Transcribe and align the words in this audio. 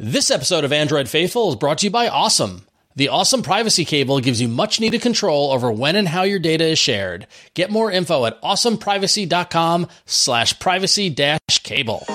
This 0.00 0.30
episode 0.30 0.62
of 0.62 0.72
Android 0.72 1.08
Faithful 1.08 1.48
is 1.48 1.56
brought 1.56 1.78
to 1.78 1.86
you 1.86 1.90
by 1.90 2.08
OSOM. 2.08 2.60
The 2.94 3.08
OSOM 3.08 3.42
Privacy 3.42 3.84
Cable 3.84 4.20
gives 4.20 4.40
you 4.40 4.46
much 4.46 4.78
needed 4.78 5.02
control 5.02 5.50
over 5.50 5.72
when 5.72 5.96
and 5.96 6.06
how 6.06 6.22
your 6.22 6.38
data 6.38 6.64
is 6.64 6.78
shared. 6.78 7.26
Get 7.54 7.72
more 7.72 7.90
info 7.90 8.24
at 8.24 8.40
osomprivacy.com 8.40 9.88
slash 10.06 10.56
privacy 10.60 11.10
dash 11.10 11.64
cable. 11.64 12.06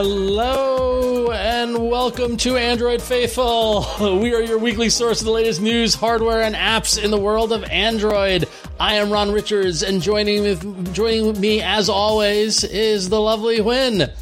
Hello 0.00 1.32
and 1.32 1.90
welcome 1.90 2.36
to 2.36 2.56
Android 2.56 3.02
Faithful. 3.02 3.84
We 4.20 4.32
are 4.32 4.40
your 4.40 4.56
weekly 4.58 4.90
source 4.90 5.18
of 5.18 5.26
the 5.26 5.32
latest 5.32 5.60
news, 5.60 5.92
hardware, 5.92 6.42
and 6.42 6.54
apps 6.54 7.02
in 7.02 7.10
the 7.10 7.18
world 7.18 7.52
of 7.52 7.64
Android. 7.64 8.48
I 8.78 8.94
am 8.94 9.10
Ron 9.10 9.32
Richards, 9.32 9.82
and 9.82 10.00
joining 10.00 10.44
with 10.44 10.94
joining 10.94 11.40
me 11.40 11.62
as 11.62 11.88
always 11.88 12.62
is 12.62 13.08
the 13.08 13.20
lovely 13.20 13.58
Huyen. 13.58 14.14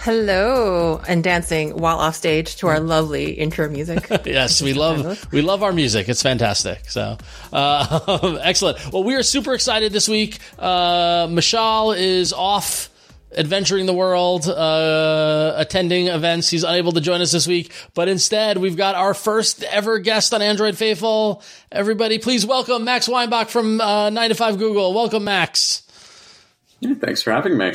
Hello, 0.00 1.00
and 1.08 1.24
dancing 1.24 1.70
while 1.70 1.96
off 1.96 2.14
stage 2.14 2.56
to 2.56 2.66
our 2.66 2.78
lovely 2.78 3.30
intro 3.30 3.70
music. 3.70 4.06
yes, 4.26 4.60
we 4.60 4.74
love 4.84 5.32
we 5.32 5.40
love 5.40 5.62
our 5.62 5.72
music. 5.72 6.06
It's 6.10 6.22
fantastic. 6.22 6.90
So 6.90 7.16
uh, 7.50 8.38
excellent. 8.42 8.92
Well, 8.92 9.04
we 9.04 9.14
are 9.14 9.22
super 9.22 9.54
excited 9.54 9.94
this 9.94 10.06
week. 10.06 10.38
Uh, 10.58 11.28
Mishaal 11.28 11.96
is 11.96 12.34
off 12.34 12.90
adventuring 13.36 13.86
the 13.86 13.92
world, 13.92 14.48
uh, 14.48 15.54
attending 15.56 16.08
events. 16.08 16.48
He's 16.48 16.64
unable 16.64 16.92
to 16.92 17.00
join 17.00 17.20
us 17.20 17.32
this 17.32 17.46
week, 17.46 17.72
but 17.94 18.08
instead 18.08 18.58
we've 18.58 18.76
got 18.76 18.94
our 18.94 19.14
first 19.14 19.62
ever 19.64 19.98
guest 19.98 20.32
on 20.32 20.42
Android 20.42 20.76
Faithful. 20.76 21.42
Everybody, 21.70 22.18
please 22.18 22.46
welcome 22.46 22.84
Max 22.84 23.08
Weinbach 23.08 23.48
from 23.48 23.80
uh, 23.80 24.10
9 24.10 24.28
to 24.30 24.34
5 24.34 24.58
Google. 24.58 24.94
Welcome, 24.94 25.24
Max. 25.24 25.82
Yeah, 26.80 26.94
thanks 26.94 27.22
for 27.22 27.32
having 27.32 27.56
me. 27.56 27.74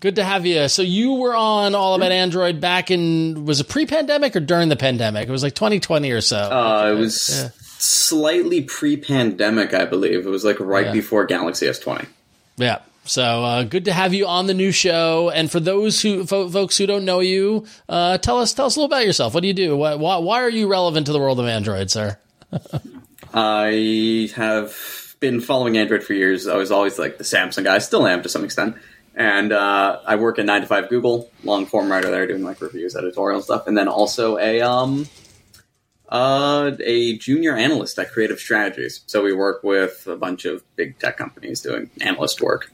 Good 0.00 0.16
to 0.16 0.24
have 0.24 0.44
you. 0.44 0.68
So 0.68 0.82
you 0.82 1.14
were 1.14 1.34
on 1.34 1.74
All 1.74 1.94
About 1.94 2.12
Android 2.12 2.60
back 2.60 2.90
in 2.90 3.46
was 3.46 3.60
it 3.60 3.68
pre-pandemic 3.68 4.36
or 4.36 4.40
during 4.40 4.68
the 4.68 4.76
pandemic? 4.76 5.28
It 5.28 5.32
was 5.32 5.42
like 5.42 5.54
2020 5.54 6.10
or 6.10 6.20
so. 6.20 6.36
Uh, 6.36 6.92
it 6.94 6.98
was 6.98 7.30
yeah. 7.30 7.48
slightly 7.62 8.62
pre-pandemic, 8.62 9.72
I 9.72 9.86
believe. 9.86 10.26
It 10.26 10.28
was 10.28 10.44
like 10.44 10.60
right 10.60 10.86
yeah. 10.86 10.92
before 10.92 11.24
Galaxy 11.24 11.66
S20. 11.66 12.06
Yeah. 12.58 12.80
So 13.08 13.22
uh, 13.22 13.62
good 13.64 13.86
to 13.86 13.92
have 13.92 14.14
you 14.14 14.26
on 14.26 14.46
the 14.46 14.54
new 14.54 14.72
show. 14.72 15.30
And 15.30 15.50
for 15.50 15.60
those 15.60 16.00
who 16.02 16.26
fo- 16.26 16.48
folks 16.48 16.76
who 16.76 16.86
don't 16.86 17.04
know 17.04 17.20
you, 17.20 17.66
uh, 17.88 18.18
tell 18.18 18.40
us 18.40 18.52
tell 18.52 18.66
us 18.66 18.76
a 18.76 18.80
little 18.80 18.94
about 18.94 19.06
yourself. 19.06 19.34
What 19.34 19.40
do 19.40 19.48
you 19.48 19.54
do? 19.54 19.76
Why, 19.76 19.94
why, 19.94 20.18
why 20.18 20.42
are 20.42 20.50
you 20.50 20.68
relevant 20.68 21.06
to 21.06 21.12
the 21.12 21.18
world 21.18 21.40
of 21.40 21.46
Android, 21.46 21.90
sir? 21.90 22.18
I 23.34 24.30
have 24.34 25.16
been 25.20 25.40
following 25.40 25.76
Android 25.76 26.02
for 26.02 26.14
years. 26.14 26.46
I 26.46 26.56
was 26.56 26.70
always 26.70 26.98
like 26.98 27.18
the 27.18 27.24
Samsung 27.24 27.64
guy. 27.64 27.74
I 27.74 27.78
still 27.78 28.06
am 28.06 28.22
to 28.22 28.28
some 28.28 28.44
extent. 28.44 28.76
And 29.14 29.50
uh, 29.50 30.00
I 30.06 30.16
work 30.16 30.38
at 30.38 30.44
nine 30.44 30.60
to 30.60 30.66
five 30.66 30.90
Google, 30.90 31.30
long 31.42 31.64
form 31.64 31.90
writer 31.90 32.10
there, 32.10 32.26
doing 32.26 32.42
like 32.42 32.60
reviews, 32.60 32.94
editorial 32.94 33.40
stuff, 33.40 33.66
and 33.66 33.76
then 33.76 33.88
also 33.88 34.36
a 34.36 34.60
um, 34.60 35.08
uh, 36.10 36.72
a 36.80 37.16
junior 37.16 37.56
analyst 37.56 37.98
at 37.98 38.12
Creative 38.12 38.38
Strategies. 38.38 39.00
So 39.06 39.22
we 39.22 39.32
work 39.32 39.62
with 39.62 40.06
a 40.06 40.16
bunch 40.16 40.44
of 40.44 40.62
big 40.76 40.98
tech 40.98 41.16
companies 41.16 41.62
doing 41.62 41.90
analyst 42.02 42.42
work. 42.42 42.70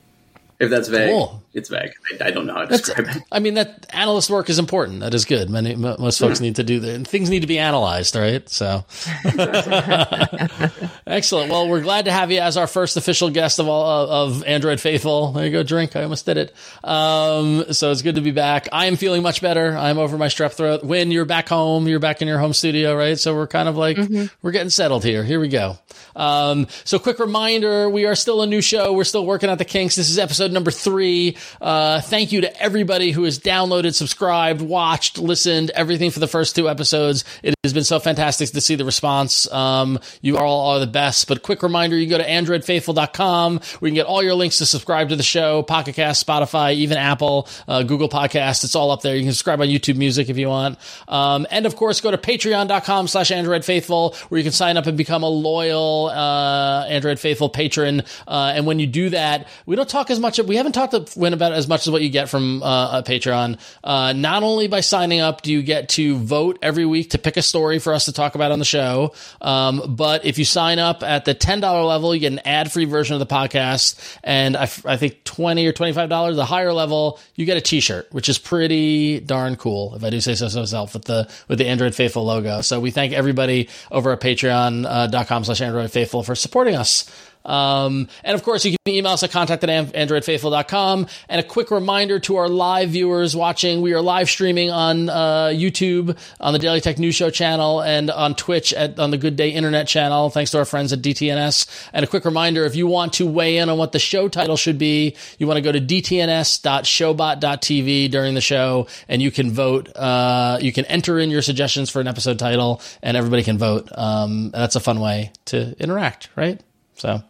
If 0.62 0.70
that's 0.70 0.88
vague, 0.88 1.10
cool. 1.10 1.41
It's 1.54 1.68
vague. 1.68 1.92
I, 2.20 2.28
I, 2.28 2.30
don't 2.30 2.46
know 2.46 2.54
how 2.54 2.62
to 2.62 2.66
that's, 2.66 2.82
describe 2.82 3.14
it. 3.14 3.22
I 3.30 3.38
mean, 3.38 3.54
that 3.54 3.86
analyst 3.90 4.30
work 4.30 4.48
is 4.48 4.58
important. 4.58 5.00
That 5.00 5.12
is 5.12 5.26
good. 5.26 5.50
Many 5.50 5.74
most 5.74 6.18
folks 6.18 6.40
need 6.40 6.56
to 6.56 6.64
do 6.64 6.80
that. 6.80 7.06
Things 7.06 7.28
need 7.28 7.40
to 7.40 7.46
be 7.46 7.58
analyzed, 7.58 8.16
right? 8.16 8.48
So, 8.48 8.84
excellent. 11.06 11.50
Well, 11.50 11.68
we're 11.68 11.82
glad 11.82 12.06
to 12.06 12.12
have 12.12 12.30
you 12.30 12.40
as 12.40 12.56
our 12.56 12.66
first 12.66 12.96
official 12.96 13.28
guest 13.28 13.58
of 13.58 13.68
all 13.68 14.08
of 14.08 14.44
Android 14.44 14.80
Faithful. 14.80 15.32
There 15.32 15.44
you 15.44 15.52
go, 15.52 15.62
drink. 15.62 15.94
I 15.94 16.04
almost 16.04 16.24
did 16.24 16.38
it. 16.38 16.54
Um, 16.82 17.72
so 17.72 17.90
it's 17.90 18.02
good 18.02 18.14
to 18.14 18.22
be 18.22 18.30
back. 18.30 18.68
I 18.72 18.86
am 18.86 18.96
feeling 18.96 19.22
much 19.22 19.42
better. 19.42 19.76
I'm 19.76 19.98
over 19.98 20.16
my 20.16 20.28
strep 20.28 20.52
throat. 20.52 20.82
When 20.82 21.10
you're 21.10 21.26
back 21.26 21.48
home, 21.48 21.86
you're 21.86 22.00
back 22.00 22.22
in 22.22 22.28
your 22.28 22.38
home 22.38 22.54
studio, 22.54 22.96
right? 22.96 23.18
So 23.18 23.34
we're 23.34 23.46
kind 23.46 23.68
of 23.68 23.76
like 23.76 23.98
mm-hmm. 23.98 24.26
we're 24.40 24.52
getting 24.52 24.70
settled 24.70 25.04
here. 25.04 25.22
Here 25.22 25.40
we 25.40 25.48
go. 25.48 25.78
Um, 26.16 26.66
so 26.84 26.98
quick 26.98 27.18
reminder: 27.18 27.90
we 27.90 28.06
are 28.06 28.14
still 28.14 28.40
a 28.42 28.46
new 28.46 28.62
show. 28.62 28.94
We're 28.94 29.04
still 29.04 29.26
working 29.26 29.50
out 29.50 29.58
the 29.58 29.64
kinks. 29.66 29.96
This 29.96 30.08
is 30.08 30.18
episode 30.18 30.50
number 30.52 30.70
three. 30.70 31.36
Uh, 31.60 32.00
thank 32.00 32.32
you 32.32 32.40
to 32.42 32.62
everybody 32.62 33.10
who 33.10 33.24
has 33.24 33.38
downloaded, 33.38 33.94
subscribed, 33.94 34.60
watched, 34.60 35.18
listened, 35.18 35.70
everything 35.74 36.10
for 36.10 36.20
the 36.20 36.28
first 36.28 36.56
two 36.56 36.68
episodes. 36.68 37.24
It 37.42 37.54
has 37.64 37.72
been 37.72 37.84
so 37.84 37.98
fantastic 38.00 38.50
to 38.50 38.60
see 38.60 38.74
the 38.74 38.84
response. 38.84 39.50
Um, 39.52 39.98
you 40.20 40.38
all 40.38 40.72
are 40.72 40.80
the 40.80 40.86
best. 40.86 41.28
But 41.28 41.42
quick 41.42 41.62
reminder, 41.62 41.96
you 41.96 42.08
go 42.08 42.18
to 42.18 42.26
androidfaithful.com 42.26 43.60
you 43.82 43.88
can 43.88 43.94
get 43.94 44.06
all 44.06 44.22
your 44.22 44.34
links 44.34 44.58
to 44.58 44.66
subscribe 44.66 45.08
to 45.10 45.16
the 45.16 45.22
show, 45.22 45.62
Pocket 45.62 45.94
Cast, 45.94 46.26
Spotify, 46.26 46.74
even 46.74 46.98
Apple, 46.98 47.48
uh, 47.68 47.82
Google 47.82 48.08
Podcast. 48.08 48.64
It's 48.64 48.74
all 48.74 48.90
up 48.90 49.02
there. 49.02 49.16
You 49.16 49.22
can 49.22 49.32
subscribe 49.32 49.60
on 49.60 49.68
YouTube 49.68 49.96
Music 49.96 50.28
if 50.28 50.38
you 50.38 50.48
want. 50.48 50.78
Um, 51.08 51.46
and 51.50 51.66
of 51.66 51.76
course, 51.76 52.00
go 52.00 52.10
to 52.10 52.18
patreon.com 52.18 53.08
slash 53.08 53.30
androidfaithful 53.30 54.16
where 54.16 54.38
you 54.38 54.44
can 54.44 54.52
sign 54.52 54.76
up 54.76 54.86
and 54.86 54.96
become 54.96 55.22
a 55.22 55.28
loyal 55.28 56.06
uh, 56.06 56.86
Android 56.86 57.18
Faithful 57.18 57.48
patron. 57.48 58.02
Uh, 58.26 58.52
and 58.54 58.66
when 58.66 58.78
you 58.78 58.86
do 58.86 59.10
that, 59.10 59.48
we 59.66 59.76
don't 59.76 59.88
talk 59.88 60.10
as 60.10 60.20
much. 60.20 60.38
We 60.40 60.56
haven't 60.56 60.72
talked 60.72 60.92
to 60.92 61.18
About 61.32 61.52
as 61.52 61.68
much 61.68 61.86
as 61.86 61.90
what 61.90 62.02
you 62.02 62.08
get 62.10 62.28
from 62.28 62.62
uh, 62.62 62.98
a 62.98 63.02
Patreon. 63.02 63.58
Uh, 63.82 64.12
not 64.12 64.42
only 64.42 64.68
by 64.68 64.80
signing 64.80 65.20
up 65.20 65.42
do 65.42 65.52
you 65.52 65.62
get 65.62 65.88
to 65.90 66.16
vote 66.16 66.58
every 66.62 66.86
week 66.86 67.10
to 67.10 67.18
pick 67.18 67.36
a 67.36 67.42
story 67.42 67.78
for 67.78 67.94
us 67.94 68.06
to 68.06 68.12
talk 68.12 68.34
about 68.34 68.52
on 68.52 68.58
the 68.58 68.64
show, 68.64 69.14
um, 69.40 69.94
but 69.96 70.24
if 70.24 70.38
you 70.38 70.44
sign 70.44 70.78
up 70.78 71.02
at 71.02 71.24
the 71.24 71.34
ten 71.34 71.60
dollar 71.60 71.82
level, 71.82 72.14
you 72.14 72.20
get 72.20 72.32
an 72.32 72.40
ad 72.44 72.70
free 72.72 72.84
version 72.84 73.14
of 73.14 73.20
the 73.20 73.26
podcast, 73.26 74.18
and 74.22 74.56
I, 74.56 74.70
I 74.84 74.96
think 74.96 75.24
twenty 75.24 75.66
or 75.66 75.72
twenty 75.72 75.92
five 75.92 76.08
dollars, 76.08 76.36
the 76.36 76.44
higher 76.44 76.72
level, 76.72 77.18
you 77.34 77.46
get 77.46 77.56
a 77.56 77.60
T 77.60 77.80
shirt, 77.80 78.08
which 78.12 78.28
is 78.28 78.38
pretty 78.38 79.20
darn 79.20 79.56
cool, 79.56 79.94
if 79.94 80.04
I 80.04 80.10
do 80.10 80.20
say 80.20 80.34
so 80.34 80.46
myself, 80.58 80.94
with 80.94 81.04
the 81.04 81.28
with 81.48 81.58
the 81.58 81.66
Android 81.66 81.94
Faithful 81.94 82.24
logo. 82.24 82.60
So 82.60 82.80
we 82.80 82.90
thank 82.90 83.12
everybody 83.12 83.68
over 83.90 84.12
at 84.12 84.20
Patreon.com 84.20 85.44
slash 85.44 85.60
Android 85.60 85.90
Faithful 85.90 86.22
for 86.22 86.34
supporting 86.34 86.74
us. 86.76 87.10
Um, 87.44 88.08
and 88.24 88.34
of 88.34 88.42
course, 88.42 88.64
you 88.64 88.76
can 88.84 88.94
email 88.94 89.12
us 89.12 89.22
at 89.22 89.30
contact 89.30 89.62
at 89.64 89.92
androidfaithful.com. 89.92 91.06
And 91.28 91.40
a 91.40 91.44
quick 91.44 91.70
reminder 91.70 92.18
to 92.20 92.36
our 92.36 92.48
live 92.48 92.88
viewers 92.90 93.36
watching, 93.36 93.82
we 93.82 93.92
are 93.94 94.00
live 94.00 94.30
streaming 94.30 94.70
on 94.70 95.08
uh, 95.08 95.48
YouTube, 95.48 96.16
on 96.40 96.52
the 96.52 96.58
Daily 96.58 96.80
Tech 96.80 96.98
News 96.98 97.14
Show 97.14 97.30
channel, 97.30 97.80
and 97.80 98.10
on 98.10 98.34
Twitch 98.34 98.72
at 98.72 98.98
on 98.98 99.10
the 99.10 99.18
Good 99.18 99.36
Day 99.36 99.50
Internet 99.50 99.88
channel, 99.88 100.30
thanks 100.30 100.50
to 100.52 100.58
our 100.58 100.64
friends 100.64 100.92
at 100.92 101.00
DTNS. 101.00 101.88
And 101.92 102.04
a 102.04 102.08
quick 102.08 102.24
reminder, 102.24 102.64
if 102.64 102.76
you 102.76 102.86
want 102.86 103.14
to 103.14 103.26
weigh 103.26 103.58
in 103.58 103.68
on 103.68 103.78
what 103.78 103.90
the 103.92 103.98
show 103.98 104.28
title 104.28 104.56
should 104.56 104.78
be, 104.78 105.16
you 105.38 105.46
want 105.46 105.58
to 105.58 105.62
go 105.62 105.72
to 105.72 105.80
dtns.showbot.tv 105.80 108.10
during 108.10 108.34
the 108.34 108.40
show, 108.40 108.86
and 109.08 109.22
you 109.22 109.30
can 109.30 109.50
vote. 109.50 109.94
Uh, 109.96 110.58
you 110.60 110.72
can 110.72 110.84
enter 110.86 111.18
in 111.18 111.30
your 111.30 111.42
suggestions 111.42 111.90
for 111.90 112.00
an 112.00 112.08
episode 112.08 112.38
title, 112.38 112.80
and 113.02 113.16
everybody 113.16 113.42
can 113.42 113.58
vote. 113.58 113.88
Um, 113.94 114.50
that's 114.50 114.76
a 114.76 114.80
fun 114.80 115.00
way 115.00 115.32
to 115.46 115.74
interact, 115.78 116.28
right? 116.36 116.60
So. 116.94 117.22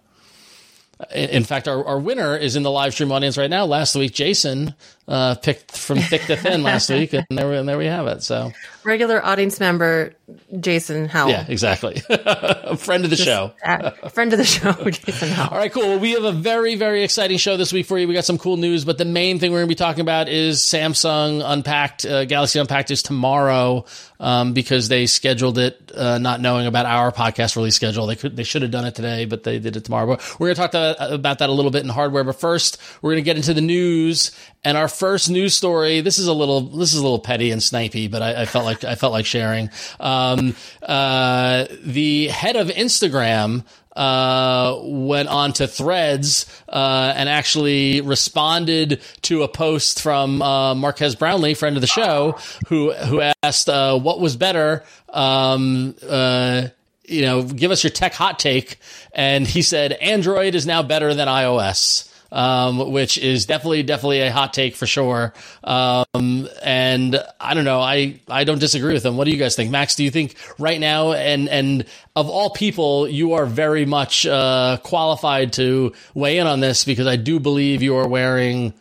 In 1.15 1.45
fact, 1.45 1.69
our, 1.69 1.85
our 1.85 1.99
winner 1.99 2.37
is 2.37 2.57
in 2.57 2.63
the 2.63 2.71
live 2.71 2.95
stream 2.95 3.13
audience 3.13 3.37
right 3.37 3.51
now. 3.51 3.65
Last 3.65 3.95
week, 3.95 4.13
Jason 4.13 4.75
uh, 5.13 5.35
picked 5.35 5.77
from 5.77 5.99
thick 5.99 6.23
to 6.23 6.37
thin 6.37 6.63
last 6.63 6.89
week, 6.91 7.13
and 7.13 7.27
there, 7.31 7.47
we, 7.47 7.57
and 7.59 7.69
there 7.69 7.77
we 7.77 7.85
have 7.85 8.07
it. 8.07 8.23
So, 8.23 8.51
regular 8.83 9.23
audience 9.23 9.61
member 9.61 10.15
Jason 10.59 11.07
Howell. 11.07 11.31
Yeah, 11.31 11.45
exactly. 11.47 12.01
a 12.09 12.75
friend 12.79 13.05
of 13.05 13.11
the 13.11 13.17
Just, 13.17 13.29
show. 13.29 13.53
uh, 13.63 13.91
friend 14.09 14.33
of 14.33 14.39
the 14.39 14.45
show, 14.47 14.73
Jason 14.91 15.29
Howell. 15.29 15.51
All 15.51 15.59
right, 15.59 15.71
cool. 15.71 15.83
Well, 15.83 15.99
we 15.99 16.13
have 16.13 16.25
a 16.25 16.33
very, 16.33 16.77
very 16.77 17.03
exciting 17.03 17.37
show 17.37 17.59
this 17.59 17.75
week 17.75 17.85
for 17.85 17.99
you. 17.99 18.09
We 18.09 18.15
got 18.15 18.25
some 18.25 18.39
cool 18.39 18.57
news, 18.57 18.87
but 18.87 18.97
the 18.97 19.05
main 19.05 19.39
thing 19.39 19.53
we're 19.53 19.59
going 19.59 19.69
to 19.69 19.73
be 19.73 19.75
talking 19.75 20.01
about 20.01 20.31
is 20.31 20.61
Samsung 20.61 21.43
Unpacked. 21.45 22.07
Uh, 22.07 22.25
Galaxy 22.25 22.59
Unpacked 22.59 22.91
is 22.91 23.03
tomorrow 23.03 23.85
um, 24.19 24.55
because 24.55 24.89
they 24.89 25.07
scheduled 25.07 25.59
it 25.59 25.93
uh, 25.95 26.17
not 26.19 26.41
knowing 26.41 26.67
about 26.67 26.87
our 26.87 27.13
podcast 27.13 27.57
release 27.57 27.75
schedule. 27.75 28.07
They 28.07 28.17
could, 28.17 28.37
they 28.37 28.45
should 28.45 28.63
have 28.63 28.71
done 28.71 28.87
it 28.87 28.95
today, 28.95 29.27
but 29.27 29.43
they 29.43 29.59
did 29.59 29.77
it 29.77 29.85
tomorrow. 29.85 30.07
But 30.07 30.37
we're 30.39 30.55
going 30.55 30.55
to 30.55 30.61
talk 30.61 30.71
to, 30.71 31.15
about 31.15 31.41
that 31.41 31.51
a 31.51 31.53
little 31.53 31.71
bit 31.71 31.83
in 31.83 31.91
hardware. 31.91 32.25
But 32.25 32.41
first, 32.41 32.79
we're 33.03 33.13
going 33.13 33.23
to 33.23 33.27
get 33.27 33.37
into 33.37 33.53
the 33.53 33.61
news. 33.61 34.33
And 34.65 34.77
our 34.79 34.87
first 35.03 35.29
news 35.29 35.53
story, 35.53 36.01
this 36.01 36.21
is 36.21 36.29
a 36.29 36.33
little, 36.33 36.61
this 36.61 36.95
is 36.95 37.01
a 37.01 37.03
little 37.03 37.19
petty 37.19 37.51
and 37.51 37.61
snipey, 37.61 38.09
but 38.09 38.23
I, 38.23 38.43
I 38.43 38.45
felt 38.45 38.65
like, 38.65 38.85
I 38.85 38.95
felt 38.95 39.13
like 39.13 39.27
sharing. 39.27 39.69
Um, 39.99 40.55
uh, 40.81 41.67
the 41.83 42.29
head 42.29 42.55
of 42.55 42.69
Instagram, 42.69 43.65
uh, 43.97 44.79
went 44.81 45.29
on 45.29 45.55
to 45.55 45.67
threads, 45.67 46.47
uh, 46.69 47.15
and 47.17 47.29
actually 47.29 48.01
responded 48.01 49.01
to 49.23 49.43
a 49.43 49.49
post 49.49 50.01
from, 50.01 50.41
uh, 50.41 50.77
Marques 50.77 51.17
Brownlee, 51.17 51.55
friend 51.55 51.77
of 51.77 51.81
the 51.81 51.89
show, 51.89 52.39
who, 52.69 52.93
who 52.93 53.21
asked, 53.43 53.69
uh, 53.69 53.99
what 53.99 54.21
was 54.21 54.37
better, 54.37 54.85
um, 55.09 55.97
uh, 56.09 56.69
you 57.07 57.23
know, 57.23 57.43
give 57.43 57.73
us 57.73 57.83
your 57.83 57.91
tech 57.91 58.15
hot 58.15 58.39
take. 58.39 58.79
And 59.13 59.49
he 59.49 59.63
said, 59.63 59.95
Android 59.95 60.55
is 60.55 60.65
now 60.65 60.85
better 60.85 61.13
than 61.13 61.27
iOS 61.27 62.09
um, 62.33 62.91
which 62.91 63.19
is 63.19 63.47
definitely 63.47 63.83
definitely 63.83 64.23
a 64.23 64.33
hot 64.33 64.53
take 64.55 64.75
for 64.75 64.87
sure. 64.87 65.33
Um, 65.63 66.49
and 66.63 67.23
I 67.39 67.55
don't 67.55 67.65
know, 67.65 67.81
I 67.81 68.21
I 68.27 68.45
don't 68.45 68.59
disagree 68.59 68.95
with 68.95 69.03
them. 69.03 69.17
What 69.17 69.25
do 69.25 69.31
you 69.31 69.37
guys 69.37 69.55
think, 69.55 69.71
Max? 69.71 69.95
Do 69.95 70.03
you 70.03 70.11
think 70.11 70.35
right 70.59 70.81
now, 70.81 71.13
and 71.13 71.49
and 71.49 71.85
of 72.17 72.29
all 72.29 72.51
people, 72.51 73.07
you 73.07 73.35
are 73.35 73.47
very 73.47 73.85
much 73.85 74.27
uh, 74.27 74.79
qualified 74.83 75.53
to 75.55 75.93
weigh 76.15 76.39
in 76.39 76.47
on 76.47 76.61
this 76.61 76.85
because 76.85 77.07
I 77.07 77.17
do 77.17 77.39
believe 77.39 77.83
you 77.83 77.97
are 77.97 78.09
wearing 78.09 78.73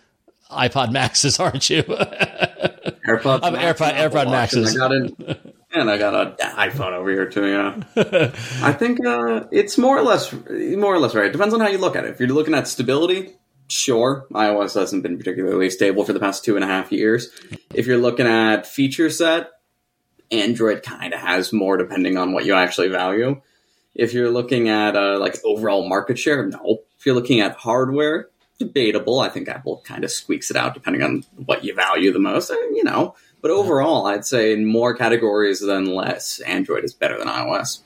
iPod 0.49 0.91
Maxes, 0.91 1.39
aren't 1.39 1.69
you? 1.69 1.83
AirPods, 1.83 3.43
um, 3.43 3.55
AirPod, 3.55 3.93
AirPod 3.95 4.31
Maxes. 4.31 4.75
I 4.75 4.77
got 4.77 4.91
it. 4.93 5.55
And 5.73 5.89
I 5.89 5.97
got 5.97 6.13
an 6.13 6.49
iPhone 6.55 6.91
over 6.91 7.09
here 7.09 7.29
too. 7.29 7.47
Yeah, 7.47 7.81
I 8.61 8.73
think 8.73 9.05
uh, 9.05 9.45
it's 9.51 9.77
more 9.77 9.97
or 9.97 10.01
less, 10.01 10.33
more 10.33 10.93
or 10.93 10.99
less 10.99 11.15
right. 11.15 11.27
It 11.27 11.31
depends 11.31 11.53
on 11.53 11.61
how 11.61 11.69
you 11.69 11.77
look 11.77 11.95
at 11.95 12.03
it. 12.03 12.11
If 12.11 12.19
you're 12.19 12.27
looking 12.27 12.53
at 12.53 12.67
stability, 12.67 13.35
sure, 13.71 14.25
iOS 14.31 14.75
hasn't 14.75 15.03
been 15.03 15.17
particularly 15.17 15.69
stable 15.69 16.03
for 16.03 16.13
the 16.13 16.19
past 16.19 16.43
two 16.43 16.55
and 16.55 16.63
a 16.63 16.67
half 16.67 16.91
years. 16.91 17.29
If 17.73 17.87
you're 17.87 17.97
looking 17.97 18.27
at 18.27 18.67
feature 18.67 19.09
set, 19.09 19.51
Android 20.31 20.83
kind 20.83 21.13
of 21.13 21.19
has 21.19 21.51
more 21.51 21.77
depending 21.77 22.17
on 22.17 22.33
what 22.33 22.45
you 22.45 22.53
actually 22.53 22.89
value. 22.89 23.41
If 23.95 24.13
you're 24.13 24.29
looking 24.29 24.69
at 24.69 24.95
uh, 24.95 25.19
like 25.19 25.37
overall 25.43 25.87
market 25.87 26.17
share, 26.17 26.45
no. 26.45 26.79
If 26.97 27.05
you're 27.05 27.15
looking 27.15 27.41
at 27.41 27.55
hardware, 27.55 28.29
debatable. 28.59 29.19
I 29.19 29.29
think 29.29 29.49
Apple 29.49 29.81
kind 29.85 30.03
of 30.03 30.11
squeaks 30.11 30.51
it 30.51 30.57
out 30.57 30.73
depending 30.73 31.01
on 31.01 31.23
what 31.35 31.63
you 31.63 31.73
value 31.73 32.13
the 32.13 32.19
most. 32.19 32.49
You 32.49 32.83
know, 32.83 33.15
but 33.41 33.51
overall, 33.51 34.05
I'd 34.05 34.25
say 34.25 34.53
in 34.53 34.65
more 34.65 34.95
categories 34.95 35.59
than 35.59 35.85
less, 35.85 36.39
Android 36.41 36.83
is 36.83 36.93
better 36.93 37.17
than 37.17 37.27
iOS. 37.27 37.79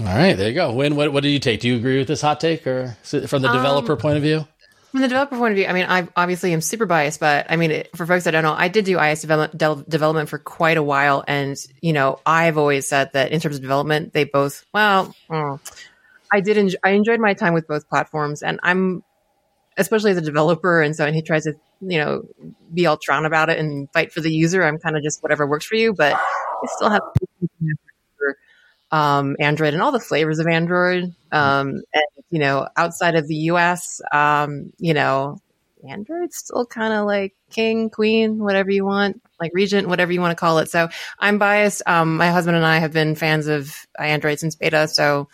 All 0.00 0.06
right, 0.06 0.34
there 0.34 0.48
you 0.48 0.54
go. 0.54 0.72
Huyen, 0.72 0.94
what, 0.94 1.12
what 1.12 1.22
do 1.22 1.30
you 1.30 1.38
take? 1.38 1.60
Do 1.60 1.68
you 1.68 1.76
agree 1.76 1.98
with 1.98 2.08
this 2.08 2.20
hot 2.20 2.38
take, 2.38 2.66
or 2.66 2.96
from 3.02 3.42
the 3.42 3.50
developer 3.50 3.92
um, 3.92 3.98
point 3.98 4.16
of 4.16 4.22
view? 4.22 4.46
From 4.90 5.00
the 5.02 5.08
developer 5.08 5.36
point 5.36 5.52
of 5.52 5.56
view, 5.56 5.66
I 5.66 5.72
mean, 5.72 5.86
I 5.88 6.08
obviously 6.16 6.52
am 6.52 6.60
super 6.60 6.86
biased, 6.86 7.20
but 7.20 7.46
I 7.50 7.56
mean, 7.56 7.70
it, 7.70 7.96
for 7.96 8.06
folks 8.06 8.24
that 8.24 8.30
don't 8.30 8.44
know, 8.44 8.54
I 8.54 8.68
did 8.68 8.84
do 8.84 8.96
de- 8.96 9.84
development 9.88 10.28
for 10.28 10.38
quite 10.38 10.76
a 10.76 10.82
while, 10.82 11.24
and 11.26 11.56
you 11.82 11.92
know, 11.92 12.20
I've 12.24 12.56
always 12.56 12.88
said 12.88 13.12
that 13.12 13.32
in 13.32 13.40
terms 13.40 13.56
of 13.56 13.62
development, 13.62 14.12
they 14.12 14.24
both 14.24 14.64
well. 14.72 15.14
Mm, 15.28 15.60
I 16.32 16.40
did. 16.40 16.56
Enjoy, 16.56 16.78
I 16.82 16.90
enjoyed 16.90 17.20
my 17.20 17.34
time 17.34 17.52
with 17.52 17.66
both 17.66 17.88
platforms, 17.88 18.42
and 18.42 18.60
I'm 18.62 19.02
especially 19.76 20.12
as 20.12 20.16
a 20.16 20.22
developer, 20.22 20.80
and 20.80 20.96
so 20.96 21.04
and 21.04 21.14
he 21.14 21.22
tries 21.22 21.44
to 21.44 21.54
you 21.80 21.98
know 21.98 22.22
be 22.72 22.86
all 22.86 22.96
Tron 22.96 23.26
about 23.26 23.50
it 23.50 23.58
and 23.58 23.90
fight 23.92 24.12
for 24.12 24.20
the 24.20 24.30
user. 24.30 24.62
I'm 24.64 24.78
kind 24.78 24.96
of 24.96 25.02
just 25.02 25.22
whatever 25.22 25.46
works 25.46 25.66
for 25.66 25.74
you, 25.74 25.92
but 25.92 26.14
I 26.14 26.66
still 26.76 26.90
have 26.90 27.02
um, 28.90 29.36
Android 29.40 29.74
and 29.74 29.82
all 29.82 29.92
the 29.92 30.00
flavors 30.00 30.38
of 30.38 30.46
Android. 30.46 31.14
Um, 31.32 31.82
and 31.92 32.04
you 32.30 32.38
know, 32.38 32.68
outside 32.76 33.14
of 33.14 33.28
the 33.28 33.34
U.S., 33.34 34.00
um, 34.12 34.72
you 34.78 34.94
know, 34.94 35.38
Android's 35.88 36.36
still 36.36 36.66
kind 36.66 36.92
of 36.92 37.06
like 37.06 37.34
king, 37.50 37.90
queen, 37.90 38.38
whatever 38.38 38.70
you 38.70 38.84
want, 38.84 39.22
like 39.40 39.52
regent, 39.54 39.88
whatever 39.88 40.12
you 40.12 40.20
want 40.20 40.32
to 40.32 40.40
call 40.40 40.58
it. 40.58 40.70
So 40.70 40.88
I'm 41.18 41.38
biased. 41.38 41.82
Um, 41.86 42.16
my 42.16 42.30
husband 42.30 42.56
and 42.56 42.66
I 42.66 42.78
have 42.78 42.92
been 42.92 43.14
fans 43.14 43.46
of 43.46 43.74
Android 43.98 44.40
since 44.40 44.56
beta, 44.56 44.88
so 44.88 45.28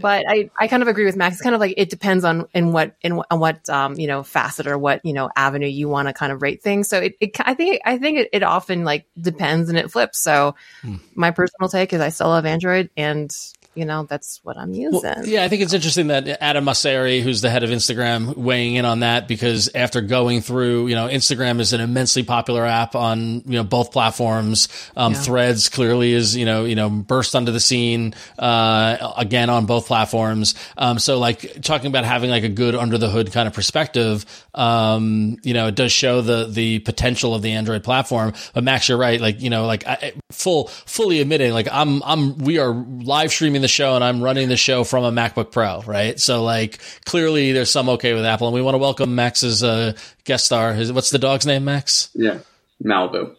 but 0.00 0.24
I, 0.28 0.50
I 0.58 0.68
kind 0.68 0.82
of 0.82 0.88
agree 0.88 1.04
with 1.04 1.16
Max. 1.16 1.36
It's 1.36 1.42
kind 1.42 1.54
of 1.54 1.60
like 1.60 1.74
it 1.76 1.90
depends 1.90 2.24
on 2.24 2.46
in 2.54 2.72
what 2.72 2.96
in 3.02 3.20
on 3.30 3.40
what 3.40 3.68
um, 3.68 3.98
you 3.98 4.06
know 4.06 4.22
facet 4.22 4.66
or 4.66 4.78
what 4.78 5.04
you 5.04 5.12
know 5.12 5.30
avenue 5.36 5.66
you 5.66 5.88
want 5.88 6.08
to 6.08 6.14
kind 6.14 6.32
of 6.32 6.42
rate 6.42 6.62
things. 6.62 6.88
So 6.88 6.98
it, 6.98 7.14
it 7.20 7.36
I 7.40 7.54
think 7.54 7.80
I 7.84 7.98
think 7.98 8.18
it, 8.18 8.28
it 8.32 8.42
often 8.42 8.84
like 8.84 9.06
depends 9.20 9.68
and 9.68 9.78
it 9.78 9.90
flips. 9.90 10.20
So 10.20 10.54
hmm. 10.82 10.96
my 11.14 11.30
personal 11.30 11.68
take 11.68 11.92
is 11.92 12.00
I 12.00 12.08
still 12.10 12.28
love 12.28 12.46
Android 12.46 12.90
and 12.96 13.30
you 13.78 13.84
know, 13.84 14.04
that's 14.04 14.40
what 14.42 14.58
I'm 14.58 14.74
using. 14.74 15.00
Well, 15.02 15.26
yeah, 15.26 15.44
I 15.44 15.48
think 15.48 15.62
it's 15.62 15.72
interesting 15.72 16.08
that 16.08 16.26
Adam 16.42 16.64
Mosseri, 16.64 17.22
who's 17.22 17.40
the 17.40 17.50
head 17.50 17.62
of 17.62 17.70
Instagram, 17.70 18.36
weighing 18.36 18.74
in 18.74 18.84
on 18.84 19.00
that 19.00 19.28
because 19.28 19.70
after 19.74 20.00
going 20.00 20.40
through, 20.40 20.88
you 20.88 20.96
know, 20.96 21.06
Instagram 21.06 21.60
is 21.60 21.72
an 21.72 21.80
immensely 21.80 22.24
popular 22.24 22.66
app 22.66 22.96
on 22.96 23.42
you 23.46 23.54
know 23.54 23.64
both 23.64 23.92
platforms. 23.92 24.68
Um, 24.96 25.12
yeah. 25.12 25.20
Threads 25.20 25.68
clearly 25.68 26.12
is 26.12 26.36
you 26.36 26.44
know 26.44 26.64
you 26.64 26.74
know 26.74 26.90
burst 26.90 27.36
onto 27.36 27.52
the 27.52 27.60
scene 27.60 28.14
uh, 28.38 29.12
again 29.16 29.48
on 29.48 29.66
both 29.66 29.86
platforms. 29.86 30.54
Um, 30.76 30.98
so 30.98 31.18
like 31.18 31.62
talking 31.62 31.86
about 31.86 32.04
having 32.04 32.30
like 32.30 32.44
a 32.44 32.48
good 32.48 32.74
under 32.74 32.98
the 32.98 33.08
hood 33.08 33.32
kind 33.32 33.46
of 33.46 33.54
perspective, 33.54 34.26
um, 34.54 35.36
you 35.44 35.54
know, 35.54 35.68
it 35.68 35.76
does 35.76 35.92
show 35.92 36.20
the 36.20 36.46
the 36.46 36.80
potential 36.80 37.34
of 37.34 37.42
the 37.42 37.52
Android 37.52 37.84
platform. 37.84 38.32
But 38.54 38.64
Max, 38.64 38.88
you're 38.88 38.98
right. 38.98 39.20
Like 39.20 39.40
you 39.40 39.50
know, 39.50 39.66
like 39.66 39.86
I, 39.86 40.14
full 40.32 40.66
fully 40.66 41.20
admitting, 41.20 41.52
like 41.52 41.68
I'm 41.70 42.02
I'm 42.02 42.38
we 42.38 42.58
are 42.58 42.72
live 42.72 43.30
streaming 43.30 43.62
the 43.62 43.67
the 43.68 43.72
show 43.72 43.94
and 43.94 44.02
I'm 44.02 44.22
running 44.22 44.48
the 44.48 44.56
show 44.56 44.82
from 44.82 45.04
a 45.04 45.12
MacBook 45.12 45.52
Pro, 45.52 45.82
right? 45.82 46.18
So 46.18 46.42
like 46.42 46.78
clearly 47.04 47.52
there's 47.52 47.70
some 47.70 47.90
okay 47.90 48.14
with 48.14 48.24
Apple 48.24 48.48
and 48.48 48.54
we 48.54 48.62
want 48.62 48.74
to 48.74 48.78
welcome 48.78 49.14
Max's 49.14 49.62
uh, 49.62 49.92
guest 50.24 50.46
star. 50.46 50.72
His, 50.72 50.90
what's 50.90 51.10
the 51.10 51.18
dog's 51.18 51.44
name, 51.44 51.64
Max? 51.64 52.08
Yeah. 52.14 52.38
Malibu. 52.82 53.36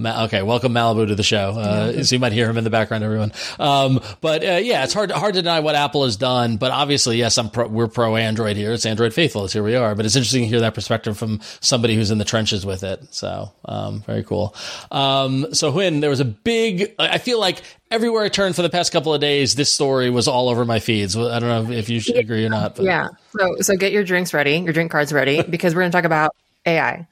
Ma- 0.00 0.24
okay, 0.24 0.40
welcome 0.40 0.72
Malibu 0.72 1.06
to 1.08 1.14
the 1.14 1.22
show. 1.22 1.50
Uh, 1.50 2.02
so 2.02 2.14
you 2.14 2.20
might 2.20 2.32
hear 2.32 2.48
him 2.48 2.56
in 2.56 2.64
the 2.64 2.70
background, 2.70 3.04
everyone. 3.04 3.32
Um, 3.58 4.00
but 4.22 4.42
uh, 4.42 4.52
yeah, 4.52 4.82
it's 4.82 4.94
hard 4.94 5.10
hard 5.10 5.34
to 5.34 5.42
deny 5.42 5.60
what 5.60 5.74
Apple 5.74 6.04
has 6.04 6.16
done. 6.16 6.56
But 6.56 6.70
obviously, 6.70 7.18
yes, 7.18 7.36
I'm 7.36 7.50
pro, 7.50 7.68
we're 7.68 7.86
pro 7.86 8.16
Android 8.16 8.56
here. 8.56 8.72
It's 8.72 8.86
Android 8.86 9.12
faithful. 9.12 9.44
It's 9.44 9.52
here 9.52 9.62
we 9.62 9.76
are. 9.76 9.94
But 9.94 10.06
it's 10.06 10.16
interesting 10.16 10.42
to 10.42 10.48
hear 10.48 10.60
that 10.60 10.74
perspective 10.74 11.18
from 11.18 11.40
somebody 11.60 11.94
who's 11.94 12.10
in 12.10 12.16
the 12.16 12.24
trenches 12.24 12.64
with 12.64 12.82
it. 12.82 13.14
So 13.14 13.52
um, 13.66 14.00
very 14.00 14.24
cool. 14.24 14.54
Um, 14.90 15.52
so 15.52 15.70
Huyen 15.70 16.00
there 16.00 16.10
was 16.10 16.20
a 16.20 16.24
big, 16.24 16.94
I 16.98 17.18
feel 17.18 17.38
like 17.38 17.62
everywhere 17.90 18.24
I 18.24 18.30
turned 18.30 18.56
for 18.56 18.62
the 18.62 18.70
past 18.70 18.92
couple 18.92 19.12
of 19.12 19.20
days, 19.20 19.54
this 19.54 19.70
story 19.70 20.08
was 20.08 20.28
all 20.28 20.48
over 20.48 20.64
my 20.64 20.80
feeds. 20.80 21.14
I 21.14 21.38
don't 21.38 21.68
know 21.68 21.72
if 21.72 21.90
you 21.90 22.00
should 22.00 22.16
agree 22.16 22.46
or 22.46 22.48
not. 22.48 22.76
But. 22.76 22.86
Yeah. 22.86 23.08
So 23.38 23.56
so 23.60 23.76
get 23.76 23.92
your 23.92 24.04
drinks 24.04 24.32
ready, 24.32 24.56
your 24.56 24.72
drink 24.72 24.90
cards 24.90 25.12
ready, 25.12 25.42
because 25.42 25.74
we're 25.74 25.82
going 25.82 25.92
to 25.92 25.98
talk 25.98 26.06
about 26.06 26.34
AI. 26.70 27.06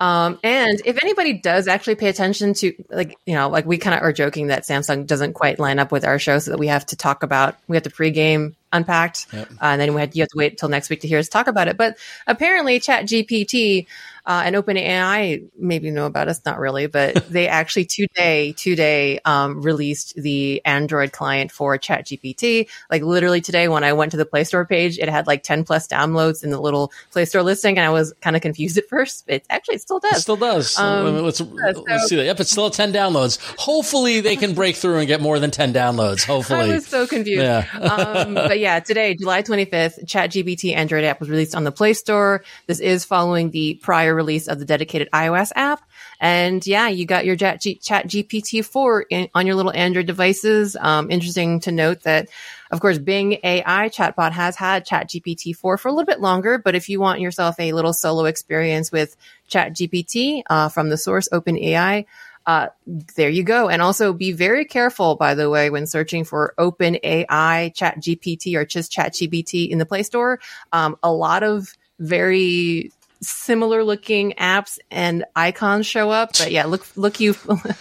um, 0.00 0.38
and 0.42 0.80
if 0.84 1.02
anybody 1.02 1.34
does 1.34 1.68
actually 1.68 1.94
pay 1.94 2.08
attention 2.08 2.54
to, 2.54 2.72
like, 2.90 3.16
you 3.26 3.34
know, 3.34 3.48
like 3.48 3.66
we 3.66 3.78
kind 3.78 3.94
of 3.94 4.02
are 4.02 4.12
joking 4.12 4.48
that 4.48 4.62
Samsung 4.62 5.06
doesn't 5.06 5.34
quite 5.34 5.58
line 5.58 5.78
up 5.78 5.92
with 5.92 6.04
our 6.04 6.18
show, 6.18 6.38
so 6.38 6.50
that 6.50 6.58
we 6.58 6.66
have 6.68 6.86
to 6.86 6.96
talk 6.96 7.22
about, 7.22 7.56
we 7.68 7.76
have 7.76 7.84
to 7.84 7.90
pregame 7.90 8.54
unpacked, 8.72 9.26
yep. 9.32 9.50
uh, 9.52 9.66
and 9.66 9.80
then 9.80 9.94
we 9.94 10.00
had 10.00 10.14
you 10.14 10.22
have 10.22 10.28
to 10.28 10.38
wait 10.38 10.58
till 10.58 10.68
next 10.68 10.90
week 10.90 11.00
to 11.00 11.08
hear 11.08 11.18
us 11.18 11.28
talk 11.28 11.46
about 11.46 11.68
it. 11.68 11.76
But 11.76 11.98
apparently, 12.26 12.80
Chat 12.80 13.04
GPT 13.04 13.86
uh, 14.26 14.42
and 14.44 14.56
OpenAI 14.56 15.48
maybe 15.58 15.90
know 15.90 16.06
about 16.06 16.28
us, 16.28 16.40
not 16.44 16.58
really, 16.58 16.86
but 16.86 17.14
they 17.30 17.48
actually 17.48 17.84
today 17.84 18.52
today 18.52 19.20
um, 19.24 19.62
released 19.62 20.14
the 20.16 20.62
Android 20.64 21.12
client 21.12 21.50
for 21.52 21.78
ChatGPT. 21.78 22.68
Like 22.90 23.02
literally 23.02 23.40
today, 23.40 23.68
when 23.68 23.84
I 23.84 23.92
went 23.92 24.12
to 24.12 24.16
the 24.16 24.26
Play 24.26 24.44
Store 24.44 24.66
page, 24.66 24.98
it 24.98 25.08
had 25.08 25.26
like 25.26 25.42
ten 25.42 25.64
plus 25.64 25.86
downloads 25.86 26.44
in 26.44 26.50
the 26.50 26.60
little 26.60 26.92
Play 27.12 27.24
Store 27.24 27.42
listing, 27.42 27.78
and 27.78 27.86
I 27.86 27.90
was 27.90 28.12
kind 28.20 28.36
of 28.36 28.42
confused 28.42 28.78
at 28.78 28.88
first. 28.88 29.24
It 29.26 29.44
actually 29.50 29.76
it 29.76 29.82
still 29.82 30.00
does. 30.00 30.18
It 30.18 30.22
still 30.22 30.36
does. 30.36 30.78
Um, 30.78 31.22
let's 31.24 31.40
yeah, 31.40 31.72
so, 31.72 31.84
let's 31.88 32.08
see 32.08 32.16
that. 32.16 32.24
Yep, 32.24 32.40
it's 32.40 32.50
still 32.50 32.66
at 32.66 32.72
ten 32.72 32.92
downloads. 32.92 33.38
Hopefully, 33.58 34.20
they 34.20 34.36
can 34.36 34.54
break 34.54 34.76
through 34.76 34.98
and 34.98 35.06
get 35.06 35.20
more 35.20 35.38
than 35.38 35.50
ten 35.50 35.72
downloads. 35.72 36.24
Hopefully, 36.24 36.70
I 36.70 36.74
was 36.74 36.86
so 36.86 37.06
confused. 37.06 37.42
Yeah. 37.42 37.66
um, 37.78 38.34
but 38.34 38.58
yeah, 38.58 38.80
today, 38.80 39.14
July 39.14 39.42
twenty 39.42 39.64
fifth, 39.64 40.04
ChatGPT 40.04 40.74
Android 40.74 41.04
app 41.04 41.20
was 41.20 41.28
released 41.28 41.54
on 41.54 41.64
the 41.64 41.72
Play 41.72 41.94
Store. 41.94 42.44
This 42.66 42.80
is 42.80 43.04
following 43.04 43.50
the 43.50 43.74
prior 43.82 44.14
release 44.20 44.48
of 44.48 44.58
the 44.58 44.64
dedicated 44.64 45.08
iOS 45.12 45.50
app. 45.56 45.80
And 46.20 46.64
yeah, 46.66 46.88
you 46.88 47.06
got 47.06 47.24
your 47.24 47.36
Chat, 47.36 47.62
G- 47.62 47.76
Chat 47.76 48.06
GPT 48.06 48.62
4 48.64 49.06
in, 49.08 49.28
on 49.34 49.46
your 49.46 49.56
little 49.56 49.72
Android 49.72 50.06
devices. 50.06 50.76
Um, 50.78 51.10
interesting 51.10 51.60
to 51.60 51.72
note 51.72 52.02
that, 52.02 52.28
of 52.70 52.80
course, 52.80 52.98
Bing 52.98 53.38
AI 53.42 53.88
chatbot 53.88 54.32
has 54.32 54.56
had 54.56 54.84
Chat 54.84 55.08
GPT 55.08 55.56
4 55.56 55.78
for 55.78 55.88
a 55.88 55.92
little 55.92 56.06
bit 56.06 56.20
longer. 56.20 56.58
But 56.58 56.74
if 56.74 56.88
you 56.88 57.00
want 57.00 57.20
yourself 57.20 57.58
a 57.58 57.72
little 57.72 57.94
solo 57.94 58.26
experience 58.26 58.92
with 58.92 59.16
Chat 59.48 59.72
GPT 59.72 60.42
uh, 60.50 60.68
from 60.68 60.90
the 60.90 60.98
source 60.98 61.28
OpenAI, 61.30 62.04
uh, 62.46 62.68
there 63.16 63.28
you 63.28 63.44
go. 63.44 63.68
And 63.68 63.82
also 63.82 64.12
be 64.12 64.32
very 64.32 64.64
careful, 64.64 65.14
by 65.14 65.34
the 65.34 65.50
way, 65.50 65.70
when 65.70 65.86
searching 65.86 66.24
for 66.24 66.54
Open 66.58 66.98
AI, 67.02 67.72
Chat 67.74 68.00
GPT, 68.00 68.56
or 68.56 68.64
just 68.64 68.90
Chat 68.90 69.12
GPT 69.12 69.68
in 69.68 69.78
the 69.78 69.86
Play 69.86 70.02
Store. 70.02 70.40
Um, 70.72 70.96
a 71.02 71.12
lot 71.12 71.42
of 71.42 71.74
very 71.98 72.90
similar 73.22 73.84
looking 73.84 74.32
apps 74.32 74.78
and 74.90 75.24
icons 75.36 75.86
show 75.86 76.10
up. 76.10 76.30
But 76.38 76.50
yeah, 76.50 76.66
look, 76.66 76.86
look 76.96 77.20
you, 77.20 77.34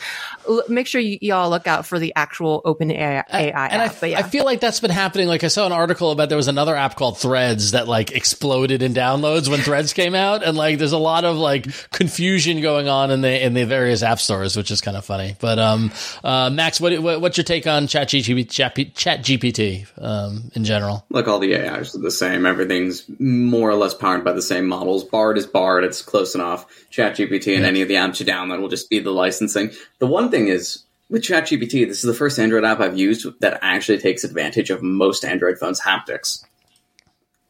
make 0.69 0.87
sure 0.87 0.99
you, 0.99 1.17
y'all 1.21 1.49
look 1.49 1.67
out 1.67 1.85
for 1.85 1.99
the 1.99 2.13
actual 2.15 2.61
open 2.65 2.91
AI, 2.91 3.23
AI 3.31 3.67
and 3.67 3.81
app. 3.81 4.03
I, 4.03 4.07
yeah. 4.07 4.19
I 4.19 4.23
feel 4.23 4.45
like 4.45 4.59
that's 4.59 4.79
been 4.79 4.91
happening. 4.91 5.27
Like 5.27 5.43
I 5.43 5.47
saw 5.47 5.65
an 5.65 5.71
article 5.71 6.11
about 6.11 6.29
there 6.29 6.37
was 6.37 6.47
another 6.47 6.75
app 6.75 6.95
called 6.95 7.17
Threads 7.17 7.71
that 7.71 7.87
like 7.87 8.11
exploded 8.11 8.81
in 8.81 8.93
downloads 8.93 9.49
when 9.49 9.59
Threads 9.61 9.93
came 9.93 10.15
out. 10.15 10.43
And 10.43 10.57
like, 10.57 10.77
there's 10.77 10.91
a 10.91 10.97
lot 10.97 11.23
of 11.23 11.37
like 11.37 11.67
confusion 11.91 12.61
going 12.61 12.87
on 12.87 13.11
in 13.11 13.21
the, 13.21 13.45
in 13.45 13.53
the 13.53 13.65
various 13.65 14.03
app 14.03 14.19
stores, 14.19 14.57
which 14.57 14.71
is 14.71 14.81
kind 14.81 14.97
of 14.97 15.05
funny. 15.05 15.35
But, 15.39 15.59
um, 15.59 15.91
uh, 16.23 16.49
Max, 16.49 16.81
what, 16.81 16.97
what, 16.99 17.21
what's 17.21 17.37
your 17.37 17.45
take 17.45 17.65
on 17.67 17.87
chat 17.87 18.09
GPT, 18.09 18.49
chat, 18.49 18.75
chat 18.95 19.21
GPT, 19.21 19.87
um, 19.97 20.51
in 20.53 20.65
general? 20.65 21.05
Look, 21.09 21.27
all 21.27 21.39
the 21.39 21.55
AIs 21.55 21.95
are 21.95 21.99
the 21.99 22.11
same. 22.11 22.45
Everything's 22.45 23.05
more 23.19 23.69
or 23.69 23.75
less 23.75 23.93
powered 23.93 24.23
by 24.23 24.33
the 24.33 24.41
same 24.41 24.65
models. 24.67 25.03
Bard 25.29 25.37
is 25.37 25.45
Bard. 25.45 25.83
It's 25.83 26.01
close 26.01 26.33
enough. 26.33 26.65
ChatGPT 26.91 27.53
and 27.53 27.61
yeah. 27.61 27.67
any 27.67 27.81
of 27.83 27.87
the 27.87 27.93
apps 27.93 28.19
you 28.19 28.25
download 28.25 28.61
will 28.61 28.67
just 28.67 28.89
be 28.89 28.97
the 28.97 29.11
licensing. 29.11 29.69
The 29.99 30.07
one 30.07 30.31
thing 30.31 30.47
is 30.47 30.85
with 31.07 31.21
ChatGPT, 31.21 31.87
this 31.87 31.97
is 31.97 32.01
the 32.01 32.15
first 32.15 32.39
Android 32.39 32.65
app 32.65 32.79
I've 32.79 32.97
used 32.97 33.27
that 33.41 33.59
actually 33.61 33.99
takes 33.99 34.23
advantage 34.23 34.71
of 34.71 34.81
most 34.81 35.23
Android 35.23 35.59
phones' 35.59 35.81
haptics. 35.81 36.43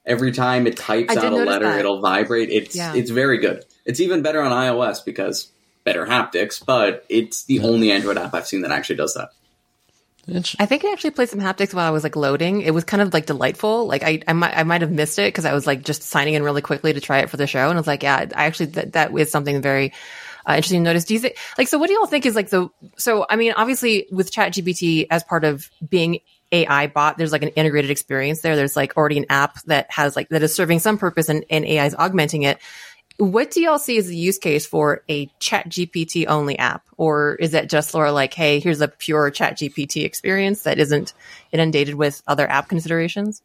Every 0.05 0.33
time 0.33 0.67
it 0.67 0.75
types 0.75 1.15
out 1.15 1.31
a 1.31 1.37
letter, 1.37 1.67
that. 1.67 1.79
it'll 1.79 2.01
vibrate. 2.01 2.49
It's 2.49 2.75
yeah. 2.75 2.93
it's 2.93 3.11
very 3.11 3.37
good. 3.37 3.63
It's 3.85 4.01
even 4.01 4.21
better 4.21 4.41
on 4.41 4.51
iOS 4.51 5.05
because 5.05 5.49
better 5.85 6.05
haptics, 6.05 6.61
but 6.65 7.05
it's 7.07 7.45
the 7.45 7.61
only 7.61 7.91
Android 7.91 8.17
app 8.17 8.33
I've 8.33 8.47
seen 8.47 8.61
that 8.63 8.71
actually 8.71 8.97
does 8.97 9.13
that. 9.13 9.29
I 10.59 10.65
think 10.65 10.83
it 10.83 10.91
actually 10.91 11.11
played 11.11 11.29
some 11.29 11.39
haptics 11.39 11.73
while 11.73 11.87
I 11.87 11.91
was 11.91 12.03
like 12.03 12.15
loading. 12.15 12.61
It 12.61 12.73
was 12.73 12.83
kind 12.83 13.01
of 13.01 13.13
like 13.13 13.25
delightful. 13.25 13.85
Like 13.87 14.03
I, 14.03 14.21
I 14.27 14.33
might, 14.33 14.57
I 14.57 14.63
might 14.63 14.81
have 14.81 14.91
missed 14.91 15.19
it 15.19 15.27
because 15.27 15.45
I 15.45 15.53
was 15.53 15.67
like 15.67 15.83
just 15.83 16.03
signing 16.03 16.33
in 16.33 16.43
really 16.43 16.61
quickly 16.61 16.93
to 16.93 17.01
try 17.01 17.19
it 17.19 17.29
for 17.29 17.37
the 17.37 17.47
show, 17.47 17.69
and 17.69 17.73
I 17.73 17.79
was 17.79 17.87
like, 17.87 18.03
yeah, 18.03 18.25
I 18.35 18.45
actually 18.45 18.67
that 18.67 18.93
that 18.93 19.17
is 19.17 19.31
something 19.31 19.61
very 19.61 19.93
uh, 20.47 20.53
interesting 20.53 20.79
to 20.81 20.83
notice. 20.83 21.05
Do 21.05 21.13
you 21.13 21.19
think 21.19 21.37
like 21.57 21.67
so? 21.67 21.77
What 21.77 21.87
do 21.87 21.93
y'all 21.93 22.05
think 22.05 22.25
is 22.25 22.35
like 22.35 22.49
the 22.49 22.69
so? 22.97 23.25
I 23.29 23.35
mean, 23.35 23.53
obviously 23.55 24.07
with 24.11 24.31
ChatGPT 24.31 25.07
as 25.09 25.23
part 25.23 25.43
of 25.43 25.69
Bing 25.87 26.19
AI 26.51 26.87
bot, 26.87 27.17
there's 27.17 27.31
like 27.31 27.43
an 27.43 27.49
integrated 27.49 27.91
experience 27.91 28.41
there. 28.41 28.55
There's 28.55 28.75
like 28.75 28.97
already 28.97 29.17
an 29.17 29.25
app 29.29 29.61
that 29.63 29.91
has 29.91 30.15
like 30.15 30.29
that 30.29 30.41
is 30.41 30.53
serving 30.53 30.79
some 30.79 30.97
purpose, 30.97 31.29
and, 31.29 31.45
and 31.49 31.65
AI 31.65 31.85
is 31.85 31.95
augmenting 31.95 32.43
it. 32.43 32.59
What 33.19 33.51
do 33.51 33.61
y'all 33.61 33.79
see 33.79 33.97
as 33.97 34.07
the 34.07 34.15
use 34.15 34.37
case 34.37 34.65
for 34.65 35.03
a 35.09 35.29
chat 35.39 35.67
GPT 35.67 36.25
only 36.27 36.57
app? 36.57 36.87
Or 36.95 37.35
is 37.35 37.51
that 37.51 37.69
just 37.69 37.89
of 38.07 38.13
like, 38.13 38.33
hey, 38.33 38.61
here's 38.61 38.79
a 38.79 38.87
pure 38.87 39.29
chat 39.29 39.57
GPT 39.57 40.05
experience 40.05 40.63
that 40.63 40.79
isn't 40.79 41.13
inundated 41.51 41.95
with 41.95 42.23
other 42.27 42.49
app 42.49 42.69
considerations? 42.69 43.41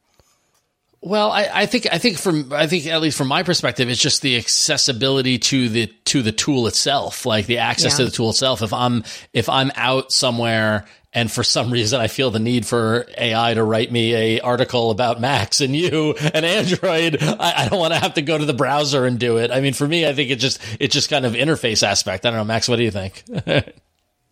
Well, 1.05 1.31
I, 1.31 1.51
I, 1.53 1.67
think 1.67 1.87
I 1.93 1.99
think 1.99 2.17
from 2.17 2.51
I 2.51 2.67
think 2.67 2.87
at 2.87 3.03
least 3.03 3.19
from 3.19 3.29
my 3.29 3.43
perspective, 3.43 3.91
it's 3.91 4.01
just 4.01 4.23
the 4.23 4.39
accessibility 4.39 5.39
to 5.39 5.69
the 5.69 5.87
to 6.07 6.23
the 6.23 6.33
tool 6.33 6.67
itself, 6.67 7.27
like 7.27 7.45
the 7.45 7.59
access 7.59 7.93
yeah. 7.93 7.97
to 7.99 8.05
the 8.07 8.11
tool 8.11 8.31
itself. 8.31 8.63
If 8.63 8.73
I'm 8.73 9.05
if 9.35 9.51
I'm 9.51 9.71
out 9.77 10.13
somewhere 10.13 10.87
and 11.13 11.31
for 11.31 11.45
some 11.45 11.71
reason 11.75 12.01
I 12.01 12.07
feel 12.07 12.31
the 12.31 12.39
need 12.39 12.65
for 12.65 13.07
AI 13.19 13.53
to 13.53 13.63
write 13.63 13.93
me 13.93 14.15
a 14.15 14.41
article 14.41 14.91
about 14.91 15.21
Max 15.21 15.61
and 15.61 15.77
you 15.77 16.15
and 16.33 16.47
Android. 16.47 17.23
I, 17.23 17.65
I 17.65 17.69
don't 17.69 17.79
want 17.79 17.93
to 17.93 18.01
have 18.01 18.15
to 18.15 18.23
go 18.23 18.39
to 18.39 18.47
the 18.47 18.55
browser 18.55 19.05
and 19.05 19.19
do 19.19 19.37
it. 19.37 19.51
I 19.51 19.61
mean, 19.61 19.75
for 19.75 19.87
me, 19.87 20.09
I 20.09 20.15
think 20.15 20.31
it 20.31 20.37
just 20.37 20.59
it's 20.81 20.95
just 20.95 21.11
kind 21.11 21.27
of 21.27 21.35
interface 21.35 21.87
aspect. 21.87 22.25
I 22.25 22.31
don't 22.31 22.39
know, 22.39 22.45
Max. 22.45 22.67
What 22.67 22.77
do 22.77 22.83
you 22.83 22.91
think? 22.91 23.23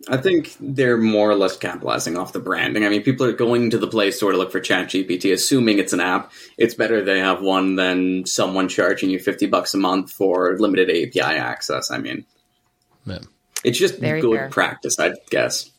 I 0.09 0.17
think 0.17 0.57
they're 0.59 0.97
more 0.99 1.31
or 1.31 1.35
less 1.35 1.57
capitalizing 1.57 2.17
off 2.17 2.33
the 2.33 2.41
branding. 2.41 2.85
I 2.85 2.89
mean, 2.89 3.03
people 3.03 3.27
are 3.27 3.33
going 3.33 3.71
to 3.71 3.79
the 3.79 3.87
Play 3.87 4.11
Store 4.11 4.33
to 4.33 4.39
look 4.39 4.51
for 4.51 4.61
ChatGPT, 4.61 5.33
assuming 5.33 5.79
it's 5.79 5.93
an 5.93 6.01
app. 6.01 6.33
It's 6.59 6.75
better 6.75 7.05
they 7.05 7.21
have 7.21 7.41
one 7.41 7.77
than 7.77 8.27
someone 8.27 8.69
charging 8.69 9.11
you 9.11 9.19
fifty 9.19 9.47
bucks 9.47 9.75
a 9.75 9.79
month 9.79 10.11
for 10.11 10.57
limited 10.59 10.91
API 10.91 11.21
access. 11.37 11.91
I 11.91 11.99
mean, 11.99 12.25
yeah. 13.07 13.19
it's 13.65 13.79
just 13.79 13.99
Very 13.99 14.21
good 14.21 14.37
fair. 14.37 14.49
practice, 14.49 14.99
I 14.99 15.13
guess. 15.31 15.71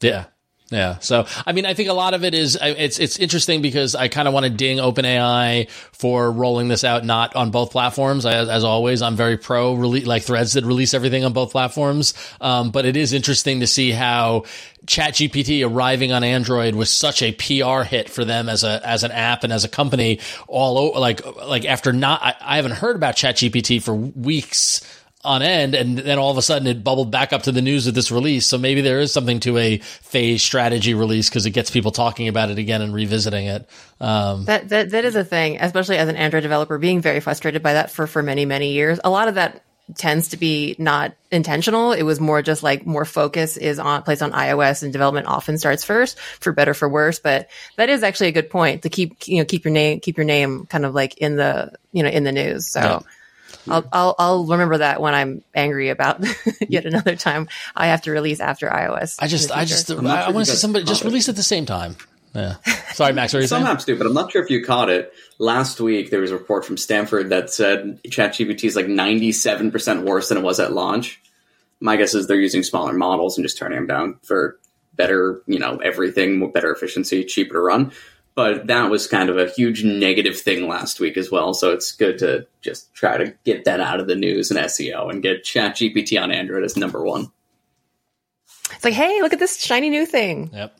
Yeah. 0.00 0.26
Yeah. 0.70 0.98
So, 1.00 1.26
I 1.44 1.52
mean, 1.52 1.66
I 1.66 1.74
think 1.74 1.88
a 1.88 1.92
lot 1.92 2.14
of 2.14 2.22
it 2.22 2.32
is, 2.32 2.56
it's, 2.60 3.00
it's 3.00 3.18
interesting 3.18 3.60
because 3.60 3.96
I 3.96 4.06
kind 4.06 4.28
of 4.28 4.34
want 4.34 4.44
to 4.44 4.50
ding 4.50 4.78
OpenAI 4.78 5.68
for 5.68 6.30
rolling 6.30 6.68
this 6.68 6.84
out 6.84 7.04
not 7.04 7.34
on 7.34 7.50
both 7.50 7.72
platforms. 7.72 8.24
As, 8.24 8.48
as 8.48 8.62
always, 8.62 9.02
I'm 9.02 9.16
very 9.16 9.36
pro 9.36 9.72
like 9.72 10.22
threads 10.22 10.52
that 10.52 10.64
release 10.64 10.94
everything 10.94 11.24
on 11.24 11.32
both 11.32 11.50
platforms. 11.50 12.14
Um, 12.40 12.70
but 12.70 12.86
it 12.86 12.96
is 12.96 13.12
interesting 13.12 13.60
to 13.60 13.66
see 13.66 13.90
how 13.90 14.44
ChatGPT 14.86 15.68
arriving 15.68 16.12
on 16.12 16.22
Android 16.22 16.76
was 16.76 16.88
such 16.88 17.20
a 17.22 17.32
PR 17.32 17.82
hit 17.82 18.08
for 18.08 18.24
them 18.24 18.48
as 18.48 18.62
a, 18.62 18.80
as 18.86 19.02
an 19.02 19.10
app 19.10 19.42
and 19.42 19.52
as 19.52 19.64
a 19.64 19.68
company 19.68 20.20
all 20.46 20.92
like, 21.00 21.24
like 21.36 21.64
after 21.64 21.92
not, 21.92 22.22
I, 22.22 22.34
I 22.40 22.56
haven't 22.56 22.72
heard 22.72 22.94
about 22.94 23.16
ChatGPT 23.16 23.82
for 23.82 23.94
weeks 23.94 24.82
on 25.22 25.42
end 25.42 25.74
and 25.74 25.98
then 25.98 26.18
all 26.18 26.30
of 26.30 26.38
a 26.38 26.42
sudden 26.42 26.66
it 26.66 26.82
bubbled 26.82 27.10
back 27.10 27.32
up 27.32 27.42
to 27.42 27.52
the 27.52 27.60
news 27.60 27.86
of 27.86 27.94
this 27.94 28.10
release. 28.10 28.46
So 28.46 28.56
maybe 28.56 28.80
there 28.80 29.00
is 29.00 29.12
something 29.12 29.40
to 29.40 29.58
a 29.58 29.78
phase 29.78 30.42
strategy 30.42 30.94
release 30.94 31.28
because 31.28 31.44
it 31.44 31.50
gets 31.50 31.70
people 31.70 31.90
talking 31.90 32.28
about 32.28 32.50
it 32.50 32.58
again 32.58 32.80
and 32.80 32.94
revisiting 32.94 33.46
it. 33.46 33.68
Um, 34.00 34.46
that, 34.46 34.70
that 34.70 34.90
that 34.90 35.04
is 35.04 35.16
a 35.16 35.24
thing 35.24 35.58
especially 35.60 35.98
as 35.98 36.08
an 36.08 36.16
android 36.16 36.42
developer 36.42 36.78
being 36.78 37.02
very 37.02 37.20
frustrated 37.20 37.62
by 37.62 37.74
that 37.74 37.90
for 37.90 38.06
for 38.06 38.22
many 38.22 38.46
many 38.46 38.72
years. 38.72 38.98
A 39.04 39.10
lot 39.10 39.28
of 39.28 39.34
that 39.34 39.62
tends 39.94 40.28
to 40.28 40.36
be 40.36 40.76
not 40.78 41.12
intentional. 41.30 41.92
It 41.92 42.02
was 42.02 42.20
more 42.20 42.42
just 42.42 42.62
like 42.62 42.86
more 42.86 43.04
focus 43.04 43.56
is 43.56 43.78
on 43.78 44.02
placed 44.02 44.22
on 44.22 44.32
ios 44.32 44.82
and 44.82 44.92
development 44.92 45.26
often 45.26 45.58
starts 45.58 45.84
first 45.84 46.18
for 46.18 46.52
better 46.52 46.74
for 46.74 46.88
worse. 46.88 47.18
But 47.18 47.50
that 47.76 47.90
is 47.90 48.02
actually 48.02 48.28
a 48.28 48.32
good 48.32 48.50
point 48.50 48.82
to 48.82 48.88
keep 48.88 49.28
you 49.28 49.38
know 49.38 49.44
keep 49.44 49.64
your 49.64 49.72
name 49.72 50.00
keep 50.00 50.16
your 50.16 50.24
name 50.24 50.66
kind 50.66 50.86
of 50.86 50.94
like 50.94 51.18
in 51.18 51.36
the 51.36 51.72
you 51.92 52.02
know 52.02 52.08
in 52.08 52.24
the 52.24 52.32
news. 52.32 52.70
So 52.70 52.80
yeah. 52.80 53.00
I'll, 53.68 53.84
I'll, 53.92 54.14
I'll 54.18 54.46
remember 54.46 54.78
that 54.78 55.00
when 55.00 55.14
I'm 55.14 55.42
angry 55.54 55.90
about 55.90 56.24
yet 56.68 56.86
another 56.86 57.16
time 57.16 57.48
I 57.76 57.88
have 57.88 58.02
to 58.02 58.10
release 58.10 58.40
after 58.40 58.68
iOS. 58.68 59.16
I 59.20 59.26
just, 59.26 59.50
I 59.50 59.64
just, 59.64 59.90
I, 59.90 59.94
I 59.94 60.30
want 60.30 60.46
to 60.46 60.52
see 60.52 60.56
somebody 60.56 60.84
just 60.84 61.04
release 61.04 61.28
at 61.28 61.36
the 61.36 61.42
same 61.42 61.66
time. 61.66 61.96
Yeah. 62.34 62.56
Sorry, 62.92 63.12
Max. 63.12 63.32
What 63.32 63.38
are 63.38 63.42
you 63.42 63.48
Some 63.48 63.64
saying? 63.64 63.76
apps 63.76 63.84
do, 63.84 63.96
but 63.98 64.06
I'm 64.06 64.14
not 64.14 64.30
sure 64.30 64.42
if 64.42 64.50
you 64.50 64.64
caught 64.64 64.88
it. 64.88 65.12
Last 65.38 65.80
week, 65.80 66.10
there 66.10 66.20
was 66.20 66.30
a 66.30 66.38
report 66.38 66.64
from 66.64 66.76
Stanford 66.76 67.30
that 67.30 67.50
said 67.50 68.00
ChatGPT 68.04 68.64
is 68.64 68.76
like 68.76 68.86
97% 68.86 70.04
worse 70.04 70.28
than 70.28 70.38
it 70.38 70.44
was 70.44 70.60
at 70.60 70.72
launch. 70.72 71.20
my 71.80 71.96
guess 71.96 72.14
is 72.14 72.26
they're 72.26 72.36
using 72.38 72.62
smaller 72.62 72.92
models 72.92 73.36
and 73.36 73.44
just 73.44 73.58
turning 73.58 73.78
them 73.78 73.86
down 73.86 74.18
for 74.22 74.58
better, 74.94 75.42
you 75.46 75.58
know, 75.58 75.78
everything, 75.78 76.50
better 76.52 76.70
efficiency, 76.72 77.24
cheaper 77.24 77.54
to 77.54 77.60
run. 77.60 77.90
But 78.34 78.68
that 78.68 78.90
was 78.90 79.06
kind 79.06 79.28
of 79.28 79.38
a 79.38 79.50
huge 79.50 79.84
negative 79.84 80.40
thing 80.40 80.68
last 80.68 81.00
week 81.00 81.16
as 81.16 81.30
well. 81.30 81.52
So 81.52 81.72
it's 81.72 81.92
good 81.92 82.18
to 82.18 82.46
just 82.62 82.92
try 82.94 83.18
to 83.18 83.34
get 83.44 83.64
that 83.64 83.80
out 83.80 84.00
of 84.00 84.06
the 84.06 84.14
news 84.14 84.50
and 84.50 84.60
SEO 84.60 85.10
and 85.10 85.22
get 85.22 85.44
ChatGPT 85.44 86.20
on 86.20 86.30
Android 86.30 86.64
as 86.64 86.76
number 86.76 87.04
one. 87.04 87.30
It's 88.72 88.84
like, 88.84 88.94
hey, 88.94 89.20
look 89.20 89.32
at 89.32 89.40
this 89.40 89.60
shiny 89.60 89.90
new 89.90 90.06
thing. 90.06 90.50
Yep. 90.52 90.76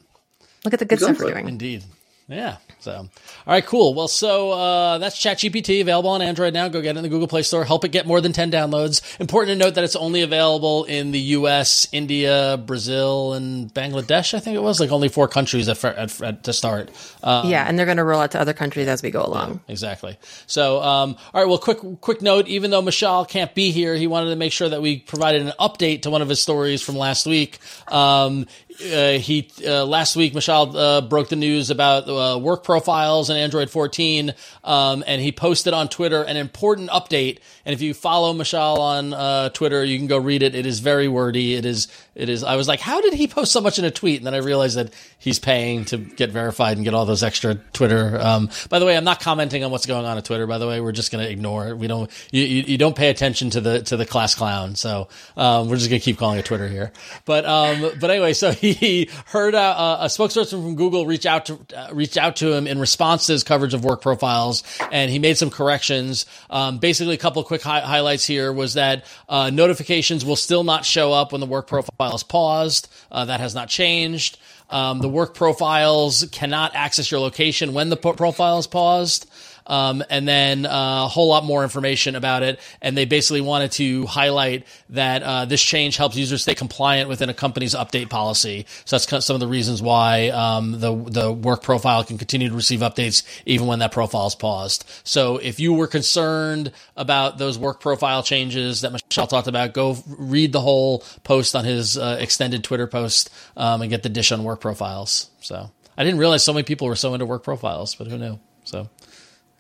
Look 0.65 0.75
at 0.75 0.79
the 0.79 0.85
good 0.85 1.01
stuff 1.01 1.19
we're 1.19 1.33
doing. 1.33 1.49
Indeed. 1.49 1.85
Yeah. 2.29 2.59
So, 2.81 2.93
all 2.93 3.09
right, 3.47 3.65
cool. 3.65 3.95
Well, 3.95 4.09
so 4.09 4.53
uh, 4.53 4.99
that's 4.99 5.19
ChatGPT 5.19 5.81
available 5.81 6.11
on 6.11 6.23
Android 6.23 6.55
now. 6.55 6.69
Go 6.69 6.81
get 6.81 6.97
it 6.97 6.99
in 6.99 7.03
the 7.03 7.09
Google 7.09 7.29
Play 7.29 7.43
Store. 7.43 7.65
Help 7.65 7.85
it 7.85 7.93
get 7.93 8.07
more 8.07 8.21
than 8.21 8.33
10 8.33 8.51
downloads. 8.51 9.03
Important 9.21 9.59
to 9.59 9.65
note 9.65 9.75
that 9.75 9.85
it's 9.85 9.97
only 9.97 10.23
available 10.23 10.85
in 10.85 11.11
the 11.13 11.21
US, 11.21 11.87
India, 11.93 12.59
Brazil, 12.65 13.35
and 13.35 13.73
Bangladesh, 13.73 14.35
I 14.35 14.41
think 14.41 14.57
it 14.57 14.63
was. 14.63 14.81
Like 14.81 14.91
only 14.91 15.09
four 15.09 15.29
countries 15.29 15.69
at, 15.69 15.85
at, 15.85 16.21
at 16.23 16.45
to 16.45 16.53
start. 16.53 16.91
Uh, 17.23 17.45
yeah, 17.47 17.65
and 17.69 17.79
they're 17.79 17.87
going 17.87 17.99
to 17.99 18.05
roll 18.05 18.21
out 18.21 18.31
to 18.33 18.41
other 18.41 18.55
countries 18.55 18.89
as 18.89 19.03
we 19.03 19.11
go 19.11 19.23
along. 19.23 19.61
exactly. 19.69 20.19
So, 20.47 20.83
um, 20.83 21.17
all 21.35 21.43
right. 21.43 21.49
Well, 21.49 21.59
quick, 21.59 21.79
quick 22.01 22.23
note. 22.23 22.49
Even 22.49 22.71
though 22.71 22.83
Mishaal 22.83 23.29
can't 23.29 23.55
be 23.55 23.71
here, 23.71 23.95
he 23.95 24.07
wanted 24.07 24.31
to 24.31 24.37
make 24.37 24.53
sure 24.53 24.69
that 24.69 24.81
we 24.81 24.99
provided 24.99 25.43
an 25.43 25.53
update 25.61 26.03
to 26.03 26.11
one 26.11 26.23
of 26.23 26.29
his 26.29 26.41
stories 26.41 26.83
from 26.83 26.97
last 26.97 27.27
week. 27.27 27.59
Um, 27.89 28.47
uh, 28.81 29.19
he 29.19 29.49
uh, 29.67 29.85
last 29.85 30.17
week, 30.17 30.33
Mishaal 30.33 30.75
uh, 30.75 31.01
broke 31.03 31.29
the 31.29 31.37
news 31.37 31.71
about 31.71 32.09
uh, 32.09 32.39
work 32.39 32.65
profiles 32.65 33.31
in 33.31 33.37
Android 33.37 33.71
14, 33.71 34.35
um, 34.65 35.05
and 35.07 35.21
he 35.21 35.33
posted 35.33 35.75
on 35.75 35.89
Twitter 35.89 36.23
an 36.23 36.37
important 36.37 36.91
update. 36.91 37.39
And 37.71 37.75
if 37.77 37.83
you 37.83 37.95
follow 37.95 38.35
Mishaal 38.35 38.79
on 38.79 39.15
uh, 39.15 39.49
Twitter, 39.51 39.85
you 39.85 39.97
can 39.97 40.09
go 40.09 40.19
read 40.19 40.43
it. 40.43 40.57
It 40.57 40.67
is 40.67 40.81
very 40.81 41.07
wordy. 41.07 41.55
It 41.55 41.65
is. 41.65 41.87
It 42.17 42.29
is. 42.29 42.43
I 42.43 42.57
was 42.57 42.67
like, 42.67 42.81
how 42.81 43.01
did 43.01 43.15
he 43.15 43.29
post 43.29 43.53
so 43.53 43.61
much 43.61 43.79
in 43.79 43.85
a 43.85 43.93
tweet? 43.93 44.17
And 44.17 44.27
then 44.27 44.35
I 44.35 44.39
realized 44.39 44.77
that 44.77 44.93
he's 45.21 45.39
paying 45.39 45.85
to 45.85 45.97
get 45.97 46.31
verified 46.31 46.79
and 46.79 46.85
get 46.85 46.95
all 46.95 47.07
those 47.07 47.23
extra 47.23 47.55
Twitter. 47.55 48.19
Um, 48.21 48.51
by 48.71 48.81
the 48.81 48.87
way, 48.87 48.97
I'm 48.97 49.05
not 49.05 49.21
commenting 49.21 49.63
on 49.63 49.71
what's 49.71 49.87
going 49.87 50.05
on 50.05 50.19
at 50.19 50.25
Twitter. 50.25 50.49
By 50.49 50.59
the 50.59 50.67
way, 50.67 50.81
we're 50.81 50.91
just 50.91 51.13
going 51.13 51.25
to 51.25 51.31
ignore 51.31 51.69
it. 51.69 51.79
We 51.79 51.87
don't. 51.87 52.11
You, 52.33 52.43
you, 52.43 52.77
don't 52.77 52.97
pay 52.97 53.09
attention 53.09 53.51
to 53.51 53.61
the 53.61 53.83
to 53.83 53.97
the 53.97 54.05
class 54.05 54.35
clown. 54.35 54.75
So 54.75 55.07
um, 55.37 55.69
we're 55.69 55.77
just 55.77 55.91
going 55.91 56.01
to 56.01 56.05
keep 56.05 56.19
calling 56.19 56.41
it 56.41 56.47
Twitter 56.47 56.67
here. 56.67 56.91
But 57.25 57.47
um, 57.47 57.93
but 58.01 58.11
anyway, 58.11 58.33
so 58.33 58.51
he 58.51 59.09
heard 59.27 59.55
uh, 59.55 59.99
a 60.01 60.07
spokesperson 60.07 60.63
from 60.63 60.75
Google 60.75 61.07
reach 61.07 61.25
out 61.25 61.47
to 61.47 61.61
uh, 61.77 61.91
reach 61.93 62.17
out 62.17 62.35
to 62.37 62.53
him 62.53 62.67
in 62.67 62.81
response 62.81 63.27
to 63.27 63.33
his 63.33 63.45
coverage 63.45 63.75
of 63.75 63.85
work 63.85 64.03
profiles, 64.03 64.65
and 64.91 65.09
he 65.09 65.21
made 65.21 65.39
some 65.39 65.51
corrections. 65.51 66.27
Um, 66.51 66.79
basically, 66.79 67.15
a 67.15 67.19
couple 67.19 67.41
of 67.41 67.47
quick 67.61 67.83
hi- 67.83 67.87
highlights 67.87 68.25
here 68.25 68.53
was 68.53 68.75
that 68.75 69.05
uh, 69.29 69.51
notifications 69.51 70.25
will 70.25 70.37
still 70.37 70.65
not 70.65 70.85
show 70.85 71.13
up 71.13 71.33
when 71.33 71.41
the 71.41 71.47
work 71.47 71.67
profile 71.67 72.15
is 72.15 72.23
paused. 72.23 72.89
Uh, 73.11 73.27
that 73.27 73.41
has 73.41 73.55
not 73.55 73.69
changed. 73.69 74.39
Um, 74.71 75.01
the 75.01 75.09
work 75.09 75.35
profiles 75.35 76.25
cannot 76.31 76.75
access 76.75 77.11
your 77.11 77.21
location 77.21 77.73
when 77.73 77.91
the 77.91 77.97
profile 77.97 78.59
is 78.59 78.67
paused. 78.67 79.29
Um, 79.67 80.03
and 80.11 80.27
then 80.27 80.67
uh, 80.67 81.05
a 81.05 81.09
whole 81.09 81.29
lot 81.29 81.45
more 81.45 81.63
information 81.63 82.17
about 82.17 82.43
it. 82.43 82.61
And 82.81 82.97
they 82.97 83.05
basically 83.05 83.41
wanted 83.41 83.73
to 83.73 84.07
highlight 84.07 84.67
that 84.91 85.23
uh, 85.23 85.45
this 85.45 85.63
change 85.63 85.97
helps 85.97 86.17
users 86.17 86.43
stay 86.43 86.55
compliant 86.55 87.09
within 87.09 87.29
a 87.29 87.35
company's 87.35 87.75
update 87.75 88.11
policy. 88.11 88.67
So 88.85 88.97
that's 88.97 89.07
kind 89.07 89.19
of 89.19 89.25
some 89.25 89.35
of 89.35 89.41
the 89.41 89.47
reasons 89.47 89.83
why 89.83 90.29
um, 90.29 90.73
the 90.81 90.95
the 90.95 91.33
work 91.33 91.63
profile 91.63 92.05
can 92.05 92.19
continue 92.19 92.49
to 92.49 92.55
receive 92.55 92.81
updates 92.81 93.23
even 93.47 93.67
when 93.67 93.79
that 93.81 93.93
profile 93.93 94.27
is 94.27 94.35
paused. 94.35 94.85
So 95.05 95.37
if 95.39 95.61
you 95.61 95.73
were 95.73 95.87
concerned 95.87 96.73
about 96.97 97.39
those 97.39 97.59
work 97.59 97.81
profile 97.81 98.23
changes 98.23 98.81
that 98.83 98.93
Mishaal 98.93 99.29
talked 99.29 99.49
about, 99.49 99.73
go 99.73 99.97
read 100.07 100.53
the 100.53 100.61
whole 100.61 101.05
post 101.25 101.55
on 101.55 101.65
his 101.65 101.97
uh, 101.97 102.17
extended 102.21 102.65
Twitter 102.65 102.87
post 102.87 103.31
um, 103.57 103.83
and 103.83 103.91
get 103.91 104.03
the 104.03 104.09
dish 104.09 104.33
on 104.33 104.45
work 104.45 104.61
profiles. 104.61 105.31
So 105.41 105.71
I 105.97 106.05
didn't 106.05 106.19
realize 106.19 106.43
so 106.43 106.53
many 106.53 106.65
people 106.65 106.87
were 106.87 106.97
so 106.97 107.15
into 107.15 107.27
work 107.27 107.45
profiles, 107.45 107.95
but 107.95 108.07
who 108.07 108.19
knew? 108.19 108.39
So. 108.65 108.89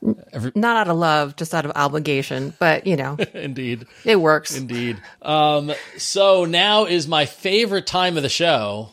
Not 0.02 0.76
out 0.76 0.88
of 0.88 0.96
love, 0.96 1.36
just 1.36 1.54
out 1.54 1.66
of 1.66 1.72
obligation, 1.74 2.54
but 2.58 2.86
you 2.86 2.96
know, 2.96 3.16
Indeed. 3.34 3.86
it 4.04 4.16
works. 4.16 4.56
Indeed. 4.56 5.00
Um, 5.20 5.72
so 5.98 6.44
now 6.46 6.86
is 6.86 7.06
my 7.06 7.26
favorite 7.26 7.86
time 7.86 8.16
of 8.16 8.22
the 8.22 8.28
show. 8.28 8.90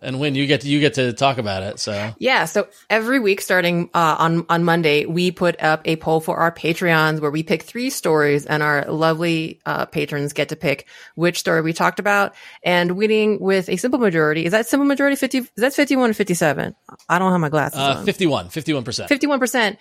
And 0.00 0.14
Huyen 0.14 0.36
you 0.36 0.46
get 0.46 0.60
to, 0.60 0.68
you 0.68 0.78
get 0.78 0.94
to 0.94 1.12
talk 1.12 1.38
about 1.38 1.64
it. 1.64 1.80
So 1.80 2.14
Yeah, 2.18 2.44
so 2.44 2.68
every 2.88 3.18
week 3.18 3.40
starting 3.40 3.90
uh, 3.94 4.14
on 4.18 4.46
on 4.48 4.62
Monday, 4.62 5.06
we 5.06 5.32
put 5.32 5.60
up 5.60 5.82
a 5.86 5.96
poll 5.96 6.20
for 6.20 6.36
our 6.36 6.52
Patreons 6.52 7.20
where 7.20 7.32
we 7.32 7.42
pick 7.42 7.64
three 7.64 7.90
stories, 7.90 8.46
and 8.46 8.62
our 8.62 8.84
lovely 8.84 9.60
uh, 9.66 9.86
patrons 9.86 10.32
get 10.34 10.50
to 10.50 10.56
pick 10.56 10.86
which 11.16 11.40
story 11.40 11.62
we 11.62 11.72
talked 11.72 11.98
about. 11.98 12.36
And 12.62 12.92
winning 12.92 13.40
with 13.40 13.68
a 13.68 13.76
simple 13.76 13.98
majority 13.98 14.44
is 14.44 14.52
that 14.52 14.68
simple 14.68 14.86
majority 14.86 15.16
fifty? 15.16 15.38
Is 15.38 15.50
that 15.56 15.74
fifty 15.74 15.96
one 15.96 16.10
or 16.10 16.14
fifty 16.14 16.34
seven? 16.34 16.76
I 17.08 17.18
don't 17.18 17.32
have 17.32 17.40
my 17.40 17.48
glasses 17.48 17.80
uh, 17.80 17.96
on. 17.98 18.06
51, 18.06 18.50
51%. 18.50 19.08
Fifty-one 19.08 19.40
percent 19.40 19.78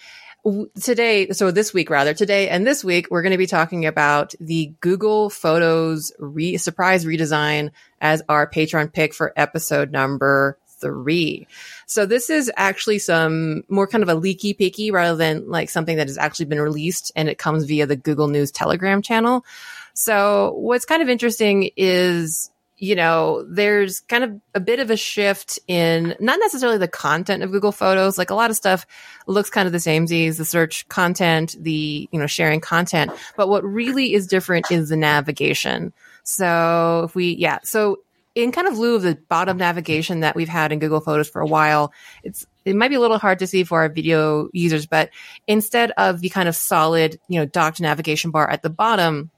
today. 0.79 1.29
So 1.32 1.51
this 1.51 1.74
week, 1.74 1.89
rather 1.89 2.13
today 2.13 2.50
and 2.50 2.65
this 2.65 2.84
week, 2.84 3.08
we're 3.10 3.22
going 3.22 3.32
to 3.32 3.38
be 3.38 3.48
talking 3.48 3.86
about 3.86 4.34
the 4.39 4.74
Google 4.79 5.29
Photos 5.29 6.12
re- 6.20 6.58
surprise 6.58 7.06
redesign 7.06 7.72
as 8.01 8.22
our 8.29 8.50
Patreon 8.50 8.94
pick 8.94 9.13
for 9.13 9.34
episode 9.36 9.91
number 9.91 10.58
three. 10.80 11.47
So 11.86 12.06
this 12.06 12.30
is 12.30 12.52
actually 12.56 13.00
some 13.00 13.63
more 13.67 13.88
kind 13.88 14.04
of 14.04 14.10
a 14.10 14.15
leaky 14.15 14.54
picky 14.54 14.91
rather 14.91 15.17
than 15.17 15.50
like 15.50 15.69
something 15.69 15.97
that 15.97 16.08
has 16.08 16.17
actually 16.17 16.45
been 16.45 16.62
released 16.62 17.12
and 17.15 17.30
it 17.30 17.38
comes 17.38 17.65
via 17.65 17.86
the 17.86 17.95
Google 17.95 18.28
News 18.28 18.52
Telegram 18.52 19.02
channel. 19.02 19.45
So 19.93 20.54
what's 20.58 20.86
kind 20.86 21.02
of 21.02 21.10
interesting 21.10 21.71
is 21.76 22.52
you 22.78 22.96
know, 22.96 23.44
there's 23.50 24.02
kind 24.02 24.24
of 24.24 24.40
a 24.54 24.60
bit 24.60 24.80
of 24.80 24.92
a 24.92 24.98
shift 24.98 25.58
in 25.68 26.16
not 26.20 26.40
necessarily 26.40 26.78
the 26.78 26.88
content 26.88 27.42
of 27.42 27.52
Google 27.52 27.72
Photos. 27.72 28.18
Like 28.18 28.30
a 28.30 28.36
lot 28.36 28.52
of 28.52 28.56
stuff 28.56 28.86
looks 29.26 29.50
kind 29.50 29.66
of 29.66 29.72
the 29.72 29.80
same 29.80 30.04
as 30.04 30.38
the 30.38 30.46
search 30.46 30.88
content, 30.88 31.56
the, 31.60 32.08
you 32.12 32.20
know, 32.20 32.28
sharing 32.28 32.62
content. 32.62 33.12
But 33.36 33.50
what 33.50 33.63
really 33.63 34.13
is 34.13 34.28
different 34.28 34.72
is 34.72 34.90
the 34.90 34.96
navigation. 34.96 35.92
So 36.24 37.04
if 37.06 37.16
we, 37.16 37.36
yeah, 37.36 37.60
so 37.63 38.02
in 38.36 38.52
kind 38.52 38.68
of 38.68 38.78
lieu 38.78 38.96
of 38.96 39.02
the 39.02 39.18
bottom 39.28 39.58
navigation 39.58 40.20
that 40.20 40.36
we've 40.36 40.48
had 40.48 40.72
in 40.72 40.78
Google 40.78 41.02
Photos 41.02 41.28
for 41.28 41.42
a 41.42 41.48
while, 41.48 41.92
it's, 42.24 42.46
it 42.63 42.76
might 42.76 42.90
be 42.90 42.96
a 42.96 43.00
little 43.00 43.18
hard 43.18 43.40
to 43.40 43.48
see 43.48 43.63
for 43.63 43.82
our 43.82 43.90
video 43.90 44.50
users, 44.54 44.86
but 44.86 45.10
instead 45.48 45.92
of 45.98 46.22
the 46.22 46.30
kind 46.30 46.48
of 46.48 46.56
solid, 46.56 47.20
you 47.28 47.40
know, 47.40 47.46
docked 47.48 47.82
navigation 47.82 48.30
bar 48.30 48.48
at 48.48 48.62
the 48.62 48.70
bottom, 48.70 49.32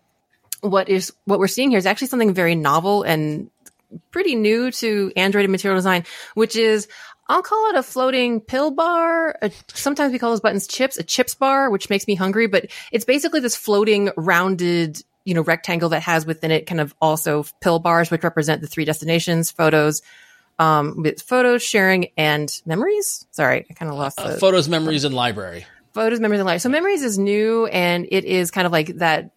what 0.62 0.90
is 0.90 1.14
what 1.26 1.40
we're 1.40 1.48
seeing 1.48 1.70
here 1.70 1.80
is 1.80 1.86
actually 1.86 2.08
something 2.08 2.34
very 2.34 2.56
novel 2.56 3.04
and 3.04 3.50
pretty 4.12 4.36
new 4.36 4.72
to 4.72 5.12
Android 5.16 5.46
and 5.46 5.52
material 5.52 5.78
design, 5.78 6.06
which 6.34 6.56
is 6.56 6.88
I'll 7.28 7.44
call 7.44 7.70
it 7.70 7.76
a 7.76 7.84
floating 7.84 8.42
pill 8.42 8.72
bar. 8.72 9.38
A, 9.42 9.52
sometimes 9.74 10.12
we 10.12 10.20
call 10.20 10.32
those 10.32 10.42
buttons 10.42 10.68
chips, 10.68 10.98
a 10.98 11.04
chips 11.04 11.36
bar, 11.36 11.70
which 11.70 11.90
makes 11.90 12.08
me 12.08 12.16
hungry, 12.16 12.48
but 12.48 12.66
it's 12.92 13.06
basically 13.06 13.40
this 13.40 13.56
floating 13.56 14.10
rounded, 14.18 15.02
you 15.26 15.36
know, 15.36 15.42
rectangle 15.42 15.90
that 15.90 16.02
has 16.02 16.26
within 16.26 16.50
it 16.50 16.66
kind 16.66 16.82
of 16.82 16.94
also 17.00 17.46
pill 17.62 17.78
bars, 17.78 18.10
which 18.10 18.24
represent 18.24 18.62
the 18.62 18.68
three 18.68 18.84
destinations, 18.84 19.52
photos, 19.52 20.02
um, 20.58 21.04
with 21.04 21.22
photos, 21.22 21.62
sharing, 21.62 22.08
and 22.18 22.52
memories. 22.66 23.28
Sorry, 23.32 23.66
I 23.70 23.74
kind 23.76 23.92
of 23.92 23.98
lost 23.98 24.18
the 24.18 24.24
Uh, 24.24 24.38
photos, 24.38 24.68
memories, 24.68 25.04
and 25.04 25.14
library. 25.14 25.68
Photos, 25.94 26.20
memories, 26.20 26.40
and 26.40 26.48
life. 26.48 26.62
So 26.62 26.70
memories 26.70 27.02
is 27.02 27.18
new 27.18 27.66
and 27.68 28.08
it 28.10 28.26
is 28.26 28.52
kind 28.52 28.66
of 28.66 28.72
like 28.72 28.96
that, 28.98 29.32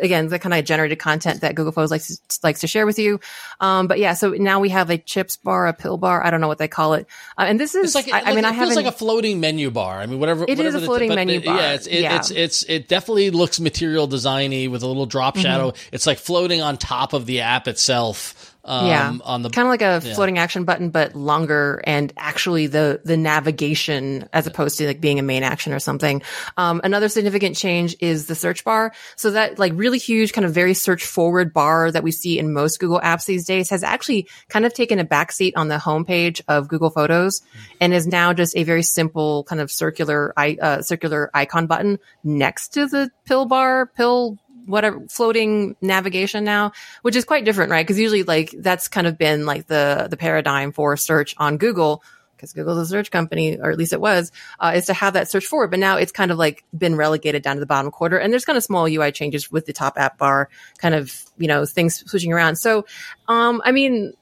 again, 0.00 0.28
the 0.28 0.38
kind 0.38 0.52
of 0.52 0.64
generated 0.64 0.98
content 0.98 1.42
that 1.42 1.54
Google 1.54 1.72
Photos 1.72 1.90
likes, 1.90 2.20
likes 2.42 2.60
to 2.60 2.66
share 2.66 2.86
with 2.86 2.98
you. 2.98 3.20
Um, 3.60 3.86
but 3.86 3.98
yeah, 3.98 4.14
so 4.14 4.30
now 4.30 4.60
we 4.60 4.70
have 4.70 4.90
a 4.90 4.98
chips 4.98 5.36
bar, 5.36 5.66
a 5.68 5.72
pill 5.72 5.96
bar. 5.96 6.24
I 6.24 6.30
don't 6.30 6.40
know 6.40 6.48
what 6.48 6.58
they 6.58 6.68
call 6.68 6.94
it. 6.94 7.06
Uh, 7.38 7.42
and 7.48 7.58
this 7.60 7.74
is, 7.74 7.94
It's 7.94 7.94
like, 7.94 8.12
I, 8.12 8.30
I 8.32 8.34
mean, 8.34 8.44
it 8.44 8.52
I 8.52 8.58
feels 8.58 8.74
like 8.76 8.86
a 8.86 8.92
floating 8.92 9.40
menu 9.40 9.70
bar. 9.70 10.00
I 10.00 10.06
mean, 10.06 10.18
whatever. 10.18 10.44
It 10.44 10.50
is 10.50 10.58
whatever 10.58 10.78
a 10.78 10.80
floating 10.80 11.08
but 11.10 11.14
menu 11.16 11.40
the- 11.40 11.46
bar. 11.46 11.56
Yeah, 11.56 11.72
it's, 11.72 11.86
it, 11.86 12.00
Yeah. 12.02 12.16
it's 12.16 12.30
it's 12.30 12.62
it 12.64 12.88
definitely 12.88 13.30
looks 13.30 13.60
material 13.60 14.08
designy 14.08 14.68
with 14.70 14.82
a 14.82 14.86
little 14.86 15.06
drop 15.06 15.34
Mm-hmm. 15.34 15.42
shadow. 15.42 15.72
It's 15.92 16.06
like 16.06 16.18
floating 16.18 16.60
on 16.62 16.76
top 16.76 17.12
of 17.12 17.26
the 17.26 17.40
app 17.40 17.68
itself. 17.68 18.51
Um, 18.64 18.86
yeah, 18.86 19.18
on 19.24 19.42
the 19.42 19.50
kind 19.50 19.66
of 19.66 19.70
like 19.70 19.82
a 19.82 20.00
floating 20.14 20.38
action 20.38 20.64
button, 20.64 20.90
but 20.90 21.16
longer 21.16 21.82
and 21.84 22.12
actually 22.16 22.68
the 22.68 23.00
the 23.04 23.16
navigation 23.16 24.28
as 24.32 24.46
opposed 24.46 24.78
to 24.78 24.86
like 24.86 25.00
being 25.00 25.18
a 25.18 25.22
main 25.22 25.42
action 25.42 25.72
or 25.72 25.80
something. 25.80 26.22
Um, 26.56 26.80
another 26.84 27.08
significant 27.08 27.56
change 27.56 27.96
is 27.98 28.26
the 28.26 28.36
search 28.36 28.62
bar. 28.62 28.92
So 29.16 29.32
that 29.32 29.58
like 29.58 29.72
really 29.74 29.98
huge 29.98 30.32
kind 30.32 30.44
of 30.44 30.54
very 30.54 30.74
search 30.74 31.04
forward 31.04 31.52
bar 31.52 31.90
that 31.90 32.04
we 32.04 32.12
see 32.12 32.38
in 32.38 32.52
most 32.52 32.78
Google 32.78 33.00
apps 33.00 33.26
these 33.26 33.44
days 33.46 33.70
has 33.70 33.82
actually 33.82 34.28
kind 34.48 34.64
of 34.64 34.72
taken 34.72 35.00
a 35.00 35.04
backseat 35.04 35.54
on 35.56 35.66
the 35.66 35.78
homepage 35.78 36.40
of 36.46 36.68
Google 36.68 36.90
Photos 36.90 37.42
and 37.80 37.92
is 37.92 38.06
now 38.06 38.32
just 38.32 38.56
a 38.56 38.62
very 38.62 38.84
simple 38.84 39.42
kind 39.44 39.60
of 39.60 39.72
circular 39.72 40.32
uh, 40.36 40.82
circular 40.82 41.30
icon 41.34 41.66
button 41.66 41.98
next 42.22 42.74
to 42.74 42.86
the 42.86 43.10
pill 43.24 43.46
bar 43.46 43.86
pill 43.86 44.38
whatever 44.66 45.00
floating 45.08 45.76
navigation 45.80 46.44
now, 46.44 46.72
which 47.02 47.16
is 47.16 47.24
quite 47.24 47.44
different, 47.44 47.70
right? 47.70 47.84
Because 47.84 47.98
usually 47.98 48.22
like 48.22 48.54
that's 48.56 48.88
kind 48.88 49.06
of 49.06 49.18
been 49.18 49.46
like 49.46 49.66
the 49.66 50.06
the 50.10 50.16
paradigm 50.16 50.72
for 50.72 50.96
search 50.96 51.34
on 51.38 51.58
Google. 51.58 52.02
because 52.42 52.52
Google's 52.54 52.78
a 52.78 52.86
search 52.86 53.12
company, 53.12 53.56
or 53.58 53.70
at 53.70 53.78
least 53.78 53.92
it 53.92 54.00
was, 54.00 54.32
uh, 54.58 54.72
is 54.74 54.86
to 54.86 54.94
have 54.94 55.14
that 55.14 55.30
search 55.30 55.46
forward. 55.46 55.70
But 55.70 55.78
now 55.78 55.96
it's 55.96 56.10
kind 56.10 56.32
of 56.32 56.38
like 56.38 56.64
been 56.76 56.96
relegated 56.96 57.42
down 57.42 57.54
to 57.54 57.60
the 57.60 57.66
bottom 57.66 57.92
quarter. 57.92 58.18
And 58.18 58.32
there's 58.32 58.44
kind 58.44 58.56
of 58.56 58.64
small 58.64 58.86
UI 58.86 59.12
changes 59.12 59.50
with 59.50 59.64
the 59.66 59.72
top 59.72 59.96
app 59.96 60.18
bar, 60.18 60.48
kind 60.78 60.94
of, 60.94 61.14
you 61.38 61.46
know, 61.46 61.64
things 61.64 62.02
switching 62.10 62.32
around. 62.32 62.56
So, 62.56 62.84
um, 63.28 63.62
I 63.64 63.70
mean, 63.70 64.14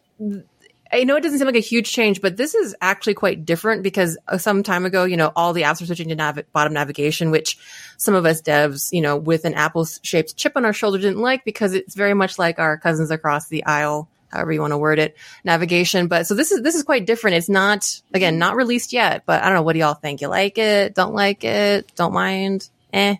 I 0.92 1.05
know 1.05 1.16
it 1.16 1.22
doesn't 1.22 1.38
seem 1.38 1.46
like 1.46 1.55
a 1.57 1.61
huge 1.61 1.92
change, 1.92 2.20
but 2.20 2.37
this 2.37 2.55
is 2.55 2.74
actually 2.81 3.14
quite 3.14 3.44
different 3.44 3.83
because 3.83 4.18
uh, 4.26 4.38
some 4.38 4.62
time 4.62 4.85
ago, 4.85 5.05
you 5.05 5.16
know, 5.16 5.33
all 5.37 5.53
the 5.53 5.62
apps 5.62 5.81
were 5.81 5.87
switching 5.87 6.09
to 6.09 6.16
nav- 6.16 6.44
bottom 6.53 6.72
navigation, 6.72 7.31
which 7.31 7.59
some 7.96 8.14
of 8.14 8.26
us 8.26 8.42
devs, 8.42 8.92
you 8.92 9.00
know, 9.00 9.16
with 9.16 9.44
an 9.44 9.55
apple 9.55 9.87
shaped 10.03 10.37
chip 10.37 10.55
on 10.57 10.64
our 10.64 10.72
shoulder 10.72 10.98
didn't 10.98 11.20
like 11.20 11.44
because 11.44 11.74
it's 11.74 11.94
very 11.94 12.14
much 12.14 12.38
like 12.38 12.59
our 12.59 12.76
cousins 12.76 13.11
across 13.11 13.48
the 13.48 13.64
aisle, 13.64 14.09
however 14.29 14.53
you 14.53 14.61
want 14.61 14.72
to 14.72 14.79
word 14.79 14.98
it, 14.98 15.16
navigation. 15.44 16.09
But 16.09 16.26
so 16.26 16.35
this 16.35 16.50
is, 16.50 16.62
this 16.62 16.74
is 16.74 16.83
quite 16.83 17.07
different. 17.07 17.37
It's 17.37 17.48
not, 17.48 18.00
again, 18.12 18.38
not 18.38 18.57
released 18.57 18.92
yet, 18.92 19.22
but 19.26 19.42
I 19.42 19.46
don't 19.46 19.55
know. 19.55 19.62
What 19.62 19.74
do 19.74 19.79
y'all 19.79 19.94
think? 19.94 20.20
You 20.20 20.29
like 20.29 20.59
it? 20.59 20.94
Don't 20.94 21.14
like 21.14 21.44
it? 21.44 21.92
Don't 21.94 22.12
mind? 22.12 22.68
Eh. 22.92 23.16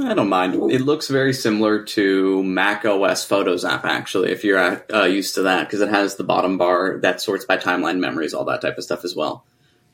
I 0.00 0.14
don't 0.14 0.28
mind. 0.28 0.70
It 0.70 0.80
looks 0.80 1.08
very 1.08 1.32
similar 1.32 1.82
to 1.82 2.42
Mac 2.42 2.84
OS 2.84 3.24
Photos 3.24 3.64
app, 3.64 3.84
actually, 3.84 4.30
if 4.30 4.44
you're 4.44 4.84
uh, 4.92 5.04
used 5.04 5.34
to 5.34 5.42
that, 5.42 5.66
because 5.66 5.80
it 5.80 5.88
has 5.88 6.16
the 6.16 6.24
bottom 6.24 6.58
bar 6.58 6.98
that 6.98 7.20
sorts 7.20 7.44
by 7.44 7.56
timeline 7.56 7.98
memories, 7.98 8.34
all 8.34 8.44
that 8.44 8.60
type 8.60 8.78
of 8.78 8.84
stuff 8.84 9.04
as 9.04 9.16
well. 9.16 9.44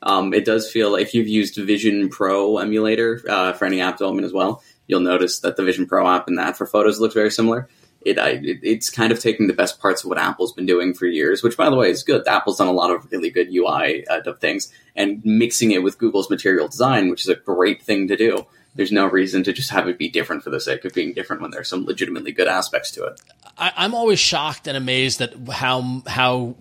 Um, 0.03 0.33
it 0.33 0.45
does 0.45 0.69
feel 0.69 0.95
if 0.95 1.13
you've 1.13 1.27
used 1.27 1.55
Vision 1.55 2.09
Pro 2.09 2.57
emulator 2.57 3.21
uh, 3.27 3.53
for 3.53 3.65
any 3.65 3.81
app 3.81 3.97
development 3.97 4.25
as 4.25 4.33
well, 4.33 4.61
you'll 4.87 4.99
notice 4.99 5.39
that 5.39 5.55
the 5.55 5.63
Vision 5.63 5.87
Pro 5.87 6.07
app 6.07 6.27
and 6.27 6.37
that 6.37 6.57
for 6.57 6.67
photos 6.67 6.99
looks 6.99 7.15
very 7.15 7.31
similar. 7.31 7.67
It, 8.01 8.19
it, 8.19 8.59
it's 8.61 8.91
kind 8.91 9.11
of 9.11 9.19
taking 9.19 9.47
the 9.47 9.53
best 9.53 9.79
parts 9.79 10.03
of 10.03 10.09
what 10.09 10.19
Apple's 10.19 10.53
been 10.53 10.67
doing 10.67 10.93
for 10.93 11.07
years, 11.07 11.41
which 11.41 11.57
by 11.57 11.71
the 11.71 11.75
way 11.75 11.89
is 11.89 12.03
good. 12.03 12.27
Apple's 12.27 12.59
done 12.59 12.67
a 12.67 12.71
lot 12.71 12.91
of 12.91 13.11
really 13.11 13.31
good 13.31 13.47
UI 13.51 14.05
uh, 14.07 14.21
things 14.33 14.71
and 14.95 15.25
mixing 15.25 15.71
it 15.71 15.81
with 15.81 15.97
Google's 15.97 16.29
material 16.29 16.67
design, 16.67 17.09
which 17.09 17.21
is 17.21 17.29
a 17.29 17.35
great 17.35 17.81
thing 17.81 18.07
to 18.09 18.15
do 18.15 18.45
there's 18.75 18.91
no 18.91 19.07
reason 19.07 19.43
to 19.43 19.53
just 19.53 19.71
have 19.71 19.87
it 19.87 19.97
be 19.97 20.09
different 20.09 20.43
for 20.43 20.49
the 20.49 20.59
sake 20.59 20.85
of 20.85 20.93
being 20.93 21.13
different 21.13 21.41
when 21.41 21.51
there's 21.51 21.69
some 21.69 21.85
legitimately 21.85 22.31
good 22.31 22.47
aspects 22.47 22.91
to 22.91 23.05
it. 23.05 23.21
I, 23.57 23.85
am 23.85 23.93
always 23.93 24.19
shocked 24.19 24.67
and 24.67 24.75
amazed 24.75 25.21
at 25.21 25.33
how 25.49 26.03
how 26.07 26.55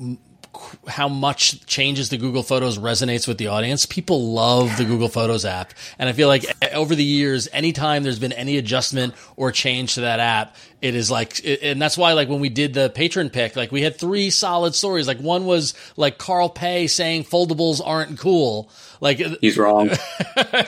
how 0.87 1.09
much 1.09 1.67
changes 1.67 2.11
the 2.11 2.17
Google 2.17 2.43
Photos 2.43 2.79
resonates 2.79 3.27
with 3.27 3.39
the 3.39 3.49
audience. 3.49 3.87
People 3.87 4.33
love 4.33 4.77
the 4.77 4.85
Google 4.85 5.09
Photos 5.09 5.45
app. 5.45 5.75
And 5.99 6.09
I 6.09 6.13
feel 6.13 6.29
like 6.29 6.45
eh, 6.63 6.71
over 6.75 6.95
the 6.95 7.05
years, 7.05 7.49
anytime 7.53 8.03
there's 8.03 8.19
been 8.19 8.33
any 8.33 8.57
adjustment 8.57 9.15
or 9.37 9.51
change 9.51 9.95
to 9.95 10.03
that 10.03 10.21
app, 10.21 10.57
it 10.85 10.95
is 10.95 11.11
like, 11.11 11.41
and 11.63 11.81
that's 11.81 11.97
why, 11.97 12.13
like, 12.13 12.29
when 12.29 12.41
we 12.41 12.51
did 12.51 12.75
the 12.75 12.91
patron 12.91 13.31
pick, 13.31 13.57
like, 13.57 13.73
we 13.73 13.81
had 13.81 13.97
three 13.99 14.29
solid 14.29 14.75
stories. 14.75 15.09
Like, 15.09 15.17
one 15.19 15.47
was 15.47 15.73
like 15.97 16.19
Carl 16.19 16.51
Pei 16.51 16.89
saying 16.89 17.25
foldables 17.25 17.81
aren't 17.83 18.19
cool. 18.19 18.71
Like, 19.01 19.19
he's 19.41 19.57
wrong. 19.59 19.91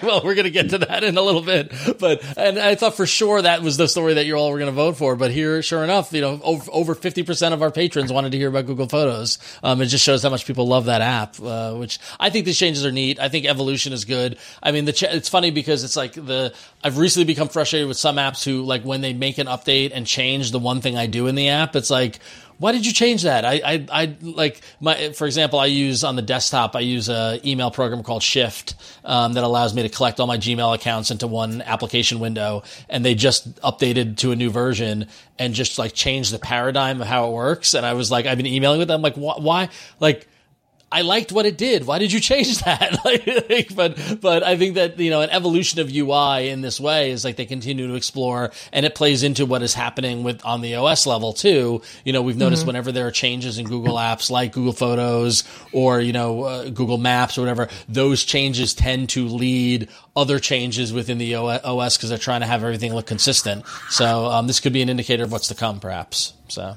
well, 0.02 0.22
we're 0.24 0.34
going 0.34 0.44
to 0.44 0.50
get 0.50 0.70
to 0.70 0.78
that 0.78 1.04
in 1.04 1.16
a 1.16 1.22
little 1.22 1.42
bit. 1.42 1.72
But, 1.98 2.22
and 2.36 2.58
I 2.58 2.74
thought 2.74 2.96
for 2.96 3.06
sure 3.06 3.40
that 3.40 3.62
was 3.62 3.76
the 3.76 3.88
story 3.88 4.14
that 4.14 4.26
you 4.26 4.34
all 4.36 4.50
were 4.50 4.58
going 4.58 4.70
to 4.70 4.74
vote 4.74 4.96
for. 4.96 5.16
But 5.16 5.30
here, 5.32 5.62
sure 5.62 5.84
enough, 5.84 6.12
you 6.12 6.20
know, 6.22 6.40
over, 6.42 6.70
over 6.72 6.94
50% 6.94 7.52
of 7.52 7.62
our 7.62 7.70
patrons 7.70 8.12
wanted 8.12 8.32
to 8.32 8.38
hear 8.38 8.48
about 8.48 8.66
Google 8.66 8.88
Photos. 8.88 9.38
Um, 9.62 9.80
it 9.82 9.86
just 9.86 10.04
shows 10.04 10.22
how 10.22 10.30
much 10.30 10.46
people 10.46 10.66
love 10.66 10.86
that 10.86 11.02
app, 11.02 11.40
uh, 11.42 11.74
which 11.74 11.98
I 12.18 12.30
think 12.30 12.46
these 12.46 12.58
changes 12.58 12.84
are 12.86 12.92
neat. 12.92 13.20
I 13.20 13.28
think 13.28 13.46
evolution 13.46 13.92
is 13.92 14.04
good. 14.04 14.38
I 14.62 14.72
mean, 14.72 14.86
the 14.86 14.92
ch- 14.92 15.04
it's 15.04 15.28
funny 15.28 15.50
because 15.50 15.84
it's 15.84 15.96
like 15.96 16.12
the, 16.12 16.54
I've 16.82 16.98
recently 16.98 17.24
become 17.26 17.48
frustrated 17.48 17.88
with 17.88 17.98
some 17.98 18.16
apps 18.16 18.44
who, 18.44 18.62
like, 18.62 18.82
when 18.82 19.00
they 19.00 19.12
make 19.12 19.38
an 19.38 19.46
update 19.46 19.92
and 19.94 20.05
change 20.06 20.50
the 20.50 20.58
one 20.58 20.80
thing 20.80 20.96
I 20.96 21.06
do 21.06 21.26
in 21.26 21.34
the 21.34 21.48
app. 21.50 21.76
It's 21.76 21.90
like, 21.90 22.20
why 22.58 22.72
did 22.72 22.86
you 22.86 22.92
change 22.92 23.24
that? 23.24 23.44
I, 23.44 23.60
I, 23.64 23.86
I 23.90 24.16
like 24.22 24.62
my, 24.80 25.12
for 25.12 25.26
example, 25.26 25.58
I 25.58 25.66
use 25.66 26.04
on 26.04 26.16
the 26.16 26.22
desktop, 26.22 26.74
I 26.74 26.80
use 26.80 27.08
a 27.08 27.38
email 27.44 27.70
program 27.70 28.02
called 28.02 28.22
Shift 28.22 28.74
um, 29.04 29.34
that 29.34 29.44
allows 29.44 29.74
me 29.74 29.82
to 29.82 29.88
collect 29.88 30.20
all 30.20 30.26
my 30.26 30.38
Gmail 30.38 30.74
accounts 30.74 31.10
into 31.10 31.26
one 31.26 31.60
application 31.60 32.18
window. 32.18 32.62
And 32.88 33.04
they 33.04 33.14
just 33.14 33.60
updated 33.60 34.16
to 34.18 34.32
a 34.32 34.36
new 34.36 34.50
version 34.50 35.06
and 35.38 35.52
just 35.52 35.78
like 35.78 35.92
changed 35.92 36.32
the 36.32 36.38
paradigm 36.38 37.02
of 37.02 37.06
how 37.06 37.28
it 37.28 37.32
works. 37.32 37.74
And 37.74 37.84
I 37.84 37.92
was 37.92 38.10
like, 38.10 38.24
I've 38.24 38.38
been 38.38 38.46
emailing 38.46 38.78
with 38.78 38.88
them, 38.88 39.02
like, 39.02 39.16
why, 39.16 39.34
why? 39.38 39.68
like, 40.00 40.26
I 40.90 41.02
liked 41.02 41.32
what 41.32 41.46
it 41.46 41.58
did. 41.58 41.84
Why 41.84 41.98
did 41.98 42.12
you 42.12 42.20
change 42.20 42.58
that? 42.64 43.04
like, 43.50 43.74
but 43.74 44.20
but 44.20 44.42
I 44.42 44.56
think 44.56 44.76
that 44.76 44.98
you 44.98 45.10
know 45.10 45.20
an 45.20 45.30
evolution 45.30 45.80
of 45.80 45.94
UI 45.94 46.48
in 46.48 46.60
this 46.60 46.78
way 46.78 47.10
is 47.10 47.24
like 47.24 47.36
they 47.36 47.46
continue 47.46 47.88
to 47.88 47.94
explore, 47.94 48.52
and 48.72 48.86
it 48.86 48.94
plays 48.94 49.22
into 49.22 49.46
what 49.46 49.62
is 49.62 49.74
happening 49.74 50.22
with 50.22 50.44
on 50.44 50.60
the 50.60 50.76
OS 50.76 51.06
level 51.06 51.32
too. 51.32 51.82
You 52.04 52.12
know, 52.12 52.22
we've 52.22 52.36
noticed 52.36 52.62
mm-hmm. 52.62 52.68
whenever 52.68 52.92
there 52.92 53.06
are 53.06 53.12
changes 53.12 53.58
in 53.58 53.66
Google 53.66 53.96
Apps 53.96 54.30
like 54.30 54.52
Google 54.52 54.72
Photos 54.72 55.44
or 55.72 56.00
you 56.00 56.12
know 56.12 56.42
uh, 56.42 56.70
Google 56.70 56.98
Maps 56.98 57.36
or 57.36 57.40
whatever, 57.40 57.68
those 57.88 58.24
changes 58.24 58.72
tend 58.72 59.08
to 59.10 59.26
lead 59.26 59.88
other 60.14 60.38
changes 60.38 60.92
within 60.92 61.18
the 61.18 61.34
OS 61.34 61.96
because 61.96 62.10
they're 62.10 62.18
trying 62.18 62.40
to 62.40 62.46
have 62.46 62.62
everything 62.62 62.94
look 62.94 63.06
consistent. 63.06 63.66
So 63.90 64.26
um, 64.26 64.46
this 64.46 64.60
could 64.60 64.72
be 64.72 64.82
an 64.82 64.88
indicator 64.88 65.24
of 65.24 65.32
what's 65.32 65.48
to 65.48 65.54
come, 65.54 65.80
perhaps. 65.80 66.32
So. 66.48 66.76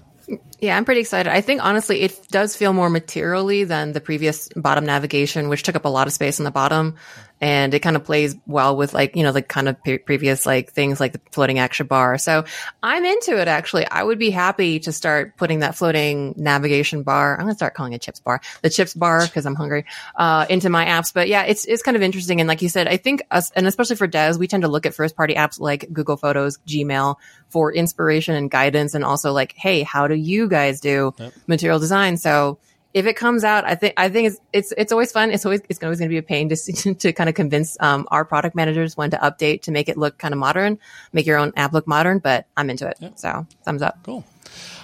Yeah, 0.60 0.78
I'm 0.78 0.86
pretty 0.86 1.02
excited. 1.02 1.32
I 1.32 1.42
think 1.42 1.64
honestly, 1.64 2.02
it 2.02 2.28
does 2.30 2.56
feel 2.56 2.74
more 2.74 2.90
materially 2.90 3.64
than 3.64 3.94
the 3.94 4.02
previous 4.02 4.50
bottom 4.56 4.86
navigation, 4.86 5.50
which 5.50 5.64
took 5.64 5.76
up 5.76 5.86
a 5.86 5.90
lot 5.90 6.08
of 6.08 6.14
space 6.14 6.40
on 6.40 6.44
the 6.44 6.52
bottom 6.52 6.96
and 7.42 7.74
it 7.74 7.80
kind 7.80 7.96
of 7.96 8.04
plays 8.04 8.36
well 8.46 8.76
with 8.76 8.94
like 8.94 9.16
you 9.16 9.24
know 9.24 9.32
the 9.32 9.42
kind 9.42 9.70
of 9.70 9.82
pre- 9.84 9.98
previous 9.98 10.46
like 10.46 10.72
things 10.72 11.00
like 11.00 11.14
the 11.14 11.22
floating 11.32 11.60
action 11.60 11.88
bar. 11.88 12.18
So 12.18 12.46
i'm 12.84 13.06
into 13.06 13.40
it 13.40 13.48
actually. 13.48 13.88
I 13.88 14.04
would 14.04 14.20
be 14.20 14.30
happy 14.30 14.80
to 14.82 14.92
start 14.92 15.38
putting 15.38 15.60
that 15.60 15.76
floating 15.76 16.34
navigation 16.38 17.04
bar 17.04 17.36
i'm 17.36 17.42
gonna 17.42 17.56
start 17.56 17.74
calling 17.74 17.94
it 17.94 18.02
chips 18.02 18.20
bar 18.20 18.42
the 18.62 18.70
chips 18.70 18.94
bar 18.94 19.26
because 19.26 19.46
i'm 19.46 19.56
hungry 19.56 19.86
uh, 20.16 20.46
into 20.50 20.70
my 20.70 20.86
apps. 20.86 21.14
But 21.14 21.28
yeah 21.28 21.44
it's 21.44 21.66
it's 21.66 21.84
kind 21.84 21.98
of 21.98 22.04
interesting. 22.04 22.42
And 22.42 22.48
like 22.48 22.62
you 22.62 22.70
said 22.70 22.88
i 22.88 22.98
think 22.98 23.22
us 23.32 23.52
and 23.52 23.68
especially 23.68 23.96
for 23.96 24.08
devs 24.08 24.38
we 24.38 24.48
tend 24.48 24.64
to 24.64 24.70
look 24.70 24.86
at 24.86 24.94
first 24.94 25.16
party 25.16 25.36
apps 25.36 25.60
like 25.60 25.92
google 25.92 26.18
photos 26.18 26.58
gmail 26.68 27.16
for 27.50 27.74
inspiration 27.74 28.36
and 28.36 28.52
guidance 28.52 28.94
and 28.94 29.04
also 29.04 29.32
like 29.32 29.54
hey 29.56 29.84
how 29.84 30.08
do 30.08 30.16
you 30.16 30.48
guys 30.48 30.80
do 30.80 31.14
yep. 31.18 31.34
material 31.48 31.80
design? 31.80 32.18
So 32.18 32.60
if 32.94 33.06
it 33.06 33.16
comes 33.16 33.44
out, 33.44 33.66
I 33.66 33.76
think 33.76 33.94
I 33.98 34.10
think 34.10 34.30
it's 34.30 34.42
it's 34.52 34.74
it's 34.78 34.92
always 34.92 35.12
fun. 35.12 35.32
It's 35.32 35.46
always 35.46 35.62
it's 35.70 35.82
always 35.84 36.00
going 36.00 36.10
to 36.10 36.14
be 36.14 36.18
a 36.18 36.24
pain 36.24 36.50
to 36.50 36.56
to 36.96 37.14
kind 37.14 37.30
of 37.30 37.36
convince 37.36 37.78
um, 37.80 38.08
our 38.10 38.26
product 38.26 38.56
managers 38.56 38.98
when 38.98 39.12
to 39.12 39.18
update 39.18 39.64
to 39.64 39.72
make 39.72 39.90
it 39.90 39.98
look 39.98 40.18
kind 40.18 40.34
of 40.34 40.40
modern, 40.40 40.80
make 41.14 41.26
your 41.26 41.38
own 41.38 41.54
app 41.56 41.74
look 41.74 41.88
modern. 41.88 42.20
But 42.20 42.48
I'm 42.58 42.70
into 42.70 42.88
it. 42.88 42.98
Yep. 43.00 43.20
So 43.20 43.46
thumbs 43.64 43.82
up. 43.82 44.00
Cool. 44.04 44.26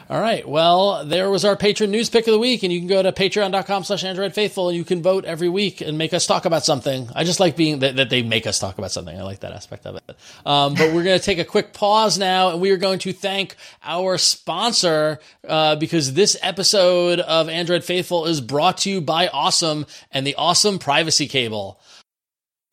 All 0.08 0.22
right. 0.22 0.48
Well, 0.48 1.04
there 1.04 1.32
was 1.32 1.46
our 1.46 1.56
patron 1.56 1.90
news 1.90 2.12
pick 2.12 2.28
of 2.28 2.32
the 2.32 2.38
week, 2.38 2.62
and 2.62 2.72
you 2.72 2.78
can 2.78 2.88
go 2.88 3.02
to 3.02 3.12
patreon.com 3.12 3.86
slash 3.86 4.04
Android 4.04 4.36
Faithful 4.36 4.70
and 4.70 4.78
you 4.78 4.86
can 4.86 5.02
vote 5.02 5.26
every 5.26 5.50
week 5.50 5.82
and 5.82 5.98
make 5.98 6.14
us 6.14 6.28
talk 6.28 6.46
about 6.46 6.64
something. 6.64 7.10
I 7.16 7.24
just 7.24 7.40
like 7.40 7.56
being 7.56 7.80
that, 7.80 7.96
that 7.96 8.12
they 8.12 8.22
make 8.22 8.46
us 8.46 8.60
talk 8.60 8.78
about 8.78 8.92
something. 8.92 9.18
I 9.18 9.24
like 9.24 9.40
that 9.40 9.54
aspect 9.54 9.88
of 9.88 9.96
it. 9.96 10.16
Um, 10.46 10.76
but 10.76 10.94
we're 10.94 11.04
going 11.04 11.18
to 11.18 11.26
take 11.26 11.40
a 11.40 11.44
quick 11.44 11.74
pause 11.74 12.20
now 12.20 12.52
and 12.52 12.62
we 12.62 12.70
are 12.70 12.78
going 12.78 13.00
to 13.00 13.14
thank 13.14 13.56
our 13.84 14.20
sponsor, 14.20 15.20
uh, 15.48 15.76
because 15.78 16.14
this 16.14 16.38
episode 16.44 17.20
of 17.20 17.50
Android 17.50 17.84
Faithful 17.84 18.26
is 18.26 18.42
brought 18.42 18.78
to 18.80 18.92
you 18.92 19.02
by 19.02 19.26
OSOM 19.28 19.88
and 20.12 20.28
the 20.28 20.36
OSOM 20.38 20.80
Privacy 20.80 21.28
Cable 21.28 21.80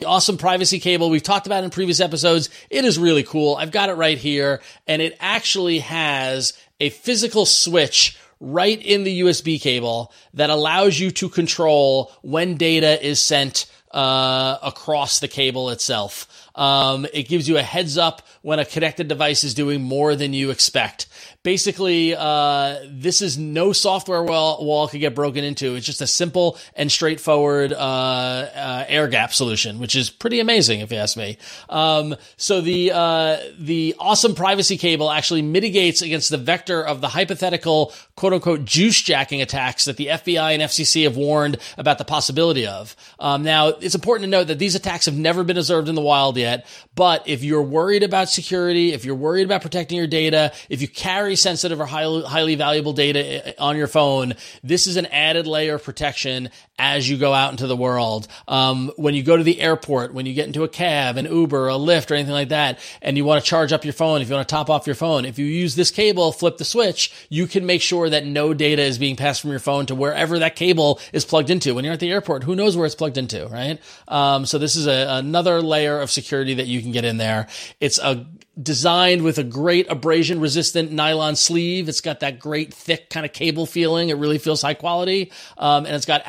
OSOM 0.03 0.39
privacy 0.39 0.81
cable 0.81 1.11
we've 1.11 1.23
talked 1.23 1.47
about 1.47 1.65
in 1.65 1.71
previous 1.71 2.01
episodes. 2.01 2.51
It 2.71 2.85
is 2.85 2.99
really 2.99 3.23
cool. 3.23 3.55
I've 3.55 3.71
got 3.71 3.89
it 3.89 3.95
right 3.95 4.19
here 4.19 4.61
and 4.87 5.01
it 5.01 5.17
actually 5.21 5.79
has 5.81 6.55
a 6.83 6.91
physical 6.91 7.47
switch 7.47 8.19
right 8.41 8.83
in 8.83 9.05
the 9.05 9.21
USB 9.21 9.61
cable 9.61 10.13
that 10.35 10.51
allows 10.51 10.99
you 10.99 11.13
to 11.13 11.29
control 11.29 12.13
when 12.23 12.57
data 12.57 13.01
is 13.07 13.21
sent 13.21 13.67
uh, 13.93 14.59
across 14.63 15.21
the 15.21 15.29
cable 15.29 15.71
itself. 15.71 16.27
Um, 16.57 17.07
it 17.15 17.29
gives 17.29 17.49
you 17.49 17.57
a 17.57 17.63
heads 17.63 17.97
up 17.97 18.27
when 18.43 18.59
a 18.59 18.65
connected 18.65 19.07
device 19.07 19.45
is 19.45 19.55
doing 19.55 19.81
more 19.81 20.17
than 20.17 20.35
you 20.35 20.51
expect 20.51 21.07
basically, 21.43 22.15
uh, 22.15 22.79
this 22.87 23.21
is 23.21 23.37
no 23.37 23.73
software 23.73 24.23
wall, 24.23 24.65
wall 24.65 24.89
could 24.89 25.01
get 25.01 25.15
broken 25.15 25.45
into. 25.45 25.75
It's 25.75 25.87
just 25.87 26.01
a 26.01 26.07
simple 26.07 26.59
and 26.75 26.91
straightforward 26.91 27.73
uh, 27.73 27.77
uh, 27.77 28.85
air 28.89 29.09
gap 29.09 29.33
solution, 29.33 29.79
which 29.79 29.97
is 29.97 30.11
pretty 30.11 30.41
amazing 30.41 30.81
if 30.81 30.93
you 30.93 30.99
ask 30.99 31.17
me. 31.17 31.39
Um, 31.69 32.15
so 32.37 32.61
the 32.61 32.93
uh, 32.93 33.39
the 33.59 33.95
OSOM 33.99 34.37
privacy 34.37 34.77
cable 34.77 35.11
actually 35.11 35.43
mitigates 35.43 36.03
against 36.03 36.31
the 36.31 36.39
vector 36.39 36.85
of 36.85 37.01
the 37.01 37.09
hypothetical 37.09 37.93
quote 38.17 38.33
unquote 38.33 38.65
juice 38.65 39.01
jacking 39.01 39.43
attacks 39.43 39.87
that 39.87 39.97
the 39.97 40.07
FBI 40.07 40.55
and 40.55 40.63
FCC 40.63 41.05
have 41.05 41.17
warned 41.17 41.59
about 41.77 41.99
the 41.99 42.05
possibility 42.05 42.67
of. 42.67 42.95
Um, 43.19 43.43
now, 43.43 43.69
it's 43.69 43.95
important 43.95 44.25
to 44.25 44.31
note 44.31 44.47
that 44.49 44.59
these 44.59 44.75
attacks 44.75 45.07
have 45.07 45.17
never 45.17 45.43
been 45.45 45.59
observed 45.59 45.89
in 45.89 45.95
the 45.95 46.01
wild 46.01 46.37
yet. 46.37 46.67
But 46.95 47.27
if 47.27 47.43
you're 47.43 47.63
worried 47.63 48.03
about 48.03 48.29
security, 48.29 48.93
if 48.93 49.05
you're 49.05 49.15
worried 49.15 49.45
about 49.45 49.63
protecting 49.63 49.99
your 49.99 50.07
data, 50.07 50.53
if 50.69 50.83
you 50.83 50.89
carry 50.89 51.32
sensitive 51.37 51.81
or 51.81 51.87
highly, 51.87 52.23
highly 52.23 52.55
valuable 52.55 52.93
data 52.93 53.49
eh, 53.49 53.53
on 53.59 53.77
your 53.77 53.87
phone, 53.87 54.35
this 54.63 54.87
is 54.87 54.97
an 54.97 55.07
added 55.07 55.47
layer 55.47 55.77
of 55.77 55.85
protection 55.85 56.51
as 56.79 57.09
you 57.09 57.17
go 57.17 57.33
out 57.33 57.51
into 57.51 57.67
the 57.67 57.77
world. 57.77 58.27
Um, 58.49 58.91
when 58.97 59.15
you 59.15 59.23
go 59.23 59.37
to 59.37 59.43
the 59.43 59.61
airport, 59.61 60.15
when 60.15 60.27
you 60.27 60.35
get 60.35 60.47
into 60.47 60.65
a 60.65 60.69
cab, 60.69 61.17
an 61.17 61.27
Uber, 61.27 61.69
a 61.69 61.75
Lyft, 61.75 62.11
or 62.11 62.15
anything 62.15 62.33
like 62.33 62.49
that, 62.49 62.79
and 63.01 63.17
you 63.17 63.25
want 63.25 63.43
to 63.43 63.49
charge 63.49 63.73
up 63.73 63.85
your 63.85 63.93
phone, 63.93 64.21
if 64.21 64.29
you 64.29 64.35
want 64.35 64.49
to 64.49 64.53
top 64.53 64.71
off 64.71 64.87
your 64.87 64.97
phone, 64.97 65.25
if 65.25 65.39
you 65.39 65.47
use 65.47 65.75
this 65.75 65.91
cable, 65.91 66.33
flip 66.33 66.57
the 66.57 66.65
switch, 66.65 67.13
you 67.29 67.47
can 67.47 67.67
make 67.67 67.83
sure 67.83 68.09
that 68.09 68.27
no 68.27 68.55
data 68.55 68.83
is 68.83 68.99
being 68.99 69.17
passed 69.17 69.41
from 69.41 69.51
your 69.51 69.59
phone 69.59 69.87
to 69.87 69.95
wherever 69.95 70.39
that 70.39 70.57
cable 70.57 70.99
is 71.13 71.25
plugged 71.25 71.51
into. 71.51 71.75
When 71.75 71.85
you're 71.85 71.95
at 71.95 72.01
the 72.01 72.11
airport, 72.11 72.43
who 72.43 72.57
knows 72.57 72.77
where 72.77 72.87
it's 72.87 72.95
plugged 72.95 73.19
into, 73.19 73.47
right? 73.49 73.79
Um, 74.09 74.47
so 74.47 74.59
this 74.59 74.75
is 74.75 74.87
a, 74.87 75.07
another 75.09 75.61
layer 75.63 76.01
of 76.01 76.11
security 76.11 76.55
that 76.55 76.67
you 76.67 76.81
can 76.81 76.93
get 76.93 77.05
in 77.05 77.17
there. 77.17 77.49
It's 77.81 77.99
a 77.99 78.27
designed 78.61 79.23
with 79.23 79.39
a 79.39 79.45
great 79.45 79.91
abrasion 79.91 80.39
resistant 80.39 80.93
nylon 80.93 81.37
sleeve. 81.37 81.89
It's 81.89 82.03
got 82.03 82.21
that 82.21 82.39
great 82.39 82.75
thick 82.75 83.09
kind 83.09 83.25
of 83.25 83.33
cable 83.33 83.65
feeling. 83.65 84.11
It 84.11 84.19
really 84.19 84.39
feels 84.39 84.61
high 84.61 84.75
quality. 84.75 85.33
Um, 85.57 85.87
and 85.87 85.95
it's 85.95 86.05
got 86.05 86.23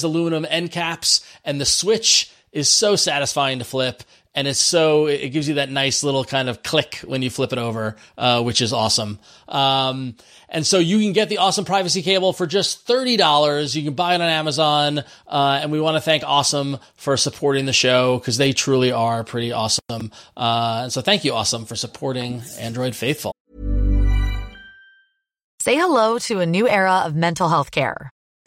anodized 0.00 0.04
aluminum 0.04 0.46
end 0.48 0.70
caps 0.70 1.24
and 1.44 1.60
the 1.60 1.66
switch 1.66 2.30
is 2.52 2.68
so 2.68 2.96
satisfying 2.96 3.58
to 3.58 3.64
flip 3.64 4.02
and 4.32 4.46
it's 4.46 4.60
so 4.60 5.06
it 5.06 5.30
gives 5.30 5.48
you 5.48 5.54
that 5.54 5.70
nice 5.70 6.04
little 6.04 6.24
kind 6.24 6.48
of 6.48 6.62
click 6.62 7.00
when 7.04 7.20
you 7.20 7.30
flip 7.30 7.52
it 7.52 7.58
over, 7.58 7.96
uh, 8.16 8.40
which 8.40 8.62
is 8.62 8.72
awesome. 8.72 9.18
Um, 9.48 10.14
and 10.48 10.64
so 10.64 10.78
you 10.78 11.00
can 11.00 11.12
get 11.12 11.28
the 11.28 11.38
OSOM 11.38 11.66
privacy 11.66 12.00
cable 12.00 12.32
for 12.32 12.46
just 12.46 12.86
thirty 12.86 13.16
dollars. 13.16 13.76
You 13.76 13.82
can 13.82 13.94
buy 13.94 14.14
it 14.14 14.20
on 14.20 14.28
Amazon, 14.28 15.00
uh, 15.26 15.58
and 15.60 15.72
we 15.72 15.80
want 15.80 15.96
to 15.96 16.00
thank 16.00 16.22
OSOM 16.22 16.80
for 16.94 17.16
supporting 17.16 17.66
the 17.66 17.72
show 17.72 18.18
because 18.18 18.36
they 18.36 18.52
truly 18.52 18.92
are 18.92 19.24
pretty 19.24 19.50
awesome. 19.50 20.12
Uh, 20.36 20.82
and 20.84 20.92
so 20.92 21.00
thank 21.00 21.24
you, 21.24 21.32
OSOM, 21.32 21.66
for 21.66 21.74
supporting 21.74 22.40
Android 22.60 22.94
Faithful. 22.94 23.32
Say 25.60 25.76
hello 25.76 26.18
to 26.20 26.38
a 26.38 26.46
new 26.46 26.68
era 26.68 27.02
of 27.04 27.16
mental 27.16 27.48
health 27.48 27.72
care. 27.72 28.12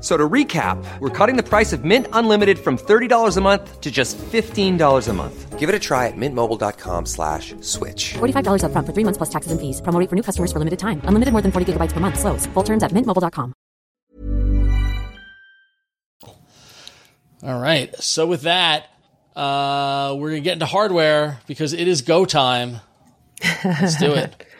So 0.00 0.16
to 0.16 0.28
recap, 0.28 0.78
we're 1.00 1.10
cutting 1.10 1.36
the 1.36 1.42
price 1.42 1.72
of 1.72 1.84
Mint 1.84 2.06
Unlimited 2.12 2.58
from 2.58 2.78
$30 2.78 3.36
a 3.36 3.40
month 3.40 3.80
to 3.80 3.90
just 3.90 4.16
$15 4.16 5.08
a 5.08 5.12
month. 5.12 5.58
Give 5.58 5.68
it 5.68 5.74
a 5.74 5.78
try 5.80 6.06
at 6.06 6.16
mintmobile.com 6.16 7.06
slash 7.06 7.56
switch. 7.62 8.14
$45 8.14 8.62
upfront 8.62 8.86
for 8.86 8.92
three 8.92 9.02
months 9.02 9.18
plus 9.18 9.28
taxes 9.28 9.50
and 9.50 9.60
fees. 9.60 9.80
Promo 9.82 9.98
rate 9.98 10.08
for 10.08 10.14
new 10.14 10.22
customers 10.22 10.52
for 10.52 10.60
limited 10.60 10.78
time. 10.78 11.00
Unlimited 11.02 11.32
more 11.32 11.42
than 11.42 11.50
40 11.50 11.72
gigabytes 11.72 11.92
per 11.92 11.98
month. 11.98 12.20
Slows. 12.20 12.46
Full 12.54 12.62
terms 12.62 12.84
at 12.84 12.92
mintmobile.com. 12.92 13.52
All 17.42 17.60
right. 17.60 17.92
So 18.00 18.26
with 18.26 18.42
that, 18.42 18.86
uh, 19.34 20.14
we're 20.18 20.30
gonna 20.30 20.40
get 20.40 20.54
into 20.54 20.66
hardware 20.66 21.40
because 21.48 21.72
it 21.72 21.88
is 21.88 22.02
go 22.02 22.24
time. 22.24 22.78
Let's 23.64 23.98
do 23.98 24.14
it. 24.14 24.44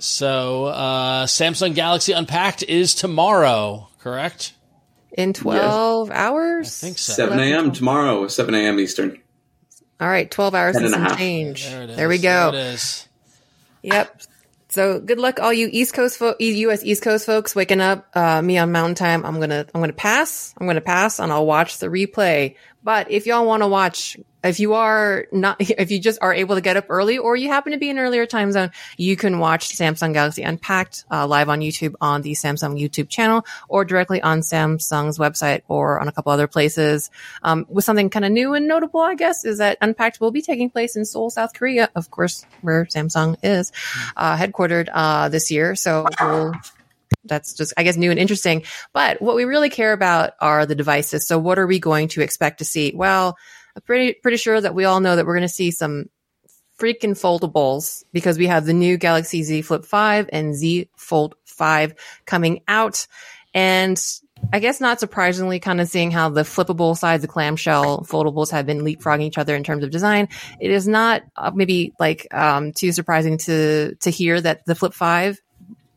So 0.00 0.66
uh, 0.66 1.24
Samsung 1.24 1.74
Galaxy 1.74 2.12
Unpacked 2.12 2.62
is 2.62 2.94
tomorrow, 2.94 3.88
correct? 4.04 4.52
In 5.16 5.32
12 5.32 6.10
hours? 6.10 6.82
I 6.82 6.86
think 6.86 6.98
so. 6.98 7.12
7 7.14 7.38
a.m. 7.40 7.72
tomorrow, 7.72 8.28
7 8.28 8.54
a.m. 8.54 8.78
Eastern. 8.78 9.18
All 10.00 10.08
right, 10.08 10.30
12 10.30 10.54
hours 10.54 10.74
Ten 10.76 10.84
and 10.84 10.94
and 10.94 11.02
a 11.02 11.06
some 11.06 11.08
half. 11.10 11.18
change. 11.18 11.64
There, 11.66 11.82
it 11.82 11.90
is. 11.90 11.96
There 11.96 12.08
we 12.08 12.18
go. 12.18 12.50
There 12.52 12.60
it 12.60 12.74
is. 12.74 13.08
Yep. 13.82 14.22
So 14.70 14.98
good 15.00 15.18
luck, 15.20 15.38
all 15.40 15.52
you 15.52 15.68
East 15.70 15.94
Coast, 15.94 16.18
fo- 16.18 16.34
U.S. 16.40 16.82
East 16.82 17.00
Coast 17.02 17.26
folks 17.26 17.54
waking 17.54 17.80
up. 17.80 18.08
Uh, 18.14 18.42
me 18.42 18.58
on 18.58 18.72
Mountain 18.72 18.96
Time. 18.96 19.24
I'm 19.24 19.38
gonna, 19.38 19.66
I'm 19.72 19.80
gonna 19.80 19.92
pass. 19.92 20.52
I'm 20.58 20.66
gonna 20.66 20.80
pass, 20.80 21.20
and 21.20 21.30
I'll 21.30 21.46
watch 21.46 21.78
the 21.78 21.86
replay. 21.86 22.56
But 22.82 23.08
if 23.10 23.26
y'all 23.26 23.46
want 23.46 23.62
to 23.62 23.68
watch, 23.68 24.16
if 24.44 24.60
you 24.60 24.74
are 24.74 25.26
not, 25.32 25.56
if 25.60 25.90
you 25.90 25.98
just 25.98 26.18
are 26.22 26.32
able 26.32 26.54
to 26.54 26.60
get 26.60 26.76
up 26.76 26.86
early, 26.88 27.18
or 27.18 27.36
you 27.36 27.48
happen 27.48 27.72
to 27.72 27.78
be 27.78 27.90
in 27.90 27.98
an 27.98 28.04
earlier 28.04 28.26
time 28.26 28.52
zone, 28.52 28.70
you 28.96 29.16
can 29.16 29.38
watch 29.38 29.70
Samsung 29.70 30.12
Galaxy 30.12 30.42
Unpacked 30.42 31.04
uh, 31.10 31.26
live 31.26 31.48
on 31.48 31.60
YouTube 31.60 31.94
on 32.00 32.22
the 32.22 32.32
Samsung 32.32 32.80
YouTube 32.80 33.08
channel, 33.08 33.44
or 33.68 33.84
directly 33.84 34.22
on 34.22 34.40
Samsung's 34.40 35.18
website, 35.18 35.62
or 35.68 36.00
on 36.00 36.08
a 36.08 36.12
couple 36.12 36.32
other 36.32 36.46
places. 36.46 37.10
Um, 37.42 37.66
with 37.68 37.84
something 37.84 38.10
kind 38.10 38.24
of 38.24 38.32
new 38.32 38.54
and 38.54 38.68
notable, 38.68 39.00
I 39.00 39.14
guess, 39.14 39.44
is 39.44 39.58
that 39.58 39.78
Unpacked 39.80 40.20
will 40.20 40.30
be 40.30 40.42
taking 40.42 40.70
place 40.70 40.96
in 40.96 41.04
Seoul, 41.04 41.30
South 41.30 41.54
Korea, 41.54 41.90
of 41.94 42.10
course, 42.10 42.44
where 42.62 42.84
Samsung 42.86 43.36
is 43.42 43.72
uh, 44.16 44.36
headquartered 44.36 44.88
uh, 44.92 45.28
this 45.28 45.50
year. 45.50 45.74
So 45.74 46.06
we'll 46.20 46.54
that's 47.24 47.54
just, 47.54 47.72
I 47.76 47.84
guess, 47.84 47.96
new 47.96 48.10
and 48.10 48.20
interesting. 48.20 48.64
But 48.92 49.20
what 49.22 49.36
we 49.36 49.44
really 49.44 49.70
care 49.70 49.92
about 49.92 50.32
are 50.40 50.66
the 50.66 50.74
devices. 50.74 51.26
So 51.26 51.38
what 51.38 51.58
are 51.58 51.66
we 51.66 51.78
going 51.78 52.08
to 52.08 52.20
expect 52.20 52.58
to 52.58 52.64
see? 52.64 52.92
Well, 52.94 53.36
I'm 53.76 53.82
pretty, 53.82 54.14
pretty 54.14 54.36
sure 54.36 54.60
that 54.60 54.74
we 54.74 54.84
all 54.84 55.00
know 55.00 55.16
that 55.16 55.26
we're 55.26 55.34
going 55.34 55.42
to 55.42 55.48
see 55.48 55.70
some 55.70 56.06
freaking 56.78 57.12
foldables 57.12 58.04
because 58.12 58.38
we 58.38 58.46
have 58.46 58.66
the 58.66 58.72
new 58.72 58.96
Galaxy 58.96 59.42
Z 59.42 59.62
Flip 59.62 59.84
5 59.84 60.28
and 60.32 60.54
Z 60.54 60.88
Fold 60.96 61.36
5 61.44 61.94
coming 62.26 62.62
out. 62.68 63.06
And 63.52 64.02
I 64.52 64.58
guess 64.58 64.80
not 64.80 65.00
surprisingly, 65.00 65.60
kind 65.60 65.80
of 65.80 65.88
seeing 65.88 66.10
how 66.10 66.28
the 66.28 66.42
flippable 66.42 66.96
sides, 66.96 67.22
the 67.22 67.28
clamshell 67.28 68.00
foldables 68.00 68.50
have 68.50 68.66
been 68.66 68.80
leapfrogging 68.80 69.22
each 69.22 69.38
other 69.38 69.54
in 69.54 69.64
terms 69.64 69.84
of 69.84 69.90
design. 69.90 70.28
It 70.60 70.70
is 70.70 70.86
not 70.86 71.22
uh, 71.36 71.52
maybe 71.54 71.92
like 71.98 72.26
um, 72.32 72.72
too 72.72 72.92
surprising 72.92 73.38
to 73.38 73.94
to 73.96 74.10
hear 74.10 74.40
that 74.40 74.66
the 74.66 74.74
Flip 74.74 74.92
5 74.92 75.40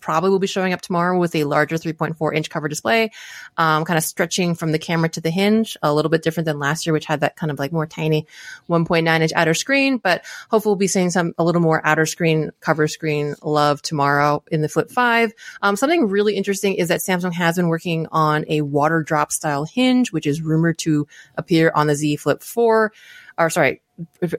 probably 0.08 0.30
will 0.30 0.40
be 0.40 0.48
showing 0.48 0.72
up 0.72 0.80
tomorrow 0.80 1.20
with 1.20 1.36
a 1.36 1.44
larger 1.44 1.76
3.4 1.76 2.34
inch 2.34 2.50
cover 2.50 2.70
display, 2.70 3.12
um, 3.58 3.84
kind 3.84 3.98
of 3.98 4.04
stretching 4.06 4.56
from 4.56 4.72
the 4.72 4.80
camera 4.80 5.10
to 5.10 5.20
the 5.20 5.30
hinge, 5.30 5.76
a 5.84 5.94
little 5.94 6.10
bit 6.10 6.24
different 6.24 6.46
than 6.46 6.60
last 6.60 6.86
year, 6.86 6.94
which 6.94 7.06
had 7.06 7.20
that 7.20 7.36
kind 7.36 7.52
of 7.52 7.60
like 7.60 7.74
more 7.74 7.86
tiny 7.86 8.26
1.9 8.70 9.20
inch 9.20 9.34
outer 9.36 9.54
screen. 9.54 9.98
But 9.98 10.24
hopefully 10.50 10.72
we'll 10.72 10.78
be 10.78 10.88
seeing 10.88 11.10
some 11.10 11.34
a 11.38 11.44
little 11.44 11.60
more 11.60 11.86
outer 11.86 12.06
screen 12.06 12.52
cover 12.62 12.88
screen 12.88 13.36
love 13.44 13.82
tomorrow 13.82 14.46
in 14.50 14.62
the 14.62 14.70
Flip 14.70 14.90
5. 14.90 15.34
Um, 15.62 15.76
something 15.76 16.08
really 16.08 16.38
interesting 16.38 16.76
is 16.76 16.88
that 16.88 17.02
Samsung 17.02 17.34
has 17.34 17.58
been 17.58 17.68
working 17.68 18.08
on 18.10 18.46
a 18.48 18.62
water 18.62 19.04
drop 19.04 19.34
style 19.34 19.66
hinge, 19.66 20.14
which 20.14 20.26
is 20.26 20.42
rumored 20.42 20.78
to 20.78 21.06
appear 21.36 21.70
on 21.76 21.88
the 21.88 21.96
Z 21.96 22.16
Flip 22.16 22.42
4, 22.42 22.94
or 23.38 23.50
sorry, 23.50 23.82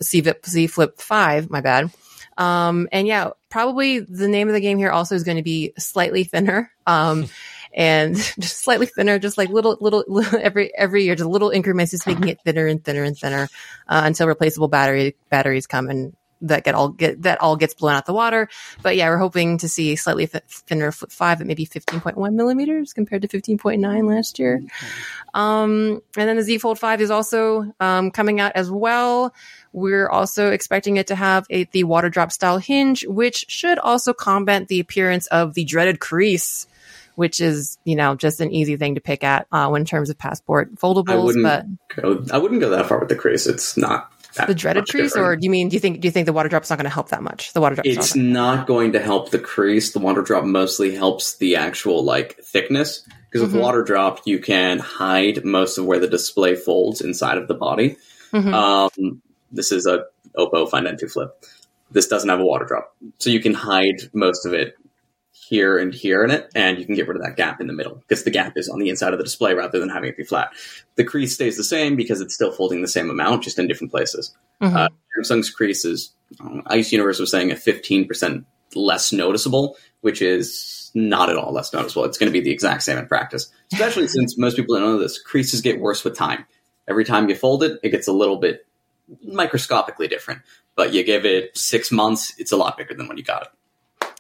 Z 0.03 0.23
Flip, 0.23 0.47
Z 0.47 0.67
Flip 0.69 0.99
5, 0.99 1.51
my 1.51 1.61
bad. 1.61 1.91
Um, 2.39 2.89
and 2.91 3.07
yeah, 3.07 3.33
probably 3.49 4.01
the 4.01 4.29
name 4.29 4.49
of 4.49 4.55
the 4.55 4.61
game 4.61 4.79
here 4.79 4.91
also 4.91 5.15
is 5.15 5.25
going 5.25 5.37
to 5.37 5.43
be 5.43 5.73
slightly 5.79 6.25
thinner. 6.25 6.71
Um, 6.87 7.29
and 7.75 8.17
just 8.17 8.61
slightly 8.61 8.87
thinner, 8.87 9.19
just 9.19 9.37
like 9.37 9.51
little, 9.51 9.77
little, 9.81 10.03
little 10.09 10.41
every 10.43 10.75
every 10.77 11.05
year, 11.05 11.15
just 11.15 11.29
little 11.29 11.51
increments, 11.51 11.93
just 11.93 12.07
making 12.07 12.29
it 12.29 12.41
thinner 12.43 12.67
and 12.67 12.83
thinner 12.83 13.05
and 13.05 13.17
thinner 13.17 13.49
uh, 13.89 14.03
until 14.05 14.27
replaceable 14.27 14.69
battery 14.69 15.17
batteries 15.29 15.67
come 15.67 15.89
and 15.89 16.17
that 16.43 16.65
get 16.65 16.75
all 16.75 16.89
get 16.91 17.23
that 17.23 17.41
all 17.41 17.57
gets 17.57 17.75
blown 17.75 17.95
out 17.95 18.07
the 18.07 18.13
water. 18.13 18.49
But 18.83 18.97
yeah, 18.97 19.09
we're 19.09 19.19
hoping 19.19 19.59
to 19.59 19.69
see 19.69 19.97
slightly 19.97 20.27
th- 20.27 20.45
thinner 20.49 20.93
flip 20.93 21.11
five 21.11 21.41
at 21.41 21.47
maybe 21.47 21.67
15.1 21.67 22.33
millimeters 22.33 22.93
compared 22.93 23.23
to 23.23 23.29
15.9 23.29 24.09
last 24.09 24.39
year. 24.39 24.63
Um, 25.35 26.03
and 26.17 26.29
then 26.29 26.37
the 26.37 26.43
Z 26.43 26.59
Fold 26.59 26.79
5 26.79 27.01
is 27.01 27.11
also 27.11 27.73
um, 27.81 28.11
coming 28.11 28.41
out 28.41 28.53
as 28.55 28.71
well. 28.71 29.35
We're 29.73 30.09
also 30.09 30.51
expecting 30.51 30.97
it 30.97 31.09
to 31.09 31.15
have 31.15 31.47
a 31.51 31.65
the 31.65 31.85
water 31.85 32.09
drop 32.09 32.33
style 32.33 32.59
hinge, 32.59 33.05
which 33.07 33.45
should 33.49 33.79
also 33.79 34.13
combat 34.13 34.69
the 34.69 34.81
appearance 34.81 35.27
of 35.29 35.55
the 35.55 35.65
dreaded 35.65 36.01
crease. 36.01 36.67
Which 37.15 37.41
is, 37.41 37.79
you 37.83 37.97
know, 37.97 38.15
just 38.15 38.41
an 38.41 38.53
easy 38.53 38.77
thing 38.77 38.95
to 38.95 39.01
pick 39.01 39.25
at 39.25 39.49
uh, 39.51 39.73
in 39.75 39.85
terms 39.85 40.09
of 40.09 40.17
passport 40.17 40.69
I 40.73 40.77
foldables. 40.77 41.25
wouldn't 41.25 41.43
But 41.43 41.67
go. 42.01 42.25
I 42.33 42.39
wouldn't 42.39 42.61
go 42.61 42.71
that 42.71 42.87
far 42.87 43.01
with 43.01 43.09
the 43.09 43.17
crease. 43.17 43.49
It's 43.49 43.77
not 43.77 44.13
the 44.47 44.55
dreaded 44.55 44.87
crease, 44.89 45.13
different. 45.13 45.27
or 45.27 45.37
do 45.37 45.45
you 45.45 45.51
mean 45.51 45.69
do 45.69 45.75
you 45.75 45.81
think 45.81 46.01
do 46.01 46.09
you 46.09 46.13
think 46.13 46.27
the 46.27 46.33
water 46.33 46.49
drop 46.49 46.63
is 46.63 46.71
not 46.71 46.77
going 46.77 46.85
to 46.85 46.91
help 46.91 47.09
that 47.11 47.23
much? 47.23 47.53
The 47.53 47.61
water 47.61 47.75
drop. 47.75 47.87
It's 47.87 48.15
not 48.15 48.67
going 48.67 48.93
to 48.93 49.01
help 49.01 49.31
the 49.31 49.39
crease. 49.39 49.93
The 49.93 49.99
water 49.99 50.23
drop 50.23 50.45
mostly 50.45 50.95
helps 50.95 51.37
the 51.37 51.57
actual 51.57 52.03
like 52.05 52.37
thickness 52.43 53.01
because 53.31 53.47
Mm-hmm. 53.47 53.53
with 53.57 53.63
water 53.63 53.83
drop 53.83 54.21
you 54.25 54.39
can 54.39 54.79
hide 54.79 55.45
most 55.45 55.77
of 55.77 55.85
where 55.85 55.99
the 55.99 56.09
display 56.09 56.55
folds 56.57 57.01
inside 57.03 57.37
of 57.37 57.47
the 57.49 57.55
body. 57.55 57.97
Mhm. 58.33 58.55
Um, 58.55 59.23
this 59.53 59.71
is 59.73 59.87
a 59.87 60.05
Oppo 60.37 60.69
Find 60.71 60.87
N2 60.87 61.11
Flip. 61.11 61.31
This 61.91 62.07
doesn't 62.09 62.29
have 62.29 62.41
a 62.41 62.45
water 62.45 62.65
drop, 62.65 62.95
so 63.19 63.29
you 63.31 63.41
can 63.41 63.55
hide 63.55 63.97
most 64.13 64.47
of 64.47 64.55
it 64.55 64.77
here 65.49 65.79
and 65.79 65.95
here 65.95 66.23
in 66.25 66.31
it, 66.31 66.51
and 66.55 66.79
you 66.79 66.85
can 66.85 66.95
get 66.95 67.09
rid 67.09 67.17
of 67.17 67.23
that 67.23 67.37
gap 67.37 67.59
in 67.59 67.67
the 67.67 67.73
middle 67.73 67.95
because 67.95 68.23
the 68.25 68.31
gap 68.31 68.53
is 68.57 68.69
on 68.69 68.79
the 68.79 68.91
inside 68.91 69.15
of 69.15 69.19
the 69.19 69.25
display 69.25 69.55
rather 69.55 69.81
than 69.81 69.89
having 69.89 70.11
it 70.11 70.17
be 70.17 70.23
flat. 70.23 70.51
The 70.97 71.05
crease 71.05 71.33
stays 71.35 71.57
the 71.57 71.65
same 71.65 71.97
because 71.97 72.21
it's 72.21 72.35
still 72.35 72.53
folding 72.53 72.83
the 72.83 72.89
same 72.89 73.09
amount, 73.09 73.45
just 73.45 73.59
in 73.59 73.67
different 73.67 73.91
places. 73.91 74.37
Mhm. 74.61 74.75
Uh, 74.75 74.89
Samsung's 75.19 75.49
crease 75.49 75.87
is, 75.87 76.13
um, 76.41 76.63
Ice 76.67 76.93
Universe 76.93 77.19
was 77.19 77.31
saying 77.31 77.51
a 77.51 77.57
15% 77.57 78.45
less 78.75 79.11
noticeable, 79.11 79.79
which 80.03 80.21
is 80.21 80.91
not 80.95 81.31
at 81.31 81.37
all 81.37 81.53
less 81.53 81.73
noticeable. 81.73 82.05
It's 82.05 82.19
going 82.19 82.31
to 82.31 82.39
be 82.39 82.45
the 82.45 82.51
exact 82.51 82.83
same 82.83 82.99
in 82.99 83.07
practice, 83.07 83.51
especially 83.73 84.09
since 84.09 84.37
most 84.37 84.57
people 84.57 84.75
don't 84.75 84.85
know 84.85 84.99
this. 84.99 85.19
Creases 85.19 85.63
get 85.63 85.81
worse 85.81 86.05
with 86.05 86.15
time. 86.15 86.45
Every 86.87 87.05
time 87.05 87.29
you 87.29 87.35
fold 87.35 87.63
it, 87.63 87.81
it 87.83 87.89
gets 87.89 88.07
a 88.07 88.13
little 88.13 88.37
bit 88.37 88.67
microscopically 89.25 90.09
different. 90.09 90.43
But 90.77 90.93
you 90.93 91.05
give 91.05 91.25
it 91.25 91.57
six 91.57 91.91
months, 91.91 92.35
it's 92.39 92.53
a 92.53 92.57
lot 92.57 92.77
bigger 92.77 92.95
than 92.95 93.09
when 93.09 93.17
you 93.17 93.25
got 93.25 93.43
it. 93.43 93.49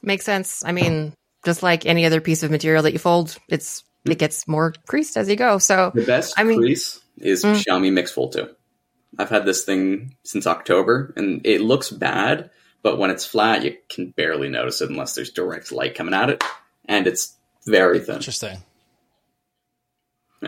Makes 0.02 0.24
sense. 0.24 0.62
I 0.64 0.72
mean, 0.72 1.12
just 1.44 1.62
like 1.62 1.86
any 1.86 2.04
other 2.06 2.20
piece 2.20 2.42
of 2.42 2.50
material 2.50 2.82
that 2.82 2.92
you 2.92 2.98
fold, 2.98 3.36
it's 3.48 3.84
it 4.04 4.18
gets 4.18 4.46
more 4.48 4.72
creased 4.86 5.16
as 5.16 5.28
you 5.28 5.36
go. 5.36 5.58
So 5.58 5.92
The 5.94 6.02
best 6.04 6.34
I 6.38 6.44
mean- 6.44 6.58
crease 6.60 7.00
is 7.18 7.44
Mm. 7.44 7.62
Xiaomi 7.62 7.92
Mix 7.92 8.10
Fold 8.12 8.32
2. 8.32 8.48
I've 9.18 9.28
had 9.30 9.44
this 9.44 9.64
thing 9.64 10.14
since 10.24 10.46
October, 10.46 11.12
and 11.16 11.40
it 11.44 11.60
looks 11.60 11.90
bad, 11.90 12.50
but 12.82 12.98
when 12.98 13.10
it's 13.10 13.26
flat, 13.26 13.64
you 13.64 13.76
can 13.88 14.10
barely 14.10 14.48
notice 14.48 14.80
it 14.80 14.90
unless 14.90 15.14
there's 15.14 15.30
direct 15.30 15.72
light 15.72 15.94
coming 15.94 16.14
at 16.14 16.30
it, 16.30 16.44
and 16.84 17.06
it's 17.06 17.34
very 17.66 17.98
thin. 18.00 18.16
Interesting. 18.16 18.58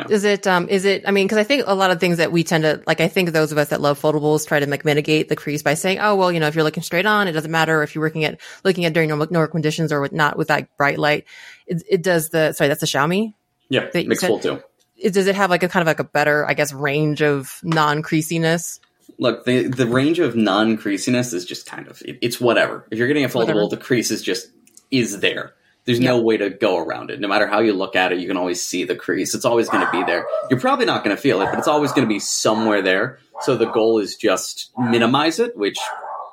Is 0.08 0.24
it 0.24 0.46
um 0.46 0.68
is 0.68 0.84
it 0.84 1.02
I 1.06 1.10
mean 1.10 1.26
because 1.26 1.38
I 1.38 1.44
think 1.44 1.64
a 1.66 1.74
lot 1.74 1.90
of 1.90 1.98
things 1.98 2.18
that 2.18 2.30
we 2.30 2.44
tend 2.44 2.62
to 2.64 2.82
like 2.86 3.00
I 3.00 3.08
think 3.08 3.30
those 3.32 3.50
of 3.52 3.58
us 3.58 3.68
that 3.70 3.80
love 3.80 4.00
foldables 4.00 4.46
try 4.46 4.60
to 4.60 4.66
like 4.66 4.84
mitigate 4.84 5.28
the 5.28 5.36
crease 5.36 5.62
by 5.62 5.74
saying 5.74 5.98
oh 6.00 6.14
well 6.14 6.30
you 6.30 6.38
know 6.40 6.46
if 6.46 6.54
you're 6.54 6.62
looking 6.64 6.82
straight 6.82 7.06
on 7.06 7.26
it 7.28 7.32
doesn't 7.32 7.50
matter 7.50 7.82
if 7.82 7.94
you're 7.94 8.02
working 8.04 8.24
at 8.24 8.40
looking 8.64 8.84
at 8.84 8.92
during 8.92 9.08
normal, 9.08 9.26
normal 9.30 9.50
conditions 9.50 9.92
or 9.92 10.00
with 10.00 10.12
not 10.12 10.38
with 10.38 10.48
that 10.48 10.76
bright 10.76 10.98
light 10.98 11.24
it, 11.66 11.82
it 11.88 12.02
does 12.02 12.28
the 12.30 12.52
sorry 12.52 12.68
that's 12.68 12.80
the 12.80 12.86
Xiaomi 12.86 13.34
Yeah, 13.68 13.88
that 13.92 14.02
you 14.04 14.08
Mix 14.08 14.20
said- 14.20 14.28
Fold 14.28 14.42
2. 14.42 14.62
it, 14.96 15.12
does 15.12 15.26
it 15.26 15.34
have 15.34 15.50
like 15.50 15.64
a 15.64 15.68
kind 15.68 15.82
of 15.82 15.86
like 15.88 15.98
a 16.00 16.04
better 16.04 16.46
I 16.48 16.54
guess 16.54 16.72
range 16.72 17.20
of 17.22 17.58
non 17.64 18.02
creasiness 18.02 18.78
Look, 19.18 19.44
the 19.44 19.66
the 19.66 19.86
range 19.86 20.18
of 20.20 20.34
non 20.36 20.76
creasiness 20.78 21.32
is 21.34 21.44
just 21.44 21.66
kind 21.66 21.88
of 21.88 22.00
it, 22.06 22.16
it's 22.22 22.40
whatever. 22.40 22.86
If 22.90 22.96
you're 22.98 23.08
getting 23.08 23.24
a 23.24 23.28
foldable, 23.28 23.34
Whatever. 23.64 23.68
the 23.68 23.76
crease 23.76 24.10
is 24.10 24.22
just 24.22 24.48
is 24.90 25.20
there. 25.20 25.52
There's 25.98 26.00
no 26.00 26.20
way 26.20 26.36
to 26.36 26.50
go 26.50 26.78
around 26.78 27.10
it. 27.10 27.20
No 27.20 27.28
matter 27.28 27.46
how 27.46 27.60
you 27.60 27.72
look 27.72 27.96
at 27.96 28.12
it, 28.12 28.18
you 28.18 28.28
can 28.28 28.36
always 28.36 28.62
see 28.64 28.84
the 28.84 28.96
crease. 28.96 29.34
It's 29.34 29.44
always 29.44 29.68
going 29.68 29.84
to 29.84 29.90
be 29.92 30.02
there. 30.04 30.26
You're 30.48 30.60
probably 30.60 30.86
not 30.86 31.04
going 31.04 31.14
to 31.14 31.20
feel 31.20 31.40
it, 31.42 31.46
but 31.46 31.58
it's 31.58 31.68
always 31.68 31.92
going 31.92 32.06
to 32.06 32.12
be 32.12 32.18
somewhere 32.18 32.82
there. 32.82 33.18
So 33.42 33.56
the 33.56 33.70
goal 33.70 33.98
is 33.98 34.16
just 34.16 34.70
minimize 34.78 35.38
it, 35.38 35.56
which 35.56 35.78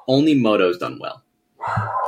only 0.08 0.36
Moto's 0.36 0.78
done 0.78 1.00
well. 1.00 1.24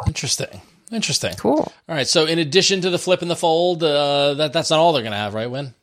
Interesting. 0.07 0.61
Interesting. 0.91 1.35
cool 1.35 1.71
All 1.87 1.95
right. 1.95 2.07
So, 2.07 2.25
in 2.25 2.39
addition 2.39 2.81
to 2.81 2.89
the 2.89 2.97
flip 2.97 3.21
and 3.21 3.29
the 3.29 3.35
fold, 3.35 3.83
uh, 3.83 4.33
that 4.35 4.53
that's 4.53 4.69
not 4.69 4.79
all 4.79 4.93
they're 4.93 5.03
going 5.03 5.11
to 5.11 5.17
have, 5.17 5.33
right? 5.33 5.49
Win. 5.49 5.75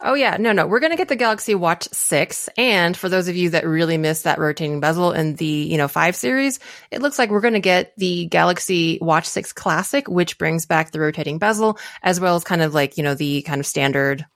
Oh 0.00 0.14
yeah, 0.14 0.36
no, 0.38 0.52
no. 0.52 0.66
We're 0.66 0.80
gonna 0.80 0.96
get 0.96 1.08
the 1.08 1.16
Galaxy 1.16 1.54
Watch 1.54 1.88
Six, 1.92 2.48
and 2.56 2.96
for 2.96 3.08
those 3.08 3.28
of 3.28 3.36
you 3.36 3.50
that 3.50 3.66
really 3.66 3.98
missed 3.98 4.24
that 4.24 4.38
rotating 4.38 4.80
bezel 4.80 5.12
in 5.12 5.34
the 5.34 5.44
you 5.44 5.76
know 5.76 5.88
five 5.88 6.16
series, 6.16 6.60
it 6.90 7.02
looks 7.02 7.18
like 7.18 7.30
we're 7.30 7.40
gonna 7.40 7.60
get 7.60 7.92
the 7.96 8.26
Galaxy 8.26 8.98
Watch 9.00 9.26
Six 9.26 9.52
Classic, 9.52 10.08
which 10.08 10.38
brings 10.38 10.66
back 10.66 10.90
the 10.90 11.00
rotating 11.00 11.38
bezel 11.38 11.78
as 12.02 12.20
well 12.20 12.36
as 12.36 12.44
kind 12.44 12.62
of 12.62 12.74
like 12.74 12.96
you 12.96 13.02
know 13.02 13.14
the 13.14 13.42
kind 13.42 13.60
of 13.60 13.66
standard 13.66 14.26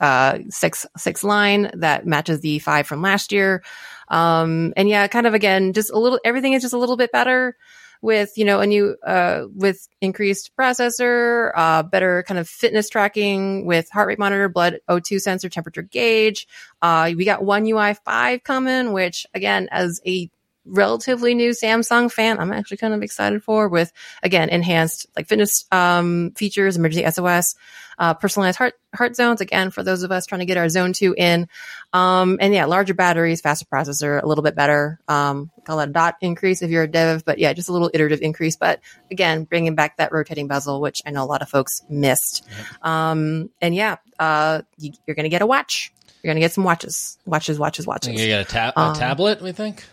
uh 0.00 0.38
six 0.50 0.84
six 0.96 1.22
line 1.22 1.70
that 1.74 2.06
matches 2.06 2.40
the 2.40 2.58
five 2.58 2.86
from 2.86 3.02
last 3.02 3.32
year. 3.32 3.62
Um, 4.08 4.74
and 4.76 4.88
yeah, 4.88 5.06
kind 5.06 5.26
of 5.26 5.34
again, 5.34 5.72
just 5.72 5.90
a 5.90 5.98
little. 5.98 6.20
Everything 6.24 6.52
is 6.52 6.62
just 6.62 6.74
a 6.74 6.78
little 6.78 6.96
bit 6.96 7.12
better 7.12 7.56
with 8.02 8.36
you 8.36 8.44
know 8.44 8.60
a 8.60 8.66
new 8.66 8.96
uh 9.06 9.46
with 9.54 9.88
increased 10.00 10.50
processor 10.58 11.52
uh 11.54 11.82
better 11.84 12.24
kind 12.26 12.38
of 12.38 12.48
fitness 12.48 12.90
tracking 12.90 13.64
with 13.64 13.88
heart 13.90 14.08
rate 14.08 14.18
monitor 14.18 14.48
blood 14.48 14.80
o2 14.90 15.20
sensor 15.20 15.48
temperature 15.48 15.82
gauge. 15.82 16.46
Uh 16.82 17.12
we 17.16 17.24
got 17.24 17.42
one 17.42 17.64
ui 17.64 17.94
5 17.94 18.44
coming 18.44 18.92
which 18.92 19.26
again 19.32 19.68
as 19.70 20.00
a 20.06 20.28
relatively 20.64 21.34
new 21.34 21.50
samsung 21.50 22.10
fan 22.10 22.38
i'm 22.38 22.52
actually 22.52 22.76
kind 22.76 22.94
of 22.94 23.02
excited 23.02 23.42
for 23.42 23.68
with 23.68 23.92
again 24.22 24.48
enhanced 24.48 25.06
like 25.16 25.26
fitness 25.26 25.64
um 25.72 26.30
features 26.36 26.76
emergency 26.76 27.08
sos 27.10 27.56
uh 28.02 28.12
personalized 28.14 28.58
heart 28.58 28.74
heart 28.94 29.14
zones 29.16 29.40
again 29.40 29.70
for 29.70 29.82
those 29.82 30.02
of 30.02 30.10
us 30.10 30.26
trying 30.26 30.40
to 30.40 30.44
get 30.44 30.56
our 30.58 30.68
zone 30.68 30.92
2 30.92 31.14
in 31.16 31.48
um, 31.92 32.38
and 32.40 32.54
yeah, 32.54 32.64
larger 32.64 32.94
batteries, 32.94 33.40
faster 33.42 33.66
processor, 33.66 34.22
a 34.22 34.26
little 34.26 34.42
bit 34.42 34.54
better. 34.54 34.98
Um, 35.08 35.50
call 35.64 35.76
that 35.76 35.90
a 35.90 35.92
dot 35.92 36.16
increase 36.22 36.62
if 36.62 36.70
you're 36.70 36.84
a 36.84 36.88
dev, 36.88 37.22
but 37.24 37.38
yeah, 37.38 37.52
just 37.52 37.68
a 37.68 37.72
little 37.72 37.90
iterative 37.92 38.20
increase. 38.22 38.56
But 38.56 38.80
again, 39.10 39.44
bringing 39.44 39.74
back 39.74 39.98
that 39.98 40.10
rotating 40.10 40.48
bezel, 40.48 40.80
which 40.80 41.02
I 41.06 41.10
know 41.10 41.22
a 41.22 41.26
lot 41.26 41.42
of 41.42 41.48
folks 41.50 41.82
missed. 41.90 42.46
Um, 42.80 43.50
and 43.60 43.74
yeah, 43.74 43.96
uh, 44.18 44.62
you, 44.78 44.92
you're 45.06 45.14
going 45.14 45.24
to 45.24 45.30
get 45.30 45.42
a 45.42 45.46
watch. 45.46 45.92
You're 46.22 46.30
going 46.30 46.40
to 46.40 46.44
get 46.44 46.52
some 46.52 46.64
watches, 46.64 47.18
watches, 47.26 47.58
watches, 47.58 47.86
watches. 47.86 48.12
You 48.20 48.26
get 48.26 48.40
a, 48.40 48.50
tab- 48.50 48.74
a 48.76 48.80
Um, 48.80 48.94
tablet, 48.94 49.42
we 49.42 49.52
think. 49.52 49.84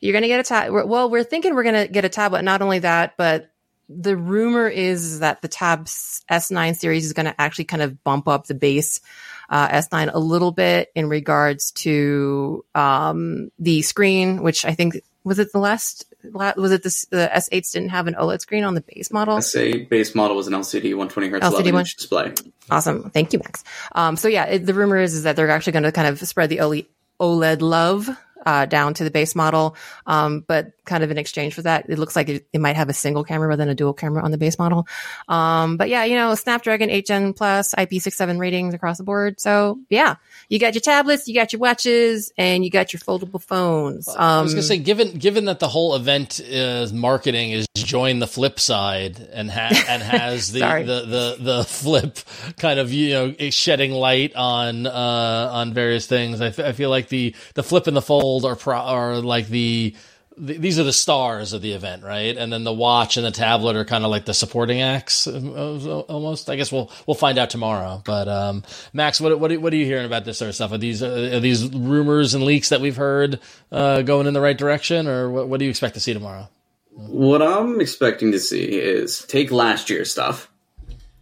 You're 0.00 0.12
going 0.12 0.22
to 0.22 0.28
get 0.28 0.38
a 0.38 0.44
tablet. 0.44 0.86
Well, 0.86 1.10
we're 1.10 1.24
thinking 1.24 1.54
we're 1.56 1.64
going 1.64 1.86
to 1.86 1.92
get 1.92 2.04
a 2.04 2.08
tablet. 2.08 2.42
Not 2.42 2.62
only 2.62 2.78
that, 2.80 3.16
but 3.16 3.50
the 3.88 4.16
rumor 4.16 4.68
is 4.68 5.20
that 5.20 5.42
the 5.42 5.48
Tab 5.48 5.86
S9 5.86 6.76
series 6.76 7.06
is 7.06 7.12
going 7.12 7.26
to 7.26 7.40
actually 7.40 7.64
kind 7.64 7.82
of 7.82 8.02
bump 8.04 8.28
up 8.28 8.46
the 8.46 8.54
base 8.54 9.00
uh, 9.48 9.68
S9 9.68 10.12
a 10.12 10.18
little 10.18 10.52
bit 10.52 10.90
in 10.94 11.08
regards 11.08 11.70
to 11.72 12.64
um, 12.74 13.50
the 13.58 13.82
screen, 13.82 14.42
which 14.42 14.64
I 14.64 14.74
think 14.74 15.00
was 15.24 15.38
it 15.38 15.52
the 15.52 15.58
last. 15.58 16.04
Was 16.24 16.72
it 16.72 16.82
this, 16.82 17.06
the 17.06 17.30
S8s 17.32 17.72
didn't 17.72 17.90
have 17.90 18.08
an 18.08 18.14
OLED 18.14 18.40
screen 18.40 18.64
on 18.64 18.74
the 18.74 18.80
base 18.80 19.12
model? 19.12 19.38
S8 19.38 19.88
base 19.88 20.16
model 20.16 20.36
was 20.36 20.48
an 20.48 20.52
LCD 20.52 20.90
120 20.96 21.28
hertz 21.28 21.46
LCD 21.46 21.72
one. 21.72 21.84
display. 21.84 22.34
Awesome. 22.70 23.10
Thank 23.10 23.32
you, 23.32 23.38
Max. 23.38 23.62
Um, 23.92 24.16
so 24.16 24.26
yeah, 24.26 24.44
it, 24.46 24.66
the 24.66 24.74
rumor 24.74 24.96
is, 24.96 25.14
is 25.14 25.22
that 25.22 25.36
they're 25.36 25.48
actually 25.48 25.74
going 25.74 25.84
to 25.84 25.92
kind 25.92 26.08
of 26.08 26.18
spread 26.18 26.50
the 26.50 26.86
OLED 27.20 27.62
love 27.62 28.10
uh, 28.48 28.64
down 28.64 28.94
to 28.94 29.04
the 29.04 29.10
base 29.10 29.34
model. 29.34 29.76
Um, 30.06 30.42
but 30.48 30.72
kind 30.86 31.04
of 31.04 31.10
in 31.10 31.18
exchange 31.18 31.52
for 31.52 31.60
that, 31.62 31.84
it 31.90 31.98
looks 31.98 32.16
like 32.16 32.30
it, 32.30 32.46
it 32.50 32.62
might 32.62 32.76
have 32.76 32.88
a 32.88 32.94
single 32.94 33.22
camera 33.22 33.46
rather 33.46 33.60
than 33.60 33.68
a 33.68 33.74
dual 33.74 33.92
camera 33.92 34.24
on 34.24 34.30
the 34.30 34.38
base 34.38 34.58
model. 34.58 34.88
Um, 35.28 35.76
but 35.76 35.90
yeah, 35.90 36.04
you 36.04 36.16
know, 36.16 36.34
Snapdragon 36.34 36.88
8 36.88 37.06
Gen 37.06 37.32
Plus, 37.34 37.74
IP67 37.74 38.38
ratings 38.38 38.72
across 38.72 38.96
the 38.96 39.04
board. 39.04 39.38
So 39.38 39.80
yeah, 39.90 40.14
you 40.48 40.58
got 40.58 40.72
your 40.72 40.80
tablets, 40.80 41.28
you 41.28 41.34
got 41.34 41.52
your 41.52 41.60
watches, 41.60 42.32
and 42.38 42.64
you 42.64 42.70
got 42.70 42.94
your 42.94 43.00
foldable 43.00 43.42
phones. 43.42 44.08
Um, 44.08 44.16
I 44.18 44.40
was 44.40 44.54
going 44.54 44.62
to 44.62 44.66
say, 44.66 44.78
given 44.78 45.18
given 45.18 45.44
that 45.44 45.58
the 45.58 45.68
whole 45.68 45.94
event 45.94 46.40
is 46.40 46.90
marketing 46.90 47.50
is 47.50 47.66
join 47.74 48.18
the 48.18 48.26
flip 48.26 48.58
side 48.58 49.28
and 49.32 49.50
ha- 49.50 49.84
and 49.88 50.02
has 50.02 50.52
the, 50.52 50.60
the 50.60 51.04
the 51.06 51.36
the 51.38 51.64
flip 51.64 52.18
kind 52.56 52.80
of 52.80 52.90
you 52.92 53.10
know 53.12 53.50
shedding 53.50 53.92
light 53.92 54.34
on 54.34 54.86
uh, 54.86 55.50
on 55.52 55.74
various 55.74 56.06
things. 56.06 56.40
I, 56.40 56.46
f- 56.46 56.60
I 56.60 56.72
feel 56.72 56.88
like 56.88 57.08
the 57.08 57.34
the 57.52 57.62
flip 57.62 57.86
and 57.86 57.96
the 57.96 58.02
fold 58.02 58.37
are 58.44 58.56
pro- 58.56 58.76
are 58.78 59.16
like 59.16 59.48
the. 59.48 59.94
the- 60.36 60.56
These 60.58 60.78
are 60.78 60.84
the 60.84 60.92
stars 60.92 61.52
of 61.52 61.62
the 61.62 61.72
event, 61.72 62.04
right? 62.04 62.36
And 62.36 62.52
then 62.52 62.62
the 62.62 62.72
watch 62.72 63.16
and 63.16 63.26
the 63.26 63.32
tablet 63.32 63.74
are 63.74 63.84
kind 63.84 64.04
of 64.04 64.10
like 64.10 64.24
the 64.24 64.32
supporting 64.34 64.80
acts, 64.80 65.26
almost. 65.26 66.48
I 66.48 66.54
guess 66.56 66.70
we'll 66.70 66.90
we'll 67.06 67.16
find 67.16 67.38
out 67.38 67.50
tomorrow. 67.50 68.00
But 68.04 68.28
um, 68.28 68.62
Max, 68.92 69.20
what 69.20 69.38
what 69.40 69.50
what 69.58 69.72
are 69.72 69.76
you 69.76 69.84
hearing 69.86 70.06
about 70.06 70.24
this 70.24 70.38
sort 70.38 70.48
of 70.48 70.54
stuff? 70.54 70.70
Are 70.72 70.78
these 70.78 71.02
uh, 71.02 71.32
are 71.34 71.40
these 71.40 71.66
rumors 71.74 72.34
and 72.34 72.44
leaks 72.44 72.68
that 72.68 72.80
we've 72.80 72.94
heard 72.96 73.40
uh, 73.72 74.02
going 74.02 74.26
in 74.28 74.34
the 74.34 74.40
right 74.40 74.56
direction, 74.56 75.08
or 75.08 75.28
what, 75.30 75.48
what 75.48 75.58
do 75.58 75.64
you 75.64 75.70
expect 75.70 75.94
to 75.94 76.00
see 76.00 76.14
tomorrow? 76.14 76.48
What 76.92 77.42
I'm 77.42 77.80
expecting 77.80 78.30
to 78.32 78.38
see 78.40 78.64
is 78.64 79.24
take 79.26 79.50
last 79.50 79.90
year's 79.90 80.10
stuff, 80.12 80.50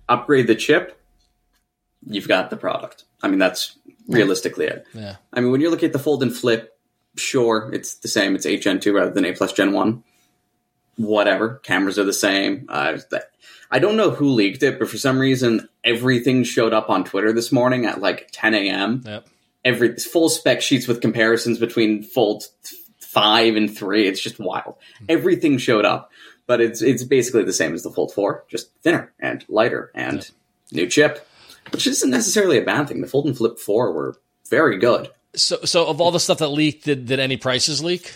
upgrade 0.08 0.46
the 0.46 0.54
chip, 0.54 1.00
you've 2.06 2.28
got 2.28 2.50
the 2.50 2.56
product. 2.56 3.04
I 3.22 3.28
mean, 3.28 3.38
that's 3.38 3.76
realistically 4.08 4.66
it. 4.66 4.86
Yeah. 4.94 5.16
I 5.32 5.40
mean, 5.40 5.52
when 5.52 5.60
you're 5.62 5.70
looking 5.70 5.86
at 5.86 5.92
the 5.92 5.98
fold 5.98 6.22
and 6.22 6.34
flip, 6.34 6.75
sure, 7.16 7.70
it's 7.72 7.94
the 7.94 8.08
same. 8.08 8.34
It's 8.34 8.46
8 8.46 8.62
Gen 8.62 8.80
2 8.80 8.94
rather 8.94 9.10
than 9.10 9.24
8 9.24 9.36
plus 9.36 9.52
Gen 9.52 9.72
1. 9.72 10.02
Whatever. 10.96 11.60
Cameras 11.62 11.98
are 11.98 12.04
the 12.04 12.12
same. 12.12 12.66
Uh, 12.68 12.98
I 13.70 13.78
don't 13.78 13.96
know 13.96 14.10
who 14.10 14.30
leaked 14.30 14.62
it, 14.62 14.78
but 14.78 14.88
for 14.88 14.98
some 14.98 15.18
reason, 15.18 15.68
everything 15.84 16.44
showed 16.44 16.72
up 16.72 16.88
on 16.88 17.04
Twitter 17.04 17.32
this 17.32 17.52
morning 17.52 17.86
at 17.86 18.00
like 18.00 18.28
10 18.32 18.54
a.m. 18.54 19.02
Yep. 19.04 19.26
Every 19.64 19.96
full 19.96 20.28
spec 20.28 20.62
sheets 20.62 20.86
with 20.86 21.00
comparisons 21.00 21.58
between 21.58 22.02
Fold 22.02 22.44
5 23.00 23.56
and 23.56 23.76
3. 23.76 24.06
It's 24.06 24.20
just 24.20 24.38
wild. 24.38 24.76
Everything 25.08 25.58
showed 25.58 25.84
up, 25.84 26.12
but 26.46 26.60
it's 26.60 26.82
it's 26.82 27.02
basically 27.02 27.42
the 27.42 27.52
same 27.52 27.74
as 27.74 27.82
the 27.82 27.90
Fold 27.90 28.12
4, 28.12 28.44
just 28.48 28.70
thinner 28.82 29.12
and 29.18 29.44
lighter 29.48 29.90
and 29.94 30.30
new 30.70 30.86
chip, 30.86 31.26
which 31.72 31.86
isn't 31.86 32.10
necessarily 32.10 32.58
a 32.58 32.64
bad 32.64 32.88
thing. 32.88 33.00
The 33.00 33.08
Fold 33.08 33.26
and 33.26 33.36
Flip 33.36 33.58
4 33.58 33.92
were 33.92 34.16
very 34.48 34.78
good. 34.78 35.10
So, 35.36 35.58
so 35.64 35.86
of 35.86 36.00
all 36.00 36.10
the 36.10 36.20
stuff 36.20 36.38
that 36.38 36.48
leaked, 36.48 36.84
did, 36.84 37.06
did 37.06 37.20
any 37.20 37.36
prices 37.36 37.82
leak? 37.82 38.12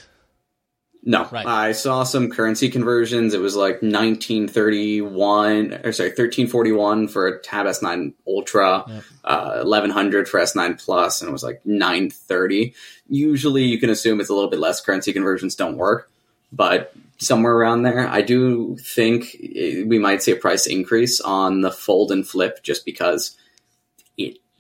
No, 1.03 1.27
Right. 1.33 1.47
I 1.47 1.73
saw 1.73 2.03
some 2.05 2.31
currency 2.31 2.69
conversions. 2.69 3.33
It 3.33 3.41
was 3.41 3.57
like 3.57 3.81
1931, 3.83 5.81
or 5.83 5.93
sorry, 5.93 6.11
1341 6.11 7.09
for 7.09 7.27
a 7.27 7.41
Tab 7.41 7.65
S9 7.67 8.13
Ultra, 8.27 8.85
uh, 9.25 9.63
1100 9.63 10.29
for 10.29 10.41
S9 10.41 10.79
Plus, 10.79 11.23
and 11.23 11.31
it 11.31 11.33
was 11.33 11.43
like 11.43 11.65
930. 11.65 12.75
Usually, 13.09 13.65
you 13.65 13.79
can 13.79 13.89
assume 13.89 14.21
it's 14.21 14.29
a 14.29 14.35
little 14.35 14.51
bit 14.51 14.61
less. 14.61 14.83
Currency 14.83 15.15
conversions 15.15 15.55
don't 15.55 15.79
work, 15.79 16.11
but 16.53 16.93
somewhere 17.17 17.55
around 17.55 17.83
there, 17.83 18.07
I 18.07 18.21
do 18.21 18.77
think 18.77 19.37
eh, 19.43 19.85
we 19.87 19.99
might 19.99 20.23
see 20.23 20.33
a 20.33 20.37
price 20.37 20.67
increase 20.67 21.19
on 21.21 21.63
the 21.63 21.71
Fold 21.71 22.13
and 22.13 22.29
Flip 22.29 22.63
just 22.63 22.85
because 22.85 23.39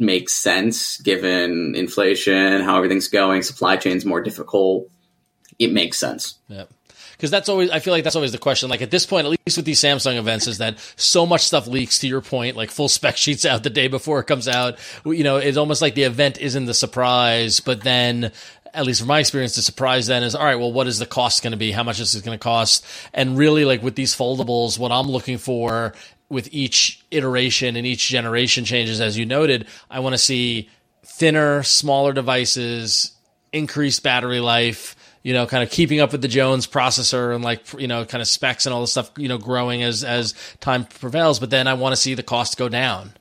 makes 0.00 0.34
sense 0.34 0.98
given 0.98 1.74
inflation, 1.76 2.62
how 2.62 2.76
everything's 2.76 3.08
going, 3.08 3.42
supply 3.42 3.76
chain's 3.76 4.04
more 4.04 4.22
difficult. 4.22 4.88
It 5.58 5.72
makes 5.72 5.98
sense. 5.98 6.38
Yeah. 6.48 6.64
Because 7.12 7.30
that's 7.30 7.50
always, 7.50 7.68
I 7.68 7.80
feel 7.80 7.92
like 7.92 8.02
that's 8.02 8.16
always 8.16 8.32
the 8.32 8.38
question. 8.38 8.70
Like 8.70 8.80
at 8.80 8.90
this 8.90 9.04
point, 9.04 9.26
at 9.26 9.30
least 9.30 9.58
with 9.58 9.66
these 9.66 9.78
Samsung 9.78 10.16
events, 10.16 10.46
is 10.46 10.56
that 10.56 10.78
so 10.96 11.26
much 11.26 11.42
stuff 11.42 11.66
leaks 11.66 11.98
to 11.98 12.08
your 12.08 12.22
point, 12.22 12.56
like 12.56 12.70
full 12.70 12.88
spec 12.98 13.18
sheets 13.18 13.44
out 13.44 13.62
the 13.62 13.68
day 13.68 13.88
before 13.88 14.20
it 14.20 14.24
comes 14.24 14.48
out. 14.48 14.78
You 15.04 15.22
know, 15.22 15.36
it's 15.36 15.58
almost 15.58 15.82
like 15.82 15.94
the 15.94 16.04
event 16.04 16.38
isn't 16.40 16.64
the 16.64 16.72
surprise, 16.72 17.60
but 17.60 17.82
then, 17.82 18.32
at 18.72 18.86
least 18.86 19.00
from 19.00 19.08
my 19.08 19.18
experience, 19.18 19.54
the 19.56 19.62
surprise 19.62 20.06
then 20.06 20.22
is, 20.22 20.34
all 20.34 20.44
right, 20.44 20.54
well, 20.54 20.72
what 20.72 20.86
is 20.86 20.98
the 20.98 21.04
cost 21.04 21.42
going 21.42 21.50
to 21.50 21.58
be? 21.58 21.72
How 21.72 21.82
much 21.82 22.00
is 22.00 22.12
this 22.12 22.22
going 22.22 22.38
to 22.38 22.42
cost? 22.42 22.86
And 23.12 23.36
really, 23.36 23.66
like 23.66 23.82
with 23.82 23.96
these 23.96 24.16
foldables, 24.16 24.78
what 24.78 24.90
I'm 24.90 25.08
looking 25.08 25.36
for 25.36 25.92
with 26.30 26.48
each 26.52 27.04
iteration 27.10 27.76
and 27.76 27.86
each 27.86 28.08
generation 28.08 28.64
changes, 28.64 29.00
as 29.00 29.18
you 29.18 29.26
noted, 29.26 29.66
I 29.90 30.00
want 30.00 30.14
to 30.14 30.18
see 30.18 30.70
thinner, 31.04 31.62
smaller 31.62 32.12
devices, 32.12 33.12
increased 33.52 34.02
battery 34.02 34.40
life, 34.40 34.96
you 35.22 35.34
know, 35.34 35.46
kind 35.46 35.62
of 35.62 35.70
keeping 35.70 36.00
up 36.00 36.12
with 36.12 36.22
the 36.22 36.28
Jones 36.28 36.66
processor 36.66 37.34
and 37.34 37.44
like, 37.44 37.60
you 37.78 37.88
know, 37.88 38.04
kind 38.04 38.22
of 38.22 38.28
specs 38.28 38.64
and 38.64 38.72
all 38.72 38.80
this 38.80 38.92
stuff, 38.92 39.10
you 39.18 39.28
know, 39.28 39.38
growing 39.38 39.82
as, 39.82 40.04
as 40.04 40.34
time 40.60 40.84
prevails. 40.84 41.38
But 41.40 41.50
then 41.50 41.66
I 41.66 41.74
want 41.74 41.92
to 41.92 41.96
see 42.00 42.14
the 42.14 42.22
cost 42.22 42.56
go 42.56 42.68
down. 42.68 43.12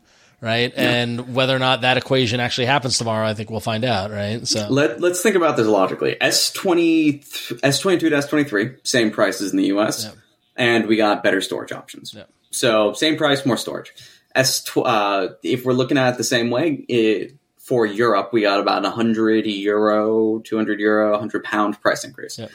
Right. 0.41 0.72
And 0.74 1.36
whether 1.36 1.53
or 1.53 1.60
not 1.60 1.82
that 1.82 1.97
equation 1.97 2.39
actually 2.39 2.68
happens 2.68 2.97
tomorrow, 2.97 3.28
I 3.28 3.34
think 3.34 3.49
we'll 3.49 3.60
find 3.60 3.84
out. 3.84 4.10
Right. 4.10 4.47
So 4.47 4.68
Let, 4.70 5.01
let's 5.01 5.22
think 5.22 5.36
about 5.36 5.57
this 5.57 5.68
logically. 5.68 6.16
S20, 6.22 7.60
S22 7.60 7.99
to 7.99 8.10
S23, 8.12 8.88
same 8.88 9.12
prices 9.12 9.51
in 9.51 9.57
the 9.57 9.66
US, 9.66 10.10
and 10.55 10.88
we 10.88 10.95
got 10.95 11.24
better 11.24 11.41
storage 11.41 11.74
options. 11.74 12.14
Yeah. 12.14 12.24
So 12.52 12.93
same 12.93 13.18
price, 13.18 13.45
more 13.45 13.58
storage. 13.58 13.93
S 14.36 14.66
uh, 14.78 15.30
if 15.43 15.66
we're 15.66 15.74
looking 15.74 15.97
at 15.97 16.14
it 16.14 16.18
the 16.18 16.24
same 16.24 16.50
way, 16.50 16.86
it, 16.88 17.36
for 17.58 17.86
Europe, 17.86 18.32
we 18.34 18.41
got 18.41 18.60
about 18.60 18.84
100 18.84 19.45
euro, 19.45 20.39
200 20.39 20.80
euro, 20.80 21.12
100 21.12 21.43
pound 21.43 21.80
price 21.82 22.04
increase. 22.04 22.39
Yeah. 22.39 22.47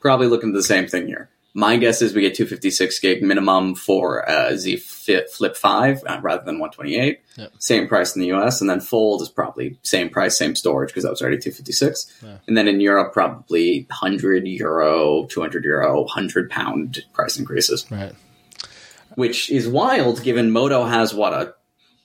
Probably 0.00 0.26
looking 0.26 0.50
at 0.50 0.54
the 0.54 0.62
same 0.62 0.86
thing 0.86 1.06
here. 1.06 1.30
My 1.54 1.76
guess 1.76 2.02
is 2.02 2.14
we 2.14 2.20
get 2.20 2.34
256 2.34 3.00
gig 3.00 3.22
minimum 3.22 3.74
for 3.74 4.28
uh, 4.28 4.54
Z 4.56 4.76
Flip 4.76 5.56
5 5.56 6.04
uh, 6.06 6.20
rather 6.22 6.44
than 6.44 6.58
128. 6.58 7.20
Yeah. 7.36 7.46
Same 7.58 7.88
price 7.88 8.14
in 8.14 8.20
the 8.20 8.32
US. 8.34 8.60
And 8.60 8.68
then 8.68 8.80
Fold 8.80 9.22
is 9.22 9.30
probably 9.30 9.78
same 9.82 10.10
price, 10.10 10.36
same 10.36 10.54
storage 10.54 10.90
because 10.90 11.04
that 11.04 11.10
was 11.10 11.22
already 11.22 11.38
256. 11.38 12.22
And 12.46 12.56
then 12.56 12.68
in 12.68 12.80
Europe, 12.80 13.14
probably 13.14 13.86
100 13.88 14.46
euro, 14.46 15.26
200 15.26 15.64
euro, 15.64 16.02
100 16.02 16.50
pound 16.50 17.04
price 17.14 17.38
increases 17.38 17.90
right. 17.90 18.14
Which 19.18 19.50
is 19.50 19.66
wild 19.66 20.22
given 20.22 20.52
Moto 20.52 20.84
has 20.84 21.12
what 21.12 21.32
a 21.32 21.54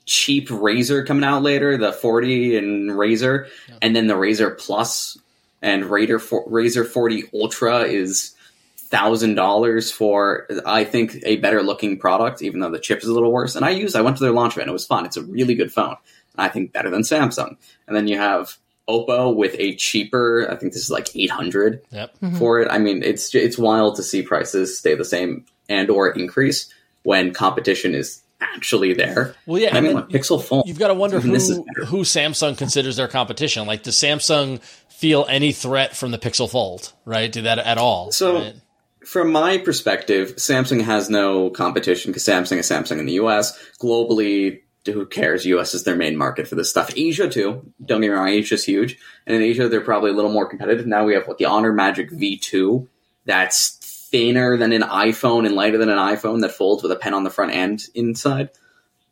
cheap 0.05 0.49
Razr 0.49 1.05
coming 1.05 1.23
out 1.23 1.43
later, 1.43 1.77
the 1.77 1.93
40 1.93 2.57
and 2.57 2.89
Razr, 2.89 3.47
and 3.83 3.95
then 3.95 4.07
the 4.07 4.15
Razr 4.15 4.57
Plus 4.57 5.17
and 5.61 5.85
Raider 5.85 6.17
for, 6.17 6.43
Razr 6.49 6.87
40 6.87 7.25
Ultra 7.33 7.81
is 7.83 8.33
thousand 8.77 9.35
dollars 9.35 9.91
for 9.91 10.47
I 10.65 10.83
think 10.83 11.17
a 11.23 11.37
better 11.37 11.61
looking 11.61 11.97
product, 11.99 12.41
even 12.41 12.59
though 12.59 12.71
the 12.71 12.79
chip 12.79 13.03
is 13.03 13.07
a 13.07 13.13
little 13.13 13.31
worse. 13.31 13.55
And 13.55 13.63
I 13.63 13.69
used 13.69 13.95
I 13.95 14.01
went 14.01 14.17
to 14.17 14.23
their 14.23 14.33
launch 14.33 14.55
event; 14.55 14.69
it 14.69 14.73
was 14.73 14.85
fun. 14.85 15.05
It's 15.05 15.17
a 15.17 15.23
really 15.23 15.53
good 15.55 15.71
phone, 15.71 15.95
and 16.35 16.45
I 16.45 16.49
think 16.49 16.73
better 16.73 16.89
than 16.89 17.01
Samsung. 17.03 17.57
And 17.87 17.95
then 17.95 18.07
you 18.07 18.17
have 18.17 18.57
Oppo 18.89 19.35
with 19.35 19.55
a 19.59 19.75
cheaper. 19.75 20.47
I 20.49 20.55
think 20.55 20.73
this 20.73 20.81
is 20.83 20.91
like 20.91 21.15
eight 21.15 21.31
hundred 21.31 21.81
Yep. 21.91 22.13
Mm-hmm. 22.21 22.37
for 22.37 22.59
it. 22.59 22.67
I 22.71 22.79
mean, 22.79 23.03
it's 23.03 23.33
it's 23.35 23.57
wild 23.57 23.95
to 23.97 24.03
see 24.03 24.23
prices 24.23 24.77
stay 24.79 24.95
the 24.95 25.05
same 25.05 25.45
and 25.69 25.89
or 25.89 26.09
increase 26.09 26.73
when 27.03 27.33
competition 27.33 27.95
is 27.95 28.21
actually 28.41 28.93
there. 28.93 29.35
Well, 29.45 29.61
yeah, 29.61 29.75
I 29.75 29.81
mean, 29.81 29.93
like 29.93 30.09
Pixel 30.09 30.43
phone. 30.43 30.63
You've 30.65 30.79
got 30.79 30.89
to 30.89 30.93
wonder 30.93 31.19
who, 31.19 31.31
this 31.31 31.49
is 31.49 31.59
who 31.87 31.99
Samsung 31.99 32.57
considers 32.57 32.97
their 32.97 33.07
competition. 33.07 33.67
Like, 33.67 33.83
does 33.83 33.95
Samsung 33.95 34.61
feel 34.89 35.25
any 35.29 35.51
threat 35.51 35.95
from 35.95 36.11
the 36.11 36.17
Pixel 36.17 36.49
Fold? 36.49 36.93
Right? 37.05 37.31
Do 37.31 37.43
that 37.43 37.59
at 37.59 37.77
all? 37.77 38.11
So- 38.11 38.35
right? 38.35 38.55
From 39.05 39.33
my 39.33 39.57
perspective, 39.57 40.37
Samsung 40.37 40.81
has 40.81 41.09
no 41.09 41.49
competition 41.49 42.11
because 42.11 42.23
Samsung 42.23 42.57
is 42.57 42.69
Samsung 42.69 42.99
in 42.99 43.05
the 43.05 43.13
US. 43.13 43.51
Globally, 43.81 44.61
who 44.85 45.05
cares? 45.05 45.45
US 45.45 45.73
is 45.73 45.83
their 45.83 45.97
main 45.97 46.15
market 46.15 46.47
for 46.47 46.55
this 46.55 46.69
stuff. 46.69 46.89
Asia 46.95 47.29
too. 47.29 47.69
Don't 47.85 47.99
get 47.99 48.07
me 48.07 48.13
wrong, 48.15 48.29
Asia's 48.29 48.63
huge. 48.63 48.97
And 49.27 49.35
in 49.35 49.41
Asia, 49.41 49.67
they're 49.67 49.81
probably 49.81 50.11
a 50.11 50.13
little 50.13 50.31
more 50.31 50.47
competitive. 50.47 50.87
Now 50.87 51.03
we 51.03 51.15
have 51.15 51.27
what 51.27 51.37
the 51.37 51.45
Honor 51.45 51.73
Magic 51.73 52.11
V2 52.11 52.87
that's 53.25 53.77
thinner 54.13 54.57
than 54.57 54.71
an 54.71 54.83
iPhone 54.83 55.47
and 55.47 55.55
lighter 55.55 55.79
than 55.79 55.89
an 55.89 55.97
iPhone 55.97 56.41
that 56.41 56.51
folds 56.51 56.83
with 56.83 56.91
a 56.91 56.95
pen 56.95 57.15
on 57.15 57.23
the 57.23 57.31
front 57.31 57.51
end 57.51 57.87
inside. 57.95 58.51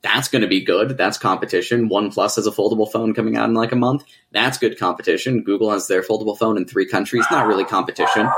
That's 0.04 0.28
going 0.28 0.44
to 0.44 0.48
be 0.48 0.62
good. 0.62 0.96
That's 0.96 1.18
competition. 1.18 1.90
OnePlus 1.90 2.36
has 2.36 2.46
a 2.46 2.52
foldable 2.52 2.90
phone 2.92 3.16
coming 3.16 3.36
out 3.36 3.50
in 3.50 3.56
like 3.56 3.72
a 3.72 3.76
month. 3.76 4.04
That's 4.32 4.60
good 4.60 4.78
competition. 4.78 5.42
Google 5.42 5.72
has 5.72 5.88
their 5.88 6.04
foldable 6.04 6.38
phone 6.38 6.56
in 6.56 6.66
three 6.66 6.86
countries. 6.86 7.26
Not 7.32 7.48
really 7.48 7.66
competition. 7.66 8.30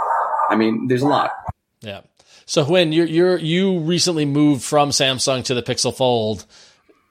I 0.49 0.55
mean, 0.55 0.87
there's 0.87 1.01
a 1.01 1.07
lot. 1.07 1.31
Yeah. 1.81 2.01
So 2.45 2.63
when 2.63 2.93
you're 2.93 3.05
you're 3.05 3.37
you 3.37 3.79
recently 3.79 4.25
moved 4.25 4.63
from 4.63 4.89
Samsung 4.89 5.43
to 5.45 5.53
the 5.53 5.63
Pixel 5.63 5.93
Fold, 5.93 6.45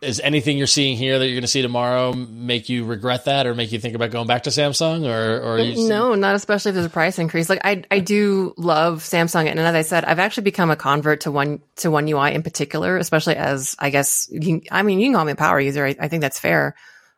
is 0.03 0.21
anything 0.21 0.59
you're 0.59 0.67
seeing 0.67 0.97
here 0.97 1.19
that 1.19 1.27
you're 1.27 1.35
going 1.35 1.43
to 1.43 1.49
see 1.49 1.63
tomorrow 1.63 2.13
make 2.13 2.69
you 2.69 2.85
regret 2.85 3.27
that 3.27 3.47
or 3.47 3.55
make 3.55 3.73
you 3.73 3.79
think 3.79 3.95
about 3.95 4.11
going 4.11 4.27
back 4.27 4.45
to 4.45 4.51
Samsung 4.51 5.07
or 5.07 5.41
or 5.41 5.89
No, 5.89 6.15
not 6.15 6.35
especially 6.35 6.71
if 6.71 6.75
there's 6.75 6.87
a 6.87 6.91
price 6.91 7.19
increase. 7.19 7.49
Like 7.49 7.61
I, 7.65 7.85
I 7.91 8.01
do 8.01 8.55
love 8.57 9.03
Samsung, 9.03 9.47
and 9.47 9.59
as 9.59 9.75
I 9.75 9.83
said, 9.83 10.05
I've 10.05 10.19
actually 10.19 10.45
become 10.45 10.71
a 10.71 10.77
convert 10.77 11.23
to 11.23 11.31
one 11.31 11.61
to 11.77 11.91
One 11.91 12.09
UI 12.09 12.35
in 12.35 12.43
particular, 12.43 12.97
especially 12.97 13.37
as 13.37 13.77
I 13.79 13.91
guess 13.91 14.29
you 14.31 14.63
I 14.71 14.83
mean 14.83 14.99
you 14.99 15.07
can 15.07 15.15
call 15.15 15.25
me 15.25 15.33
a 15.33 15.37
power 15.37 15.61
user. 15.61 15.87
I, 15.87 15.97
I 15.99 16.09
think 16.09 16.21
that's 16.21 16.39
fair. 16.39 16.75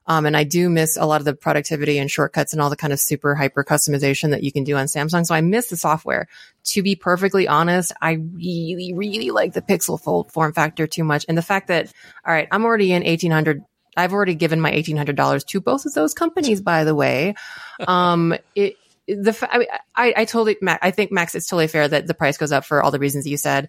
Um, 0.06 0.26
and 0.26 0.36
I 0.36 0.44
do 0.44 0.68
miss 0.68 0.96
a 0.96 1.06
lot 1.06 1.20
of 1.20 1.24
the 1.24 1.34
productivity 1.34 1.98
and 1.98 2.10
shortcuts 2.10 2.52
and 2.52 2.60
all 2.60 2.70
the 2.70 2.76
kind 2.76 2.92
of 2.92 3.00
super 3.00 3.34
hyper 3.34 3.64
customization 3.64 4.30
that 4.30 4.42
you 4.42 4.52
can 4.52 4.64
do 4.64 4.76
on 4.76 4.86
Samsung. 4.86 5.24
So 5.24 5.34
I 5.34 5.40
miss 5.40 5.68
the 5.68 5.76
software. 5.76 6.28
To 6.64 6.82
be 6.82 6.96
perfectly 6.96 7.48
honest, 7.48 7.92
I 8.00 8.12
really, 8.12 8.92
really 8.94 9.30
like 9.30 9.52
the 9.52 9.62
Pixel 9.62 10.00
Fold 10.00 10.32
form 10.32 10.52
factor 10.52 10.86
too 10.86 11.04
much. 11.04 11.24
And 11.28 11.36
the 11.38 11.42
fact 11.42 11.68
that, 11.68 11.92
all 12.26 12.32
right, 12.32 12.48
I'm 12.50 12.64
already 12.64 12.92
in 12.92 13.02
1800 13.02 13.64
I've 13.96 14.12
already 14.12 14.34
given 14.34 14.60
my 14.60 14.72
eighteen 14.72 14.96
hundred 14.96 15.14
dollars 15.14 15.44
to 15.44 15.60
both 15.60 15.86
of 15.86 15.94
those 15.94 16.14
companies, 16.14 16.60
by 16.60 16.84
the 16.84 16.94
way. 16.94 17.34
Um, 17.86 18.34
it 18.54 18.76
the 19.08 19.48
I, 19.50 19.58
mean, 19.58 19.68
I 19.96 20.14
I 20.16 20.24
totally 20.24 20.56
I 20.62 20.92
think 20.92 21.10
Max 21.10 21.34
it's 21.34 21.48
totally 21.48 21.66
fair 21.66 21.88
that 21.88 22.06
the 22.06 22.14
price 22.14 22.38
goes 22.38 22.52
up 22.52 22.64
for 22.64 22.82
all 22.82 22.92
the 22.92 23.00
reasons 23.00 23.26
you 23.26 23.36
said. 23.36 23.68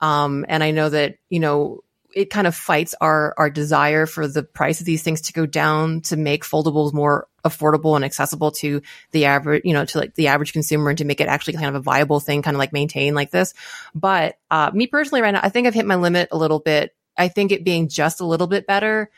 Um, 0.00 0.44
and 0.48 0.62
I 0.62 0.70
know 0.70 0.88
that 0.90 1.16
you 1.30 1.40
know 1.40 1.82
it 2.18 2.30
kind 2.30 2.48
of 2.48 2.54
fights 2.56 2.96
our 3.00 3.32
our 3.38 3.48
desire 3.48 4.04
for 4.04 4.26
the 4.26 4.42
price 4.42 4.80
of 4.80 4.86
these 4.86 5.04
things 5.04 5.20
to 5.20 5.32
go 5.32 5.46
down 5.46 6.00
to 6.00 6.16
make 6.16 6.42
foldables 6.42 6.92
more 6.92 7.28
affordable 7.44 7.94
and 7.94 8.04
accessible 8.04 8.50
to 8.50 8.82
the 9.12 9.26
average, 9.26 9.62
you 9.64 9.72
know, 9.72 9.84
to 9.84 9.98
like 9.98 10.16
the 10.16 10.26
average 10.26 10.52
consumer 10.52 10.90
and 10.90 10.98
to 10.98 11.04
make 11.04 11.20
it 11.20 11.28
actually 11.28 11.52
kind 11.52 11.68
of 11.68 11.76
a 11.76 11.80
viable 11.80 12.18
thing, 12.18 12.42
kind 12.42 12.56
of 12.56 12.58
like 12.58 12.72
maintain 12.72 13.14
like 13.14 13.30
this. 13.30 13.54
But 13.94 14.36
uh, 14.50 14.72
me 14.74 14.88
personally, 14.88 15.22
right 15.22 15.30
now, 15.30 15.38
I 15.44 15.48
think 15.48 15.68
I've 15.68 15.74
hit 15.74 15.86
my 15.86 15.94
limit 15.94 16.30
a 16.32 16.36
little 16.36 16.58
bit. 16.58 16.92
I 17.16 17.28
think 17.28 17.52
it 17.52 17.64
being 17.64 17.86
just 17.86 18.20
a 18.20 18.26
little 18.26 18.48
bit 18.48 18.66
better 18.66 19.12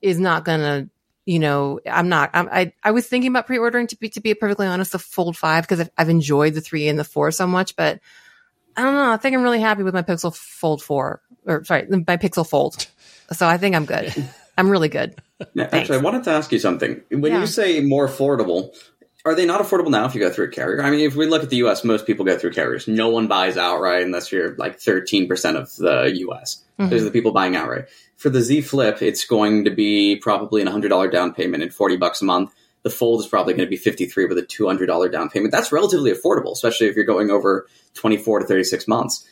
is 0.00 0.18
not 0.18 0.46
gonna 0.46 0.88
you 1.26 1.38
know 1.38 1.78
i'm 1.84 2.08
not 2.08 2.30
I'm, 2.32 2.48
i 2.50 2.72
i 2.82 2.92
was 2.92 3.06
thinking 3.06 3.30
about 3.30 3.46
pre-ordering 3.46 3.86
to 3.88 3.96
be 3.96 4.08
to 4.08 4.20
be 4.22 4.32
perfectly 4.32 4.66
honest 4.66 4.92
the 4.92 4.98
fold 4.98 5.36
5 5.36 5.64
because 5.64 5.80
I've, 5.80 5.90
I've 5.98 6.08
enjoyed 6.08 6.54
the 6.54 6.62
3 6.62 6.88
and 6.88 6.98
the 6.98 7.04
4 7.04 7.32
so 7.32 7.46
much 7.46 7.76
but 7.76 8.00
i 8.74 8.82
don't 8.82 8.94
know 8.94 9.12
i 9.12 9.18
think 9.18 9.36
i'm 9.36 9.42
really 9.42 9.60
happy 9.60 9.82
with 9.82 9.92
my 9.92 10.00
pixel 10.00 10.34
fold 10.34 10.82
4 10.82 11.20
or 11.46 11.64
sorry 11.64 11.86
my 12.06 12.16
pixel 12.16 12.48
fold 12.48 12.86
so 13.32 13.46
i 13.46 13.56
think 13.56 13.74
i'm 13.76 13.86
good 13.86 14.12
I'm 14.58 14.68
really 14.68 14.90
good. 14.90 15.14
Yeah, 15.54 15.70
actually, 15.72 15.98
I 15.98 16.00
wanted 16.02 16.24
to 16.24 16.32
ask 16.32 16.52
you 16.52 16.58
something. 16.58 17.00
When 17.08 17.32
Yeah. 17.32 17.40
you 17.40 17.46
say 17.46 17.80
more 17.80 18.06
affordable, 18.06 18.76
are 19.24 19.34
they 19.34 19.46
not 19.46 19.62
affordable 19.62 19.88
now 19.90 20.04
if 20.04 20.14
you 20.14 20.20
go 20.20 20.28
through 20.28 20.46
a 20.46 20.50
carrier? 20.50 20.82
I 20.82 20.90
mean, 20.90 21.00
if 21.00 21.16
we 21.16 21.26
look 21.26 21.42
at 21.42 21.48
the 21.48 21.56
U.S., 21.58 21.82
most 21.82 22.06
people 22.06 22.26
go 22.26 22.36
through 22.36 22.52
carriers. 22.52 22.86
No 22.86 23.08
one 23.08 23.26
buys 23.26 23.56
outright 23.56 24.02
unless 24.02 24.30
you're 24.30 24.54
like 24.56 24.78
13% 24.78 25.56
of 25.56 25.74
the 25.76 26.12
U.S. 26.26 26.62
Mm-hmm. 26.78 26.90
Those 26.90 27.00
are 27.02 27.04
the 27.06 27.10
people 27.10 27.32
buying 27.32 27.56
outright. 27.56 27.86
For 28.18 28.28
the 28.28 28.42
Z 28.42 28.60
Flip, 28.62 29.00
it's 29.00 29.24
going 29.24 29.64
to 29.64 29.70
be 29.70 30.16
probably 30.16 30.60
an 30.60 30.68
$100 30.68 31.10
down 31.10 31.32
payment 31.32 31.62
and 31.62 31.72
40 31.72 31.96
bucks 31.96 32.20
a 32.20 32.26
month. 32.26 32.52
The 32.82 32.90
Fold 32.90 33.20
is 33.20 33.28
probably 33.28 33.54
going 33.54 33.66
to 33.66 33.70
be 33.70 33.78
53 33.78 34.26
with 34.26 34.36
a 34.36 34.42
$200 34.42 35.10
down 35.10 35.30
payment. 35.30 35.52
That's 35.52 35.72
relatively 35.72 36.12
affordable, 36.12 36.52
especially 36.52 36.88
if 36.88 36.96
you're 36.96 37.06
going 37.06 37.30
over 37.30 37.66
24 37.94 38.40
to 38.40 38.46
36 38.46 38.86
months. 38.88 39.26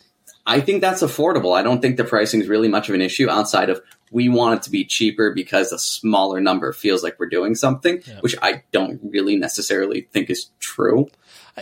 I 0.48 0.60
think 0.60 0.80
that's 0.80 1.02
affordable. 1.02 1.56
I 1.56 1.62
don't 1.62 1.80
think 1.82 1.98
the 1.98 2.04
pricing 2.04 2.40
is 2.40 2.48
really 2.48 2.68
much 2.68 2.88
of 2.88 2.94
an 2.94 3.02
issue 3.02 3.28
outside 3.28 3.68
of 3.68 3.82
we 4.10 4.30
want 4.30 4.58
it 4.58 4.62
to 4.62 4.70
be 4.70 4.86
cheaper 4.86 5.32
because 5.34 5.70
a 5.70 5.78
smaller 5.78 6.40
number 6.40 6.72
feels 6.72 7.02
like 7.04 7.20
we're 7.20 7.28
doing 7.28 7.54
something, 7.54 8.02
which 8.20 8.34
I 8.40 8.62
don't 8.72 8.98
really 9.04 9.36
necessarily 9.36 10.08
think 10.10 10.30
is 10.30 10.50
true. 10.58 11.08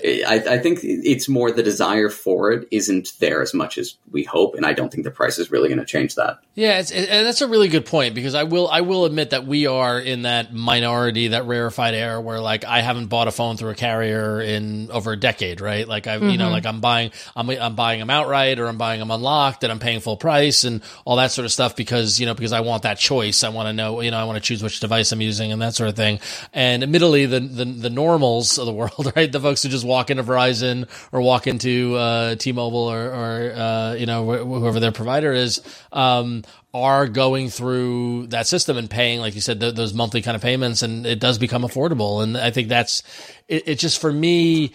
I, 0.05 0.43
I 0.49 0.59
think 0.59 0.81
it's 0.83 1.29
more 1.29 1.51
the 1.51 1.63
desire 1.63 2.11
for 2.11 2.53
it 2.53 2.69
isn't 2.71 3.13
there 3.19 3.43
as 3.43 3.55
much 3.55 3.79
as 3.79 3.97
we 4.11 4.25
hope, 4.25 4.55
and 4.55 4.67
I 4.67 4.73
don't 4.73 4.93
think 4.93 5.05
the 5.05 5.11
price 5.11 5.39
is 5.39 5.51
really 5.51 5.69
going 5.69 5.79
to 5.79 5.87
change 5.87 6.17
that. 6.17 6.39
Yeah, 6.55 6.79
it's, 6.79 6.91
and 6.91 7.27
that's 7.27 7.41
a 7.41 7.49
really 7.49 7.69
good 7.69 7.87
point 7.87 8.15
because 8.15 8.35
I 8.35 8.45
will 8.45 8.69
I 8.69 8.81
will 8.81 9.05
admit 9.05 9.31
that 9.31 9.47
we 9.47 9.67
are 9.67 9.99
in 9.99 10.23
that 10.23 10.53
minority, 10.53 11.29
that 11.29 11.47
rarefied 11.47 11.95
air 11.95 12.21
where 12.21 12.41
like 12.41 12.65
I 12.65 12.81
haven't 12.81 13.07
bought 13.07 13.29
a 13.29 13.31
phone 13.31 13.57
through 13.57 13.71
a 13.71 13.75
carrier 13.75 14.41
in 14.41 14.91
over 14.91 15.13
a 15.13 15.17
decade, 15.17 15.61
right? 15.61 15.87
Like 15.87 16.07
I've 16.07 16.23
you 16.23 16.39
know 16.39 16.45
mm-hmm. 16.45 16.53
like 16.53 16.67
I'm 16.67 16.81
buying 16.81 17.11
I'm 17.35 17.49
I'm 17.51 17.75
buying 17.75 18.01
them 18.01 18.11
outright 18.11 18.59
or 18.59 18.69
I'm 18.69 18.79
buying 18.79 19.01
them 19.01 19.11
unlocked 19.11 19.65
and 19.65 19.73
I'm 19.73 19.79
paying 19.79 20.01
full 20.01 20.17
price 20.17 20.65
and 20.65 20.83
all 21.05 21.17
that 21.17 21.31
sort 21.31 21.45
of 21.45 21.53
stuff 21.53 21.77
because 21.77 22.19
you 22.19 22.27
know 22.27 22.35
because 22.35 22.53
I 22.53 22.61
want 22.61 22.83
that 22.83 22.99
choice. 22.99 23.45
I 23.45 23.51
want 23.51 23.69
to 23.69 23.73
know 23.73 24.01
you 24.01 24.11
know 24.11 24.19
I 24.19 24.25
want 24.25 24.37
to 24.37 24.43
choose 24.43 24.63
which 24.63 24.81
device 24.81 25.13
I'm 25.13 25.21
using 25.21 25.53
and 25.53 25.61
that 25.63 25.75
sort 25.75 25.89
of 25.89 25.97
thing. 25.97 26.21
And 26.53 26.83
admittedly, 26.83 27.27
the 27.27 27.41
the, 27.41 27.65
the 27.65 27.91
normals 27.91 28.59
of 28.59 28.67
the 28.67 28.73
world, 28.77 29.13
right? 29.15 29.31
The 29.31 29.41
folks 29.41 29.56
who 29.63 29.69
just 29.69 29.85
walk 29.85 30.11
into 30.11 30.23
Verizon 30.23 30.89
or 31.13 31.21
walk 31.21 31.47
into 31.47 31.95
uh, 31.97 32.35
T-Mobile 32.37 32.79
or, 32.79 33.07
or 33.07 33.53
uh, 33.53 33.95
you 33.95 34.07
know 34.07 34.25
wh- 34.25 34.61
whoever 34.61 34.81
their 34.81 34.93
provider 34.93 35.33
is. 35.33 35.61
Um, 35.93 36.43
are 36.75 37.07
going 37.09 37.49
through 37.49 38.27
that 38.27 38.47
system 38.47 38.77
and 38.77 38.91
paying, 38.91 39.19
like 39.19 39.35
you 39.35 39.41
said, 39.41 39.61
th- 39.61 39.75
those 39.75 39.95
monthly 39.95 40.21
kind 40.21 40.35
of 40.35 40.43
payments, 40.43 40.83
and 40.83 41.07
it 41.07 41.19
does 41.19 41.39
become 41.39 41.63
affordable. 41.63 42.23
And 42.23 42.37
I 42.37 42.51
think 42.51 42.69
that's 42.69 43.03
it. 43.49 43.67
it 43.67 43.79
just 43.79 43.99
for 43.99 44.13
me, 44.13 44.75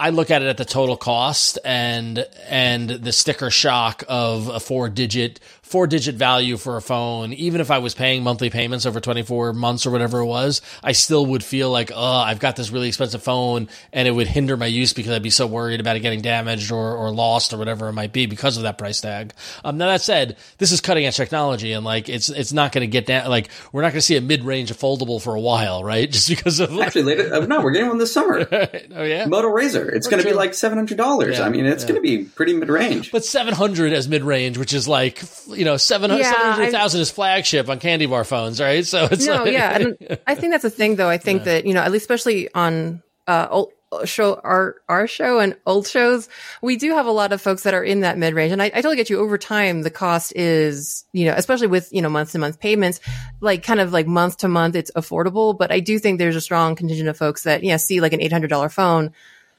I 0.00 0.10
look 0.10 0.30
at 0.30 0.40
it 0.40 0.48
at 0.48 0.56
the 0.56 0.64
total 0.64 0.96
cost 0.96 1.58
and 1.62 2.26
and 2.48 2.88
the 2.88 3.12
sticker 3.12 3.50
shock 3.50 4.02
of 4.08 4.48
a 4.48 4.58
four 4.58 4.88
digit 4.88 5.40
four 5.70 5.86
digit 5.86 6.16
value 6.16 6.56
for 6.56 6.76
a 6.76 6.82
phone. 6.82 7.32
Even 7.32 7.60
if 7.60 7.70
I 7.70 7.78
was 7.78 7.94
paying 7.94 8.22
monthly 8.22 8.50
payments 8.50 8.86
over 8.86 9.00
twenty 9.00 9.22
four 9.22 9.52
months 9.52 9.86
or 9.86 9.90
whatever 9.90 10.18
it 10.18 10.26
was, 10.26 10.60
I 10.82 10.92
still 10.92 11.24
would 11.26 11.44
feel 11.44 11.70
like, 11.70 11.92
oh, 11.94 12.18
I've 12.18 12.40
got 12.40 12.56
this 12.56 12.70
really 12.70 12.88
expensive 12.88 13.22
phone, 13.22 13.68
and 13.92 14.06
it 14.08 14.10
would 14.10 14.26
hinder 14.26 14.56
my 14.56 14.66
use 14.66 14.92
because 14.92 15.12
I'd 15.12 15.22
be 15.22 15.30
so 15.30 15.46
worried 15.46 15.80
about 15.80 15.96
it 15.96 16.00
getting 16.00 16.20
damaged 16.20 16.72
or 16.72 16.96
or 16.96 17.12
lost 17.12 17.52
or 17.52 17.58
whatever 17.58 17.88
it 17.88 17.92
might 17.92 18.12
be 18.12 18.26
because 18.26 18.56
of 18.56 18.64
that 18.64 18.78
price 18.78 19.00
tag. 19.00 19.32
Um, 19.64 19.78
now 19.78 19.86
that 19.86 20.02
said, 20.02 20.36
this 20.58 20.72
is 20.72 20.80
cutting 20.80 21.06
edge 21.06 21.16
technology, 21.16 21.72
and 21.72 21.84
like 21.84 22.08
it's 22.08 22.28
it's 22.28 22.52
not 22.52 22.72
going 22.72 22.82
to 22.82 22.90
get 22.90 23.06
down. 23.06 23.30
Like 23.30 23.48
we're 23.72 23.82
not 23.82 23.92
going 23.92 24.00
to 24.00 24.06
see 24.06 24.16
a 24.16 24.20
mid 24.20 24.44
range 24.44 24.72
foldable 24.72 25.22
for 25.22 25.34
a 25.34 25.40
while, 25.40 25.84
right? 25.84 26.10
Just 26.20 26.28
because 26.28 26.60
of 26.60 26.72
like, 26.72 26.88
Actually, 26.88 27.02
later, 27.04 27.34
uh, 27.34 27.46
no, 27.46 27.60
we're 27.60 27.70
getting 27.70 27.88
one 27.88 27.98
this 27.98 28.12
summer. 28.12 28.46
oh 28.94 29.02
yeah. 29.02 29.26
Moto 29.26 29.48
Razr. 29.48 29.92
It's 29.92 30.08
going 30.08 30.22
to 30.22 30.28
be 30.28 30.34
like 30.34 30.54
seven 30.54 30.76
hundred 30.76 30.98
dollars. 30.98 31.38
Yeah, 31.38 31.46
I 31.46 31.48
mean, 31.48 31.66
it's 31.66 31.84
yeah. 31.84 31.88
going 31.88 32.02
to 32.02 32.02
be 32.02 32.24
pretty 32.24 32.54
mid 32.54 32.68
range. 32.68 33.12
But 33.12 33.24
700 33.24 33.92
as 33.92 34.08
mid 34.08 34.22
range, 34.22 34.58
which 34.58 34.72
is 34.72 34.88
like, 34.88 35.22
you 35.60 35.66
know, 35.66 35.76
700 35.76 36.22
Yeah, 36.22 36.30
700,000 36.32 37.00
is 37.02 37.10
flagship 37.10 37.68
on 37.68 37.78
candy 37.78 38.06
bar 38.06 38.24
phones, 38.24 38.62
right? 38.62 38.84
So 38.86 39.06
it's 39.10 39.26
no, 39.26 39.44
like, 39.44 39.52
yeah, 39.52 39.76
and 39.76 40.18
I 40.26 40.34
think 40.34 40.54
that's 40.54 40.62
the 40.62 40.70
thing, 40.70 40.96
though. 40.96 41.10
I 41.10 41.18
think 41.18 41.44
that 41.44 41.66
you 41.66 41.74
know, 41.74 41.82
at 41.82 41.92
least 41.92 42.02
especially 42.02 42.52
on 42.54 43.02
uh, 43.28 43.46
old 43.50 43.72
show 44.06 44.40
our 44.42 44.76
our 44.88 45.06
show 45.06 45.38
and 45.38 45.54
old 45.66 45.86
shows, 45.86 46.30
we 46.62 46.76
do 46.76 46.92
have 46.92 47.04
a 47.04 47.10
lot 47.10 47.32
of 47.32 47.42
folks 47.42 47.64
that 47.64 47.74
are 47.74 47.84
in 47.84 48.00
that 48.00 48.16
mid 48.16 48.32
range, 48.32 48.52
and 48.52 48.62
I, 48.62 48.66
I 48.66 48.70
totally 48.70 48.96
get 48.96 49.10
you. 49.10 49.20
Over 49.20 49.36
time, 49.36 49.82
the 49.82 49.90
cost 49.90 50.32
is 50.34 51.04
you 51.12 51.26
know, 51.26 51.34
especially 51.36 51.66
with 51.66 51.92
you 51.92 52.00
know 52.00 52.08
month 52.08 52.32
to 52.32 52.38
month 52.38 52.58
payments, 52.58 52.98
like 53.42 53.62
kind 53.62 53.80
of 53.80 53.92
like 53.92 54.06
month 54.06 54.38
to 54.38 54.48
month, 54.48 54.76
it's 54.76 54.90
affordable. 54.92 55.56
But 55.56 55.70
I 55.70 55.80
do 55.80 55.98
think 55.98 56.18
there's 56.18 56.36
a 56.36 56.40
strong 56.40 56.74
contingent 56.74 57.10
of 57.10 57.18
folks 57.18 57.42
that 57.42 57.62
yeah 57.62 57.76
see 57.76 58.00
like 58.00 58.14
an 58.14 58.22
eight 58.22 58.32
hundred 58.32 58.48
dollar 58.48 58.70
phone, 58.70 59.12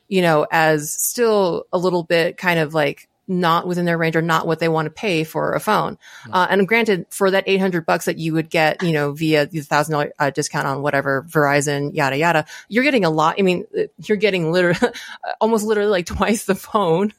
you 0.08 0.24
know, 0.24 0.48
as 0.50 0.92
still 0.92 1.68
a 1.72 1.78
little 1.78 2.02
bit 2.02 2.38
kind 2.38 2.60
of 2.60 2.74
like 2.74 3.08
not 3.32 3.66
within 3.66 3.86
their 3.86 3.98
range 3.98 4.16
or 4.16 4.22
not 4.22 4.46
what 4.46 4.60
they 4.60 4.68
want 4.68 4.86
to 4.86 4.92
pay 4.92 5.24
for 5.24 5.54
a 5.54 5.60
phone. 5.60 5.98
Uh, 6.32 6.48
and 6.50 6.68
granted, 6.68 7.06
for 7.10 7.32
that 7.32 7.46
800 7.48 7.86
bucks 7.86 8.06
that 8.06 8.18
you 8.18 8.34
would 8.34 8.50
get, 8.50 8.84
you 8.84 8.92
know, 8.92 9.14
via 9.14 9.46
the 9.46 9.62
thousand 9.62 9.94
dollar 9.94 10.12
uh, 10.20 10.30
discount 10.30 10.68
on 10.68 10.82
whatever 10.82 11.24
Verizon, 11.24 11.94
yada, 11.94 12.18
yada, 12.18 12.46
you're 12.68 12.84
getting 12.84 13.06
a 13.06 13.10
lot. 13.10 13.36
I 13.40 13.42
mean, 13.42 13.66
uh, 13.78 13.84
you're 14.04 14.18
getting 14.18 14.52
literally, 14.52 14.94
almost 15.42 15.66
literally 15.66 15.90
like 15.90 16.06
twice 16.06 16.44
the 16.44 16.56
phone. 16.56 17.14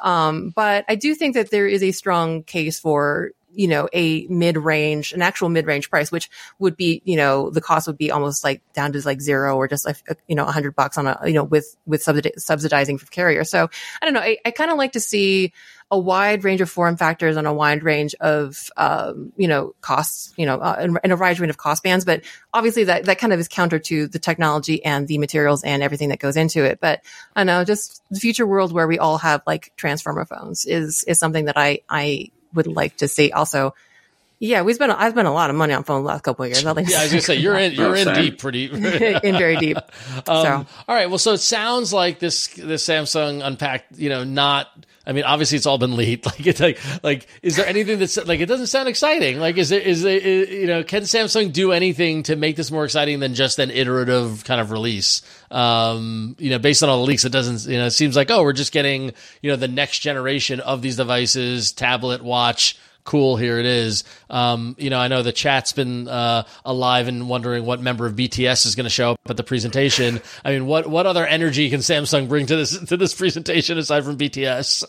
Um, 0.00 0.50
but 0.54 0.84
I 0.88 0.94
do 0.94 1.14
think 1.14 1.34
that 1.34 1.50
there 1.50 1.66
is 1.66 1.82
a 1.82 1.92
strong 1.92 2.44
case 2.44 2.78
for, 2.78 3.32
you 3.56 3.66
know, 3.68 3.88
a 3.92 4.26
mid 4.28 4.56
range, 4.56 5.12
an 5.12 5.22
actual 5.22 5.48
mid 5.48 5.66
range 5.66 5.90
price, 5.90 6.12
which 6.12 6.30
would 6.58 6.76
be, 6.76 7.02
you 7.04 7.16
know, 7.16 7.50
the 7.50 7.60
cost 7.60 7.86
would 7.86 7.98
be 7.98 8.10
almost 8.10 8.44
like 8.44 8.60
down 8.74 8.92
to 8.92 9.00
like 9.06 9.20
zero 9.20 9.56
or 9.56 9.66
just 9.66 9.86
like, 9.86 9.96
you 10.28 10.34
know, 10.34 10.46
a 10.46 10.52
hundred 10.52 10.76
bucks 10.76 10.98
on 10.98 11.06
a, 11.06 11.18
you 11.24 11.32
know, 11.32 11.44
with, 11.44 11.76
with 11.86 12.04
subsidi- 12.04 12.38
subsidizing 12.38 12.98
for 12.98 13.06
carrier. 13.06 13.44
So 13.44 13.68
I 14.00 14.04
don't 14.04 14.14
know. 14.14 14.20
I, 14.20 14.38
I 14.44 14.50
kind 14.50 14.70
of 14.70 14.76
like 14.76 14.92
to 14.92 15.00
see 15.00 15.52
a 15.90 15.98
wide 15.98 16.42
range 16.42 16.60
of 16.60 16.68
form 16.68 16.96
factors 16.96 17.36
and 17.36 17.46
a 17.46 17.52
wide 17.52 17.84
range 17.84 18.14
of, 18.16 18.70
um, 18.76 19.32
you 19.36 19.46
know, 19.46 19.72
costs, 19.80 20.34
you 20.36 20.44
know, 20.44 20.56
uh, 20.56 20.76
and, 20.80 20.98
and 21.04 21.12
a 21.12 21.16
wide 21.16 21.38
range 21.38 21.50
of 21.50 21.58
cost 21.58 21.84
bands. 21.84 22.04
But 22.04 22.24
obviously 22.52 22.84
that, 22.84 23.04
that 23.04 23.18
kind 23.18 23.32
of 23.32 23.38
is 23.38 23.46
counter 23.46 23.78
to 23.78 24.08
the 24.08 24.18
technology 24.18 24.84
and 24.84 25.06
the 25.06 25.18
materials 25.18 25.62
and 25.62 25.84
everything 25.84 26.08
that 26.08 26.18
goes 26.18 26.36
into 26.36 26.64
it. 26.64 26.80
But 26.80 27.02
I 27.36 27.44
know, 27.44 27.64
just 27.64 28.02
the 28.10 28.18
future 28.18 28.46
world 28.46 28.72
where 28.72 28.88
we 28.88 28.98
all 28.98 29.18
have 29.18 29.42
like 29.46 29.72
transformer 29.76 30.24
phones 30.24 30.66
is, 30.66 31.04
is 31.04 31.20
something 31.20 31.44
that 31.44 31.56
I, 31.56 31.80
I 31.88 32.30
would 32.56 32.66
like 32.66 32.96
to 32.96 33.08
see. 33.08 33.30
Also, 33.30 33.74
yeah, 34.38 34.62
we 34.62 34.74
spent, 34.74 34.92
I've 34.92 35.12
spent 35.12 35.26
a 35.26 35.30
lot 35.30 35.48
of 35.48 35.56
money 35.56 35.72
on 35.72 35.82
phone 35.84 36.02
the 36.02 36.08
last 36.08 36.22
couple 36.22 36.44
of 36.44 36.50
years. 36.50 36.62
Nothing 36.62 36.86
Yeah, 36.88 37.00
I 37.00 37.02
was 37.04 37.12
gonna 37.12 37.22
say 37.22 37.36
you're 37.36 37.56
in 37.56 37.72
you're 37.72 37.88
Oh, 37.88 37.94
in 37.94 38.04
same. 38.04 38.14
deep 38.14 38.38
pretty. 38.38 38.64
in 38.70 39.36
very 39.38 39.56
deep. 39.56 39.78
Um, 39.78 40.22
so 40.26 40.66
All 40.88 40.94
right. 40.94 41.08
Well, 41.08 41.18
so 41.18 41.32
it 41.32 41.38
sounds 41.38 41.92
like 41.92 42.18
this 42.18 42.48
this 42.48 42.84
Samsung 42.84 43.44
unpacked. 43.44 43.98
You 43.98 44.10
know, 44.10 44.24
not. 44.24 44.68
I 45.08 45.12
mean, 45.12 45.22
obviously 45.22 45.56
it's 45.56 45.66
all 45.66 45.78
been 45.78 45.94
leaked. 45.96 46.26
Like 46.36 46.46
it's 46.46 46.60
like 46.60 46.78
like 47.02 47.28
is 47.40 47.56
there 47.56 47.64
anything 47.66 47.98
that's 47.98 48.16
like 48.26 48.40
it 48.40 48.46
doesn't 48.46 48.66
sound 48.66 48.88
exciting? 48.88 49.38
Like 49.38 49.56
is 49.56 49.68
there 49.70 49.80
is 49.80 50.02
there 50.02 50.18
is, 50.18 50.50
you 50.50 50.66
know 50.66 50.82
can 50.82 51.02
Samsung 51.02 51.52
do 51.52 51.72
anything 51.72 52.24
to 52.24 52.36
make 52.36 52.56
this 52.56 52.70
more 52.70 52.84
exciting 52.84 53.20
than 53.20 53.34
just 53.34 53.58
an 53.58 53.70
iterative 53.70 54.44
kind 54.44 54.60
of 54.60 54.70
release? 54.70 55.22
Um, 55.50 56.36
you 56.38 56.50
know, 56.50 56.58
based 56.58 56.82
on 56.82 56.88
all 56.88 56.98
the 56.98 57.06
leaks, 57.06 57.24
it 57.24 57.32
doesn't. 57.32 57.70
You 57.70 57.78
know, 57.78 57.86
it 57.86 57.92
seems 57.92 58.16
like 58.16 58.30
oh, 58.30 58.42
we're 58.42 58.52
just 58.52 58.72
getting 58.72 59.12
you 59.40 59.50
know 59.50 59.56
the 59.56 59.68
next 59.68 60.00
generation 60.00 60.60
of 60.60 60.82
these 60.82 60.96
devices, 60.96 61.72
tablet, 61.72 62.22
watch 62.22 62.76
cool 63.06 63.36
here 63.36 63.58
it 63.58 63.66
is 63.66 64.04
um, 64.28 64.76
you 64.78 64.90
know 64.90 64.98
i 64.98 65.08
know 65.08 65.22
the 65.22 65.32
chat's 65.32 65.72
been 65.72 66.06
uh, 66.08 66.44
alive 66.64 67.08
and 67.08 67.28
wondering 67.28 67.64
what 67.64 67.80
member 67.80 68.06
of 68.06 68.14
bts 68.14 68.66
is 68.66 68.74
going 68.74 68.84
to 68.84 68.90
show 68.90 69.12
up 69.12 69.20
at 69.28 69.36
the 69.36 69.44
presentation 69.44 70.20
i 70.44 70.50
mean 70.50 70.66
what 70.66 70.86
what 70.86 71.06
other 71.06 71.26
energy 71.26 71.70
can 71.70 71.80
samsung 71.80 72.28
bring 72.28 72.46
to 72.46 72.56
this 72.56 72.78
to 72.84 72.96
this 72.96 73.14
presentation 73.14 73.78
aside 73.78 74.04
from 74.04 74.18
bts 74.18 74.84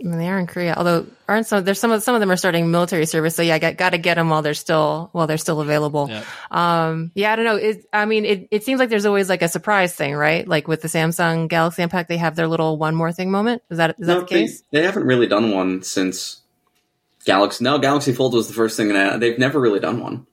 I 0.00 0.04
mean, 0.04 0.18
they 0.18 0.28
are 0.28 0.38
in 0.38 0.46
Korea, 0.46 0.74
although 0.76 1.06
aren't 1.26 1.48
some, 1.48 1.64
there's 1.64 1.80
some 1.80 1.90
of, 1.90 2.04
some 2.04 2.14
of 2.14 2.20
them 2.20 2.30
are 2.30 2.36
starting 2.36 2.70
military 2.70 3.04
service. 3.04 3.34
So 3.34 3.42
yeah, 3.42 3.56
I 3.56 3.58
got, 3.58 3.76
got 3.76 3.90
to 3.90 3.98
get 3.98 4.14
them 4.14 4.28
while 4.28 4.42
they're 4.42 4.54
still, 4.54 5.08
while 5.10 5.26
they're 5.26 5.38
still 5.38 5.60
available. 5.60 6.08
Yeah. 6.08 6.24
Um, 6.52 7.10
yeah, 7.16 7.32
I 7.32 7.36
don't 7.36 7.44
know. 7.44 7.56
It, 7.56 7.84
I 7.92 8.04
mean, 8.04 8.24
it, 8.24 8.48
it 8.52 8.64
seems 8.64 8.78
like 8.78 8.90
there's 8.90 9.06
always 9.06 9.28
like 9.28 9.42
a 9.42 9.48
surprise 9.48 9.96
thing, 9.96 10.14
right? 10.14 10.46
Like 10.46 10.68
with 10.68 10.82
the 10.82 10.88
Samsung 10.88 11.48
Galaxy 11.48 11.82
Unpacked, 11.82 12.08
they 12.08 12.16
have 12.16 12.36
their 12.36 12.46
little 12.46 12.78
one 12.78 12.94
more 12.94 13.10
thing 13.10 13.32
moment. 13.32 13.62
Is 13.70 13.78
that, 13.78 13.96
is 13.98 14.06
that 14.06 14.20
the 14.20 14.26
case? 14.26 14.62
They, 14.70 14.78
they 14.80 14.86
haven't 14.86 15.04
really 15.04 15.26
done 15.26 15.50
one 15.50 15.82
since 15.82 16.42
Galaxy. 17.28 17.62
No, 17.62 17.78
Galaxy 17.78 18.12
Fold 18.14 18.32
was 18.32 18.48
the 18.48 18.54
first 18.54 18.74
thing, 18.78 18.90
uh, 18.96 19.18
they've 19.18 19.38
never 19.38 19.60
really 19.60 19.80
done 19.80 20.00
one. 20.00 20.26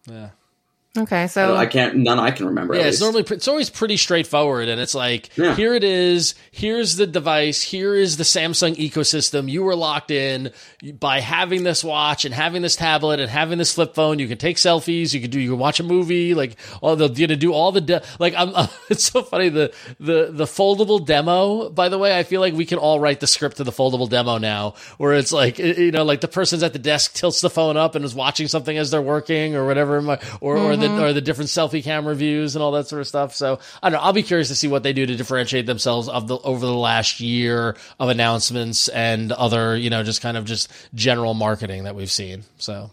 Okay. 0.98 1.28
So 1.28 1.56
I 1.56 1.66
can't. 1.66 1.98
None 1.98 2.20
I 2.20 2.32
can 2.32 2.46
remember. 2.46 2.76
Yeah, 2.76 2.84
it's 2.84 3.02
normally 3.02 3.26
it's 3.30 3.48
always 3.48 3.70
pretty 3.70 3.98
straightforward, 3.98 4.70
and 4.70 4.80
it's 4.80 4.96
like 4.96 5.30
Yeah. 5.36 5.56
here 5.56 5.74
it 5.74 5.84
is, 5.84 6.36
here's 6.52 6.96
the 6.96 7.06
device, 7.06 7.62
here 7.62 7.96
is 7.96 8.18
the 8.18 8.24
Samsung 8.24 8.76
ecosystem. 8.76 9.50
You 9.50 9.64
were 9.64 9.76
locked 9.76 10.12
in 10.12 10.52
by 11.00 11.20
having 11.20 11.64
this 11.64 11.84
watch 11.84 12.24
and 12.26 12.34
having 12.34 12.62
this 12.62 12.76
tablet 12.76 13.20
and 13.20 13.30
having 13.30 13.58
this 13.58 13.74
flip 13.74 13.94
phone. 13.94 14.20
You 14.20 14.28
can 14.28 14.38
take 14.38 14.58
selfies, 14.58 15.14
you 15.14 15.20
can 15.20 15.30
do, 15.30 15.40
you 15.40 15.52
can 15.52 15.60
watch 15.60 15.80
a 15.80 15.84
movie, 15.84 16.34
like 16.34 16.56
all 16.82 16.96
the 16.96 17.10
you 17.10 17.28
to 17.28 17.36
do 17.36 17.54
all 17.54 17.72
the 17.72 17.82
de- 17.82 18.04
like. 18.20 18.34
I'm, 18.36 18.54
it's 18.90 19.06
so 19.12 19.22
funny 19.22 19.50
the 19.50 19.74
the 20.00 20.30
the 20.32 20.46
foldable 20.46 21.06
demo. 21.06 21.70
By 21.70 21.90
the 21.90 21.98
way, 21.98 22.18
I 22.18 22.24
feel 22.24 22.42
like 22.42 22.54
we 22.54 22.66
can 22.66 22.78
all 22.78 23.00
write 23.00 23.20
the 23.20 23.28
script 23.28 23.58
to 23.58 23.64
the 23.64 23.72
foldable 23.72 24.10
demo 24.10 24.38
now, 24.38 24.76
where 24.98 25.14
it's 25.14 25.32
like 25.32 25.60
you 25.60 25.92
know, 25.92 26.04
like 26.04 26.22
the 26.22 26.28
person's 26.28 26.64
at 26.64 26.74
the 26.74 26.80
desk 26.80 27.14
tilts 27.14 27.42
the 27.42 27.50
phone 27.50 27.78
up 27.78 27.96
and 27.96 28.06
is 28.06 28.16
watching 28.16 28.48
something 28.48 28.78
as 28.78 28.92
they're 28.92 29.02
working 29.02 29.56
or 29.56 29.66
whatever, 29.66 29.98
or 29.98 30.56
or 30.56 30.58
mm-hmm. 30.72 30.82
the 30.82 30.85
or 30.92 31.14
the 31.14 31.22
different 31.22 31.50
selfie 31.50 31.84
camera 31.84 32.16
views 32.16 32.56
and 32.56 32.64
all 32.64 32.72
that 32.74 32.88
sort 32.88 33.02
of 33.02 33.08
stuff. 33.08 33.36
So 33.36 33.60
I 33.82 33.90
don't 33.90 34.00
know. 34.00 34.04
I'll 34.04 34.14
be 34.14 34.24
curious 34.24 34.48
to 34.50 34.56
see 34.56 34.68
what 34.68 34.84
they 34.84 34.94
do 34.94 35.06
to 35.06 35.16
differentiate 35.16 35.66
themselves 35.66 36.08
of 36.08 36.28
the 36.28 36.38
over 36.38 36.66
the 36.66 36.74
last 36.74 37.20
year 37.20 37.76
of 38.00 38.10
announcements 38.10 38.88
and 38.90 39.32
other, 39.32 39.76
you 39.76 39.90
know, 39.90 40.04
just 40.04 40.22
kind 40.22 40.38
of 40.38 40.46
just 40.46 40.72
general 40.94 41.34
marketing 41.34 41.84
that 41.84 41.96
we've 41.96 42.12
seen. 42.12 42.44
So 42.58 42.92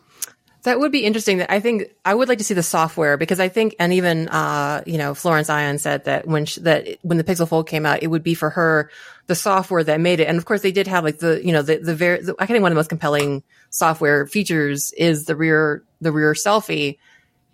That 0.62 0.78
would 0.78 0.93
be 0.93 1.05
interesting. 1.05 1.38
That 1.38 1.51
I 1.53 1.59
think 1.59 1.90
I 2.05 2.14
would 2.14 2.28
like 2.28 2.38
to 2.38 2.45
see 2.45 2.55
the 2.55 2.62
software 2.62 3.16
because 3.16 3.40
I 3.40 3.49
think, 3.49 3.74
and 3.80 3.93
even 3.93 4.28
uh, 4.28 4.82
you 4.86 4.97
know, 4.99 5.14
Florence 5.14 5.51
Ion 5.51 5.78
said 5.78 6.05
that 6.05 6.26
when 6.26 6.47
she, 6.47 6.61
that 6.61 6.99
when 7.03 7.18
the 7.18 7.24
Pixel 7.24 7.49
Fold 7.49 7.68
came 7.68 7.84
out, 7.84 8.03
it 8.03 8.07
would 8.07 8.22
be 8.22 8.34
for 8.34 8.51
her 8.51 8.88
the 9.26 9.34
software 9.34 9.82
that 9.84 10.01
made 10.01 10.20
it. 10.20 10.28
And 10.28 10.38
of 10.38 10.45
course, 10.45 10.62
they 10.62 10.72
did 10.72 10.86
have 10.86 11.05
like 11.05 11.18
the 11.18 11.45
you 11.45 11.53
know 11.53 11.62
the 11.62 11.78
the 11.78 11.95
very 11.95 12.22
the, 12.22 12.34
I 12.38 12.47
think 12.47 12.62
one 12.62 12.70
of 12.70 12.76
the 12.76 12.78
most 12.78 12.88
compelling 12.88 13.43
software 13.70 14.26
features 14.26 14.93
is 14.93 15.24
the 15.24 15.34
rear 15.34 15.82
the 16.01 16.12
rear 16.12 16.32
selfie. 16.32 16.99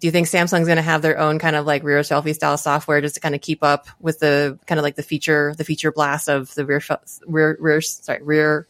Do 0.00 0.06
you 0.06 0.10
think 0.12 0.28
Samsung's 0.28 0.66
going 0.66 0.76
to 0.76 0.82
have 0.82 1.02
their 1.02 1.18
own 1.18 1.38
kind 1.40 1.56
of 1.56 1.66
like 1.66 1.82
rear 1.82 2.00
selfie 2.00 2.34
style 2.34 2.56
software 2.56 3.00
just 3.00 3.16
to 3.16 3.20
kind 3.20 3.34
of 3.34 3.40
keep 3.40 3.64
up 3.64 3.88
with 4.00 4.20
the 4.20 4.58
kind 4.66 4.78
of 4.78 4.82
like 4.84 4.94
the 4.96 5.02
feature 5.02 5.54
the 5.56 5.64
feature 5.64 5.90
blast 5.90 6.28
of 6.28 6.54
the 6.54 6.64
rear 6.64 6.80
rear 7.26 7.56
rear 7.60 7.80
sorry 7.80 8.22
rear 8.22 8.66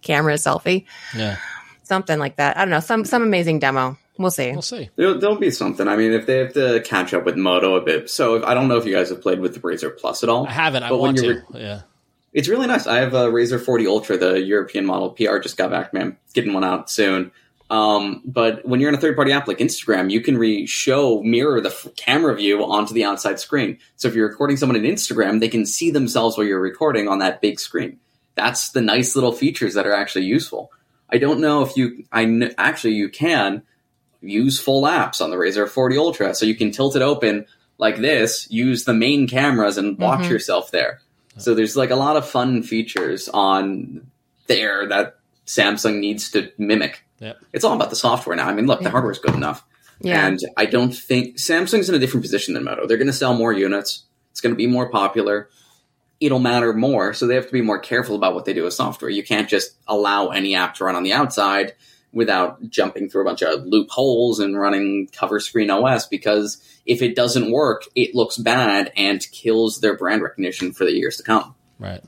camera 0.00 0.34
selfie? 0.34 0.86
Yeah. 1.16 1.36
Something 1.82 2.18
like 2.18 2.36
that. 2.36 2.56
I 2.56 2.60
don't 2.60 2.70
know. 2.70 2.80
Some 2.80 3.04
some 3.04 3.22
amazing 3.22 3.58
demo. 3.58 3.98
We'll 4.18 4.30
see. 4.30 4.52
We'll 4.52 4.62
see. 4.62 4.90
There'll, 4.96 5.18
there'll 5.18 5.36
be 5.36 5.50
something. 5.50 5.88
I 5.88 5.96
mean, 5.96 6.12
if 6.12 6.26
they 6.26 6.38
have 6.38 6.52
to 6.54 6.80
catch 6.84 7.12
up 7.14 7.24
with 7.24 7.36
Moto 7.36 7.74
a 7.76 7.80
bit. 7.80 8.08
So 8.10 8.34
if, 8.36 8.44
I 8.44 8.54
don't 8.54 8.68
know 8.68 8.76
if 8.76 8.84
you 8.86 8.92
guys 8.94 9.08
have 9.08 9.20
played 9.22 9.40
with 9.40 9.54
the 9.54 9.60
Razr 9.60 9.96
Plus 9.98 10.22
at 10.22 10.28
all. 10.28 10.46
I 10.46 10.52
haven't. 10.52 10.82
I 10.82 10.90
but 10.90 10.96
when 10.98 11.08
want 11.14 11.18
to. 11.18 11.24
you're- 11.24 11.42
yeah. 11.54 11.80
It's 12.32 12.48
really 12.48 12.66
nice. 12.66 12.86
I 12.86 12.98
have 12.98 13.12
a 13.12 13.26
Razr 13.30 13.62
40 13.62 13.86
Ultra, 13.86 14.16
the 14.16 14.40
European 14.40 14.86
model. 14.86 15.10
PR 15.10 15.38
just 15.38 15.58
got 15.58 15.70
back, 15.70 15.92
man. 15.92 16.16
Getting 16.32 16.54
one 16.54 16.64
out 16.64 16.90
soon. 16.90 17.30
Um, 17.72 18.20
but 18.26 18.68
when 18.68 18.80
you're 18.80 18.90
in 18.90 18.94
a 18.94 19.00
third 19.00 19.16
party 19.16 19.32
app 19.32 19.48
like 19.48 19.56
Instagram, 19.56 20.10
you 20.10 20.20
can 20.20 20.36
re 20.36 20.66
show 20.66 21.22
mirror 21.22 21.58
the 21.58 21.70
f- 21.70 21.88
camera 21.96 22.36
view 22.36 22.62
onto 22.62 22.92
the 22.92 23.04
outside 23.04 23.40
screen. 23.40 23.78
So 23.96 24.08
if 24.08 24.14
you're 24.14 24.28
recording 24.28 24.58
someone 24.58 24.76
in 24.76 24.82
Instagram, 24.82 25.40
they 25.40 25.48
can 25.48 25.64
see 25.64 25.90
themselves 25.90 26.36
while 26.36 26.46
you're 26.46 26.60
recording 26.60 27.08
on 27.08 27.20
that 27.20 27.40
big 27.40 27.58
screen. 27.58 27.98
That's 28.34 28.72
the 28.72 28.82
nice 28.82 29.14
little 29.14 29.32
features 29.32 29.72
that 29.72 29.86
are 29.86 29.94
actually 29.94 30.26
useful. 30.26 30.70
I 31.08 31.16
don't 31.16 31.40
know 31.40 31.62
if 31.62 31.74
you, 31.74 32.04
I 32.12 32.24
kn- 32.24 32.54
actually 32.58 32.92
you 32.92 33.08
can 33.08 33.62
use 34.20 34.60
full 34.60 34.82
apps 34.82 35.22
on 35.22 35.30
the 35.30 35.36
Razr 35.36 35.66
40 35.66 35.96
Ultra, 35.96 36.34
so 36.34 36.44
you 36.44 36.54
can 36.54 36.72
tilt 36.72 36.94
it 36.94 37.00
open 37.00 37.46
like 37.78 37.96
this, 37.96 38.50
use 38.50 38.84
the 38.84 38.92
main 38.94 39.26
cameras, 39.26 39.78
and 39.78 39.96
watch 39.98 40.28
yourself 40.28 40.70
there. 40.72 41.00
So 41.38 41.54
there's 41.54 41.74
like 41.74 41.90
a 41.90 41.96
lot 41.96 42.18
of 42.18 42.28
fun 42.28 42.62
features 42.62 43.30
on 43.30 44.06
there 44.46 44.86
that 44.88 45.16
Samsung 45.46 46.00
needs 46.00 46.30
to 46.32 46.52
mimic. 46.58 47.02
Yep. 47.22 47.38
It's 47.52 47.64
all 47.64 47.74
about 47.74 47.90
the 47.90 47.96
software 47.96 48.34
now. 48.34 48.48
I 48.48 48.52
mean, 48.52 48.66
look, 48.66 48.80
the 48.80 48.90
hardware 48.90 49.12
is 49.12 49.20
good 49.20 49.34
enough. 49.34 49.64
Yeah. 50.00 50.26
And 50.26 50.40
I 50.56 50.66
don't 50.66 50.92
think 50.92 51.36
Samsung's 51.36 51.88
in 51.88 51.94
a 51.94 52.00
different 52.00 52.24
position 52.24 52.54
than 52.54 52.64
Moto. 52.64 52.86
They're 52.86 52.96
going 52.96 53.06
to 53.06 53.12
sell 53.12 53.34
more 53.34 53.52
units. 53.52 54.04
It's 54.32 54.40
going 54.40 54.52
to 54.52 54.56
be 54.56 54.66
more 54.66 54.90
popular. 54.90 55.48
It'll 56.18 56.40
matter 56.40 56.72
more. 56.72 57.14
So 57.14 57.28
they 57.28 57.36
have 57.36 57.46
to 57.46 57.52
be 57.52 57.62
more 57.62 57.78
careful 57.78 58.16
about 58.16 58.34
what 58.34 58.44
they 58.44 58.52
do 58.52 58.64
with 58.64 58.74
software. 58.74 59.10
You 59.10 59.22
can't 59.22 59.48
just 59.48 59.76
allow 59.86 60.28
any 60.28 60.56
app 60.56 60.74
to 60.74 60.84
run 60.84 60.96
on 60.96 61.04
the 61.04 61.12
outside 61.12 61.74
without 62.12 62.68
jumping 62.68 63.08
through 63.08 63.22
a 63.22 63.24
bunch 63.24 63.42
of 63.42 63.64
loopholes 63.64 64.40
and 64.40 64.58
running 64.58 65.08
cover 65.12 65.38
screen 65.38 65.70
OS 65.70 66.06
because 66.08 66.60
if 66.84 67.02
it 67.02 67.14
doesn't 67.14 67.52
work, 67.52 67.84
it 67.94 68.16
looks 68.16 68.36
bad 68.36 68.92
and 68.96 69.24
kills 69.30 69.80
their 69.80 69.96
brand 69.96 70.22
recognition 70.22 70.72
for 70.72 70.84
the 70.84 70.92
years 70.92 71.16
to 71.18 71.22
come. 71.22 71.54
Right. 71.78 72.02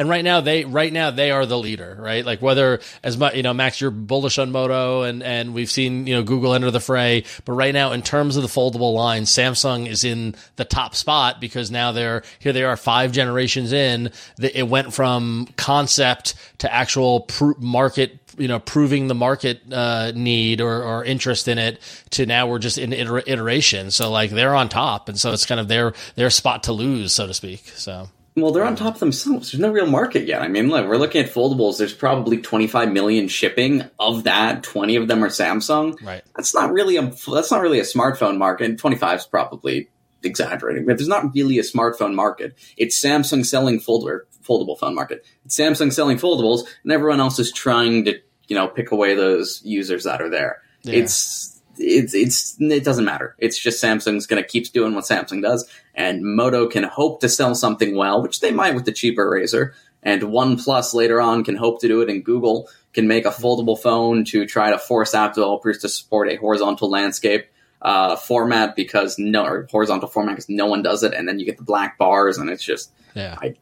And 0.00 0.08
right 0.08 0.24
now 0.24 0.40
they 0.40 0.64
right 0.64 0.90
now 0.90 1.10
they 1.10 1.30
are 1.30 1.44
the 1.44 1.58
leader, 1.58 1.94
right? 2.00 2.24
Like 2.24 2.40
whether 2.40 2.80
as 3.02 3.18
much 3.18 3.34
you 3.34 3.42
know, 3.42 3.52
Max, 3.52 3.82
you're 3.82 3.90
bullish 3.90 4.38
on 4.38 4.50
Moto, 4.50 5.02
and 5.02 5.22
and 5.22 5.52
we've 5.52 5.70
seen 5.70 6.06
you 6.06 6.14
know 6.14 6.22
Google 6.22 6.54
enter 6.54 6.70
the 6.70 6.80
fray, 6.80 7.24
but 7.44 7.52
right 7.52 7.74
now 7.74 7.92
in 7.92 8.00
terms 8.00 8.36
of 8.36 8.42
the 8.42 8.48
foldable 8.48 8.94
line, 8.94 9.24
Samsung 9.24 9.86
is 9.86 10.02
in 10.02 10.36
the 10.56 10.64
top 10.64 10.94
spot 10.94 11.38
because 11.38 11.70
now 11.70 11.92
they're 11.92 12.22
here. 12.38 12.54
They 12.54 12.64
are 12.64 12.78
five 12.78 13.12
generations 13.12 13.74
in. 13.74 14.10
It 14.40 14.66
went 14.66 14.94
from 14.94 15.48
concept 15.58 16.34
to 16.60 16.72
actual 16.72 17.20
pr- 17.20 17.52
market 17.58 18.18
you 18.38 18.48
know 18.48 18.58
proving 18.58 19.06
the 19.08 19.14
market 19.14 19.60
uh, 19.70 20.12
need 20.14 20.62
or, 20.62 20.82
or 20.82 21.04
interest 21.04 21.46
in 21.46 21.58
it 21.58 21.78
to 22.08 22.24
now 22.24 22.46
we're 22.46 22.58
just 22.58 22.78
in 22.78 22.94
iter- 22.94 23.22
iteration 23.26 23.90
so 23.90 24.10
like 24.10 24.30
they're 24.30 24.54
on 24.54 24.70
top 24.70 25.10
and 25.10 25.20
so 25.20 25.32
it's 25.32 25.44
kind 25.44 25.60
of 25.60 25.68
their 25.68 25.92
their 26.14 26.30
spot 26.30 26.62
to 26.62 26.72
lose 26.72 27.12
so 27.12 27.26
to 27.26 27.34
speak 27.34 27.68
so 27.74 28.08
Well, 28.40 28.52
they're 28.52 28.64
on 28.64 28.76
top 28.76 28.94
of 28.94 29.00
themselves. 29.00 29.52
There's 29.52 29.60
no 29.60 29.70
real 29.70 29.86
market 29.86 30.26
yet. 30.26 30.42
I 30.42 30.48
mean, 30.48 30.68
look, 30.68 30.86
we're 30.86 30.96
looking 30.96 31.24
at 31.24 31.32
foldables. 31.32 31.78
There's 31.78 31.94
probably 31.94 32.38
25 32.38 32.92
million 32.92 33.28
shipping. 33.28 33.84
Of 33.98 34.24
that, 34.24 34.62
20 34.62 34.96
of 34.96 35.08
them 35.08 35.22
are 35.24 35.28
Samsung. 35.28 36.00
Right. 36.02 36.22
That's 36.36 36.54
not 36.54 36.72
really 36.72 36.96
a 36.96 37.02
that's 37.02 37.50
not 37.50 37.60
really 37.60 37.80
a 37.80 37.84
smartphone 37.84 38.38
market. 38.38 38.64
And 38.64 38.78
25 38.78 39.18
is 39.18 39.26
probably 39.26 39.88
exaggerating, 40.22 40.86
but 40.86 40.98
there's 40.98 41.08
not 41.08 41.34
really 41.34 41.58
a 41.58 41.62
smartphone 41.62 42.14
market. 42.14 42.56
It's 42.76 43.02
Samsung 43.02 43.44
selling 43.44 43.80
folder 43.80 44.26
foldable 44.46 44.78
phone 44.78 44.94
market. 44.94 45.24
It's 45.44 45.58
Samsung 45.58 45.92
selling 45.92 46.18
foldables, 46.18 46.66
and 46.82 46.92
everyone 46.92 47.20
else 47.20 47.38
is 47.38 47.52
trying 47.52 48.04
to 48.06 48.18
you 48.48 48.56
know 48.56 48.68
pick 48.68 48.90
away 48.90 49.14
those 49.14 49.62
users 49.64 50.04
that 50.04 50.20
are 50.20 50.30
there. 50.30 50.62
Yeah. 50.82 50.94
It's 50.94 51.59
it's 51.78 52.14
it's 52.14 52.56
it 52.60 52.84
doesn't 52.84 53.04
matter. 53.04 53.34
It's 53.38 53.58
just 53.58 53.82
Samsung's 53.82 54.26
going 54.26 54.42
to 54.42 54.48
keep 54.48 54.72
doing 54.72 54.94
what 54.94 55.04
Samsung 55.04 55.42
does, 55.42 55.68
and 55.94 56.22
Moto 56.22 56.68
can 56.68 56.84
hope 56.84 57.20
to 57.20 57.28
sell 57.28 57.54
something 57.54 57.96
well, 57.96 58.22
which 58.22 58.40
they 58.40 58.50
might 58.50 58.74
with 58.74 58.84
the 58.84 58.92
cheaper 58.92 59.28
Razr, 59.28 59.72
and 60.02 60.22
OnePlus 60.22 60.94
later 60.94 61.20
on 61.20 61.44
can 61.44 61.56
hope 61.56 61.80
to 61.80 61.88
do 61.88 62.00
it, 62.00 62.10
and 62.10 62.24
Google 62.24 62.68
can 62.92 63.06
make 63.06 63.24
a 63.24 63.30
foldable 63.30 63.78
phone 63.78 64.24
to 64.26 64.46
try 64.46 64.70
to 64.70 64.78
force 64.78 65.14
app 65.14 65.34
developers 65.34 65.78
to 65.78 65.88
support 65.88 66.30
a 66.30 66.36
horizontal 66.36 66.90
landscape 66.90 67.46
uh, 67.82 68.16
format 68.16 68.76
because 68.76 69.18
no 69.18 69.44
or 69.44 69.66
horizontal 69.70 70.08
format 70.08 70.36
because 70.36 70.48
no 70.48 70.66
one 70.66 70.82
does 70.82 71.02
it, 71.02 71.14
and 71.14 71.26
then 71.28 71.38
you 71.38 71.46
get 71.46 71.56
the 71.56 71.62
black 71.64 71.98
bars, 71.98 72.38
and 72.38 72.50
it's 72.50 72.62
just 72.64 72.90
yeah 73.14 73.36
I, 73.42 73.54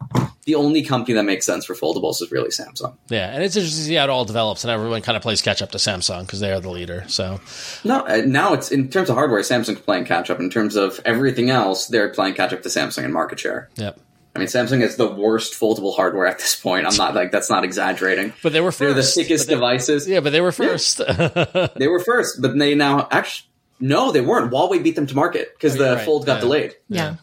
the 0.45 0.55
only 0.57 0.83
company 0.83 1.15
that 1.15 1.23
makes 1.23 1.47
sense 1.47 1.65
for 1.65 1.75
foldables 1.75 2.21
is 2.21 2.31
really 2.31 2.51
Samsung. 2.51 2.95
yeah 3.09 3.31
and 3.33 3.43
it's 3.43 3.57
interesting 3.57 3.81
to 3.83 3.87
see 3.87 3.95
how 3.95 4.05
it 4.05 4.11
all 4.11 4.27
develops 4.27 4.63
and 4.63 4.71
everyone 4.71 5.01
kind 5.01 5.17
of 5.17 5.23
plays 5.23 5.41
catch 5.41 5.63
up 5.63 5.71
to 5.71 5.79
samsung 5.79 6.21
because 6.27 6.41
they 6.41 6.53
are 6.53 6.61
the 6.61 6.69
leader 6.69 7.05
so 7.09 7.41
No, 7.83 8.01
uh, 8.01 8.23
now 8.27 8.53
it's 8.53 8.71
in 8.71 8.91
terms 8.91 9.09
of 9.09 9.17
hardware, 9.17 9.41
Samsung's 9.41 9.81
playing 9.81 10.05
catch 10.05 10.29
up. 10.29 10.39
In 10.39 10.51
terms 10.51 10.77
of 10.77 11.01
everything 11.07 11.49
else, 11.49 11.87
they're 11.87 12.11
playing 12.11 12.35
catch 12.35 12.53
up 12.53 12.63
to 12.63 12.69
Samsung 12.69 13.05
in 13.05 13.13
market 13.13 13.41
share. 13.41 13.71
yep 13.77 13.99
I 14.37 14.41
mean, 14.41 14.49
Samsung 14.49 14.83
is 14.83 14.97
the 14.97 15.09
worst 15.11 15.55
foldable 15.59 15.97
hardware 15.97 16.27
at 16.27 16.39
this 16.39 16.55
point. 16.55 16.87
I'm 16.87 16.95
not 16.97 17.15
like 17.15 17.31
that's 17.33 17.49
not 17.51 17.65
exaggerating. 17.65 18.35
but 18.43 18.53
they 18.53 18.61
were 18.61 18.71
1st 18.71 18.79
They're 18.79 18.95
the 18.95 19.03
sickest 19.03 19.49
devices. 19.49 20.07
yeah 20.07 20.21
but 20.21 20.33
they 20.33 20.43
were 20.43 20.53
first 20.53 20.99
They 21.77 21.89
were 21.89 22.01
first, 22.01 22.43
but 22.43 22.57
they 22.59 22.75
now 22.75 23.09
actually 23.11 23.48
no, 23.81 24.13
they 24.13 24.21
weren't. 24.21 24.51
Huawei 24.53 24.83
beat 24.83 24.97
them 24.97 25.07
to 25.07 25.15
market 25.15 25.53
because 25.55 25.75
Oh, 25.77 25.79
the 25.79 25.95
right. 25.97 26.05
fold 26.05 26.27
got 26.27 26.37
Yeah. 26.37 26.41
delayed. 26.41 26.75
Yeah. 26.89 27.15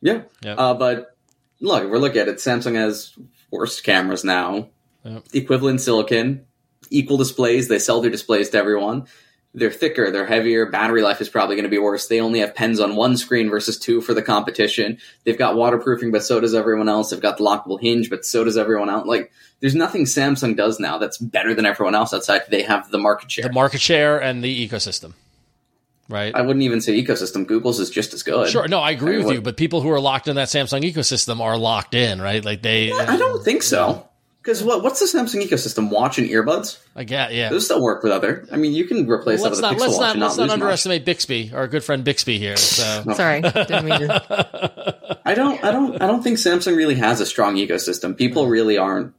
Yeah, 0.00 0.20
Yep. 0.42 0.58
uh, 0.58 0.74
but 0.74 1.16
look, 1.60 1.84
if 1.84 1.90
we're 1.90 1.98
looking 1.98 2.20
at 2.20 2.28
it. 2.28 2.36
Samsung 2.36 2.74
has 2.74 3.12
worst 3.50 3.84
cameras 3.84 4.22
now, 4.24 4.68
Yep. 5.04 5.22
equivalent 5.32 5.80
silicon, 5.80 6.42
equal 6.90 7.16
displays. 7.16 7.68
They 7.68 7.78
sell 7.78 8.00
their 8.00 8.10
displays 8.10 8.50
to 8.50 8.58
everyone. 8.58 9.04
They're 9.56 9.70
thicker, 9.70 10.10
they're 10.10 10.26
heavier. 10.26 10.66
Battery 10.66 11.00
life 11.02 11.20
is 11.20 11.28
probably 11.28 11.54
going 11.54 11.62
to 11.64 11.70
be 11.70 11.78
worse. 11.78 12.08
They 12.08 12.20
only 12.20 12.40
have 12.40 12.56
pens 12.56 12.80
on 12.80 12.96
one 12.96 13.16
screen 13.16 13.48
versus 13.48 13.78
two 13.78 14.00
for 14.00 14.12
the 14.12 14.20
competition. 14.20 14.98
They've 15.22 15.38
got 15.38 15.54
waterproofing, 15.54 16.10
but 16.10 16.24
so 16.24 16.40
does 16.40 16.54
everyone 16.54 16.88
else. 16.88 17.10
They've 17.10 17.20
got 17.20 17.38
the 17.38 17.44
lockable 17.44 17.80
hinge, 17.80 18.10
but 18.10 18.24
so 18.26 18.42
does 18.42 18.56
everyone 18.58 18.90
else. 18.90 19.06
Like, 19.06 19.30
there's 19.60 19.76
nothing 19.76 20.06
Samsung 20.06 20.56
does 20.56 20.80
now 20.80 20.98
that's 20.98 21.18
better 21.18 21.54
than 21.54 21.66
everyone 21.66 21.94
else 21.94 22.12
outside. 22.12 22.42
They 22.50 22.62
have 22.62 22.90
the 22.90 22.98
market 22.98 23.30
share. 23.30 23.44
the 23.44 23.52
market 23.52 23.80
share 23.80 24.18
and 24.20 24.42
the 24.42 24.68
ecosystem 24.68 25.12
right 26.08 26.34
I 26.34 26.42
wouldn't 26.42 26.62
even 26.62 26.80
say 26.80 27.02
ecosystem. 27.02 27.46
Google's 27.46 27.80
is 27.80 27.90
just 27.90 28.14
as 28.14 28.22
good. 28.22 28.48
Sure, 28.48 28.68
no, 28.68 28.80
I 28.80 28.92
agree 28.92 29.10
mean, 29.10 29.18
with 29.18 29.26
what- 29.26 29.34
you. 29.34 29.40
But 29.40 29.56
people 29.56 29.80
who 29.80 29.90
are 29.90 30.00
locked 30.00 30.28
in 30.28 30.36
that 30.36 30.48
Samsung 30.48 30.82
ecosystem 30.82 31.40
are 31.40 31.56
locked 31.56 31.94
in, 31.94 32.20
right? 32.20 32.44
Like 32.44 32.62
they, 32.62 32.92
I 32.92 33.16
don't 33.16 33.44
think 33.44 33.62
so. 33.62 34.08
Because 34.44 34.62
what, 34.62 34.82
what's 34.82 35.00
the 35.00 35.06
Samsung 35.06 35.42
ecosystem? 35.42 35.88
Watch 35.88 36.18
and 36.18 36.28
earbuds? 36.28 36.78
I 36.94 37.04
get, 37.04 37.32
yeah. 37.32 37.48
Those 37.48 37.64
still 37.64 37.82
work 37.82 38.02
with 38.02 38.12
other. 38.12 38.46
I 38.52 38.56
mean, 38.56 38.74
you 38.74 38.84
can 38.84 39.08
replace 39.08 39.40
let's 39.40 39.56
that 39.56 39.62
not 39.62 39.74
with 39.76 39.84
a 39.84 39.86
Pixel 39.86 39.88
let's 39.88 39.98
Watch 39.98 40.06
not 40.06 40.12
and 40.12 40.20
let's 40.20 40.36
not, 40.36 40.42
not 40.42 40.42
lose 40.42 40.48
much. 40.48 40.62
underestimate 40.62 41.04
Bixby, 41.06 41.52
our 41.54 41.66
good 41.66 41.82
friend 41.82 42.04
Bixby 42.04 42.38
here. 42.38 42.58
So 42.58 43.04
Sorry. 43.14 43.40
Didn't 43.40 43.86
mean 43.86 44.00
to. 44.00 45.18
I 45.24 45.32
don't. 45.32 45.64
I 45.64 45.72
don't. 45.72 46.02
I 46.02 46.06
don't 46.06 46.22
think 46.22 46.36
Samsung 46.36 46.76
really 46.76 46.96
has 46.96 47.22
a 47.22 47.26
strong 47.26 47.56
ecosystem. 47.56 48.14
People 48.14 48.44
mm. 48.44 48.50
really 48.50 48.76
aren't 48.76 49.14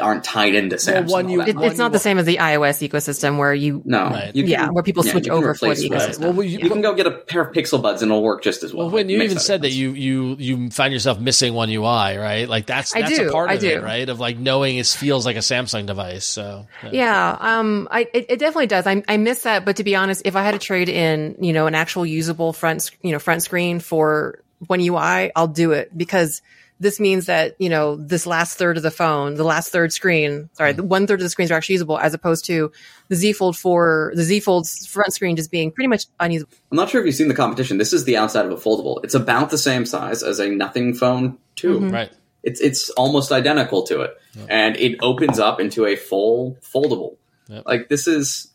aren't 0.00 0.24
tied 0.24 0.54
into 0.54 0.76
Samsung. 0.76 1.10
one 1.10 1.28
you- 1.28 1.42
It, 1.42 1.56
it's 1.58 1.78
not 1.78 1.92
the 1.92 1.98
same 1.98 2.18
as 2.18 2.26
the 2.26 2.36
iOS 2.38 2.86
ecosystem 2.88 3.36
where 3.38 3.52
you, 3.52 3.82
no, 3.84 4.04
Right. 4.04 4.34
you 4.34 4.44
yeah, 4.44 4.68
where 4.70 4.82
people 4.82 5.04
yeah, 5.04 5.12
switch 5.12 5.26
you 5.26 5.32
can 5.32 5.38
over 5.38 5.54
for 5.54 5.66
replace 5.66 5.80
the 5.82 5.90
ecosystem. 5.90 6.20
Well, 6.20 6.32
well, 6.32 6.46
you- 6.46 6.58
You 6.60 6.70
can 6.70 6.80
go 6.80 6.94
get 6.94 7.06
a 7.06 7.10
pair 7.10 7.42
of 7.42 7.52
Pixel 7.54 7.82
Buds 7.82 8.02
and 8.02 8.10
it'll 8.10 8.22
work 8.22 8.42
just 8.42 8.62
as 8.62 8.72
well. 8.72 8.86
Well, 8.86 8.94
when 8.94 9.08
you 9.08 9.20
even 9.22 9.38
said 9.38 9.62
that 9.62 9.70
you 9.72 9.90
you 9.92 10.36
you 10.38 10.70
find 10.70 10.92
yourself 10.92 11.18
missing 11.20 11.54
One 11.54 11.68
UI, 11.70 12.16
right? 12.16 12.48
Like 12.48 12.66
that's 12.66 12.94
I 12.96 13.02
that's 13.02 13.18
a 13.18 13.24
do, 13.24 13.30
part 13.30 13.50
I 13.50 13.54
of 13.54 13.64
it, 13.64 13.82
right? 13.82 14.08
Of 14.08 14.20
like 14.20 14.38
knowing 14.38 14.78
it 14.78 14.86
feels 14.86 15.26
like 15.26 15.36
a 15.36 15.40
Samsung 15.40 15.86
device. 15.86 16.24
So 16.24 16.66
yeah. 16.84 16.90
Yeah, 17.02 17.36
um, 17.58 17.88
I 17.90 18.08
it, 18.14 18.26
it 18.30 18.38
definitely 18.38 18.68
does. 18.68 18.86
I, 18.86 19.02
I 19.08 19.16
miss 19.16 19.42
that, 19.42 19.64
but 19.64 19.76
to 19.76 19.84
be 19.84 19.96
honest, 19.96 20.22
if 20.24 20.36
I 20.36 20.42
had 20.42 20.52
to 20.52 20.58
trade 20.58 20.88
in, 20.88 21.36
you 21.40 21.52
know, 21.52 21.66
an 21.66 21.74
actual 21.74 22.06
usable 22.06 22.52
front, 22.52 22.90
you 23.02 23.12
know, 23.12 23.18
front 23.18 23.42
screen 23.42 23.80
for 23.80 24.38
One 24.68 24.80
UI, 24.80 25.32
I'll 25.36 25.48
do 25.48 25.72
it 25.72 25.96
because 25.96 26.40
this 26.82 26.98
means 27.00 27.26
that 27.26 27.54
you 27.58 27.68
know 27.68 27.96
this 27.96 28.26
last 28.26 28.58
third 28.58 28.76
of 28.76 28.82
the 28.82 28.90
phone, 28.90 29.34
the 29.34 29.44
last 29.44 29.70
third 29.72 29.92
screen, 29.92 30.50
sorry, 30.54 30.72
the 30.72 30.82
one 30.82 31.06
third 31.06 31.20
of 31.20 31.24
the 31.24 31.30
screens 31.30 31.50
are 31.50 31.54
actually 31.54 31.74
usable, 31.74 31.98
as 31.98 32.12
opposed 32.12 32.44
to 32.46 32.70
the 33.08 33.16
Z 33.16 33.32
Fold 33.34 33.56
for 33.56 34.12
the 34.14 34.22
Z 34.22 34.40
Fold's 34.40 34.86
front 34.86 35.12
screen 35.14 35.36
just 35.36 35.50
being 35.50 35.70
pretty 35.70 35.88
much 35.88 36.06
unusable. 36.20 36.52
I'm 36.70 36.76
not 36.76 36.90
sure 36.90 37.00
if 37.00 37.06
you've 37.06 37.14
seen 37.14 37.28
the 37.28 37.34
competition. 37.34 37.78
This 37.78 37.92
is 37.92 38.04
the 38.04 38.16
outside 38.16 38.44
of 38.46 38.52
a 38.52 38.56
foldable. 38.56 39.02
It's 39.04 39.14
about 39.14 39.50
the 39.50 39.58
same 39.58 39.86
size 39.86 40.22
as 40.22 40.38
a 40.40 40.48
Nothing 40.48 40.94
Phone 40.94 41.38
2. 41.56 41.78
Mm-hmm. 41.78 41.90
right. 41.90 42.12
It's 42.42 42.60
it's 42.60 42.90
almost 42.90 43.30
identical 43.30 43.84
to 43.84 44.00
it, 44.02 44.16
and 44.48 44.76
it 44.76 44.98
opens 45.00 45.38
up 45.38 45.60
into 45.60 45.86
a 45.86 45.94
full 45.96 46.58
foldable. 46.60 47.16
Yep. 47.48 47.62
Like 47.66 47.88
this 47.88 48.06
is 48.08 48.48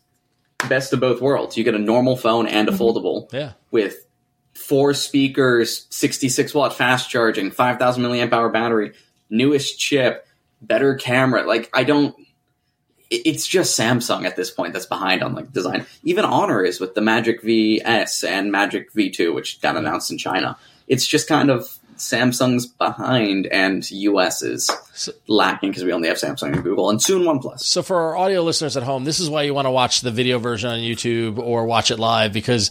best 0.68 0.92
of 0.92 1.00
both 1.00 1.20
worlds. 1.22 1.56
You 1.56 1.64
get 1.64 1.74
a 1.74 1.78
normal 1.78 2.16
phone 2.16 2.46
and 2.46 2.68
a 2.68 2.72
foldable 2.72 3.32
Yeah. 3.32 3.52
with 3.70 4.04
four 4.58 4.92
speakers, 4.94 5.86
66 5.90 6.52
watt 6.54 6.74
fast 6.74 7.08
charging, 7.08 7.50
5000 7.50 8.02
milliamp 8.02 8.32
hour 8.32 8.48
battery, 8.48 8.92
newest 9.30 9.78
chip, 9.78 10.26
better 10.60 10.94
camera. 10.94 11.44
Like 11.44 11.70
I 11.72 11.84
don't 11.84 12.14
it's 13.10 13.46
just 13.46 13.78
Samsung 13.78 14.26
at 14.26 14.36
this 14.36 14.50
point 14.50 14.74
that's 14.74 14.84
behind 14.84 15.22
on 15.22 15.34
like 15.34 15.50
design. 15.52 15.86
Even 16.02 16.26
Honor 16.26 16.62
is 16.62 16.78
with 16.78 16.94
the 16.94 17.00
Magic 17.00 17.42
VS 17.42 18.22
and 18.22 18.52
Magic 18.52 18.92
V2 18.92 19.34
which 19.34 19.60
got 19.60 19.76
announced 19.76 20.10
in 20.10 20.18
China. 20.18 20.58
It's 20.88 21.06
just 21.06 21.28
kind 21.28 21.50
of 21.50 21.78
Samsung's 21.98 22.66
behind 22.66 23.46
and 23.46 23.88
US 23.90 24.42
is 24.42 24.70
lacking 25.28 25.70
because 25.70 25.84
we 25.84 25.92
only 25.92 26.08
have 26.08 26.16
Samsung 26.16 26.52
and 26.54 26.62
Google 26.64 26.90
and 26.90 27.00
soon 27.00 27.22
OnePlus. 27.22 27.60
So 27.60 27.82
for 27.82 27.96
our 28.00 28.16
audio 28.16 28.42
listeners 28.42 28.76
at 28.76 28.82
home, 28.82 29.04
this 29.04 29.20
is 29.20 29.30
why 29.30 29.42
you 29.42 29.54
want 29.54 29.66
to 29.66 29.70
watch 29.70 30.00
the 30.00 30.10
video 30.10 30.38
version 30.38 30.70
on 30.70 30.78
YouTube 30.80 31.38
or 31.38 31.66
watch 31.66 31.90
it 31.90 31.98
live 31.98 32.32
because 32.32 32.70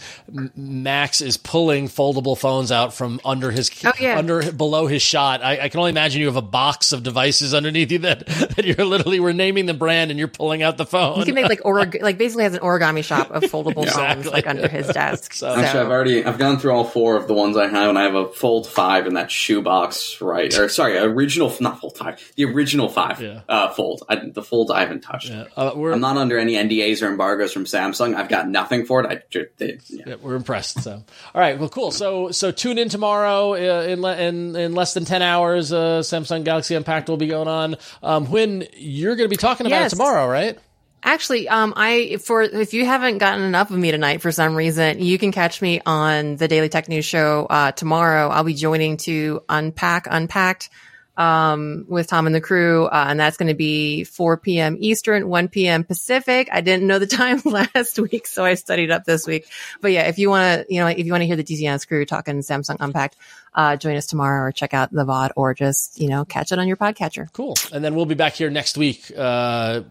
Max 0.55 1.21
is 1.21 1.37
pulling 1.37 1.87
foldable 1.87 2.37
phones 2.37 2.71
out 2.71 2.93
from 2.93 3.19
under 3.23 3.51
his 3.51 3.69
Oh, 3.85 3.91
yeah. 3.99 4.17
under 4.17 4.51
below 4.51 4.87
his 4.87 5.01
shot. 5.01 5.43
I, 5.43 5.59
I 5.65 5.69
can 5.69 5.79
only 5.79 5.91
imagine 5.91 6.19
you 6.21 6.27
have 6.27 6.35
a 6.35 6.41
box 6.41 6.91
of 6.93 7.03
devices 7.03 7.53
underneath 7.53 7.91
you 7.91 7.99
that, 7.99 8.25
that 8.55 8.65
you're 8.65 8.85
literally 8.85 9.19
we're 9.19 9.33
naming 9.33 9.65
the 9.65 9.73
brand 9.73 10.11
and 10.11 10.17
you're 10.17 10.27
pulling 10.27 10.63
out 10.63 10.77
the 10.77 10.85
phone. 10.85 11.19
You 11.19 11.25
can 11.25 11.35
make 11.35 11.49
like 11.49 11.61
orig- 11.65 11.99
like 12.01 12.17
basically 12.17 12.43
has 12.43 12.53
an 12.53 12.59
origami 12.61 13.03
shop 13.03 13.31
of 13.31 13.43
foldable 13.43 13.83
Exactly. 13.83 14.23
phones 14.23 14.33
like 14.33 14.47
under 14.47 14.67
his 14.67 14.87
desk. 14.87 15.33
So- 15.37 15.47
So, 15.47 15.61
Actually, 15.61 15.79
I've 15.81 15.89
already 15.91 16.25
I've 16.25 16.37
gone 16.37 16.59
through 16.59 16.71
all 16.71 16.83
four 16.83 17.15
of 17.15 17.27
the 17.27 17.33
ones 17.33 17.57
I 17.57 17.67
have, 17.67 17.89
and 17.89 17.97
I 17.97 18.03
have 18.03 18.15
a 18.15 18.27
Fold 18.29 18.67
Five 18.67 19.07
in 19.07 19.13
that 19.17 19.29
shoebox, 19.29 20.21
right? 20.21 20.57
Or 20.57 20.69
sorry, 20.69 20.97
original 20.97 21.53
not 21.59 21.79
full 21.79 21.91
time, 21.91 22.15
the 22.35 22.45
original 22.45 22.87
five 22.89 23.21
Yeah. 23.21 23.41
uh, 23.49 23.69
Fold. 23.73 24.03
I, 24.09 24.15
the 24.15 24.41
Fold 24.41 24.71
I 24.71 24.79
haven't 24.81 25.01
touched. 25.01 25.31
Uh, 25.31 25.73
we're, 25.75 25.91
I'm 25.91 25.99
not 25.99 26.17
under 26.17 26.37
any 26.37 26.53
NDAs 26.53 27.01
or 27.01 27.07
embargoes 27.07 27.51
from 27.53 27.65
Samsung. 27.65 28.15
I've 28.15 28.29
got 28.29 28.47
nothing 28.47 28.85
for 28.85 29.03
it. 29.03 29.07
I 29.33 29.45
they, 29.57 29.79
yeah. 29.89 30.03
Yeah, 30.07 30.15
we're 30.21 30.35
impressed. 30.35 30.81
So, 30.83 30.91
all 31.35 31.41
right, 31.41 31.59
well, 31.59 31.69
cool. 31.69 31.91
So, 31.91 32.31
so 32.31 32.51
tune 32.51 32.77
in 32.77 32.89
tomorrow 32.89 33.53
uh, 33.53 33.83
in 33.83 34.01
le- 34.01 34.17
in 34.17 34.55
in 34.55 34.73
less 34.73 34.93
than 34.93 35.05
ten 35.05 35.21
hours. 35.21 35.73
Uh, 35.73 35.99
Samsung 36.01 36.43
Galaxy 36.43 36.75
Unpacked 36.75 37.09
will 37.09 37.17
be 37.17 37.27
going 37.27 37.47
on. 37.47 37.75
Um, 38.03 38.27
when 38.29 38.65
you're 38.75 39.15
going 39.15 39.27
to 39.29 39.33
be 39.33 39.37
talking 39.37 39.65
about 39.67 39.81
Yes. 39.81 39.93
it 39.93 39.95
tomorrow, 39.97 40.27
right? 40.27 40.57
Actually, 41.03 41.47
um, 41.47 41.73
I 41.75 42.17
for 42.17 42.41
if 42.41 42.73
you 42.73 42.85
haven't 42.85 43.19
gotten 43.19 43.43
enough 43.43 43.71
of 43.71 43.77
me 43.77 43.91
tonight 43.91 44.21
for 44.21 44.31
some 44.31 44.55
reason, 44.55 44.99
you 44.99 45.17
can 45.17 45.31
catch 45.31 45.61
me 45.61 45.79
on 45.85 46.35
the 46.37 46.47
Daily 46.47 46.69
Tech 46.69 46.89
News 46.89 47.05
Show 47.05 47.45
uh, 47.49 47.71
tomorrow. 47.71 48.29
I'll 48.29 48.43
be 48.43 48.55
joining 48.55 48.97
to 48.97 49.41
unpack 49.47 50.07
Unpacked 50.09 50.69
um, 51.17 51.85
with 51.89 52.07
Tom 52.07 52.27
and 52.27 52.35
the 52.35 52.41
crew, 52.41 52.85
uh, 52.85 53.05
and 53.09 53.19
that's 53.19 53.37
going 53.37 53.47
to 53.49 53.55
be 53.55 54.03
4 54.03 54.37
p.m. 54.37 54.77
Eastern, 54.79 55.27
1 55.27 55.47
p.m. 55.49 55.83
Pacific. 55.83 56.47
I 56.51 56.61
didn't 56.61 56.87
know 56.87 56.99
the 56.99 57.07
time 57.21 57.41
last 57.45 57.99
week, 57.99 58.27
so 58.27 58.45
I 58.45 58.53
studied 58.53 58.91
up 58.91 59.03
this 59.03 59.25
week. 59.27 59.47
But 59.81 59.91
yeah, 59.91 60.03
if 60.03 60.19
you 60.19 60.29
want 60.29 60.67
to, 60.67 60.73
you 60.73 60.79
know, 60.79 60.87
if 60.87 61.05
you 61.05 61.11
want 61.11 61.23
to 61.23 61.27
hear 61.27 61.35
the 61.35 61.43
DTNS 61.43 61.87
crew 61.87 62.05
talking 62.05 62.37
Samsung 62.39 62.77
Unpacked, 62.79 63.15
uh, 63.53 63.75
join 63.75 63.95
us 63.97 64.05
tomorrow 64.05 64.43
or 64.45 64.51
check 64.51 64.75
out 64.75 64.91
the 64.91 65.03
VOD 65.03 65.31
or 65.35 65.55
just 65.55 65.99
you 65.99 66.09
know 66.09 66.23
catch 66.25 66.51
it 66.51 66.59
on 66.59 66.67
your 66.67 66.77
podcatcher. 66.77 67.31
Cool. 67.33 67.55
And 67.73 67.83
then 67.83 67.95
we'll 67.95 68.05
be 68.05 68.13
back 68.13 68.33
here 68.33 68.51
next 68.51 68.77
week, 68.77 69.11
uh, 69.17 69.81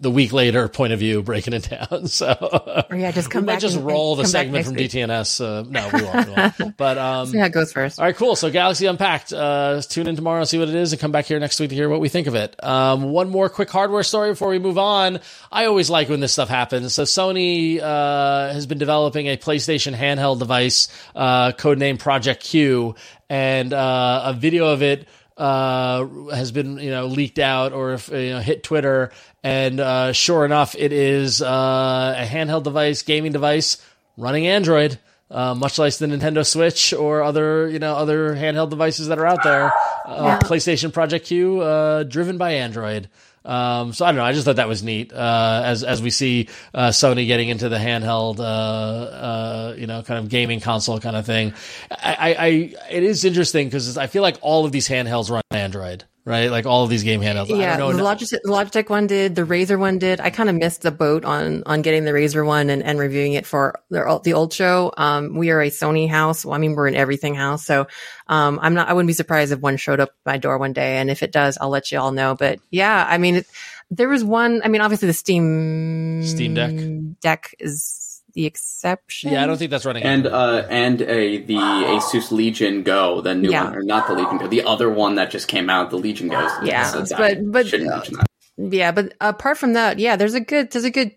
the 0.00 0.10
week 0.10 0.32
later 0.32 0.66
point 0.68 0.92
of 0.92 0.98
view, 0.98 1.22
breaking 1.22 1.52
it 1.54 1.68
down. 1.70 2.08
So, 2.14 2.84
Or 2.90 2.96
yeah, 2.96 3.10
just 3.12 3.30
come 3.30 3.42
we 3.42 3.46
might 3.46 3.52
back 3.54 3.60
just 3.60 3.76
and- 3.76 3.86
roll 3.86 4.14
the 4.16 4.26
segment 4.26 4.66
from 4.66 4.74
week. 4.74 4.90
DTNS. 4.90 5.40
Uh, 5.44 5.64
no, 5.68 5.90
we 5.92 6.02
won't. 6.02 6.26
We 6.28 6.34
won't. 6.64 6.76
But 6.76 6.98
um, 6.98 7.26
See 7.28 7.38
how 7.38 7.46
it 7.46 7.52
goes 7.52 7.72
first. 7.72 7.98
All 7.98 8.04
right, 8.04 8.14
cool. 8.16 8.34
So 8.36 8.50
Galaxy 8.50 8.86
Unpacked. 8.86 9.32
Uh, 9.32 9.80
tune 9.88 10.06
in 10.06 10.16
tomorrow, 10.16 10.44
see 10.44 10.58
what 10.58 10.63
it 10.68 10.74
is, 10.74 10.92
and 10.92 11.00
come 11.00 11.12
back 11.12 11.26
here 11.26 11.38
next 11.38 11.60
week 11.60 11.70
to 11.70 11.74
hear 11.74 11.88
what 11.88 12.00
we 12.00 12.08
think 12.08 12.26
of 12.26 12.34
it. 12.34 12.56
Um, 12.62 13.04
one 13.04 13.28
more 13.30 13.48
quick 13.48 13.70
hardware 13.70 14.02
story 14.02 14.30
before 14.30 14.48
we 14.48 14.58
move 14.58 14.78
on. 14.78 15.20
I 15.50 15.66
always 15.66 15.90
like 15.90 16.08
when 16.08 16.20
this 16.20 16.32
stuff 16.32 16.48
happens. 16.48 16.94
So 16.94 17.04
Sony 17.04 17.80
uh, 17.80 18.52
has 18.52 18.66
been 18.66 18.78
developing 18.78 19.26
a 19.26 19.36
PlayStation 19.36 19.94
handheld 19.94 20.38
device, 20.38 20.88
uh, 21.14 21.52
codenamed 21.52 21.98
Project 21.98 22.42
Q, 22.42 22.94
and 23.28 23.72
uh, 23.72 24.22
a 24.26 24.32
video 24.32 24.68
of 24.68 24.82
it 24.82 25.08
uh, 25.36 26.06
has 26.32 26.52
been 26.52 26.78
you 26.78 26.90
know 26.90 27.06
leaked 27.06 27.38
out 27.38 27.72
or 27.72 27.94
if, 27.94 28.08
you 28.08 28.30
know 28.30 28.40
hit 28.40 28.62
Twitter, 28.62 29.12
and 29.42 29.80
uh, 29.80 30.12
sure 30.12 30.44
enough, 30.44 30.74
it 30.78 30.92
is 30.92 31.42
uh, 31.42 32.14
a 32.18 32.24
handheld 32.24 32.62
device, 32.62 33.02
gaming 33.02 33.32
device 33.32 33.78
running 34.16 34.46
Android. 34.46 34.98
Uh, 35.30 35.54
much 35.54 35.78
like 35.78 35.94
the 35.96 36.06
Nintendo 36.06 36.46
Switch 36.46 36.92
or 36.92 37.22
other, 37.22 37.68
you 37.68 37.78
know, 37.78 37.94
other 37.94 38.36
handheld 38.36 38.70
devices 38.70 39.08
that 39.08 39.18
are 39.18 39.26
out 39.26 39.42
there, 39.42 39.72
uh, 40.04 40.38
PlayStation 40.40 40.92
Project 40.92 41.26
Q, 41.26 41.60
uh, 41.60 42.02
driven 42.04 42.36
by 42.38 42.52
Android. 42.52 43.08
Um, 43.44 43.92
so 43.92 44.06
I 44.06 44.08
don't 44.08 44.16
know. 44.16 44.24
I 44.24 44.32
just 44.32 44.46
thought 44.46 44.56
that 44.56 44.68
was 44.68 44.82
neat. 44.82 45.12
Uh, 45.12 45.62
as 45.64 45.84
as 45.84 46.00
we 46.00 46.10
see 46.10 46.48
uh, 46.72 46.88
Sony 46.88 47.26
getting 47.26 47.50
into 47.50 47.68
the 47.68 47.76
handheld, 47.76 48.38
uh, 48.38 48.42
uh, 48.42 49.74
you 49.76 49.86
know, 49.86 50.02
kind 50.02 50.18
of 50.18 50.30
gaming 50.30 50.60
console 50.60 50.98
kind 50.98 51.14
of 51.16 51.26
thing. 51.26 51.52
I, 51.90 52.14
I, 52.14 52.34
I 52.38 52.46
it 52.90 53.02
is 53.02 53.24
interesting 53.24 53.66
because 53.66 53.98
I 53.98 54.06
feel 54.06 54.22
like 54.22 54.38
all 54.40 54.64
of 54.64 54.72
these 54.72 54.88
handhelds 54.88 55.30
run 55.30 55.42
Android, 55.50 56.04
right? 56.24 56.50
Like 56.50 56.66
all 56.66 56.84
of 56.84 56.90
these 56.90 57.02
game 57.02 57.20
handhelds. 57.20 57.48
Yeah, 57.48 57.74
I 57.74 57.76
don't 57.76 57.96
the. 57.96 58.02
Logitech, 58.02 58.40
Logitech 58.44 58.88
one 58.88 59.06
did, 59.06 59.34
the 59.34 59.42
Razer 59.42 59.78
one 59.78 59.98
did. 59.98 60.20
I 60.20 60.30
kind 60.30 60.48
of 60.48 60.56
missed 60.56 60.82
the 60.82 60.90
boat 60.90 61.24
on 61.24 61.62
on 61.66 61.82
getting 61.82 62.04
the 62.04 62.12
Razer 62.12 62.46
one 62.46 62.70
and, 62.70 62.82
and 62.82 62.98
reviewing 62.98 63.34
it 63.34 63.46
for 63.46 63.80
the, 63.90 64.20
the 64.24 64.34
old 64.34 64.52
show. 64.52 64.92
Um, 64.96 65.34
we 65.36 65.50
are 65.50 65.60
a 65.60 65.70
Sony 65.70 66.08
house. 66.08 66.44
Well, 66.44 66.54
I 66.54 66.58
mean, 66.58 66.74
we're 66.74 66.88
an 66.88 66.94
everything 66.94 67.34
house, 67.34 67.64
so 67.64 67.86
um, 68.26 68.58
I'm 68.62 68.74
not. 68.74 68.88
I 68.88 68.92
wouldn't 68.92 69.08
be 69.08 69.14
surprised 69.14 69.52
if 69.52 69.60
one 69.60 69.76
showed 69.76 70.00
up 70.00 70.10
my 70.24 70.38
door 70.38 70.58
one 70.58 70.72
day, 70.72 70.96
and 70.98 71.10
if 71.10 71.22
it 71.22 71.32
does, 71.32 71.58
I'll 71.60 71.70
let 71.70 71.92
you 71.92 71.98
all 71.98 72.12
know. 72.12 72.34
But 72.34 72.60
yeah, 72.70 73.06
I 73.08 73.18
mean, 73.18 73.36
it, 73.36 73.46
there 73.90 74.08
was 74.08 74.24
one. 74.24 74.62
I 74.64 74.68
mean, 74.68 74.80
obviously 74.80 75.06
the 75.06 75.14
Steam 75.14 76.22
Steam 76.24 76.54
Deck? 76.54 76.74
deck 77.20 77.54
is 77.58 78.03
the 78.34 78.46
exception. 78.46 79.32
Yeah, 79.32 79.42
I 79.42 79.46
don't 79.46 79.56
think 79.56 79.70
that's 79.70 79.84
running. 79.84 80.02
And 80.02 80.26
uh, 80.26 80.66
and 80.68 81.00
a 81.02 81.38
the 81.38 81.54
Asus 81.56 82.30
Legion 82.32 82.82
Go, 82.82 83.20
the 83.20 83.34
new 83.34 83.50
Yeah. 83.50 83.64
one, 83.64 83.74
or 83.76 83.82
not 83.82 84.06
the 84.08 84.14
Legion 84.14 84.38
Go, 84.38 84.46
the 84.48 84.62
other 84.64 84.90
one 84.90 85.14
that 85.16 85.30
just 85.30 85.48
came 85.48 85.70
out, 85.70 85.90
the 85.90 85.96
Legion 85.98 86.28
Go. 86.28 86.40
Yeah, 86.62 86.84
So 86.84 87.04
but- 87.16 87.38
but, 87.50 87.66
shouldn't 87.66 87.90
uh, 87.90 87.96
mention 87.96 88.14
that. 88.16 88.26
Yeah, 88.56 88.92
but 88.92 89.14
apart 89.20 89.58
from 89.58 89.72
that, 89.72 89.98
yeah, 89.98 90.16
there's 90.16 90.34
a 90.34 90.40
good 90.40 90.70
there's 90.70 90.84
a 90.84 90.90
good 90.90 91.12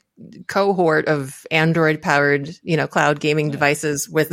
cohort 0.48 1.08
of 1.08 1.46
Android 1.52 2.02
powered, 2.02 2.50
you 2.64 2.76
know, 2.76 2.88
cloud 2.88 3.20
gaming 3.20 3.52
devices 3.52 4.10
with 4.10 4.32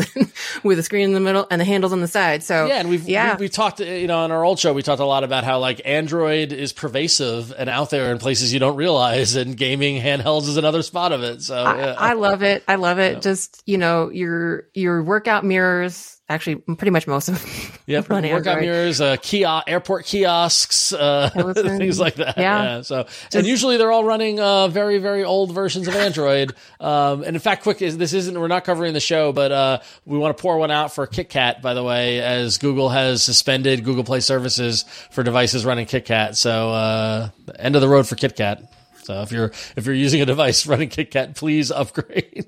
with 0.63 0.79
a 0.79 0.83
screen 0.83 1.05
in 1.05 1.13
the 1.13 1.21
middle 1.21 1.47
and 1.51 1.61
the 1.61 1.65
handles 1.65 1.93
on 1.93 2.01
the 2.01 2.09
side. 2.09 2.43
So 2.43 2.67
Yeah, 2.67 2.81
and 2.81 2.89
we've 2.89 3.09
yeah. 3.09 3.37
we, 3.37 3.45
we 3.45 3.49
talked, 3.49 3.81
you 3.81 4.07
know, 4.07 4.19
on 4.19 4.33
our 4.33 4.45
old 4.45 4.59
show, 4.59 4.73
we 4.73 4.83
talked 4.83 5.01
a 5.01 5.05
lot 5.07 5.25
about 5.25 5.45
how 5.45 5.59
like 5.59 5.83
Android 5.85 6.53
is 6.53 6.73
pervasive 6.73 7.53
and 7.57 7.69
out 7.69 7.91
there 7.91 8.11
in 8.11 8.19
places 8.19 8.53
you 8.53 8.59
don't 8.59 8.77
realize, 8.77 9.37
and 9.37 9.57
gaming 9.57 10.01
handhelds 10.01 10.49
is 10.49 10.57
another 10.57 10.83
spot 10.83 11.13
of 11.13 11.23
it. 11.23 11.43
So 11.43 11.63
yeah. 11.63 11.95
I, 11.99 12.11
I 12.11 12.13
love 12.15 12.43
it. 12.43 12.65
I 12.67 12.77
love 12.77 12.99
it. 12.99 13.23
Just 13.23 13.63
you 13.67 13.79
know, 13.79 14.11
your 14.11 14.69
your 14.75 15.03
workout 15.03 15.45
mirrors. 15.45 16.14
Actually, 16.27 16.57
pretty 16.77 16.91
much 16.91 17.07
most 17.07 17.29
of 17.29 17.39
them 17.39 17.73
Yeah, 17.87 17.99
workout 18.01 18.25
Android. 18.25 18.61
mirrors, 18.61 19.01
uh, 19.03 19.17
kiosk, 19.21 19.65
airport 19.69 20.07
kiosks, 20.07 20.95
uh, 20.95 21.29
things 21.55 22.01
like 22.01 22.15
that. 22.15 22.39
yeah. 22.39 22.81
So, 22.81 23.07
and 23.35 23.47
usually 23.47 23.77
they're 23.77 23.93
all 23.93 24.05
running 24.05 24.41
uh, 24.41 24.69
very, 24.69 24.97
very 24.97 25.23
old 25.23 25.53
versions 25.53 25.87
of 25.87 25.95
Android. 25.95 26.55
Um, 26.81 27.23
and 27.25 27.35
in 27.35 27.41
fact, 27.41 27.63
quick, 27.63 27.81
is- 27.81 27.97
this 27.97 28.13
isn't 28.13 28.39
we're 28.39 28.47
not 28.49 28.65
covering 28.65 28.93
the 28.93 29.01
show, 29.01 29.33
but 29.33 29.51
uh, 29.53 29.79
we 30.05 30.19
want 30.19 30.37
to 30.37 30.41
pour 30.43 30.59
one 30.59 30.71
out 30.71 30.95
for 30.95 31.07
KitKat, 31.07 31.63
by 31.63 31.73
the 31.73 31.83
way, 31.83 32.21
as 32.21 32.59
Google 32.59 32.91
has 32.91 33.23
suspended 33.23 33.85
Google 33.85 34.05
Play 34.05 34.21
services 34.21 34.85
for 35.11 35.23
devices 35.23 35.65
running 35.65 35.87
KitKat. 35.87 36.37
So, 36.37 36.71
uh, 36.73 37.31
end 37.59 37.75
of 37.75 37.81
the 37.81 37.89
road 37.89 38.07
for 38.07 38.17
KitKat. 38.17 38.69
So 39.05 39.23
if 39.23 39.33
you're 39.33 39.53
if 39.77 39.87
you're 39.87 39.95
using 39.95 40.21
a 40.21 40.27
device 40.27 40.67
running 40.67 40.91
KitKat, 40.91 41.37
please 41.37 41.71
upgrade. 41.71 42.47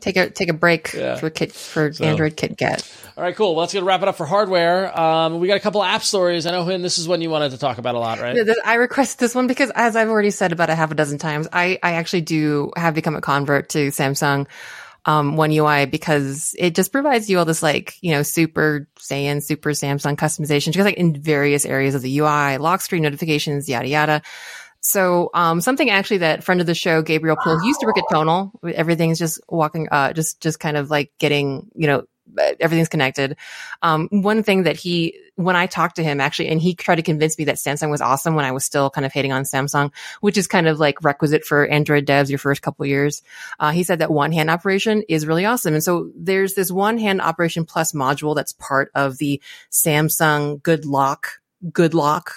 Take 0.00 0.16
a 0.16 0.30
take 0.30 0.48
a 0.48 0.54
break 0.54 0.88
for 1.16 1.30
kit 1.30 1.52
for 1.52 1.92
Android 2.00 2.36
KitKat. 2.36 3.12
All 3.16 3.22
right, 3.22 3.36
cool. 3.36 3.54
Well, 3.54 3.60
let's 3.60 3.72
get 3.72 3.82
wrap 3.82 4.02
it 4.02 4.08
up 4.08 4.16
for 4.16 4.24
hardware. 4.24 4.98
Um, 4.98 5.38
we 5.38 5.46
got 5.46 5.56
a 5.56 5.60
couple 5.60 5.82
app 5.82 6.02
stories. 6.02 6.46
I 6.46 6.50
know, 6.50 6.64
Huyen, 6.64 6.80
this 6.80 6.98
is 6.98 7.06
one 7.06 7.20
you 7.20 7.28
wanted 7.28 7.50
to 7.50 7.58
talk 7.58 7.78
about 7.78 7.94
a 7.94 7.98
lot, 7.98 8.20
right? 8.20 8.34
Yeah, 8.34 8.54
I 8.64 8.74
request 8.74 9.18
this 9.18 9.34
one 9.34 9.46
because, 9.46 9.70
as 9.74 9.96
I've 9.96 10.08
already 10.08 10.30
said 10.30 10.52
about 10.52 10.70
a 10.70 10.74
half 10.74 10.90
a 10.90 10.94
dozen 10.94 11.18
times, 11.18 11.46
I, 11.52 11.78
I 11.82 11.94
actually 11.94 12.22
do 12.22 12.72
have 12.76 12.94
become 12.94 13.14
a 13.14 13.20
convert 13.20 13.68
to 13.70 13.88
Samsung 13.88 14.46
um, 15.04 15.36
One 15.36 15.50
UI 15.50 15.86
because 15.86 16.54
it 16.58 16.74
just 16.74 16.92
provides 16.92 17.28
you 17.28 17.38
all 17.38 17.44
this 17.44 17.62
like 17.62 17.96
you 18.00 18.12
know 18.12 18.22
super 18.22 18.88
Saiyan, 18.98 19.42
super 19.42 19.70
Samsung 19.70 20.16
customization, 20.16 20.72
just 20.72 20.84
like 20.84 20.96
in 20.96 21.20
various 21.20 21.66
areas 21.66 21.94
of 21.94 22.02
the 22.02 22.18
UI, 22.18 22.58
lock 22.58 22.80
screen 22.80 23.02
notifications, 23.02 23.68
yada 23.68 23.88
yada. 23.88 24.22
So, 24.82 25.30
um, 25.32 25.60
something 25.60 25.90
actually 25.90 26.18
that 26.18 26.42
friend 26.42 26.60
of 26.60 26.66
the 26.66 26.74
show, 26.74 27.02
Gabriel 27.02 27.36
Poole, 27.42 27.64
used 27.64 27.80
to 27.80 27.86
work 27.86 27.98
at 27.98 28.04
Tonal. 28.10 28.52
Everything's 28.64 29.18
just 29.18 29.40
walking, 29.48 29.88
uh, 29.90 30.12
just, 30.12 30.40
just 30.40 30.58
kind 30.58 30.76
of 30.76 30.90
like 30.90 31.12
getting, 31.18 31.70
you 31.74 31.86
know, 31.86 32.04
everything's 32.60 32.88
connected. 32.88 33.36
Um, 33.82 34.08
one 34.10 34.42
thing 34.42 34.64
that 34.64 34.76
he, 34.76 35.16
when 35.36 35.54
I 35.54 35.66
talked 35.66 35.96
to 35.96 36.02
him 36.02 36.20
actually, 36.20 36.48
and 36.48 36.60
he 36.60 36.74
tried 36.74 36.96
to 36.96 37.02
convince 37.02 37.38
me 37.38 37.44
that 37.44 37.56
Samsung 37.56 37.90
was 37.90 38.00
awesome 38.00 38.34
when 38.34 38.44
I 38.44 38.50
was 38.50 38.64
still 38.64 38.90
kind 38.90 39.04
of 39.04 39.12
hating 39.12 39.32
on 39.32 39.44
Samsung, 39.44 39.92
which 40.20 40.36
is 40.36 40.46
kind 40.48 40.66
of 40.66 40.80
like 40.80 41.02
requisite 41.04 41.44
for 41.44 41.66
Android 41.66 42.06
devs 42.06 42.28
your 42.28 42.38
first 42.38 42.62
couple 42.62 42.84
years. 42.86 43.22
Uh, 43.60 43.70
he 43.70 43.82
said 43.82 44.00
that 44.00 44.10
one 44.10 44.32
hand 44.32 44.50
operation 44.50 45.02
is 45.08 45.26
really 45.26 45.44
awesome. 45.44 45.74
And 45.74 45.84
so 45.84 46.10
there's 46.16 46.54
this 46.54 46.72
one 46.72 46.98
hand 46.98 47.20
operation 47.20 47.64
plus 47.64 47.92
module 47.92 48.34
that's 48.34 48.52
part 48.54 48.90
of 48.94 49.18
the 49.18 49.40
Samsung 49.70 50.62
Good 50.62 50.84
Lock, 50.84 51.40
Good 51.72 51.94
Lock 51.94 52.34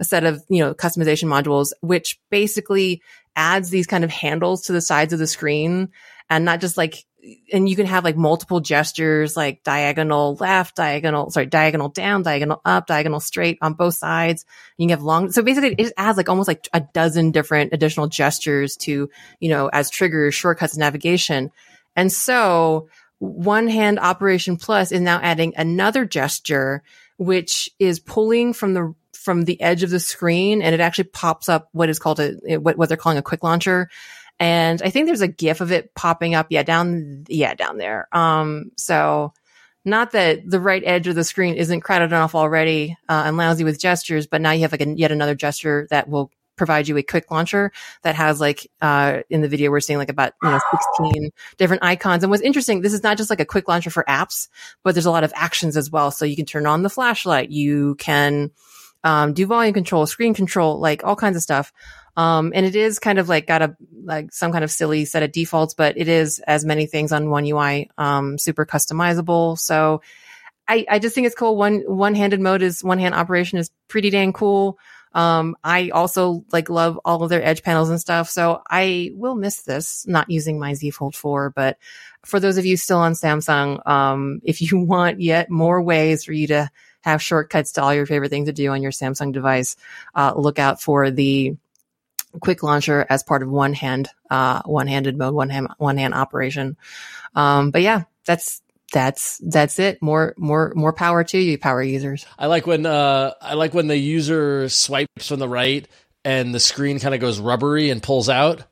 a 0.00 0.04
set 0.04 0.24
of 0.24 0.42
you 0.48 0.64
know 0.64 0.74
customization 0.74 1.28
modules 1.28 1.72
which 1.80 2.18
basically 2.30 3.02
adds 3.36 3.70
these 3.70 3.86
kind 3.86 4.04
of 4.04 4.10
handles 4.10 4.62
to 4.62 4.72
the 4.72 4.80
sides 4.80 5.12
of 5.12 5.18
the 5.18 5.26
screen. 5.26 5.90
And 6.28 6.44
not 6.44 6.60
just 6.60 6.76
like 6.76 7.04
and 7.52 7.68
you 7.68 7.76
can 7.76 7.86
have 7.86 8.02
like 8.02 8.16
multiple 8.16 8.60
gestures 8.60 9.36
like 9.36 9.62
diagonal 9.62 10.36
left 10.40 10.76
diagonal 10.76 11.30
sorry 11.30 11.44
diagonal 11.44 11.90
down 11.90 12.22
diagonal 12.22 12.62
up 12.64 12.86
diagonal 12.86 13.20
straight 13.20 13.58
on 13.60 13.74
both 13.74 13.94
sides. 13.94 14.46
You 14.78 14.84
can 14.84 14.90
have 14.90 15.02
long 15.02 15.30
so 15.32 15.42
basically 15.42 15.74
it 15.74 15.92
adds 15.96 16.16
like 16.16 16.28
almost 16.28 16.48
like 16.48 16.68
a 16.72 16.80
dozen 16.80 17.30
different 17.30 17.72
additional 17.72 18.06
gestures 18.06 18.76
to 18.78 19.10
you 19.38 19.48
know 19.48 19.68
as 19.68 19.90
triggers 19.90 20.34
shortcuts 20.34 20.76
navigation. 20.76 21.50
And 21.96 22.10
so 22.12 22.88
one 23.18 23.68
hand 23.68 23.98
operation 23.98 24.56
plus 24.56 24.92
is 24.92 25.00
now 25.00 25.20
adding 25.20 25.52
another 25.56 26.04
gesture 26.06 26.82
which 27.18 27.68
is 27.78 28.00
pulling 28.00 28.54
from 28.54 28.72
the 28.72 28.94
from 29.20 29.42
the 29.42 29.60
edge 29.60 29.82
of 29.82 29.90
the 29.90 30.00
screen 30.00 30.62
and 30.62 30.74
it 30.74 30.80
actually 30.80 31.04
pops 31.04 31.48
up 31.48 31.68
what 31.72 31.88
is 31.88 31.98
called 31.98 32.20
a 32.20 32.58
what, 32.58 32.76
what 32.76 32.88
they're 32.88 32.96
calling 32.96 33.18
a 33.18 33.22
quick 33.22 33.42
launcher 33.42 33.88
and 34.40 34.80
I 34.80 34.88
think 34.88 35.06
there's 35.06 35.20
a 35.20 35.28
gif 35.28 35.60
of 35.60 35.70
it 35.70 35.94
popping 35.94 36.34
up. 36.34 36.46
Yeah, 36.48 36.62
down, 36.62 37.24
yeah, 37.28 37.54
down 37.54 37.76
there. 37.76 38.08
Um, 38.10 38.72
so 38.76 39.34
not 39.84 40.12
that 40.12 40.48
the 40.48 40.60
right 40.60 40.82
edge 40.84 41.06
of 41.06 41.14
the 41.14 41.24
screen 41.24 41.54
isn't 41.54 41.82
crowded 41.82 42.06
enough 42.06 42.34
already 42.34 42.96
uh, 43.08 43.24
and 43.26 43.36
lousy 43.36 43.64
with 43.64 43.78
gestures, 43.78 44.26
but 44.26 44.40
now 44.40 44.52
you 44.52 44.62
have 44.62 44.72
like 44.72 44.80
a, 44.80 44.88
yet 44.88 45.12
another 45.12 45.34
gesture 45.34 45.86
that 45.90 46.08
will 46.08 46.30
provide 46.56 46.88
you 46.88 46.96
a 46.96 47.02
quick 47.02 47.30
launcher 47.30 47.70
that 48.02 48.14
has 48.14 48.40
like 48.40 48.70
uh, 48.80 49.20
in 49.28 49.42
the 49.42 49.48
video 49.48 49.70
we're 49.70 49.80
seeing 49.80 49.98
like 49.98 50.10
about 50.10 50.34
you 50.42 50.50
know 50.50 50.60
16 50.98 51.30
different 51.56 51.82
icons 51.82 52.22
and 52.22 52.30
what's 52.30 52.42
interesting 52.42 52.82
this 52.82 52.92
is 52.92 53.02
not 53.02 53.16
just 53.16 53.30
like 53.30 53.40
a 53.40 53.46
quick 53.46 53.66
launcher 53.66 53.88
for 53.88 54.04
apps 54.06 54.48
but 54.84 54.94
there's 54.94 55.06
a 55.06 55.10
lot 55.10 55.24
of 55.24 55.32
actions 55.34 55.74
as 55.74 55.90
well 55.90 56.10
so 56.10 56.26
you 56.26 56.36
can 56.36 56.44
turn 56.44 56.66
on 56.66 56.82
the 56.82 56.90
flashlight 56.90 57.48
you 57.48 57.94
can 57.94 58.50
um, 59.04 59.32
do 59.32 59.46
volume 59.46 59.74
control 59.74 60.06
screen 60.06 60.34
control 60.34 60.78
like 60.78 61.04
all 61.04 61.16
kinds 61.16 61.36
of 61.36 61.42
stuff 61.42 61.72
um, 62.16 62.52
and 62.54 62.66
it 62.66 62.76
is 62.76 62.98
kind 62.98 63.18
of 63.18 63.28
like 63.28 63.46
got 63.46 63.62
a, 63.62 63.76
like 64.04 64.32
some 64.32 64.52
kind 64.52 64.64
of 64.64 64.70
silly 64.70 65.04
set 65.04 65.22
of 65.22 65.32
defaults, 65.32 65.74
but 65.74 65.96
it 65.96 66.08
is 66.08 66.38
as 66.40 66.64
many 66.64 66.86
things 66.86 67.12
on 67.12 67.30
one 67.30 67.46
UI, 67.46 67.90
um, 67.98 68.38
super 68.38 68.66
customizable. 68.66 69.58
So 69.58 70.02
I, 70.66 70.84
I 70.88 70.98
just 70.98 71.14
think 71.14 71.26
it's 71.26 71.36
cool. 71.36 71.56
One, 71.56 71.80
one 71.86 72.14
handed 72.14 72.40
mode 72.40 72.62
is 72.62 72.84
one 72.84 72.98
hand 72.98 73.14
operation 73.14 73.58
is 73.58 73.70
pretty 73.88 74.10
dang 74.10 74.32
cool. 74.32 74.78
Um, 75.12 75.56
I 75.64 75.90
also 75.90 76.44
like 76.52 76.68
love 76.68 77.00
all 77.04 77.22
of 77.22 77.30
their 77.30 77.44
edge 77.44 77.62
panels 77.62 77.90
and 77.90 78.00
stuff. 78.00 78.28
So 78.28 78.62
I 78.68 79.10
will 79.14 79.34
miss 79.34 79.62
this 79.62 80.06
not 80.06 80.30
using 80.30 80.60
my 80.60 80.74
Z 80.74 80.90
Fold 80.90 81.16
4, 81.16 81.50
but 81.50 81.78
for 82.24 82.38
those 82.38 82.58
of 82.58 82.66
you 82.66 82.76
still 82.76 82.98
on 82.98 83.14
Samsung, 83.14 83.84
um, 83.88 84.40
if 84.44 84.60
you 84.60 84.78
want 84.84 85.20
yet 85.20 85.50
more 85.50 85.82
ways 85.82 86.24
for 86.24 86.32
you 86.32 86.48
to 86.48 86.70
have 87.00 87.22
shortcuts 87.22 87.72
to 87.72 87.82
all 87.82 87.94
your 87.94 88.06
favorite 88.06 88.30
things 88.30 88.48
to 88.48 88.52
do 88.52 88.70
on 88.70 88.82
your 88.82 88.92
Samsung 88.92 89.32
device, 89.32 89.76
uh, 90.14 90.32
look 90.36 90.58
out 90.58 90.80
for 90.80 91.10
the 91.10 91.56
quick 92.40 92.62
launcher 92.62 93.06
as 93.08 93.22
part 93.22 93.42
of 93.42 93.48
one 93.48 93.72
hand, 93.72 94.08
uh, 94.30 94.62
one 94.64 94.86
handed 94.86 95.16
mode, 95.16 95.34
one 95.34 95.50
hand, 95.50 95.68
one 95.78 95.96
hand 95.96 96.14
operation. 96.14 96.76
Um, 97.34 97.70
but 97.70 97.82
yeah, 97.82 98.04
that's, 98.24 98.62
that's 98.92 99.38
that's 99.38 99.78
it. 99.78 100.02
More 100.02 100.34
more 100.36 100.72
more 100.74 100.92
power 100.92 101.22
to 101.22 101.38
you, 101.38 101.58
power 101.58 101.80
users. 101.80 102.26
I 102.36 102.46
like 102.46 102.66
when 102.66 102.86
uh 102.86 103.34
I 103.40 103.54
like 103.54 103.72
when 103.72 103.86
the 103.86 103.96
user 103.96 104.68
swipes 104.68 105.28
from 105.28 105.38
the 105.38 105.48
right 105.48 105.86
and 106.24 106.54
the 106.54 106.60
screen 106.60 106.98
kind 106.98 107.14
of 107.14 107.20
goes 107.20 107.38
rubbery 107.38 107.90
and 107.90 108.02
pulls 108.02 108.28
out. 108.28 108.64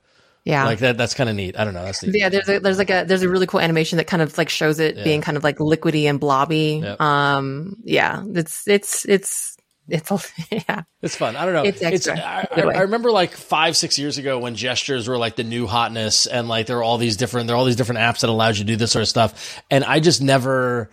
Yeah, 0.45 0.65
like 0.65 0.79
that. 0.79 0.97
That's 0.97 1.13
kind 1.13 1.29
of 1.29 1.35
neat. 1.35 1.59
I 1.59 1.63
don't 1.63 1.73
know. 1.73 1.83
That's 1.83 2.01
neat. 2.01 2.15
Yeah, 2.15 2.29
there's 2.29 2.49
a, 2.49 2.59
there's 2.59 2.77
like 2.77 2.89
a 2.89 3.03
there's 3.07 3.21
a 3.23 3.29
really 3.29 3.45
cool 3.45 3.59
animation 3.59 3.97
that 3.97 4.07
kind 4.07 4.21
of 4.21 4.37
like 4.37 4.49
shows 4.49 4.79
it 4.79 4.97
Yeah. 4.97 5.03
being 5.03 5.21
kind 5.21 5.37
of 5.37 5.43
like 5.43 5.57
liquidy 5.57 6.09
and 6.09 6.19
blobby. 6.19 6.79
Yep. 6.83 6.99
Um, 7.01 7.75
yeah, 7.83 8.23
it's 8.33 8.67
it's 8.67 9.05
it's 9.07 9.57
it's 9.89 10.11
yeah. 10.51 10.83
It's 11.01 11.15
fun. 11.15 11.35
I 11.35 11.45
don't 11.45 11.53
know. 11.53 11.63
It's 11.63 11.81
extra. 11.81 12.17
I, 12.19 12.47
I. 12.55 12.61
I 12.61 12.81
remember 12.81 13.11
like 13.11 13.31
five, 13.31 13.75
six 13.75 13.99
years 13.99 14.17
ago 14.17 14.39
when 14.39 14.55
gestures 14.55 15.07
were 15.07 15.17
like 15.17 15.35
the 15.35 15.43
new 15.43 15.67
hotness, 15.67 16.25
and 16.25 16.47
like 16.47 16.67
there 16.67 16.77
were 16.77 16.83
all 16.83 16.97
these 16.97 17.17
different, 17.17 17.47
there 17.47 17.55
are 17.55 17.59
all 17.59 17.65
these 17.65 17.75
different 17.75 17.99
apps 17.99 18.21
that 18.21 18.29
allowed 18.29 18.57
you 18.57 18.63
to 18.63 18.63
do 18.65 18.75
this 18.75 18.91
sort 18.91 19.01
of 19.01 19.07
stuff, 19.09 19.61
and 19.69 19.83
I 19.83 19.99
just 19.99 20.21
never. 20.21 20.89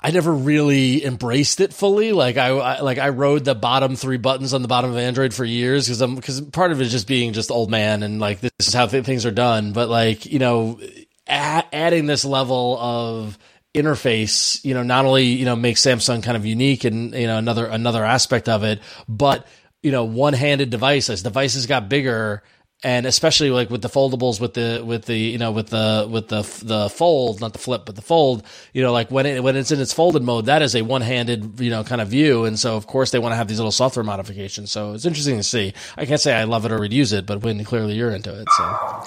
I 0.00 0.12
never 0.12 0.32
really 0.32 1.04
embraced 1.04 1.60
it 1.60 1.74
fully. 1.74 2.12
Like 2.12 2.36
I, 2.36 2.48
I 2.50 2.80
like 2.80 2.98
I 2.98 3.08
rode 3.08 3.44
the 3.44 3.56
bottom 3.56 3.96
three 3.96 4.16
buttons 4.16 4.54
on 4.54 4.62
the 4.62 4.68
bottom 4.68 4.90
of 4.90 4.96
Android 4.96 5.34
for 5.34 5.44
years 5.44 5.86
because 5.86 6.00
I'm 6.00 6.14
because 6.14 6.40
part 6.40 6.70
of 6.70 6.80
it 6.80 6.84
is 6.84 6.92
just 6.92 7.08
being 7.08 7.32
just 7.32 7.50
old 7.50 7.68
man 7.70 8.04
and 8.04 8.20
like 8.20 8.40
this 8.40 8.52
is 8.60 8.74
how 8.74 8.86
th- 8.86 9.04
things 9.04 9.26
are 9.26 9.32
done. 9.32 9.72
But 9.72 9.88
like 9.88 10.24
you 10.26 10.38
know, 10.38 10.78
a- 11.26 11.64
adding 11.74 12.06
this 12.06 12.24
level 12.24 12.78
of 12.78 13.38
interface, 13.74 14.64
you 14.64 14.72
know, 14.72 14.84
not 14.84 15.04
only 15.04 15.24
you 15.24 15.44
know 15.44 15.56
makes 15.56 15.82
Samsung 15.82 16.22
kind 16.22 16.36
of 16.36 16.46
unique 16.46 16.84
and 16.84 17.12
you 17.12 17.26
know 17.26 17.38
another 17.38 17.66
another 17.66 18.04
aspect 18.04 18.48
of 18.48 18.62
it, 18.62 18.80
but 19.08 19.48
you 19.82 19.90
know 19.90 20.04
one 20.04 20.32
handed 20.32 20.70
device 20.70 21.10
as 21.10 21.24
devices 21.24 21.66
got 21.66 21.88
bigger 21.88 22.44
and 22.84 23.06
especially 23.06 23.50
like 23.50 23.70
with 23.70 23.82
the 23.82 23.88
foldables 23.88 24.40
with 24.40 24.54
the 24.54 24.82
with 24.84 25.06
the 25.06 25.16
you 25.16 25.38
know 25.38 25.50
with 25.50 25.68
the 25.68 26.08
with 26.10 26.28
the 26.28 26.42
the 26.64 26.88
fold 26.88 27.40
not 27.40 27.52
the 27.52 27.58
flip 27.58 27.82
but 27.84 27.96
the 27.96 28.02
fold 28.02 28.44
you 28.72 28.82
know 28.82 28.92
like 28.92 29.10
when 29.10 29.26
it 29.26 29.42
when 29.42 29.56
it's 29.56 29.70
in 29.72 29.80
its 29.80 29.92
folded 29.92 30.22
mode 30.22 30.46
that 30.46 30.62
is 30.62 30.76
a 30.76 30.82
one-handed 30.82 31.58
you 31.60 31.70
know 31.70 31.82
kind 31.82 32.00
of 32.00 32.08
view 32.08 32.44
and 32.44 32.58
so 32.58 32.76
of 32.76 32.86
course 32.86 33.10
they 33.10 33.18
want 33.18 33.32
to 33.32 33.36
have 33.36 33.48
these 33.48 33.58
little 33.58 33.72
software 33.72 34.04
modifications 34.04 34.70
so 34.70 34.92
it's 34.92 35.04
interesting 35.04 35.36
to 35.36 35.42
see 35.42 35.72
i 35.96 36.06
can't 36.06 36.20
say 36.20 36.32
i 36.34 36.44
love 36.44 36.64
it 36.64 36.70
or 36.70 36.78
would 36.78 36.92
use 36.92 37.12
it 37.12 37.26
but 37.26 37.42
when 37.42 37.62
clearly 37.64 37.94
you're 37.94 38.12
into 38.12 38.32
it 38.32 38.46
so 38.56 38.98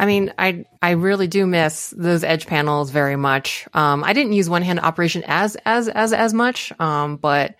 I 0.00 0.06
mean, 0.06 0.32
I 0.38 0.64
I 0.80 0.92
really 0.92 1.26
do 1.26 1.46
miss 1.46 1.92
those 1.96 2.24
edge 2.24 2.46
panels 2.46 2.90
very 2.90 3.16
much. 3.16 3.68
Um, 3.74 4.02
I 4.02 4.14
didn't 4.14 4.32
use 4.32 4.48
one 4.48 4.62
hand 4.62 4.80
operation 4.80 5.22
as 5.26 5.56
as 5.66 5.88
as 5.88 6.14
as 6.14 6.32
much, 6.32 6.72
um, 6.80 7.16
but 7.16 7.54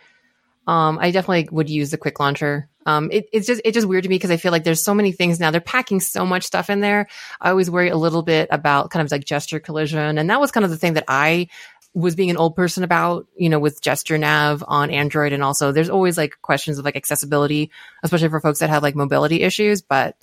um, 0.67 0.99
I 0.99 1.11
definitely 1.11 1.49
would 1.51 1.69
use 1.69 1.91
the 1.91 1.99
quick 1.99 2.19
launcher. 2.19 2.69
Um, 2.87 3.11
it, 3.13 3.29
it's 3.33 3.47
just 3.47 3.61
it's 3.65 3.75
just 3.75 3.87
weird 3.87 4.05
to 4.05 4.09
me 4.09 4.17
because 4.17 4.31
I 4.31 4.37
feel 4.37 4.53
like 4.53 4.65
there's 4.65 4.83
so 4.83 4.95
many 4.95 5.13
things 5.13 5.39
now. 5.39 5.51
They're 5.51 5.61
packing 5.61 6.01
so 6.01 6.25
much 6.25 6.45
stuff 6.45 6.71
in 6.71 6.81
there. 6.81 7.09
I 7.41 7.51
always 7.51 7.71
worry 7.71 7.91
a 7.91 7.97
little 7.97 8.23
bit 8.23 8.49
about 8.51 8.91
kind 8.91 9.05
of 9.05 9.13
like 9.13 9.25
gesture 9.25 9.61
collision, 9.61 10.19
and 10.19 10.31
that 10.31 10.41
was 10.41 10.51
kind 10.51 10.65
of 10.65 10.71
the 10.71 10.79
thing 10.79 10.95
that 10.95 11.05
I 11.09 11.49
was 11.93 12.15
being 12.15 12.31
an 12.31 12.37
old 12.37 12.55
person 12.55 12.85
about, 12.85 13.27
you 13.37 13.49
know, 13.49 13.59
with 13.59 13.81
gesture 13.81 14.17
nav 14.17 14.65
on 14.67 14.91
Android, 14.91 15.33
and 15.33 15.43
also 15.43 15.73
there's 15.73 15.91
always 15.91 16.17
like 16.17 16.41
questions 16.41 16.79
of 16.79 16.85
like 16.85 16.97
accessibility, 16.97 17.71
especially 18.03 18.29
for 18.29 18.41
folks 18.41 18.61
that 18.61 18.71
have 18.71 18.83
like 18.83 18.95
mobility 18.95 19.43
issues, 19.43 19.83
but 19.83 20.17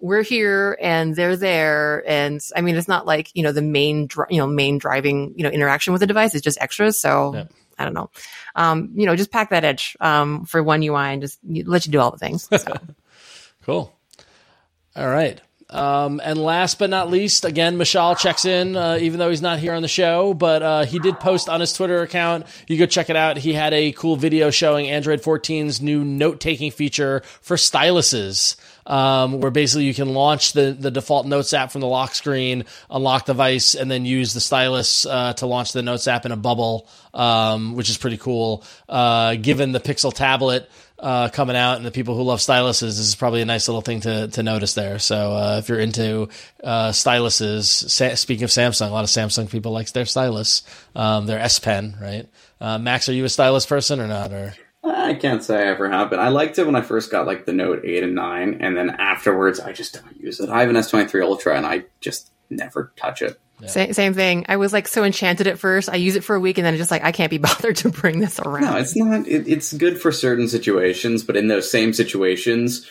we're 0.00 0.22
here 0.22 0.76
and 0.80 1.14
they're 1.14 1.36
there. 1.36 2.02
And 2.08 2.40
I 2.56 2.60
mean, 2.60 2.74
it's 2.74 2.88
not 2.88 3.06
like, 3.06 3.30
you 3.34 3.44
know, 3.44 3.52
the 3.52 3.62
main, 3.62 4.08
you 4.28 4.38
know, 4.38 4.48
main 4.48 4.78
driving, 4.78 5.34
you 5.36 5.44
know, 5.44 5.50
interaction 5.50 5.92
with 5.92 6.00
the 6.00 6.08
device 6.08 6.34
is 6.34 6.42
just 6.42 6.60
extras. 6.60 7.00
So 7.00 7.34
Yeah. 7.34 7.44
I 7.78 7.84
don't 7.84 7.94
know. 7.94 8.10
Um, 8.54 8.90
you 8.94 9.06
know, 9.06 9.16
just 9.16 9.30
pack 9.30 9.50
that 9.50 9.64
edge, 9.64 9.96
um, 10.00 10.44
for 10.44 10.62
one 10.62 10.82
UI 10.82 11.12
and 11.12 11.22
just 11.22 11.38
let 11.44 11.86
you 11.86 11.92
do 11.92 12.00
all 12.00 12.10
the 12.10 12.18
things. 12.18 12.48
So. 12.48 12.74
Cool. 13.64 13.96
All 14.96 15.08
right. 15.08 15.40
Um, 15.70 16.20
and 16.22 16.38
last 16.38 16.78
but 16.78 16.90
not 16.90 17.10
least, 17.10 17.46
again, 17.46 17.78
Mishaal 17.78 18.18
checks 18.18 18.44
in, 18.44 18.76
uh, 18.76 18.98
even 19.00 19.18
though 19.18 19.30
he's 19.30 19.40
not 19.40 19.58
here 19.58 19.72
on 19.72 19.80
the 19.80 19.88
show, 19.88 20.34
but 20.34 20.62
uh, 20.62 20.84
he 20.84 20.98
did 20.98 21.18
post 21.18 21.48
on 21.48 21.60
his 21.60 21.72
Twitter 21.72 22.02
account. 22.02 22.46
You 22.66 22.76
go 22.76 22.84
check 22.84 23.08
it 23.08 23.16
out. 23.16 23.38
He 23.38 23.54
had 23.54 23.72
a 23.72 23.92
cool 23.92 24.16
video 24.16 24.50
showing 24.50 24.90
Android 24.90 25.22
14's 25.22 25.80
new 25.80 26.04
note 26.04 26.40
taking 26.40 26.70
feature 26.70 27.22
for 27.40 27.56
styluses. 27.56 28.56
Um, 28.84 29.40
where 29.40 29.52
basically 29.52 29.84
you 29.84 29.94
can 29.94 30.12
launch 30.12 30.54
the, 30.54 30.76
the 30.78 30.90
default 30.90 31.26
Notes 31.26 31.52
app 31.54 31.70
from 31.70 31.82
the 31.82 31.86
lock 31.86 32.14
screen, 32.14 32.64
unlock 32.90 33.26
the 33.26 33.32
device, 33.32 33.74
and 33.74 33.90
then 33.90 34.04
use 34.04 34.34
the 34.34 34.40
stylus 34.40 35.06
uh, 35.06 35.32
to 35.34 35.46
launch 35.46 35.72
the 35.72 35.82
Notes 35.82 36.08
app 36.08 36.26
in 36.26 36.32
a 36.32 36.36
bubble, 36.36 36.88
um, 37.14 37.76
which 37.76 37.88
is 37.88 37.96
pretty 37.96 38.16
cool. 38.16 38.64
Uh, 38.88 39.36
given 39.36 39.72
the 39.72 39.80
Pixel 39.80 40.12
tablet 40.12 40.68
uh, 40.98 41.28
coming 41.28 41.56
out 41.56 41.76
and 41.76 41.86
the 41.86 41.90
people 41.90 42.16
who 42.16 42.22
love 42.22 42.40
styluses, 42.40 42.80
this 42.80 42.98
is 42.98 43.14
probably 43.14 43.40
a 43.40 43.44
nice 43.44 43.68
little 43.68 43.82
thing 43.82 44.00
to, 44.00 44.28
to 44.28 44.42
notice 44.42 44.74
there. 44.74 44.98
So 44.98 45.32
uh, 45.32 45.56
if 45.58 45.68
you're 45.68 45.80
into 45.80 46.28
uh, 46.62 46.90
styluses, 46.90 47.88
sa- 47.88 48.16
speaking 48.16 48.44
of 48.44 48.50
Samsung, 48.50 48.88
a 48.88 48.92
lot 48.92 49.04
of 49.04 49.10
Samsung 49.10 49.48
people 49.48 49.72
like 49.72 49.90
their 49.92 50.06
stylus, 50.06 50.62
um, 50.96 51.26
their 51.26 51.38
S 51.38 51.58
Pen, 51.60 51.96
right? 52.00 52.28
Uh, 52.60 52.78
Max, 52.78 53.08
are 53.08 53.12
you 53.12 53.24
a 53.24 53.28
stylus 53.28 53.64
person 53.64 54.00
or 54.00 54.08
not? 54.08 54.32
Or 54.32 54.54
I 54.84 55.14
can't 55.14 55.44
say 55.44 55.56
I 55.56 55.70
ever 55.70 55.88
have 55.88 56.10
been. 56.10 56.18
I 56.18 56.28
liked 56.28 56.58
it 56.58 56.66
when 56.66 56.74
I 56.74 56.80
first 56.80 57.10
got 57.10 57.26
like 57.26 57.46
the 57.46 57.52
Note 57.52 57.82
8 57.84 58.02
and 58.02 58.14
9, 58.14 58.58
and 58.60 58.76
then 58.76 58.90
afterwards 58.90 59.60
I 59.60 59.72
just 59.72 59.94
don't 59.94 60.20
use 60.20 60.40
it. 60.40 60.48
I 60.48 60.60
have 60.60 60.70
an 60.70 60.76
S23 60.76 61.22
Ultra 61.22 61.56
and 61.56 61.66
I 61.66 61.84
just 62.00 62.32
never 62.50 62.92
touch 62.96 63.22
it. 63.22 63.38
Same, 63.66 63.92
same 63.92 64.14
thing. 64.14 64.44
I 64.48 64.56
was 64.56 64.72
like 64.72 64.88
so 64.88 65.04
enchanted 65.04 65.46
at 65.46 65.58
first. 65.58 65.88
I 65.88 65.94
use 65.94 66.16
it 66.16 66.24
for 66.24 66.34
a 66.34 66.40
week 66.40 66.58
and 66.58 66.66
then 66.66 66.74
it's 66.74 66.80
just 66.80 66.90
like, 66.90 67.04
I 67.04 67.12
can't 67.12 67.30
be 67.30 67.38
bothered 67.38 67.76
to 67.76 67.90
bring 67.90 68.18
this 68.18 68.40
around. 68.40 68.62
No, 68.62 68.76
it's 68.76 68.96
not. 68.96 69.26
It, 69.28 69.46
it's 69.46 69.72
good 69.72 70.00
for 70.00 70.10
certain 70.10 70.48
situations, 70.48 71.22
but 71.22 71.36
in 71.36 71.48
those 71.48 71.70
same 71.70 71.92
situations, 71.92 72.86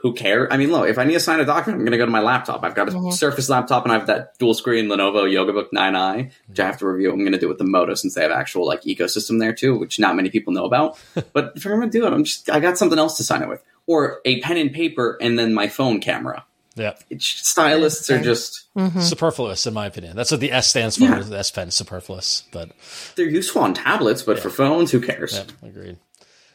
who 0.00 0.14
care? 0.14 0.50
I 0.50 0.56
mean, 0.56 0.70
look, 0.70 0.88
if 0.88 0.98
I 0.98 1.04
need 1.04 1.12
to 1.12 1.20
sign 1.20 1.40
a 1.40 1.44
document, 1.44 1.80
I'm 1.80 1.84
going 1.84 1.92
to 1.92 1.98
go 1.98 2.06
to 2.06 2.10
my 2.10 2.20
laptop. 2.20 2.64
I've 2.64 2.74
got 2.74 2.88
a 2.88 2.92
mm-hmm. 2.92 3.10
Surface 3.10 3.50
laptop 3.50 3.84
and 3.84 3.92
I 3.92 3.98
have 3.98 4.06
that 4.06 4.38
dual 4.38 4.54
screen 4.54 4.86
Lenovo 4.86 5.30
YogaBook 5.30 5.70
9i, 5.74 6.30
which 6.46 6.60
I 6.60 6.66
have 6.66 6.78
to 6.78 6.86
review. 6.86 7.12
I'm 7.12 7.18
going 7.18 7.32
to 7.32 7.38
do 7.38 7.48
with 7.48 7.58
the 7.58 7.64
Moto 7.64 7.94
since 7.94 8.14
they 8.14 8.22
have 8.22 8.30
actual 8.30 8.66
like 8.66 8.82
ecosystem 8.82 9.40
there 9.40 9.52
too, 9.52 9.76
which 9.76 9.98
not 9.98 10.16
many 10.16 10.30
people 10.30 10.54
know 10.54 10.64
about. 10.64 10.98
but 11.34 11.52
if 11.54 11.66
I'm 11.66 11.72
going 11.72 11.90
to 11.90 11.98
do 11.98 12.06
it, 12.06 12.12
I'm 12.12 12.24
just 12.24 12.48
I 12.48 12.60
got 12.60 12.78
something 12.78 12.98
else 12.98 13.18
to 13.18 13.24
sign 13.24 13.42
it 13.42 13.48
with, 13.48 13.62
or 13.86 14.20
a 14.24 14.40
pen 14.40 14.56
and 14.56 14.72
paper, 14.72 15.18
and 15.20 15.38
then 15.38 15.52
my 15.52 15.68
phone 15.68 16.00
camera. 16.00 16.46
yeah, 16.76 16.94
It's, 17.10 17.26
stylists 17.26 18.08
are 18.08 18.22
just 18.22 18.72
mm-hmm. 18.74 19.00
superfluous 19.00 19.66
in 19.66 19.74
my 19.74 19.84
opinion. 19.84 20.16
That's 20.16 20.30
what 20.30 20.40
the 20.40 20.52
S 20.52 20.68
stands 20.68 20.96
for. 20.96 21.04
Yeah. 21.04 21.20
The 21.20 21.38
S 21.38 21.50
Pen, 21.50 21.70
superfluous. 21.70 22.44
But 22.52 22.70
they're 23.16 23.28
useful 23.28 23.62
on 23.62 23.74
tablets, 23.74 24.22
but 24.22 24.38
for 24.38 24.48
phones, 24.48 24.90
who 24.90 25.00
cares? 25.02 25.34
agreed. 25.62 25.98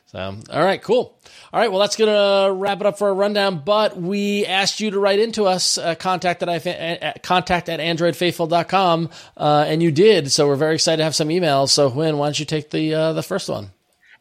So, 0.07 0.37
all 0.49 0.63
right, 0.63 0.81
cool. 0.81 1.19
All 1.55 1.61
right, 1.61 1.71
well, 1.71 1.79
that's 1.79 1.95
going 1.95 2.11
to 2.11 2.51
wrap 2.51 2.81
it 2.81 2.85
up 2.85 2.97
for 2.97 3.07
a 3.07 3.13
rundown. 3.13 3.61
But 3.63 3.95
we 3.95 4.45
asked 4.45 4.81
you 4.81 4.91
to 4.91 4.99
write 4.99 5.19
into 5.19 5.45
us, 5.45 5.77
uh, 5.77 5.95
contact 5.95 6.43
at, 6.43 7.23
contact 7.23 7.69
at 7.69 7.79
androidfaithful.com, 7.79 9.09
uh, 9.37 9.65
and 9.65 9.81
you 9.81 9.89
did. 9.89 10.33
So 10.33 10.47
we're 10.47 10.57
very 10.57 10.73
excited 10.75 10.97
to 10.97 11.05
have 11.05 11.15
some 11.15 11.29
emails. 11.29 11.69
So, 11.69 11.89
Huyen, 11.89 12.17
why 12.17 12.25
don't 12.25 12.37
you 12.37 12.45
take 12.45 12.71
the 12.71 12.93
uh, 12.93 13.13
the 13.13 13.23
first 13.23 13.47
one? 13.47 13.71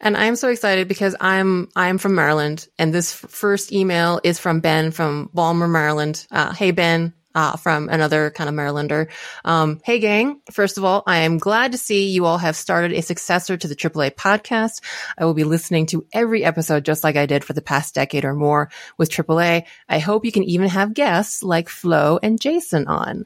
And 0.01 0.17
I'm 0.17 0.37
so 0.37 0.49
excited 0.49 0.87
because 0.87 1.17
I'm 1.21 1.71
I'm 1.75 1.99
from 1.99 2.15
Maryland, 2.15 2.69
and 2.79 2.95
this 2.95 3.13
f- 3.13 3.29
first 3.29 3.73
email 3.73 4.21
is 4.23 4.39
from 4.39 4.61
Ben 4.61 4.93
from 4.93 5.29
Balmer, 5.35 5.67
Maryland. 5.67 6.29
Uh, 6.31 6.53
hey 6.53 6.71
Ben, 6.71 7.15
uh, 7.35 7.57
from 7.57 7.89
another 7.89 8.31
kind 8.31 8.49
of 8.49 8.55
Marylander. 8.55 9.09
Um, 9.45 9.81
hey 9.85 9.99
gang, 9.99 10.41
first 10.51 10.79
of 10.79 10.85
all, 10.85 11.03
I 11.07 11.19
am 11.19 11.39
glad 11.39 11.73
to 11.73 11.79
see 11.79 12.11
you 12.11 12.27
all 12.27 12.39
have 12.39 12.57
started 12.57 12.93
a 12.93 13.03
successor 13.03 13.57
to 13.57 13.69
the 13.69 13.77
AAA 13.77 14.13
podcast. 14.13 14.81
I 15.19 15.25
will 15.25 15.35
be 15.35 15.45
listening 15.45 15.87
to 15.87 16.07
every 16.13 16.45
episode 16.45 16.85
just 16.85 17.05
like 17.05 17.17
I 17.17 17.27
did 17.27 17.45
for 17.45 17.53
the 17.53 17.63
past 17.63 17.95
decade 17.95 18.25
or 18.25 18.35
more 18.35 18.71
with 18.99 19.11
AAA. 19.11 19.65
I 19.89 19.99
hope 19.99 20.25
you 20.25 20.33
can 20.33 20.45
even 20.45 20.69
have 20.69 20.95
guests 20.95 21.43
like 21.43 21.69
Flo 21.69 22.19
and 22.23 22.41
Jason 22.41 22.87
on. 22.87 23.25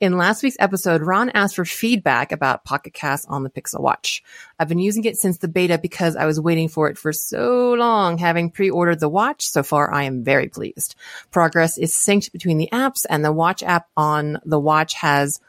In 0.00 0.16
last 0.16 0.42
week's 0.42 0.56
episode, 0.58 1.02
Ron 1.02 1.30
asked 1.30 1.56
for 1.56 1.64
feedback 1.64 2.32
about 2.32 2.64
Pocket 2.64 2.94
Cast 2.94 3.26
on 3.28 3.42
the 3.42 3.50
Pixel 3.50 3.80
Watch. 3.80 4.22
I've 4.60 4.68
been 4.68 4.78
using 4.78 5.04
it 5.04 5.16
since 5.16 5.38
the 5.38 5.48
beta 5.48 5.78
because 5.78 6.16
I 6.16 6.26
was 6.26 6.38
waiting 6.38 6.68
for 6.68 6.90
it 6.90 6.98
for 6.98 7.14
so 7.14 7.72
long, 7.72 8.18
having 8.18 8.50
pre-ordered 8.50 9.00
the 9.00 9.08
watch. 9.08 9.46
So 9.48 9.62
far, 9.62 9.90
I 9.90 10.02
am 10.02 10.22
very 10.22 10.48
pleased. 10.48 10.96
Progress 11.30 11.78
is 11.78 11.94
synced 11.94 12.30
between 12.30 12.58
the 12.58 12.68
apps 12.70 13.06
and 13.08 13.24
the 13.24 13.32
watch 13.32 13.62
app 13.62 13.88
on 13.96 14.38
the 14.44 14.60
watch 14.60 14.92
has, 14.94 15.40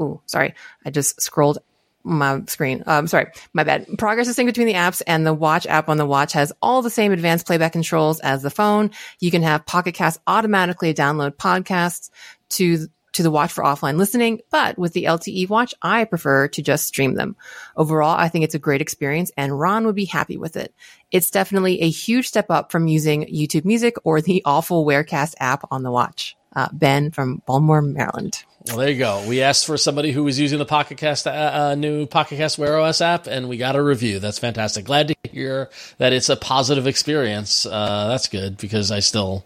oh, 0.00 0.22
sorry. 0.24 0.54
I 0.82 0.88
just 0.88 1.20
scrolled 1.20 1.58
my 2.04 2.40
screen. 2.46 2.82
Um, 2.86 3.06
sorry, 3.06 3.26
my 3.52 3.64
bad. 3.64 3.86
Progress 3.98 4.28
is 4.28 4.38
synced 4.38 4.46
between 4.46 4.66
the 4.66 4.74
apps 4.74 5.02
and 5.06 5.26
the 5.26 5.34
watch 5.34 5.66
app 5.66 5.90
on 5.90 5.98
the 5.98 6.06
watch 6.06 6.32
has 6.32 6.50
all 6.62 6.80
the 6.80 6.88
same 6.88 7.12
advanced 7.12 7.46
playback 7.46 7.72
controls 7.72 8.18
as 8.20 8.42
the 8.42 8.50
phone. 8.50 8.92
You 9.20 9.30
can 9.30 9.42
have 9.42 9.66
Pocket 9.66 9.92
Cast 9.92 10.20
automatically 10.26 10.94
download 10.94 11.32
podcasts 11.32 12.08
to 12.50 12.88
to 13.18 13.24
the 13.24 13.30
watch 13.32 13.52
for 13.52 13.64
offline 13.64 13.96
listening, 13.96 14.40
but 14.48 14.78
with 14.78 14.92
the 14.92 15.04
LTE 15.04 15.48
watch, 15.48 15.74
I 15.82 16.04
prefer 16.04 16.46
to 16.48 16.62
just 16.62 16.86
stream 16.86 17.14
them. 17.14 17.34
Overall, 17.76 18.16
I 18.16 18.28
think 18.28 18.44
it's 18.44 18.54
a 18.54 18.60
great 18.60 18.80
experience 18.80 19.32
and 19.36 19.58
Ron 19.58 19.86
would 19.86 19.96
be 19.96 20.04
happy 20.04 20.36
with 20.36 20.56
it. 20.56 20.72
It's 21.10 21.32
definitely 21.32 21.82
a 21.82 21.90
huge 21.90 22.28
step 22.28 22.46
up 22.48 22.70
from 22.70 22.86
using 22.86 23.24
YouTube 23.24 23.64
Music 23.64 23.96
or 24.04 24.20
the 24.20 24.40
awful 24.46 24.86
Wearcast 24.86 25.34
app 25.40 25.64
on 25.72 25.82
the 25.82 25.90
watch. 25.90 26.36
Uh, 26.54 26.68
ben 26.72 27.10
from 27.10 27.42
Baltimore, 27.44 27.82
Maryland. 27.82 28.44
Well, 28.66 28.78
there 28.78 28.90
you 28.90 28.98
go. 28.98 29.24
We 29.28 29.42
asked 29.42 29.66
for 29.66 29.76
somebody 29.76 30.12
who 30.12 30.24
was 30.24 30.38
using 30.38 30.58
the 30.58 30.64
Pocket 30.64 30.96
Cast, 30.96 31.26
uh, 31.26 31.30
uh, 31.30 31.74
new 31.74 32.06
Pocket 32.06 32.36
Cast 32.36 32.56
Wear 32.56 32.78
OS 32.78 33.00
app, 33.00 33.26
and 33.26 33.48
we 33.48 33.56
got 33.56 33.76
a 33.76 33.82
review. 33.82 34.18
That's 34.18 34.38
fantastic. 34.38 34.84
Glad 34.84 35.08
to 35.08 35.16
hear 35.30 35.70
that 35.98 36.12
it's 36.12 36.28
a 36.28 36.36
positive 36.36 36.86
experience. 36.86 37.66
Uh, 37.66 38.08
that's 38.08 38.28
good 38.28 38.56
because 38.56 38.90
I 38.90 39.00
still, 39.00 39.44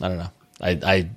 I 0.00 0.08
don't 0.08 0.18
know. 0.18 0.30
I, 0.60 0.70
I 0.82 1.10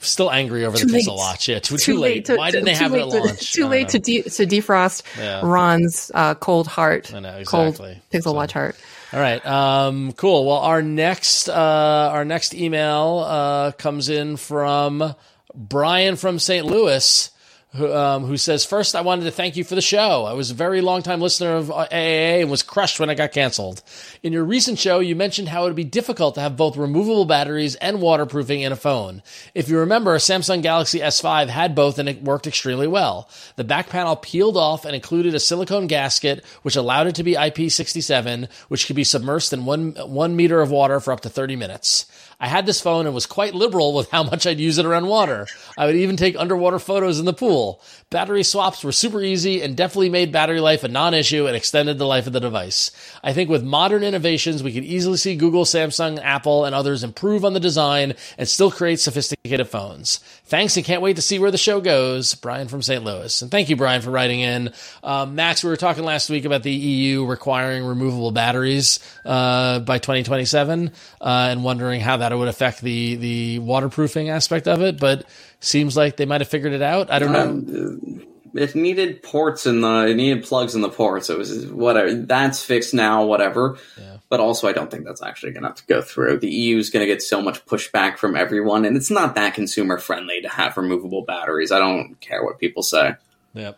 still 0.00 0.30
angry 0.30 0.64
over 0.64 0.76
too 0.76 0.86
the 0.86 0.92
late. 0.94 1.06
Pixel 1.06 1.16
Watch. 1.16 1.48
Yeah, 1.48 1.58
too, 1.60 1.76
too, 1.76 1.94
too 1.94 1.98
late. 1.98 2.24
To, 2.26 2.36
Why 2.36 2.50
didn't 2.50 2.66
they 2.66 2.74
have 2.74 2.94
it 2.94 3.00
at 3.00 3.08
launch? 3.08 3.52
Too 3.52 3.66
late 3.66 3.90
to, 3.90 3.98
de- 3.98 4.22
to 4.22 4.46
defrost 4.46 5.02
yeah. 5.18 5.40
Ron's 5.42 6.10
uh, 6.14 6.34
cold 6.34 6.66
heart. 6.66 7.14
I 7.14 7.20
know, 7.20 7.38
exactly. 7.38 7.94
Cold 7.94 8.10
Pixel 8.10 8.24
so. 8.24 8.32
Watch 8.32 8.52
heart. 8.52 8.76
All 9.12 9.20
right. 9.20 9.44
Um, 9.44 10.12
cool. 10.12 10.46
Well, 10.46 10.58
our 10.58 10.82
next 10.82 11.48
uh, 11.48 12.10
our 12.12 12.24
next 12.24 12.54
email 12.54 13.24
uh, 13.26 13.72
comes 13.72 14.08
in 14.08 14.36
from 14.36 15.14
Brian 15.54 16.16
from 16.16 16.38
St. 16.38 16.64
Louis 16.64 17.30
who, 17.74 17.92
um, 17.92 18.24
who 18.24 18.36
says, 18.36 18.64
First, 18.64 18.96
I 18.96 19.00
wanted 19.00 19.24
to 19.24 19.30
thank 19.30 19.56
you 19.56 19.62
for 19.62 19.74
the 19.74 19.80
show. 19.80 20.24
I 20.24 20.32
was 20.32 20.50
a 20.50 20.54
very 20.54 20.80
long 20.80 21.02
time 21.02 21.20
listener 21.20 21.54
of 21.54 21.66
AAA 21.66 22.40
and 22.40 22.50
was 22.50 22.62
crushed 22.62 22.98
when 22.98 23.10
I 23.10 23.14
got 23.14 23.32
canceled. 23.32 23.82
In 24.22 24.32
your 24.32 24.44
recent 24.44 24.78
show, 24.78 24.98
you 24.98 25.14
mentioned 25.14 25.48
how 25.48 25.62
it 25.62 25.66
would 25.66 25.76
be 25.76 25.84
difficult 25.84 26.34
to 26.34 26.40
have 26.40 26.56
both 26.56 26.76
removable 26.76 27.26
batteries 27.26 27.76
and 27.76 28.00
waterproofing 28.00 28.60
in 28.60 28.72
a 28.72 28.76
phone. 28.76 29.22
If 29.54 29.68
you 29.68 29.78
remember, 29.78 30.16
Samsung 30.18 30.62
Galaxy 30.62 30.98
S5 30.98 31.48
had 31.48 31.74
both 31.74 31.98
and 31.98 32.08
it 32.08 32.22
worked 32.22 32.48
extremely 32.48 32.88
well. 32.88 33.28
The 33.54 33.64
back 33.64 33.88
panel 33.88 34.16
peeled 34.16 34.56
off 34.56 34.84
and 34.84 34.94
included 34.94 35.34
a 35.34 35.40
silicone 35.40 35.86
gasket, 35.86 36.44
which 36.62 36.76
allowed 36.76 37.06
it 37.06 37.14
to 37.16 37.22
be 37.22 37.34
IP67, 37.34 38.48
which 38.68 38.86
could 38.86 38.96
be 38.96 39.04
submersed 39.04 39.52
in 39.52 39.64
one, 39.64 39.92
one 39.92 40.34
meter 40.34 40.60
of 40.60 40.70
water 40.70 40.98
for 40.98 41.12
up 41.12 41.20
to 41.20 41.28
30 41.28 41.54
minutes. 41.54 42.06
I 42.40 42.48
had 42.48 42.64
this 42.64 42.80
phone 42.80 43.04
and 43.04 43.14
was 43.14 43.26
quite 43.26 43.54
liberal 43.54 43.94
with 43.94 44.10
how 44.10 44.22
much 44.22 44.46
I'd 44.46 44.58
use 44.58 44.78
it 44.78 44.86
around 44.86 45.06
water. 45.06 45.46
I 45.76 45.84
would 45.84 45.96
even 45.96 46.16
take 46.16 46.38
underwater 46.38 46.78
photos 46.78 47.20
in 47.20 47.26
the 47.26 47.34
pool. 47.34 47.82
Battery 48.08 48.42
swaps 48.42 48.82
were 48.82 48.92
super 48.92 49.20
easy 49.20 49.62
and 49.62 49.76
definitely 49.76 50.08
made 50.08 50.32
battery 50.32 50.58
life 50.58 50.82
a 50.82 50.88
non-issue 50.88 51.46
and 51.46 51.54
extended 51.54 51.98
the 51.98 52.06
life 52.06 52.26
of 52.26 52.32
the 52.32 52.40
device. 52.40 52.90
I 53.22 53.34
think 53.34 53.50
with 53.50 53.62
modern 53.62 54.02
innovations, 54.02 54.62
we 54.62 54.72
could 54.72 54.84
easily 54.84 55.18
see 55.18 55.36
Google, 55.36 55.64
Samsung, 55.64 56.18
Apple, 56.18 56.64
and 56.64 56.74
others 56.74 57.04
improve 57.04 57.44
on 57.44 57.52
the 57.52 57.60
design 57.60 58.14
and 58.38 58.48
still 58.48 58.70
create 58.70 59.00
sophisticated 59.00 59.68
phones. 59.68 60.18
Thanks 60.46 60.76
and 60.76 60.84
can't 60.84 61.02
wait 61.02 61.16
to 61.16 61.22
see 61.22 61.38
where 61.38 61.50
the 61.52 61.58
show 61.58 61.80
goes. 61.80 62.34
Brian 62.34 62.68
from 62.68 62.82
St. 62.82 63.04
Louis. 63.04 63.42
And 63.42 63.50
thank 63.50 63.68
you, 63.68 63.76
Brian, 63.76 64.02
for 64.02 64.10
writing 64.10 64.40
in. 64.40 64.72
Um, 65.04 65.34
Max, 65.34 65.62
we 65.62 65.70
were 65.70 65.76
talking 65.76 66.04
last 66.04 66.30
week 66.30 66.44
about 66.44 66.62
the 66.62 66.72
EU 66.72 67.26
requiring 67.26 67.84
removable 67.84 68.32
batteries 68.32 68.98
uh, 69.24 69.78
by 69.80 69.98
2027 69.98 70.90
uh, 71.20 71.48
and 71.50 71.62
wondering 71.62 72.00
how 72.00 72.16
that 72.16 72.29
would 72.36 72.48
affect 72.48 72.80
the, 72.80 73.16
the 73.16 73.58
waterproofing 73.60 74.28
aspect 74.28 74.68
of 74.68 74.82
it. 74.82 74.98
But 74.98 75.24
seems 75.60 75.96
like 75.96 76.16
they 76.16 76.26
might 76.26 76.40
have 76.40 76.48
figured 76.48 76.72
it 76.72 76.82
out. 76.82 77.10
I 77.10 77.18
don't 77.18 77.32
know. 77.32 77.42
Um, 77.42 78.26
it 78.54 78.74
needed 78.74 79.22
ports 79.22 79.66
in 79.66 79.80
the 79.80 80.08
it 80.08 80.16
needed 80.16 80.44
plugs 80.44 80.74
in 80.74 80.80
the 80.80 80.88
ports. 80.88 81.30
It 81.30 81.38
was 81.38 81.66
whatever. 81.66 82.14
That's 82.14 82.64
fixed 82.64 82.94
now. 82.94 83.24
Whatever. 83.24 83.78
Yeah. 83.98 84.16
But 84.28 84.40
also, 84.40 84.68
I 84.68 84.72
don't 84.72 84.90
think 84.90 85.04
that's 85.04 85.22
actually 85.22 85.52
going 85.52 85.62
to 85.62 85.68
have 85.68 85.76
to 85.76 85.86
go 85.86 86.02
through. 86.02 86.38
The 86.38 86.50
EU 86.50 86.78
is 86.78 86.90
going 86.90 87.02
to 87.02 87.12
get 87.12 87.22
so 87.22 87.42
much 87.42 87.64
pushback 87.66 88.16
from 88.16 88.36
everyone, 88.36 88.84
and 88.84 88.96
it's 88.96 89.10
not 89.10 89.34
that 89.34 89.54
consumer 89.54 89.98
friendly 89.98 90.40
to 90.42 90.48
have 90.48 90.76
removable 90.76 91.22
batteries. 91.22 91.72
I 91.72 91.78
don't 91.78 92.18
care 92.20 92.44
what 92.44 92.58
people 92.58 92.82
say. 92.82 93.16
Yeah. 93.54 93.72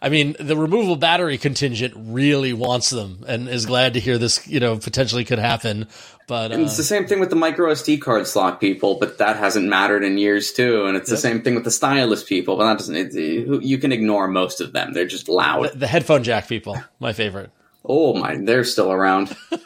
I 0.00 0.08
mean, 0.08 0.36
the 0.38 0.56
removable 0.56 0.96
battery 0.96 1.38
contingent 1.38 1.94
really 1.96 2.52
wants 2.52 2.90
them 2.90 3.24
and 3.26 3.48
is 3.48 3.66
glad 3.66 3.94
to 3.94 4.00
hear 4.00 4.16
this, 4.16 4.46
you 4.46 4.60
know, 4.60 4.78
potentially 4.78 5.24
could 5.24 5.40
happen. 5.40 5.88
But 6.28 6.52
uh, 6.52 6.58
it's 6.58 6.76
the 6.76 6.84
same 6.84 7.06
thing 7.06 7.20
with 7.20 7.30
the 7.30 7.36
micro 7.36 7.72
SD 7.72 8.02
card 8.02 8.26
slot 8.26 8.60
people, 8.60 8.98
but 9.00 9.16
that 9.16 9.36
hasn't 9.36 9.66
mattered 9.66 10.04
in 10.04 10.18
years 10.18 10.52
too. 10.52 10.84
And 10.84 10.94
it's 10.94 11.08
yep. 11.08 11.16
the 11.16 11.20
same 11.20 11.42
thing 11.42 11.54
with 11.54 11.64
the 11.64 11.70
stylus 11.70 12.22
people, 12.22 12.56
but 12.56 12.68
that 12.68 12.78
doesn't. 12.78 13.16
It, 13.16 13.62
you 13.64 13.78
can 13.78 13.92
ignore 13.92 14.28
most 14.28 14.60
of 14.60 14.74
them; 14.74 14.92
they're 14.92 15.06
just 15.06 15.28
loud. 15.28 15.72
The, 15.72 15.78
the 15.78 15.86
headphone 15.86 16.22
jack 16.22 16.46
people, 16.46 16.76
my 17.00 17.14
favorite. 17.14 17.50
Oh 17.82 18.12
my, 18.12 18.36
they're 18.36 18.64
still 18.64 18.92
around. 18.92 19.34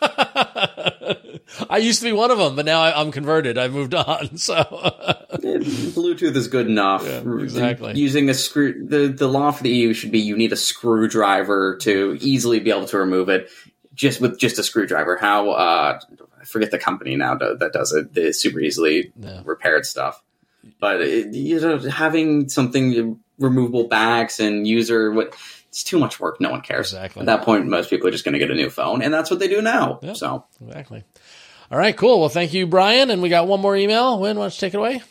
I 1.68 1.78
used 1.78 2.00
to 2.00 2.06
be 2.06 2.12
one 2.12 2.30
of 2.30 2.38
them, 2.38 2.54
but 2.54 2.64
now 2.64 2.80
I, 2.80 3.00
am 3.00 3.10
converted. 3.10 3.58
I 3.58 3.66
moved 3.68 3.94
on. 3.94 4.36
So 4.36 4.54
Bluetooth 4.54 6.36
is 6.36 6.46
good 6.46 6.68
enough. 6.68 7.04
Yeah, 7.04 7.22
exactly. 7.40 7.94
Using 7.94 8.30
a 8.30 8.34
screw, 8.34 8.86
the 8.86 9.08
the 9.08 9.26
law 9.26 9.50
for 9.50 9.64
the 9.64 9.70
EU 9.70 9.94
should 9.94 10.12
be 10.12 10.20
you 10.20 10.36
need 10.36 10.52
a 10.52 10.56
screwdriver 10.56 11.78
to 11.78 12.16
easily 12.20 12.60
be 12.60 12.70
able 12.70 12.86
to 12.86 12.98
remove 12.98 13.28
it. 13.28 13.50
Just 13.94 14.20
with 14.20 14.38
just 14.38 14.58
a 14.58 14.62
screwdriver. 14.62 15.16
How 15.16 15.50
uh, 15.50 16.00
I 16.42 16.44
forget 16.44 16.70
the 16.70 16.78
company 16.78 17.16
now 17.16 17.36
that 17.36 17.70
does 17.72 17.92
it. 17.92 18.12
The 18.12 18.32
super 18.32 18.60
easily 18.60 19.12
repaired 19.44 19.86
stuff. 19.86 20.22
But 20.80 21.00
it, 21.00 21.34
you 21.34 21.60
know, 21.60 21.78
having 21.78 22.48
something 22.48 22.98
uh, 22.98 23.44
removable 23.44 23.88
backs 23.88 24.38
and 24.38 24.66
user 24.66 25.10
what 25.10 25.34
it's 25.68 25.82
too 25.82 25.98
much 25.98 26.20
work. 26.20 26.40
No 26.40 26.50
one 26.50 26.60
cares. 26.60 26.92
Exactly. 26.92 27.20
At 27.20 27.26
that 27.26 27.42
point, 27.42 27.66
most 27.66 27.90
people 27.90 28.06
are 28.06 28.12
just 28.12 28.24
going 28.24 28.34
to 28.34 28.38
get 28.38 28.50
a 28.50 28.54
new 28.54 28.70
phone, 28.70 29.02
and 29.02 29.12
that's 29.12 29.30
what 29.30 29.40
they 29.40 29.48
do 29.48 29.62
now. 29.62 29.98
Yep, 30.02 30.16
so 30.16 30.44
exactly. 30.64 31.02
All 31.70 31.78
right, 31.78 31.96
cool. 31.96 32.20
Well, 32.20 32.28
thank 32.28 32.52
you, 32.52 32.66
Brian. 32.66 33.10
And 33.10 33.22
we 33.22 33.28
got 33.28 33.48
one 33.48 33.60
more 33.60 33.74
email. 33.74 34.18
Huyen, 34.18 34.36
why 34.36 34.42
don't 34.44 34.54
you 34.54 34.60
take 34.60 34.74
it 34.74 34.76
away? 34.76 35.02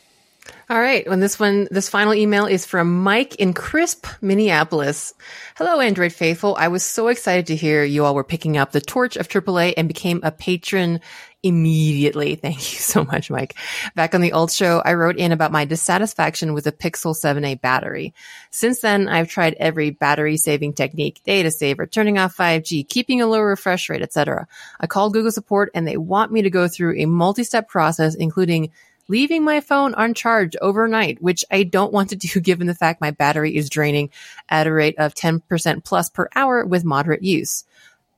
All 0.71 0.79
right. 0.79 1.05
And 1.05 1.21
this 1.21 1.37
one, 1.37 1.67
this 1.69 1.89
final 1.89 2.13
email 2.13 2.45
is 2.45 2.65
from 2.65 3.03
Mike 3.03 3.35
in 3.35 3.53
Crisp, 3.53 4.07
Minneapolis. 4.21 5.13
Hello, 5.57 5.81
Android 5.81 6.13
faithful. 6.13 6.55
I 6.57 6.69
was 6.69 6.85
so 6.85 7.09
excited 7.09 7.47
to 7.47 7.57
hear 7.57 7.83
you 7.83 8.05
all 8.05 8.15
were 8.15 8.23
picking 8.23 8.55
up 8.55 8.71
the 8.71 8.79
torch 8.79 9.17
of 9.17 9.27
AAA 9.27 9.73
and 9.75 9.89
became 9.89 10.21
a 10.23 10.31
patron 10.31 11.01
immediately. 11.43 12.35
Thank 12.35 12.55
you 12.55 12.79
so 12.79 13.03
much, 13.03 13.29
Mike. 13.29 13.55
Back 13.95 14.15
on 14.15 14.21
the 14.21 14.31
old 14.31 14.49
show, 14.49 14.81
I 14.85 14.93
wrote 14.93 15.17
in 15.17 15.33
about 15.33 15.51
my 15.51 15.65
dissatisfaction 15.65 16.53
with 16.53 16.63
the 16.63 16.71
Pixel 16.71 17.13
7a 17.21 17.59
battery. 17.59 18.13
Since 18.49 18.79
then, 18.79 19.09
I've 19.09 19.27
tried 19.27 19.55
every 19.59 19.89
battery 19.89 20.37
saving 20.37 20.71
technique, 20.75 21.19
data 21.25 21.51
saver, 21.51 21.85
turning 21.85 22.17
off 22.17 22.37
5G, 22.37 22.87
keeping 22.87 23.21
a 23.21 23.27
low 23.27 23.41
refresh 23.41 23.89
rate, 23.89 24.03
etc. 24.03 24.47
I 24.79 24.87
called 24.87 25.11
Google 25.11 25.31
support 25.31 25.69
and 25.73 25.85
they 25.85 25.97
want 25.97 26.31
me 26.31 26.43
to 26.43 26.49
go 26.49 26.69
through 26.69 26.97
a 26.97 27.07
multi-step 27.07 27.67
process, 27.67 28.15
including 28.15 28.71
leaving 29.07 29.43
my 29.43 29.61
phone 29.61 29.93
uncharged 29.97 30.57
overnight, 30.61 31.21
which 31.21 31.45
I 31.51 31.63
don't 31.63 31.93
want 31.93 32.09
to 32.09 32.15
do 32.15 32.39
given 32.41 32.67
the 32.67 32.75
fact 32.75 33.01
my 33.01 33.11
battery 33.11 33.55
is 33.55 33.69
draining 33.69 34.09
at 34.49 34.67
a 34.67 34.71
rate 34.71 34.95
of 34.97 35.13
10% 35.13 35.83
plus 35.83 36.09
per 36.09 36.29
hour 36.35 36.65
with 36.65 36.85
moderate 36.85 37.23
use. 37.23 37.65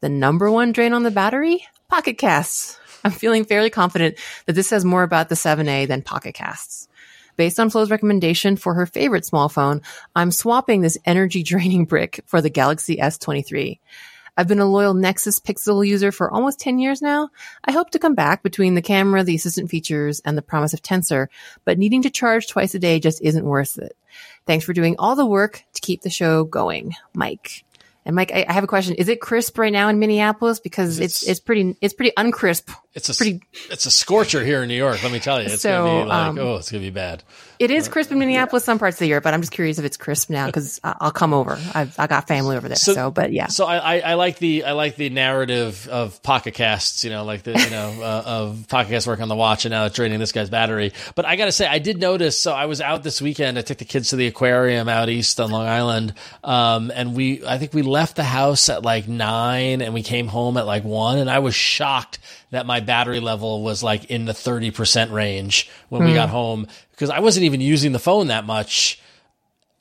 The 0.02 0.10
number 0.10 0.52
one 0.52 0.72
drain 0.72 0.94
on 0.94 1.04
the 1.04 1.12
battery? 1.12 1.66
Pocket 1.88 2.18
casts. 2.18 2.80
I'm 3.04 3.12
feeling 3.12 3.46
fairly 3.46 3.70
confident 3.70 4.18
that 4.46 4.54
this 4.54 4.68
says 4.68 4.86
more 4.86 5.04
about 5.04 5.30
the 5.30 5.36
7A 5.36 5.88
than 5.88 6.02
Pocket 6.02 6.34
Casts. 6.34 6.88
Based 7.36 7.60
on 7.60 7.70
Flo's 7.70 7.90
recommendation 7.90 8.56
for 8.56 8.76
her 8.76 8.86
favorite 8.86 9.26
small 9.26 9.50
phone, 9.50 9.82
I'm 10.16 10.32
swapping 10.32 10.82
this 10.82 10.98
energy 11.06 11.44
draining 11.44 11.86
brick 11.86 12.22
for 12.26 12.42
the 12.42 12.50
Galaxy 12.50 12.98
S23. 12.98 13.80
I've 14.36 14.48
been 14.48 14.60
a 14.60 14.66
loyal 14.66 14.94
Nexus 14.94 15.40
Pixel 15.40 15.86
user 15.86 16.12
for 16.12 16.32
almost 16.32 16.60
10 16.60 16.80
years 16.80 17.02
now. 17.02 17.30
I 17.66 17.72
hope 17.72 17.92
to 17.92 18.00
come 18.00 18.16
back 18.16 18.42
between 18.44 18.74
the 18.76 18.82
camera, 18.82 19.24
the 19.24 19.36
assistant 19.36 19.70
features, 19.70 20.22
and 20.26 20.38
the 20.38 20.42
promise 20.42 20.74
of 20.74 20.82
Tensor, 20.82 21.28
but 21.66 21.78
needing 21.78 22.02
to 22.04 22.10
charge 22.10 22.48
twice 22.48 22.74
a 22.74 22.80
day 22.80 23.00
just 23.00 23.22
isn't 23.22 23.46
worth 23.46 23.78
it. 23.78 23.96
Thanks 24.46 24.66
for 24.66 24.74
doing 24.74 24.96
all 25.00 25.16
the 25.16 25.26
work 25.26 25.64
to 25.74 25.82
keep 25.82 26.02
the 26.02 26.10
show 26.10 26.44
going, 26.44 26.94
Mike. 27.14 27.64
And 28.06 28.18
Mike, 28.18 28.32
I, 28.34 28.46
I 28.50 28.52
have 28.52 28.66
a 28.66 28.68
question. 28.68 28.96
Is 28.96 29.08
it 29.08 29.22
crisp 29.22 29.58
right 29.58 29.72
now 29.72 29.88
in 29.88 29.98
Minneapolis? 29.98 30.60
Because 30.60 31.00
it's 31.00 31.24
It's- 31.24 31.32
it's 31.32 31.40
pretty 31.40 31.78
it's 31.80 31.94
pretty 31.94 32.12
uncrisp. 32.18 32.70
It's 32.94 33.08
a 33.10 33.14
pretty. 33.16 33.42
it's 33.72 33.86
a 33.86 33.92
scorcher 33.92 34.44
here 34.44 34.62
in 34.62 34.68
New 34.68 34.76
York. 34.76 35.02
Let 35.02 35.12
me 35.14 35.20
tell 35.20 35.40
you, 35.42 35.46
it's 35.48 35.62
So, 35.62 35.86
gonna 35.86 36.04
be 36.04 36.10
like 36.10 36.18
um, 36.28 36.38
oh, 36.40 36.56
it's 36.58 36.70
gonna 36.70 36.82
be 36.84 36.90
bad. 36.90 37.24
It 37.60 37.72
is 37.72 37.88
crisp 37.88 38.12
in 38.12 38.20
Minneapolis 38.20 38.64
some 38.64 38.80
parts 38.80 38.96
of 38.96 39.00
the 39.00 39.08
year, 39.08 39.22
but 39.22 39.34
I'm 39.34 39.42
just 39.42 39.52
curious 39.52 39.80
if 39.80 39.86
it's 39.86 39.98
crisp 39.98 40.30
now 40.30 40.48
because 40.48 40.80
I'll 40.84 41.12
come 41.12 41.34
over. 41.34 41.60
I've 41.74 41.98
I 42.00 42.08
got 42.08 42.28
family 42.28 42.58
over 42.58 42.68
there, 42.68 42.76
So- 42.76 42.94
so, 42.94 43.12
but 43.12 43.32
yeah. 43.32 43.48
So 43.48 43.66
I, 43.66 43.78
I, 43.78 44.00
I 44.00 44.14
like 44.16 44.40
the 44.40 44.64
I 44.66 44.72
like 44.74 44.96
the 44.96 45.10
narrative 45.10 45.88
of 45.88 46.22
Pocket 46.24 46.54
Casts, 46.54 47.04
you 47.04 47.10
know, 47.10 47.24
like 47.24 47.44
the 47.44 47.52
you 47.52 47.70
know 47.70 47.94
uh, 48.02 48.24
of 48.26 48.66
Pocket 48.68 48.90
Casts 48.90 49.08
working 49.08 49.24
on 49.24 49.30
the 49.30 49.36
watch 49.36 49.66
and 49.66 49.72
now 49.72 49.86
it's 49.86 49.96
draining 49.96 50.20
this 50.20 50.32
guy's 50.32 50.50
battery. 50.50 50.94
But 51.16 51.26
I 51.26 51.36
got 51.36 51.46
to 51.46 51.52
say, 51.52 51.68
I 51.68 51.80
did 51.80 52.00
notice. 52.00 52.40
So 52.40 52.54
I 52.54 52.66
was 52.66 52.82
out 52.82 53.04
this 53.04 53.22
weekend. 53.22 53.58
I 53.58 53.62
took 53.62 53.78
the 53.78 53.86
kids 53.86 54.10
to 54.10 54.16
the 54.16 54.28
aquarium 54.28 54.90
out 54.90 55.10
east 55.10 55.40
on 55.40 55.52
Long 55.52 55.68
Island, 55.68 56.14
um, 56.44 56.92
and 56.94 57.16
we 57.16 57.46
I 57.46 57.58
think 57.58 57.74
we 57.74 57.82
left 57.84 58.16
the 58.16 58.24
house 58.24 58.70
at 58.70 58.84
like 58.84 59.08
nine 59.08 59.82
and 59.82 59.94
we 59.94 60.04
came 60.04 60.28
home 60.28 60.58
at 60.58 60.66
like 60.66 60.84
one, 60.84 61.18
and 61.20 61.30
I 61.30 61.40
was 61.40 61.56
shocked 61.56 62.20
that 62.54 62.66
my 62.66 62.80
battery 62.80 63.20
level 63.20 63.64
was 63.64 63.82
like 63.84 64.06
in 64.06 64.26
the 64.26 64.34
thirty 64.34 64.72
percent 64.72 65.12
range 65.12 65.70
when 65.90 66.04
we 66.04 66.10
hmm. 66.10 66.16
got 66.16 66.30
home. 66.30 66.68
Because 66.92 67.10
I 67.10 67.20
wasn't 67.20 67.46
even 67.46 67.62
using 67.62 67.92
the 67.92 68.00
phone 68.00 68.28
that 68.28 68.46
much 68.46 69.02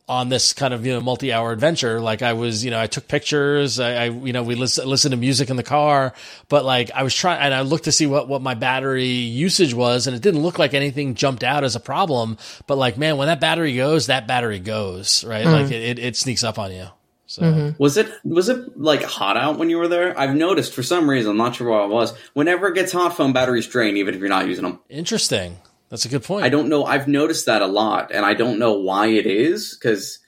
on 0.08 0.28
this 0.28 0.52
kind 0.52 0.74
of 0.74 0.84
you 0.84 0.92
know 0.92 1.00
multi-hour 1.00 1.52
adventure. 1.52 2.00
Like 2.00 2.22
i 2.22 2.32
was 2.32 2.64
you 2.64 2.70
know 2.70 2.80
i 2.80 2.86
took 2.86 3.08
pictures. 3.08 3.78
I, 3.78 3.92
I 3.92 4.04
you 4.06 4.32
know 4.32 4.42
we 4.42 4.54
listen, 4.54 4.86
listened 4.88 5.12
to 5.12 5.16
music 5.16 5.50
in 5.50 5.56
the 5.56 5.62
car. 5.62 6.12
But 6.48 6.64
like 6.64 6.90
i 6.92 7.02
was 7.02 7.14
trying 7.14 7.40
and 7.40 7.54
i 7.54 7.60
looked 7.60 7.84
to 7.84 7.92
see 7.92 8.06
what 8.06 8.28
what 8.28 8.42
my 8.42 8.54
battery 8.54 9.06
usage 9.06 9.74
was 9.74 10.06
and 10.06 10.16
it 10.16 10.22
didn't 10.22 10.42
look 10.42 10.58
like 10.58 10.74
anything 10.74 11.14
jumped 11.14 11.44
out 11.44 11.62
as 11.62 11.76
a 11.76 11.80
problem. 11.80 12.36
But 12.66 12.78
like 12.78 12.98
man 12.98 13.16
when 13.16 13.28
that 13.28 13.40
battery 13.40 13.76
goes 13.76 14.06
that 14.06 14.26
battery 14.26 14.58
goes 14.58 15.24
right? 15.24 15.44
Hmm. 15.44 15.52
Like 15.52 15.70
it, 15.70 15.82
it, 15.82 15.98
it 15.98 16.16
sneaks 16.16 16.42
up 16.42 16.58
on 16.58 16.72
you 16.72 16.88
so 17.32 17.42
mm-hmm. 17.42 17.82
Was 17.82 17.96
it 17.96 18.12
was 18.24 18.50
it 18.50 18.78
like 18.78 19.02
hot 19.02 19.38
out 19.38 19.58
when 19.58 19.70
you 19.70 19.78
were 19.78 19.88
there? 19.88 20.18
I've 20.18 20.34
noticed 20.34 20.74
for 20.74 20.82
some 20.82 21.08
reason, 21.08 21.30
I'm 21.30 21.38
not 21.38 21.56
sure 21.56 21.70
what 21.70 21.86
it 21.86 21.88
was. 21.88 22.12
Whenever 22.34 22.68
it 22.68 22.74
gets 22.74 22.92
hot, 22.92 23.16
phone 23.16 23.32
batteries 23.32 23.66
drain, 23.66 23.96
even 23.96 24.14
if 24.14 24.20
you're 24.20 24.28
not 24.28 24.46
using 24.46 24.64
them. 24.64 24.80
interesting 24.90 25.56
that's 25.88 26.04
a 26.04 26.10
good 26.10 26.24
point 26.24 26.44
I 26.44 26.50
don't 26.50 26.68
know. 26.68 26.84
I've 26.84 27.08
noticed 27.08 27.46
that 27.46 27.62
a 27.62 27.66
lot, 27.66 28.12
and 28.12 28.26
I 28.26 28.34
don't 28.34 28.58
know 28.58 28.74
why 28.74 29.06
it 29.06 29.24
is 29.24 29.74
because 29.74 30.18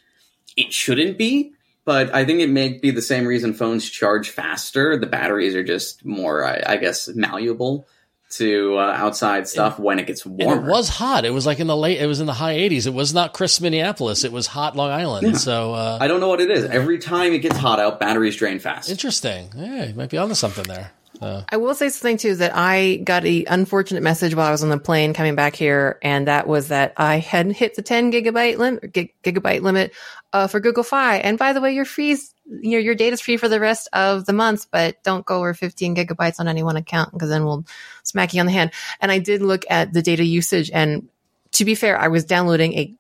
it 0.57 0.73
shouldn't 0.73 1.19
be. 1.19 1.53
But 1.85 2.15
I 2.15 2.25
think 2.25 2.41
it 2.41 2.49
may 2.49 2.79
be 2.79 2.91
the 2.91 3.03
same 3.03 3.27
reason 3.27 3.53
phones 3.53 3.91
charge 3.91 4.31
faster. 4.31 4.97
The 4.97 5.05
batteries 5.05 5.55
are 5.55 5.63
just 5.63 6.03
more, 6.07 6.43
I, 6.43 6.63
I 6.67 6.77
guess, 6.79 7.09
malleable 7.09 7.87
to 8.31 8.77
uh, 8.79 8.83
outside 8.97 9.47
stuff 9.47 9.79
when 9.79 9.99
it 9.99 10.07
gets 10.07 10.25
and 10.27 10.37
warmer. 10.43 10.67
it 10.67 10.71
was 10.71 10.89
hot. 10.89 11.25
It 11.25 11.31
was 11.31 11.47
like 11.47 11.61
in 11.61 11.67
the 11.67 11.77
late 11.77 12.01
it 12.01 12.07
was 12.07 12.21
in 12.21 12.27
the 12.27 12.33
high 12.33 12.57
80s 12.57 12.87
it 12.87 12.95
was 12.95 13.15
not 13.15 13.33
crisp 13.33 13.63
minneapolis. 13.63 14.25
It 14.25 14.33
was 14.33 14.47
hot 14.49 14.75
long 14.77 14.91
island. 14.91 15.39
So 15.39 15.75
uh 15.75 15.99
I 16.01 16.09
don't 16.09 16.21
know 16.21 16.29
what 16.29 16.41
it 16.41 16.51
is. 16.51 16.65
Every 16.65 16.99
time 16.99 17.33
it 17.33 17.39
gets 17.41 17.57
hot 17.57 17.79
out, 17.79 18.01
batteries 18.01 18.37
drain 18.37 18.59
fast. 18.59 18.91
interesting. 18.91 19.51
Yeah 19.57 19.85
you 19.85 19.95
might 19.95 20.11
be 20.11 20.19
onto 20.19 20.35
something 20.35 20.65
there 20.65 20.93
so. 21.21 21.45
I 21.49 21.57
will 21.57 21.75
say 21.75 21.89
something 21.89 22.17
too 22.17 22.37
that 22.37 22.53
I 22.55 22.97
got 22.97 23.25
a 23.25 23.45
unfortunate 23.45 24.03
message 24.03 24.35
while 24.35 24.47
I 24.47 24.51
was 24.51 24.63
on 24.63 24.69
the 24.69 24.79
plane 24.79 25.15
coming 25.15 25.35
back 25.35 25.55
here, 25.55 25.99
and 26.03 26.27
that 26.27 26.47
was 26.47 26.69
that 26.69 26.95
I 26.97 27.17
hadn't 27.19 27.53
hit 27.53 27.75
the 27.77 27.83
10 27.83 28.13
gigabyte 28.13 28.59
limit, 28.59 28.93
gig, 28.93 29.15
gigabyte 29.23 29.63
limit 29.63 29.93
uh, 30.33 30.49
for 30.49 30.61
Google 30.61 30.83
Fi. 30.83 31.19
And 31.19 31.39
by 31.39 31.53
the 31.53 31.61
way, 31.61 31.73
your 31.73 31.85
fees, 31.85 32.35
you 32.47 32.73
your 32.73 32.81
your 32.81 32.95
data's 32.95 33.21
free 33.21 33.37
for 33.37 33.49
the 33.49 33.61
rest 33.61 33.89
of 33.93 34.27
the 34.27 34.33
month, 34.33 34.67
but 34.71 35.03
don't 35.05 35.25
go 35.25 35.39
over 35.39 35.55
15 35.55 35.95
gigabytes 35.95 36.41
on 36.41 36.49
any 36.49 36.63
one 36.63 36.77
account 36.77 37.13
because 37.13 37.29
then 37.29 37.45
we'll 37.45 37.65
smack 38.03 38.35
you 38.35 38.41
on 38.41 38.47
the 38.47 38.53
hand. 38.53 38.73
And 39.01 39.13
I 39.13 39.19
did 39.19 39.41
look 39.41 39.65
at 39.71 39.93
the 39.93 40.03
data 40.03 40.25
usage, 40.25 40.71
and 40.73 41.09
to 41.53 41.65
be 41.65 41.75
fair, 41.75 41.99
I 41.99 42.09
was 42.09 42.25
downloading 42.25 42.75
a 42.75 42.95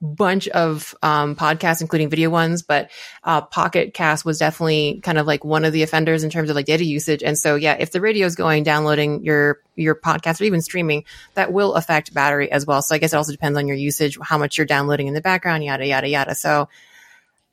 bunch 0.00 0.48
of 0.48 0.94
um, 1.02 1.36
podcasts, 1.36 1.80
including 1.80 2.08
video 2.08 2.30
ones, 2.30 2.62
but 2.62 2.90
uh, 3.24 3.42
Pocket 3.42 3.92
Cast 3.92 4.24
was 4.24 4.38
definitely 4.38 5.00
kind 5.02 5.18
of 5.18 5.26
like 5.26 5.44
one 5.44 5.64
of 5.64 5.72
the 5.72 5.82
offenders 5.82 6.24
in 6.24 6.30
terms 6.30 6.48
of 6.48 6.56
like 6.56 6.66
data 6.66 6.84
usage. 6.84 7.22
And 7.22 7.36
so, 7.36 7.54
yeah, 7.54 7.76
if 7.78 7.92
the 7.92 8.00
radio 8.00 8.26
is 8.26 8.34
going, 8.34 8.62
downloading 8.62 9.22
your 9.22 9.60
your 9.76 9.94
podcast 9.94 10.40
or 10.40 10.44
even 10.44 10.62
streaming, 10.62 11.04
that 11.34 11.52
will 11.52 11.74
affect 11.74 12.14
battery 12.14 12.50
as 12.50 12.66
well. 12.66 12.82
So 12.82 12.94
I 12.94 12.98
guess 12.98 13.12
it 13.12 13.16
also 13.16 13.32
depends 13.32 13.58
on 13.58 13.66
your 13.66 13.76
usage, 13.76 14.18
how 14.22 14.38
much 14.38 14.56
you're 14.56 14.66
downloading 14.66 15.06
in 15.06 15.14
the 15.14 15.20
background, 15.20 15.64
yada 15.64 15.86
yada 15.86 16.08
yada. 16.08 16.34
So, 16.34 16.68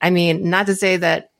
I 0.02 0.10
mean, 0.10 0.50
not 0.50 0.68
to 0.68 0.76
say 0.76 0.98
that 0.98 1.32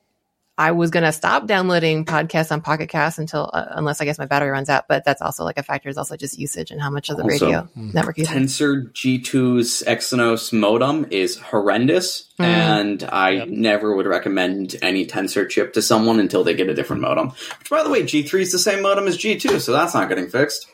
I 0.60 0.72
was 0.72 0.90
going 0.90 1.04
to 1.04 1.12
stop 1.12 1.46
downloading 1.46 2.04
podcasts 2.04 2.52
on 2.52 2.62
Pocket 2.62 2.88
Cast 2.90 3.20
until, 3.20 3.50
uh, 3.54 3.66
unless 3.72 4.02
I 4.02 4.06
guess 4.06 4.18
my 4.18 4.26
battery 4.26 4.50
runs 4.50 4.70
out. 4.70 4.88
But 4.88 5.06
that's 5.06 5.22
also 5.22 5.44
like 5.44 5.58
a 5.60 5.64
factor 5.64 5.88
is 5.88 5.98
also 5.98 6.18
just 6.18 6.40
usage 6.40 6.72
and 6.72 6.82
how 6.82 6.90
much 6.90 7.10
of 7.10 7.18
the 7.18 7.24
Also, 7.24 7.46
radio 7.46 7.70
network 7.76 8.18
usage. 8.18 8.34
Tensor 8.36 8.92
G2's 8.92 9.84
Exynos 9.86 10.52
modem 10.52 11.06
is 11.12 11.38
horrendous, 11.38 12.24
Mm. 12.40 12.44
and 12.46 13.04
I 13.04 13.46
never 13.48 13.96
would 13.96 14.06
recommend 14.08 14.76
any 14.82 15.06
Tensor 15.06 15.48
chip 15.50 15.74
to 15.74 15.82
someone 15.82 16.20
until 16.20 16.44
they 16.44 16.54
get 16.56 16.70
a 16.70 16.74
different 16.74 17.02
modem. 17.02 17.30
Which, 17.60 17.70
by 17.70 17.84
the 17.84 17.90
way, 17.90 18.04
G3 18.04 18.42
is 18.42 18.52
the 18.52 18.60
same 18.60 18.82
modem 18.82 19.08
as 19.08 19.18
G2, 19.18 19.60
so 19.60 19.72
that's 19.72 19.94
not 19.94 20.10
getting 20.10 20.28
fixed. 20.30 20.68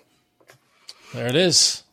There 1.13 1.27
it 1.27 1.35
is. 1.35 1.83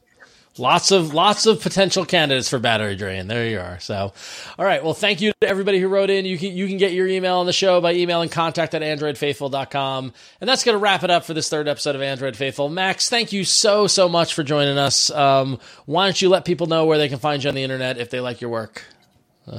Lots 0.61 0.91
of 0.91 1.15
lots 1.15 1.47
of 1.47 1.63
potential 1.63 2.05
candidates 2.05 2.51
for 2.51 2.59
battery 2.59 2.95
drain. 2.95 3.29
There 3.29 3.49
you 3.49 3.59
are. 3.59 3.81
So, 3.81 4.13
all 4.59 4.65
right. 4.65 4.85
Well, 4.85 4.93
thank 4.93 5.23
you 5.23 5.33
to 5.41 5.49
everybody 5.49 5.81
who 5.81 5.89
wrote 5.89 6.11
in. 6.11 6.27
You 6.27 6.37
can 6.37 6.55
you 6.55 6.69
can 6.69 6.77
get 6.77 6.93
your 6.93 7.07
email 7.07 7.39
on 7.39 7.47
the 7.47 7.53
show 7.53 7.81
by 7.81 7.95
emailing 7.95 8.29
contact 8.29 8.75
at 8.75 8.83
androidfaithful.com. 8.83 10.13
And 10.41 10.49
that's 10.49 10.63
going 10.63 10.75
to 10.75 10.79
wrap 10.79 11.03
it 11.03 11.11
up 11.11 11.25
for 11.25 11.33
this 11.33 11.49
third 11.49 11.67
episode 11.67 11.97
of 11.97 12.03
Android 12.03 12.37
Faithful. 12.37 12.69
Max, 12.69 13.09
thank 13.09 13.33
you 13.33 13.43
so 13.43 13.87
so 13.87 14.07
much 14.07 14.35
for 14.35 14.43
joining 14.43 14.77
us. 14.77 15.11
Um, 15.11 15.59
why 15.87 16.05
don't 16.05 16.21
you 16.21 16.29
let 16.29 16.45
people 16.45 16.67
know 16.67 16.85
where 16.85 16.99
they 16.99 17.09
can 17.09 17.19
find 17.19 17.43
you 17.43 17.49
on 17.49 17.55
the 17.55 17.63
internet 17.63 17.97
if 17.97 18.11
they 18.11 18.21
like 18.21 18.43
your 18.43 18.51
work? 18.51 18.85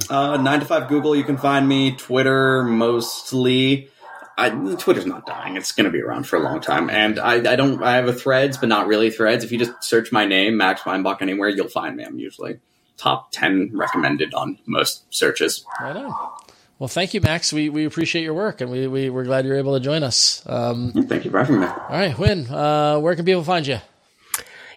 Uh, 0.08 0.36
9 0.36 0.60
to 0.60 0.64
5 0.64 0.88
Google, 0.88 1.14
you 1.16 1.24
can 1.24 1.36
find 1.36 1.68
me. 1.68 1.96
Twitter, 1.96 2.62
mostly. 2.62 3.90
I, 4.42 4.74
Twitter's 4.76 5.06
not 5.06 5.26
dying. 5.26 5.56
It's 5.56 5.72
going 5.72 5.84
to 5.84 5.90
be 5.90 6.00
around 6.00 6.24
for 6.26 6.36
a 6.36 6.40
long 6.40 6.60
time. 6.60 6.90
And 6.90 7.18
I, 7.18 7.52
I 7.52 7.56
don't. 7.56 7.82
I 7.82 7.96
have 7.96 8.08
a 8.08 8.12
Threads, 8.12 8.56
but 8.58 8.68
not 8.68 8.86
really 8.86 9.10
Threads. 9.10 9.44
If 9.44 9.52
you 9.52 9.58
just 9.58 9.72
search 9.82 10.10
my 10.12 10.24
name, 10.24 10.56
Max 10.56 10.84
Weinbach, 10.84 11.22
anywhere, 11.22 11.48
you'll 11.48 11.68
find 11.68 11.96
me. 11.96 12.04
I'm 12.04 12.18
usually 12.18 12.58
top 12.96 13.32
10 13.32 13.70
recommended 13.72 14.34
on 14.34 14.58
most 14.66 15.12
searches. 15.14 15.64
Right 15.80 15.96
on. 15.96 16.14
Well, 16.78 16.88
thank 16.88 17.14
you, 17.14 17.20
Max. 17.20 17.52
We 17.52 17.68
we 17.68 17.84
appreciate 17.84 18.22
your 18.22 18.34
work, 18.34 18.60
and 18.60 18.68
we, 18.68 18.88
we 18.88 19.08
we're 19.08 19.24
glad 19.24 19.44
you're 19.44 19.56
able 19.56 19.74
to 19.74 19.80
join 19.80 20.02
us. 20.02 20.42
Um, 20.46 20.90
Thank 20.92 21.24
you 21.24 21.30
for 21.30 21.38
having 21.38 21.60
me. 21.60 21.66
all 21.66 21.86
right, 21.90 22.12
Huyen. 22.12 22.50
Uh, 22.50 22.98
where 22.98 23.14
can 23.14 23.24
people 23.24 23.44
find 23.44 23.64
you? 23.64 23.78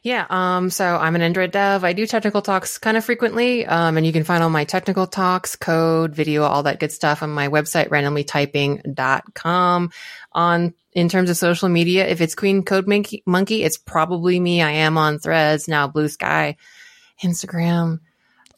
Yeah. 0.05 0.27
Um, 0.29 0.69
so 0.69 0.85
I'm 0.85 1.15
an 1.15 1.23
Android 1.23 1.49
dev. 1.49 1.83
I 1.83 1.93
do 1.93 2.05
technical 2.05 2.43
talks 2.43 2.77
kind 2.77 2.95
of 2.95 3.03
frequently. 3.03 3.65
Um, 3.65 3.97
and 3.97 4.05
you 4.05 4.13
can 4.13 4.23
find 4.23 4.43
all 4.43 4.51
my 4.51 4.63
technical 4.63 5.07
talks, 5.07 5.55
code, 5.55 6.13
video, 6.13 6.43
all 6.43 6.61
that 6.61 6.79
good 6.79 6.91
stuff 6.91 7.23
on 7.23 7.31
my 7.31 7.47
website, 7.47 7.89
randomlytyping.com. 7.89 9.91
On, 10.33 10.73
in 10.93 11.09
terms 11.09 11.31
of 11.31 11.37
social 11.37 11.69
media, 11.69 12.07
if 12.07 12.21
it's 12.21 12.35
Queen 12.35 12.61
Code 12.61 12.87
Monkey, 12.87 13.63
it's 13.63 13.79
probably 13.79 14.39
me. 14.39 14.61
I 14.61 14.69
am 14.69 14.99
on 14.99 15.17
threads 15.17 15.67
now, 15.67 15.87
Blue 15.87 16.07
Sky, 16.07 16.57
Instagram. 17.23 17.99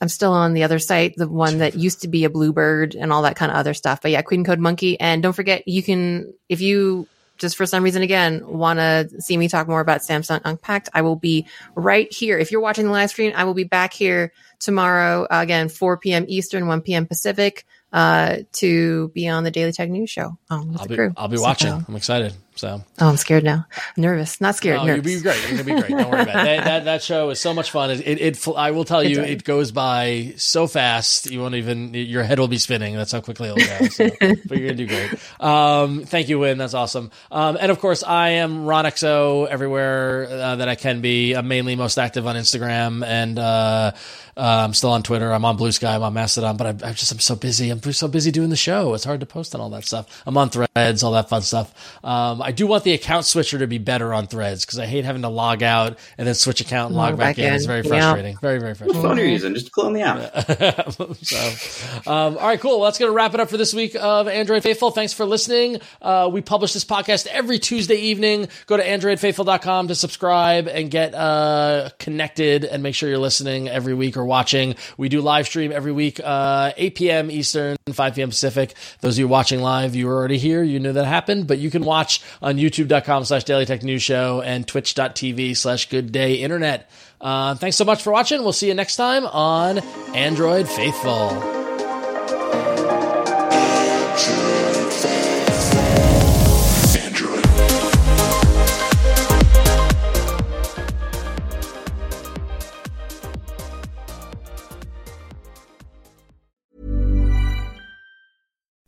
I'm 0.02 0.10
still 0.10 0.34
on 0.34 0.54
the 0.54 0.64
other 0.64 0.80
site, 0.80 1.16
the 1.16 1.30
one 1.30 1.60
that 1.60 1.76
used 1.76 2.02
to 2.02 2.10
be 2.10 2.26
a 2.26 2.30
Bluebird 2.30 2.94
and 2.94 3.14
all 3.14 3.22
that 3.22 3.38
kind 3.38 3.54
of 3.54 3.58
other 3.58 3.74
stuff. 3.74 4.02
But 4.02 4.12
yeah, 4.12 4.22
Queen 4.22 4.44
Code 4.44 4.60
Monkey. 4.60 5.00
And 5.00 5.24
don't 5.24 5.32
forget, 5.32 5.66
you 5.66 5.82
can, 5.82 6.34
if 6.50 6.60
you 6.60 7.08
just 7.38 7.56
for 7.56 7.66
some 7.66 7.84
reason 7.84 8.02
again 8.02 8.46
want 8.48 8.80
to 8.80 9.10
see 9.20 9.38
me 9.38 9.48
talk 9.48 9.68
more 9.68 9.80
about 9.82 10.02
Samsung 10.02 10.42
Unpacked, 10.46 10.90
I 10.94 11.02
will 11.02 11.16
be 11.16 11.48
right 11.76 12.12
here. 12.12 12.38
If 12.38 12.52
you're 12.52 12.62
watching 12.62 12.86
the 12.86 12.92
live 12.92 13.10
stream, 13.10 13.34
I 13.36 13.44
will 13.44 13.54
be 13.54 13.64
back 13.64 13.94
here 13.94 14.32
tomorrow 14.60 15.24
uh, 15.24 15.40
again, 15.42 15.70
4 15.70 15.98
p.m. 15.98 16.26
Eastern, 16.28 16.68
1 16.68 16.82
p.m. 16.82 17.06
Pacific, 17.06 17.66
uh, 17.94 18.38
to 18.54 19.10
be 19.10 19.28
on 19.28 19.44
the 19.44 19.52
Daily 19.52 19.72
Tech 19.72 19.90
News 19.90 20.10
Show. 20.10 20.38
Um, 20.50 20.72
with 20.74 20.82
I'll 20.82 20.88
the 20.88 20.98
be. 21.10 21.14
I'll 21.16 21.28
be 21.28 21.38
So- 21.38 21.44
watching. 21.44 21.86
I'm 21.88 21.96
excited. 21.96 22.34
So. 22.58 22.84
Oh, 23.00 23.08
I'm 23.10 23.18
scared 23.18 23.44
now. 23.44 23.66
Nervous, 23.96 24.42
not 24.42 24.56
scared. 24.56 24.80
Oh, 24.82 24.86
you'll 24.86 25.02
be 25.02 25.20
great. 25.22 25.40
You're 25.42 25.52
gonna 25.52 25.64
be 25.64 25.82
great. 25.82 25.90
Don't 25.98 26.12
worry 26.12 26.22
about 26.24 26.36
it. 26.48 26.58
That, 26.58 26.64
that, 26.66 26.86
that 26.86 27.04
show 27.04 27.30
is 27.30 27.40
so 27.40 27.54
much 27.54 27.72
fun. 27.72 27.92
It, 27.92 28.02
it, 28.08 28.22
it 28.22 28.48
I 28.56 28.72
will 28.72 28.84
tell 28.86 29.04
you, 29.04 29.20
It's- 29.20 29.30
it 29.30 29.44
goes 29.44 29.72
by 29.72 30.34
so 30.38 30.68
fast. 30.68 31.30
You 31.30 31.40
won't 31.42 31.56
even, 31.56 31.94
your 31.94 32.24
head 32.24 32.40
will 32.40 32.48
be 32.48 32.58
spinning. 32.58 32.96
That's 32.96 33.12
how 33.12 33.22
quickly 33.22 33.50
it'll 33.50 33.58
go. 33.80 33.88
So, 33.88 34.10
but 34.48 34.58
you're 34.58 34.70
gonna 34.70 34.74
do 34.76 34.88
great. 34.88 35.14
Um, 35.40 36.04
thank 36.06 36.30
you, 36.30 36.40
Huyen. 36.40 36.58
That's 36.58 36.74
awesome. 36.74 37.12
Um, 37.32 37.58
and 37.60 37.72
of 37.72 37.80
course, 37.80 38.04
I 38.04 38.30
am 38.30 38.66
Ronxo 38.66 39.48
everywhere 39.48 40.28
uh, 40.30 40.56
that 40.58 40.68
I 40.68 40.76
can 40.76 41.02
be. 41.02 41.34
I'm 41.34 41.48
mainly 41.48 41.76
most 41.76 41.98
active 41.98 42.26
on 42.28 42.36
Instagram 42.36 43.06
and, 43.06 43.38
uh, 43.40 43.92
uh, 44.36 44.66
I'm 44.66 44.76
still 44.76 44.92
on 44.92 45.02
Twitter. 45.02 45.32
I'm 45.34 45.44
on 45.46 45.58
Blue 45.58 45.72
Sky. 45.72 45.96
I'm 45.96 46.04
on 46.04 46.14
Mastodon, 46.14 46.58
but 46.58 46.84
I, 46.84 46.90
I 46.90 46.94
just 46.94 47.12
I'm 47.12 47.18
so 47.20 47.36
busy. 47.36 47.72
I'm 47.72 47.82
so 47.92 48.08
busy 48.08 48.30
doing 48.30 48.50
the 48.52 48.56
show. 48.56 48.94
It's 48.94 49.04
hard 49.04 49.22
to 49.22 49.26
post 49.26 49.56
on 49.56 49.62
all 49.62 49.72
that 49.72 49.84
stuff. 49.84 50.22
I'm 50.28 50.38
on 50.38 50.52
Threads, 50.52 51.02
all 51.02 51.14
that 51.14 51.28
fun 51.28 51.42
stuff. 51.42 51.74
Um, 52.04 52.40
I 52.48 52.52
I 52.52 52.52
do 52.58 52.66
want 52.66 52.84
the 52.86 52.94
account 52.94 53.26
switcher 53.26 53.60
to 53.60 53.68
be 53.68 53.78
better 53.78 54.14
on 54.14 54.26
Threads 54.26 54.66
because 54.66 54.80
I 54.80 54.86
hate 54.88 55.04
having 55.06 55.22
to 55.24 55.28
log 55.30 55.62
out 55.62 56.00
and 56.18 56.26
then 56.28 56.34
switch 56.34 56.60
account 56.62 56.88
and 56.92 56.96
log, 56.98 57.12
Log 57.12 57.20
back, 57.20 57.36
back 57.36 57.46
in. 57.46 57.54
It's 57.54 57.66
in. 57.66 57.68
very 57.68 57.82
Yeah. 57.84 57.90
frustrating. 58.12 58.38
Very 58.42 58.60
very 58.60 58.72
Which 58.72 58.78
frustrating. 58.80 59.02
phone 59.04 59.20
are 59.20 59.24
you 59.24 59.32
using? 59.32 59.54
Just 59.54 59.72
clone 59.72 59.94
the 59.94 60.02
app. 60.02 60.92
so, 61.24 62.12
um, 62.12 62.38
all 62.38 62.48
right, 62.48 62.60
cool. 62.60 62.80
Well, 62.80 62.86
that's 62.86 62.98
going 62.98 63.12
to 63.12 63.16
wrap 63.16 63.34
it 63.34 63.40
up 63.40 63.50
for 63.50 63.58
this 63.58 63.74
week 63.74 63.96
of 64.00 64.28
Android 64.28 64.64
Faithful. 64.64 64.92
Thanks 64.92 65.14
for 65.14 65.26
listening. 65.26 65.82
Uh, 66.02 66.30
we 66.32 66.42
publish 66.42 66.74
this 66.74 66.86
podcast 66.86 67.28
every 67.28 67.60
Tuesday 67.60 67.96
evening. 67.98 68.48
Go 68.66 68.78
to 68.78 68.84
androidfaithful.com 68.84 69.90
to 69.90 69.96
subscribe 69.96 70.68
and 70.68 70.90
get 70.90 71.14
uh, 71.14 71.90
connected 72.00 72.64
and 72.66 72.82
make 72.82 72.96
sure 72.96 73.10
you're 73.10 73.18
listening 73.20 73.68
every 73.68 73.94
week 73.94 74.18
or 74.18 74.26
watching. 74.26 74.76
We 74.98 75.10
do 75.10 75.22
live 75.22 75.46
stream 75.48 75.72
every 75.72 75.92
week, 75.92 76.20
uh, 76.24 76.72
8 76.78 76.96
p.m. 76.96 77.30
Eastern, 77.32 77.78
5 77.92 78.16
p.m. 78.16 78.30
Pacific. 78.30 78.74
Those 79.02 79.16
of 79.16 79.20
you 79.20 79.28
watching 79.28 79.62
live, 79.62 79.96
you 79.96 80.08
were 80.08 80.16
already 80.16 80.38
here. 80.38 80.64
You 80.64 80.80
knew 80.80 80.94
that 80.94 81.06
happened, 81.06 81.46
but 81.48 81.58
you 81.60 81.70
can 81.70 81.84
watch 81.84 82.22
on 82.42 82.58
youtube.com 82.58 83.26
slash 83.26 83.44
daily 83.44 83.66
tech 83.66 83.84
news 83.84 84.04
show 84.04 84.42
and 84.42 84.68
twitch.tv 84.68 85.56
slash 85.56 85.90
good 85.90 86.12
day 86.12 86.36
internet. 86.36 86.90
Uh, 87.20 87.56
thanks 87.56 87.78
so 87.78 87.86
much 87.86 88.04
for 88.04 88.12
watching. 88.14 88.42
We'll 88.44 88.54
see 88.54 88.68
you 88.68 88.74
next 88.74 88.96
time 88.96 89.26
on 89.26 89.80
Android 90.14 90.68
Faithful. 90.68 91.58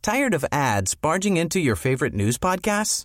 Tired 0.02 0.32
of 0.32 0.44
ads 0.50 0.94
barging 0.94 1.36
into 1.36 1.60
your 1.60 1.76
favorite 1.76 2.14
news 2.14 2.38
podcasts? 2.38 3.04